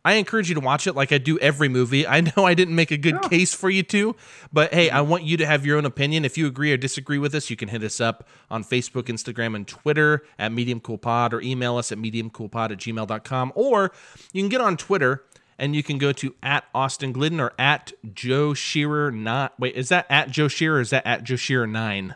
I 0.09 0.13
encourage 0.13 0.49
you 0.49 0.55
to 0.55 0.61
watch 0.61 0.87
it 0.87 0.95
like 0.95 1.11
I 1.11 1.19
do 1.19 1.37
every 1.37 1.69
movie. 1.69 2.07
I 2.07 2.21
know 2.35 2.43
I 2.43 2.55
didn't 2.55 2.73
make 2.73 2.89
a 2.89 2.97
good 2.97 3.21
case 3.21 3.53
for 3.53 3.69
you 3.69 3.83
to, 3.83 4.15
but 4.51 4.73
hey, 4.73 4.89
I 4.89 4.95
mm-hmm. 4.95 5.09
want 5.11 5.23
you 5.23 5.37
to 5.37 5.45
have 5.45 5.67
your 5.67 5.77
own 5.77 5.85
opinion. 5.85 6.25
If 6.25 6.35
you 6.35 6.47
agree 6.47 6.73
or 6.73 6.77
disagree 6.77 7.19
with 7.19 7.35
us, 7.35 7.51
you 7.51 7.55
can 7.55 7.69
hit 7.69 7.83
us 7.83 8.01
up 8.01 8.27
on 8.49 8.63
Facebook, 8.63 9.03
Instagram, 9.03 9.55
and 9.55 9.67
Twitter 9.67 10.23
at 10.39 10.51
Medium 10.51 10.79
Cool 10.79 10.97
Pod 10.97 11.31
or 11.31 11.41
email 11.41 11.77
us 11.77 11.91
at 11.91 11.99
mediumcoolpod 11.99 12.71
at 12.71 12.79
gmail.com. 12.79 13.51
Or 13.53 13.91
you 14.33 14.41
can 14.41 14.49
get 14.49 14.61
on 14.61 14.77
Twitter 14.77 15.25
and 15.59 15.75
you 15.75 15.83
can 15.83 15.99
go 15.99 16.11
to 16.13 16.33
at 16.41 16.63
Austin 16.73 17.11
Glidden 17.11 17.39
or 17.39 17.53
at 17.59 17.93
Joe 18.11 18.55
Shearer. 18.55 19.11
Not 19.11 19.59
wait, 19.59 19.75
is 19.75 19.89
that 19.89 20.07
at 20.09 20.31
Joe 20.31 20.47
Shearer 20.47 20.77
or 20.77 20.81
is 20.81 20.89
that 20.89 21.05
at 21.05 21.23
Joe 21.23 21.35
Shearer 21.35 21.67
nine? 21.67 22.15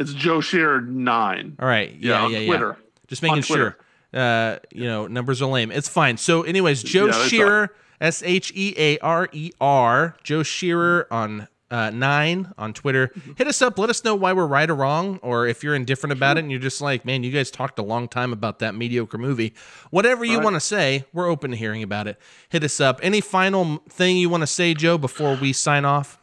it's 0.00 0.12
Joe 0.12 0.40
Shearer 0.40 0.80
nine. 0.80 1.56
All 1.60 1.68
right. 1.68 1.94
Yeah, 1.94 2.18
Yeah, 2.18 2.24
on 2.24 2.32
yeah, 2.32 2.38
yeah. 2.38 2.46
Twitter. 2.48 2.76
Just 3.06 3.22
making 3.22 3.42
sure. 3.42 3.76
Uh, 4.12 4.58
you 4.72 4.84
know, 4.84 5.06
numbers 5.06 5.40
are 5.40 5.46
lame. 5.50 5.70
It's 5.72 5.88
fine. 5.88 6.16
So, 6.16 6.42
anyways, 6.42 6.82
Joe 6.82 7.06
Yeah, 7.06 7.26
Shearer, 7.26 7.74
S 8.00 8.22
H 8.22 8.52
E 8.54 8.74
A 8.76 8.98
R 8.98 9.28
E 9.32 9.50
R, 9.60 10.16
Joe 10.22 10.42
Shearer 10.42 11.06
on 11.10 11.48
uh, 11.70 11.88
nine 11.88 12.52
on 12.58 12.74
Twitter. 12.74 13.08
Mm-hmm. 13.08 13.32
Hit 13.38 13.46
us 13.46 13.62
up. 13.62 13.78
Let 13.78 13.88
us 13.88 14.04
know 14.04 14.14
why 14.14 14.34
we're 14.34 14.46
right 14.46 14.68
or 14.68 14.74
wrong, 14.74 15.18
or 15.22 15.46
if 15.46 15.64
you're 15.64 15.74
indifferent 15.74 16.12
about 16.12 16.36
it 16.36 16.40
and 16.40 16.50
you're 16.50 16.60
just 16.60 16.82
like, 16.82 17.06
man, 17.06 17.22
you 17.22 17.30
guys 17.32 17.50
talked 17.50 17.78
a 17.78 17.82
long 17.82 18.08
time 18.08 18.30
about 18.34 18.58
that 18.58 18.74
mediocre 18.74 19.16
movie. 19.16 19.54
Whatever 19.90 20.22
you 20.26 20.36
Right. 20.36 20.44
want 20.44 20.56
to 20.56 20.60
say, 20.60 21.06
we're 21.14 21.28
open 21.30 21.50
to 21.52 21.56
hearing 21.56 21.82
about 21.82 22.06
it. 22.06 22.18
Hit 22.50 22.62
us 22.62 22.78
up. 22.78 23.00
Any 23.02 23.22
final 23.22 23.78
thing 23.88 24.18
you 24.18 24.28
want 24.28 24.42
to 24.42 24.46
say, 24.46 24.74
Joe, 24.74 24.98
before 24.98 25.34
we 25.36 25.54
sign 25.54 25.86
off? 25.86 26.18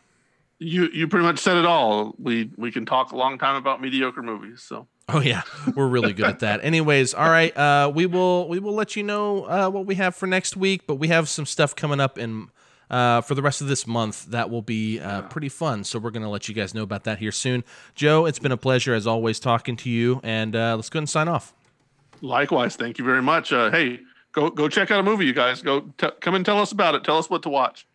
You, 0.59 0.89
you 0.93 1.07
pretty 1.07 1.25
much 1.25 1.39
said 1.39 1.57
it 1.57 1.65
all. 1.65 2.13
We, 2.19 2.51
we 2.57 2.71
can 2.71 2.85
talk 2.85 3.11
a 3.11 3.15
long 3.17 3.39
time 3.39 3.55
about 3.55 3.81
mediocre 3.81 4.21
movies. 4.21 4.61
So 4.61 4.87
Oh 5.11 5.21
yeah, 5.21 5.41
we're 5.75 5.87
really 5.87 6.13
good 6.13 6.25
at 6.27 6.39
that. 6.39 6.59
Anyways, 6.63 7.13
all 7.13 7.29
right, 7.29 7.55
uh, 7.57 7.91
we 7.93 8.05
will 8.05 8.47
we 8.47 8.59
will 8.59 8.73
let 8.73 8.95
you 8.95 9.03
know 9.03 9.43
uh, 9.45 9.69
what 9.69 9.85
we 9.85 9.95
have 9.95 10.15
for 10.15 10.27
next 10.27 10.55
week, 10.55 10.85
but 10.87 10.95
we 10.95 11.07
have 11.07 11.27
some 11.29 11.45
stuff 11.45 11.75
coming 11.75 11.99
up 11.99 12.17
in 12.17 12.49
uh, 12.89 13.21
for 13.21 13.35
the 13.35 13.41
rest 13.41 13.61
of 13.61 13.67
this 13.67 13.85
month 13.87 14.25
that 14.27 14.49
will 14.49 14.61
be 14.61 14.99
uh, 14.99 15.23
pretty 15.23 15.49
fun. 15.49 15.83
So 15.83 15.99
we're 15.99 16.11
gonna 16.11 16.29
let 16.29 16.47
you 16.47 16.55
guys 16.55 16.73
know 16.73 16.83
about 16.83 17.03
that 17.05 17.19
here 17.19 17.31
soon. 17.31 17.63
Joe, 17.95 18.25
it's 18.25 18.39
been 18.39 18.51
a 18.51 18.57
pleasure 18.57 18.93
as 18.93 19.07
always 19.07 19.39
talking 19.39 19.75
to 19.77 19.89
you, 19.89 20.19
and 20.23 20.55
uh, 20.55 20.75
let's 20.75 20.89
go 20.89 20.97
ahead 20.97 21.03
and 21.03 21.09
sign 21.09 21.27
off. 21.27 21.53
likewise, 22.21 22.75
thank 22.75 22.97
you 22.97 23.05
very 23.05 23.21
much. 23.21 23.51
Uh, 23.53 23.71
hey, 23.71 23.99
go, 24.31 24.49
go 24.49 24.67
check 24.67 24.91
out 24.91 24.99
a 24.99 25.03
movie, 25.03 25.25
you 25.25 25.33
guys. 25.33 25.61
Go 25.61 25.81
t- 25.97 26.09
come 26.21 26.35
and 26.35 26.45
tell 26.45 26.59
us 26.59 26.71
about 26.71 26.95
it. 26.95 27.03
Tell 27.03 27.17
us 27.17 27.29
what 27.29 27.43
to 27.43 27.49
watch. 27.49 27.87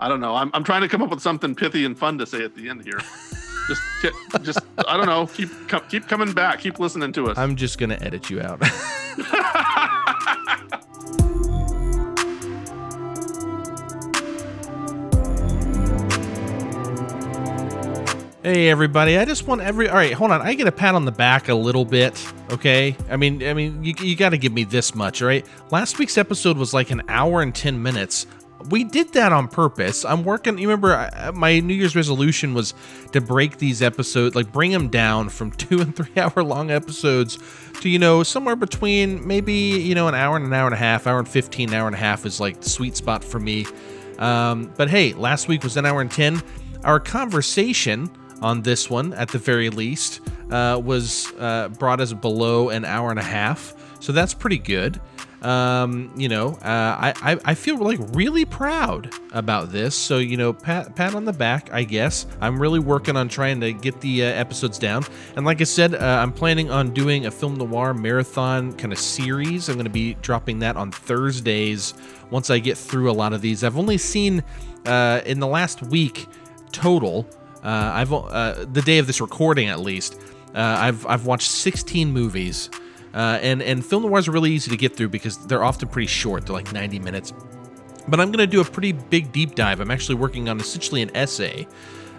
I 0.00 0.08
don't 0.08 0.20
know. 0.20 0.34
I'm, 0.34 0.50
I'm 0.54 0.64
trying 0.64 0.82
to 0.82 0.88
come 0.88 1.02
up 1.02 1.10
with 1.10 1.20
something 1.20 1.54
pithy 1.54 1.84
and 1.84 1.96
fun 1.98 2.18
to 2.18 2.26
say 2.26 2.44
at 2.44 2.54
the 2.56 2.68
end 2.68 2.84
here. 2.84 3.00
just, 3.68 3.82
just, 4.42 4.58
I 4.86 4.96
don't 4.96 5.06
know. 5.06 5.26
Keep, 5.26 5.50
keep 5.88 6.08
coming 6.08 6.32
back. 6.32 6.60
Keep 6.60 6.78
listening 6.78 7.12
to 7.12 7.28
us. 7.28 7.38
I'm 7.38 7.56
just 7.56 7.78
gonna 7.78 7.98
edit 8.00 8.30
you 8.30 8.40
out. 8.40 8.62
Hey 18.44 18.68
everybody! 18.68 19.16
I 19.16 19.24
just 19.24 19.46
want 19.46 19.62
every. 19.62 19.88
All 19.88 19.94
right, 19.94 20.12
hold 20.12 20.30
on. 20.30 20.42
I 20.42 20.52
get 20.52 20.66
a 20.66 20.72
pat 20.72 20.94
on 20.94 21.06
the 21.06 21.10
back 21.10 21.48
a 21.48 21.54
little 21.54 21.86
bit, 21.86 22.22
okay? 22.50 22.94
I 23.08 23.16
mean, 23.16 23.42
I 23.42 23.54
mean, 23.54 23.82
you, 23.82 23.94
you 23.98 24.14
got 24.16 24.30
to 24.30 24.36
give 24.36 24.52
me 24.52 24.64
this 24.64 24.94
much, 24.94 25.22
right? 25.22 25.46
Last 25.70 25.98
week's 25.98 26.18
episode 26.18 26.58
was 26.58 26.74
like 26.74 26.90
an 26.90 27.00
hour 27.08 27.40
and 27.40 27.54
ten 27.54 27.82
minutes. 27.82 28.26
We 28.70 28.84
did 28.84 29.12
that 29.12 29.32
on 29.32 29.48
purpose. 29.48 30.04
I'm 30.04 30.24
working. 30.24 30.56
You 30.58 30.68
remember, 30.68 30.94
I- 30.94 31.30
my 31.32 31.60
New 31.60 31.74
Year's 31.74 31.94
resolution 31.94 32.54
was 32.54 32.72
to 33.12 33.20
break 33.20 33.58
these 33.58 33.82
episodes, 33.82 34.34
like 34.34 34.52
bring 34.52 34.70
them 34.70 34.88
down 34.88 35.28
from 35.28 35.50
two 35.64 35.80
and 35.80 35.94
three 35.94 36.16
hour 36.16 36.42
long 36.42 36.70
episodes 36.70 37.38
to 37.80 37.88
you 37.88 37.98
know 37.98 38.22
somewhere 38.22 38.56
between 38.56 39.26
maybe 39.26 39.52
you 39.52 39.94
know 39.94 40.08
an 40.08 40.14
hour 40.14 40.36
and 40.36 40.46
an 40.46 40.52
hour 40.52 40.66
and 40.66 40.74
a 40.74 40.78
half, 40.78 41.06
hour 41.06 41.18
and 41.18 41.28
fifteen, 41.28 41.74
hour 41.74 41.86
and 41.86 41.94
a 41.94 41.98
half 41.98 42.24
is 42.24 42.40
like 42.40 42.60
the 42.60 42.70
sweet 42.70 42.96
spot 42.96 43.22
for 43.22 43.38
me. 43.38 43.66
Um, 44.18 44.72
but 44.76 44.88
hey, 44.88 45.12
last 45.12 45.48
week 45.48 45.62
was 45.62 45.76
an 45.76 45.84
hour 45.84 46.00
and 46.00 46.10
ten. 46.10 46.40
Our 46.84 47.00
conversation 47.00 48.10
on 48.40 48.62
this 48.62 48.88
one, 48.88 49.12
at 49.14 49.28
the 49.28 49.38
very 49.38 49.70
least, 49.70 50.20
uh, 50.50 50.80
was 50.82 51.32
uh, 51.38 51.68
brought 51.68 52.00
us 52.00 52.12
below 52.12 52.68
an 52.70 52.84
hour 52.84 53.10
and 53.10 53.18
a 53.18 53.22
half. 53.24 53.74
So 54.00 54.12
that's 54.12 54.34
pretty 54.34 54.58
good. 54.58 55.00
Um, 55.44 56.10
you 56.16 56.28
know, 56.28 56.54
uh, 56.54 56.58
I, 56.64 57.14
I, 57.22 57.38
I 57.44 57.54
feel 57.54 57.76
like 57.76 57.98
really 58.14 58.46
proud 58.46 59.12
about 59.32 59.70
this. 59.70 59.94
So, 59.94 60.18
you 60.18 60.38
know, 60.38 60.54
pat, 60.54 60.96
pat 60.96 61.14
on 61.14 61.26
the 61.26 61.34
back, 61.34 61.70
I 61.72 61.84
guess. 61.84 62.26
I'm 62.40 62.60
really 62.60 62.78
working 62.78 63.16
on 63.16 63.28
trying 63.28 63.60
to 63.60 63.72
get 63.72 64.00
the 64.00 64.24
uh, 64.24 64.26
episodes 64.26 64.78
down. 64.78 65.04
And 65.36 65.44
like 65.44 65.60
I 65.60 65.64
said, 65.64 65.94
uh, 65.94 65.98
I'm 65.98 66.32
planning 66.32 66.70
on 66.70 66.94
doing 66.94 67.26
a 67.26 67.30
film 67.30 67.56
noir 67.56 67.92
marathon 67.92 68.72
kind 68.72 68.92
of 68.92 68.98
series. 68.98 69.68
I'm 69.68 69.74
going 69.74 69.84
to 69.84 69.90
be 69.90 70.14
dropping 70.14 70.60
that 70.60 70.76
on 70.76 70.90
Thursdays 70.90 71.92
once 72.30 72.48
I 72.48 72.58
get 72.58 72.78
through 72.78 73.10
a 73.10 73.12
lot 73.12 73.34
of 73.34 73.42
these. 73.42 73.64
I've 73.64 73.76
only 73.76 73.98
seen 73.98 74.42
uh, 74.86 75.20
in 75.26 75.40
the 75.40 75.46
last 75.46 75.82
week 75.82 76.26
total. 76.72 77.28
Uh, 77.62 77.90
I've 77.94 78.12
uh, 78.12 78.64
the 78.72 78.82
day 78.82 78.98
of 78.98 79.06
this 79.06 79.20
recording 79.20 79.68
at 79.68 79.80
least. 79.80 80.18
I've 80.54 81.04
I've 81.06 81.26
watched 81.26 81.50
16 81.50 82.12
movies. 82.12 82.70
Uh, 83.14 83.38
and 83.42 83.62
and 83.62 83.86
film 83.86 84.02
noirs 84.02 84.26
are 84.26 84.32
really 84.32 84.50
easy 84.50 84.70
to 84.70 84.76
get 84.76 84.96
through 84.96 85.08
because 85.08 85.38
they're 85.46 85.62
often 85.62 85.88
pretty 85.88 86.08
short. 86.08 86.46
They're 86.46 86.54
like 86.54 86.72
90 86.72 86.98
minutes. 86.98 87.32
But 88.08 88.20
I'm 88.20 88.30
going 88.30 88.38
to 88.38 88.46
do 88.46 88.60
a 88.60 88.64
pretty 88.64 88.92
big 88.92 89.32
deep 89.32 89.54
dive. 89.54 89.80
I'm 89.80 89.90
actually 89.90 90.16
working 90.16 90.48
on 90.48 90.60
essentially 90.60 91.00
an 91.00 91.10
essay 91.16 91.66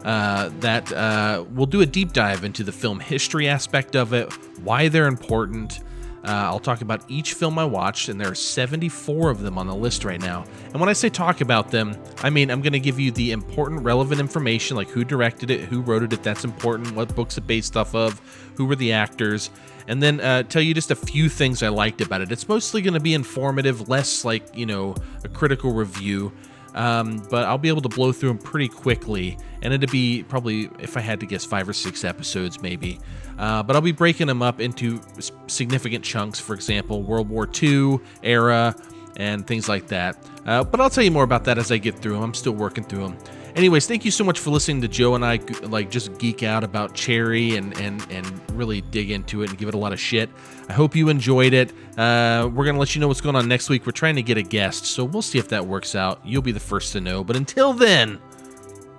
uh, 0.03 0.49
that 0.59 0.91
uh, 0.93 1.43
will 1.53 1.65
do 1.65 1.81
a 1.81 1.85
deep 1.85 2.13
dive 2.13 2.43
into 2.43 2.63
the 2.63 2.72
film 2.72 2.99
history 2.99 3.47
aspect 3.47 3.95
of 3.95 4.13
it, 4.13 4.31
why 4.63 4.88
they're 4.88 5.07
important, 5.07 5.81
uh, 6.26 6.31
I'll 6.31 6.60
talk 6.60 6.81
about 6.81 7.03
each 7.07 7.34
film 7.34 7.60
I 7.60 7.65
watched, 7.65 8.10
and 8.10 8.19
there 8.19 8.30
are 8.30 8.35
74 8.35 9.30
of 9.30 9.41
them 9.41 9.57
on 9.57 9.68
the 9.68 9.76
list 9.76 10.03
right 10.03 10.19
now. 10.19 10.43
And 10.72 10.80
when 10.80 10.89
I 10.89 10.93
say 10.93 11.10
talk 11.10 11.41
about 11.41 11.72
them, 11.72 11.95
I 12.23 12.30
mean 12.30 12.49
I'm 12.49 12.61
going 12.61 12.73
to 12.73 12.80
give 12.80 12.99
you 12.99 13.11
the 13.11 13.31
important, 13.31 13.84
relevant 13.84 14.19
information 14.19 14.76
like 14.76 14.89
who 14.89 15.03
directed 15.03 15.52
it, 15.52 15.61
who 15.61 15.81
wrote 15.81 16.03
it, 16.03 16.14
if 16.14 16.23
that's 16.23 16.43
important, 16.43 16.95
what 16.95 17.15
books 17.15 17.38
it 17.38 17.45
based 17.45 17.77
off 17.77 17.93
of, 17.93 18.19
who 18.56 18.65
were 18.65 18.76
the 18.76 18.91
actors, 18.93 19.49
and 19.88 20.02
then 20.02 20.19
uh, 20.19 20.43
tell 20.43 20.61
you 20.61 20.73
just 20.73 20.91
a 20.91 20.95
few 20.95 21.30
things 21.30 21.61
I 21.61 21.69
liked 21.69 22.02
about 22.02 22.22
it. 22.22 22.31
It's 22.31 22.47
mostly 22.47 22.81
going 22.81 22.95
to 22.95 22.99
be 22.99 23.14
informative, 23.14 23.88
less 23.88 24.26
like, 24.26 24.56
you 24.56 24.65
know, 24.65 24.95
a 25.23 25.30
critical 25.30 25.73
review. 25.73 26.31
Um, 26.76 27.26
but 27.30 27.45
I'll 27.45 27.57
be 27.57 27.69
able 27.69 27.81
to 27.81 27.89
blow 27.89 28.11
through 28.11 28.30
them 28.30 28.38
pretty 28.38 28.68
quickly, 28.68 29.38
and 29.61 29.73
it'd 29.73 29.89
be 29.91 30.23
probably, 30.27 30.69
if 30.80 30.97
I 30.97 30.99
had 30.99 31.19
to 31.22 31.26
guess, 31.26 31.45
five 31.45 31.68
or 31.68 31.73
six 31.73 32.03
episodes 32.03 32.61
maybe. 32.61 32.99
Uh, 33.39 33.64
but 33.64 33.76
I'll 33.76 33.81
be 33.81 33.93
breaking 33.93 34.27
them 34.27 34.41
up 34.41 34.60
into 34.60 35.02
significant 35.47 36.03
chunks, 36.03 36.39
for 36.39 36.53
example, 36.53 37.02
World 37.02 37.30
War 37.30 37.49
II 37.61 37.99
era 38.23 38.76
and 39.18 39.47
things 39.47 39.69
like 39.69 39.88
that. 39.88 40.18
Uh, 40.45 40.64
but 40.64 40.81
I'll 40.81 40.89
tell 40.89 41.03
you 41.03 41.11
more 41.11 41.23
about 41.23 41.45
that 41.45 41.57
as 41.57 41.72
I 41.72 41.77
get 41.77 41.97
through 41.99 42.14
them. 42.14 42.23
I'm 42.23 42.34
still 42.34 42.53
working 42.53 42.84
through 42.84 43.03
them. 43.03 43.18
Anyways, 43.56 43.88
thank 43.88 44.03
you 44.03 44.11
so 44.11 44.26
much 44.26 44.40
for 44.40 44.49
listening 44.49 44.82
to 44.82 44.88
Joe 44.90 45.15
and 45.15 45.23
I 45.23 45.40
like 45.61 45.90
just 45.90 46.18
geek 46.18 46.44
out 46.44 46.65
about 46.65 46.94
Cherry 46.94 47.56
and 47.56 47.77
and 47.80 48.06
and 48.11 48.52
really 48.52 48.82
dig 48.82 49.11
into 49.11 49.44
it 49.44 49.49
and 49.49 49.57
give 49.57 49.69
it 49.69 49.76
a 49.76 49.77
lot 49.77 49.94
of 49.94 49.99
shit. 49.99 50.30
I 50.68 50.73
hope 50.73 50.94
you 50.94 51.07
enjoyed 51.07 51.53
it. 51.53 51.72
Uh, 51.98 52.49
we're 52.53 52.65
gonna 52.65 52.80
let 52.80 52.95
you 52.95 53.02
know 53.02 53.07
what's 53.07 53.22
going 53.22 53.38
on 53.38 53.48
next 53.48 53.69
week. 53.69 53.86
We're 53.86 53.94
trying 53.94 54.15
to 54.18 54.23
get 54.23 54.38
a 54.38 54.41
guest, 54.41 54.86
so 54.88 55.06
we'll 55.06 55.22
see 55.22 55.40
if 55.40 55.48
that 55.49 55.65
works 55.65 55.95
out. 55.95 56.19
You'll 56.26 56.41
be 56.41 56.52
the 56.52 56.60
first 56.60 56.91
to 56.94 57.02
know. 57.02 57.23
But 57.23 57.38
until 57.38 57.72
then, 57.72 58.19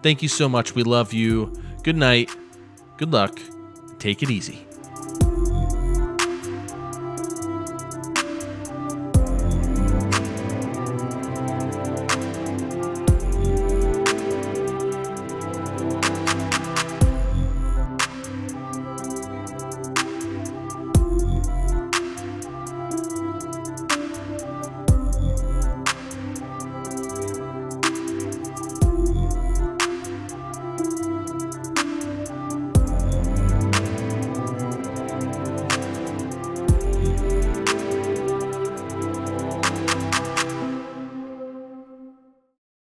thank 0.02 0.22
you 0.22 0.28
so 0.28 0.48
much. 0.48 0.74
We 0.74 0.84
love 0.84 1.12
you. 1.12 1.52
Good 1.82 1.96
night. 1.96 2.30
Good 2.96 3.12
luck. 3.12 3.38
Take 3.98 4.22
it 4.22 4.30
easy. 4.30 4.65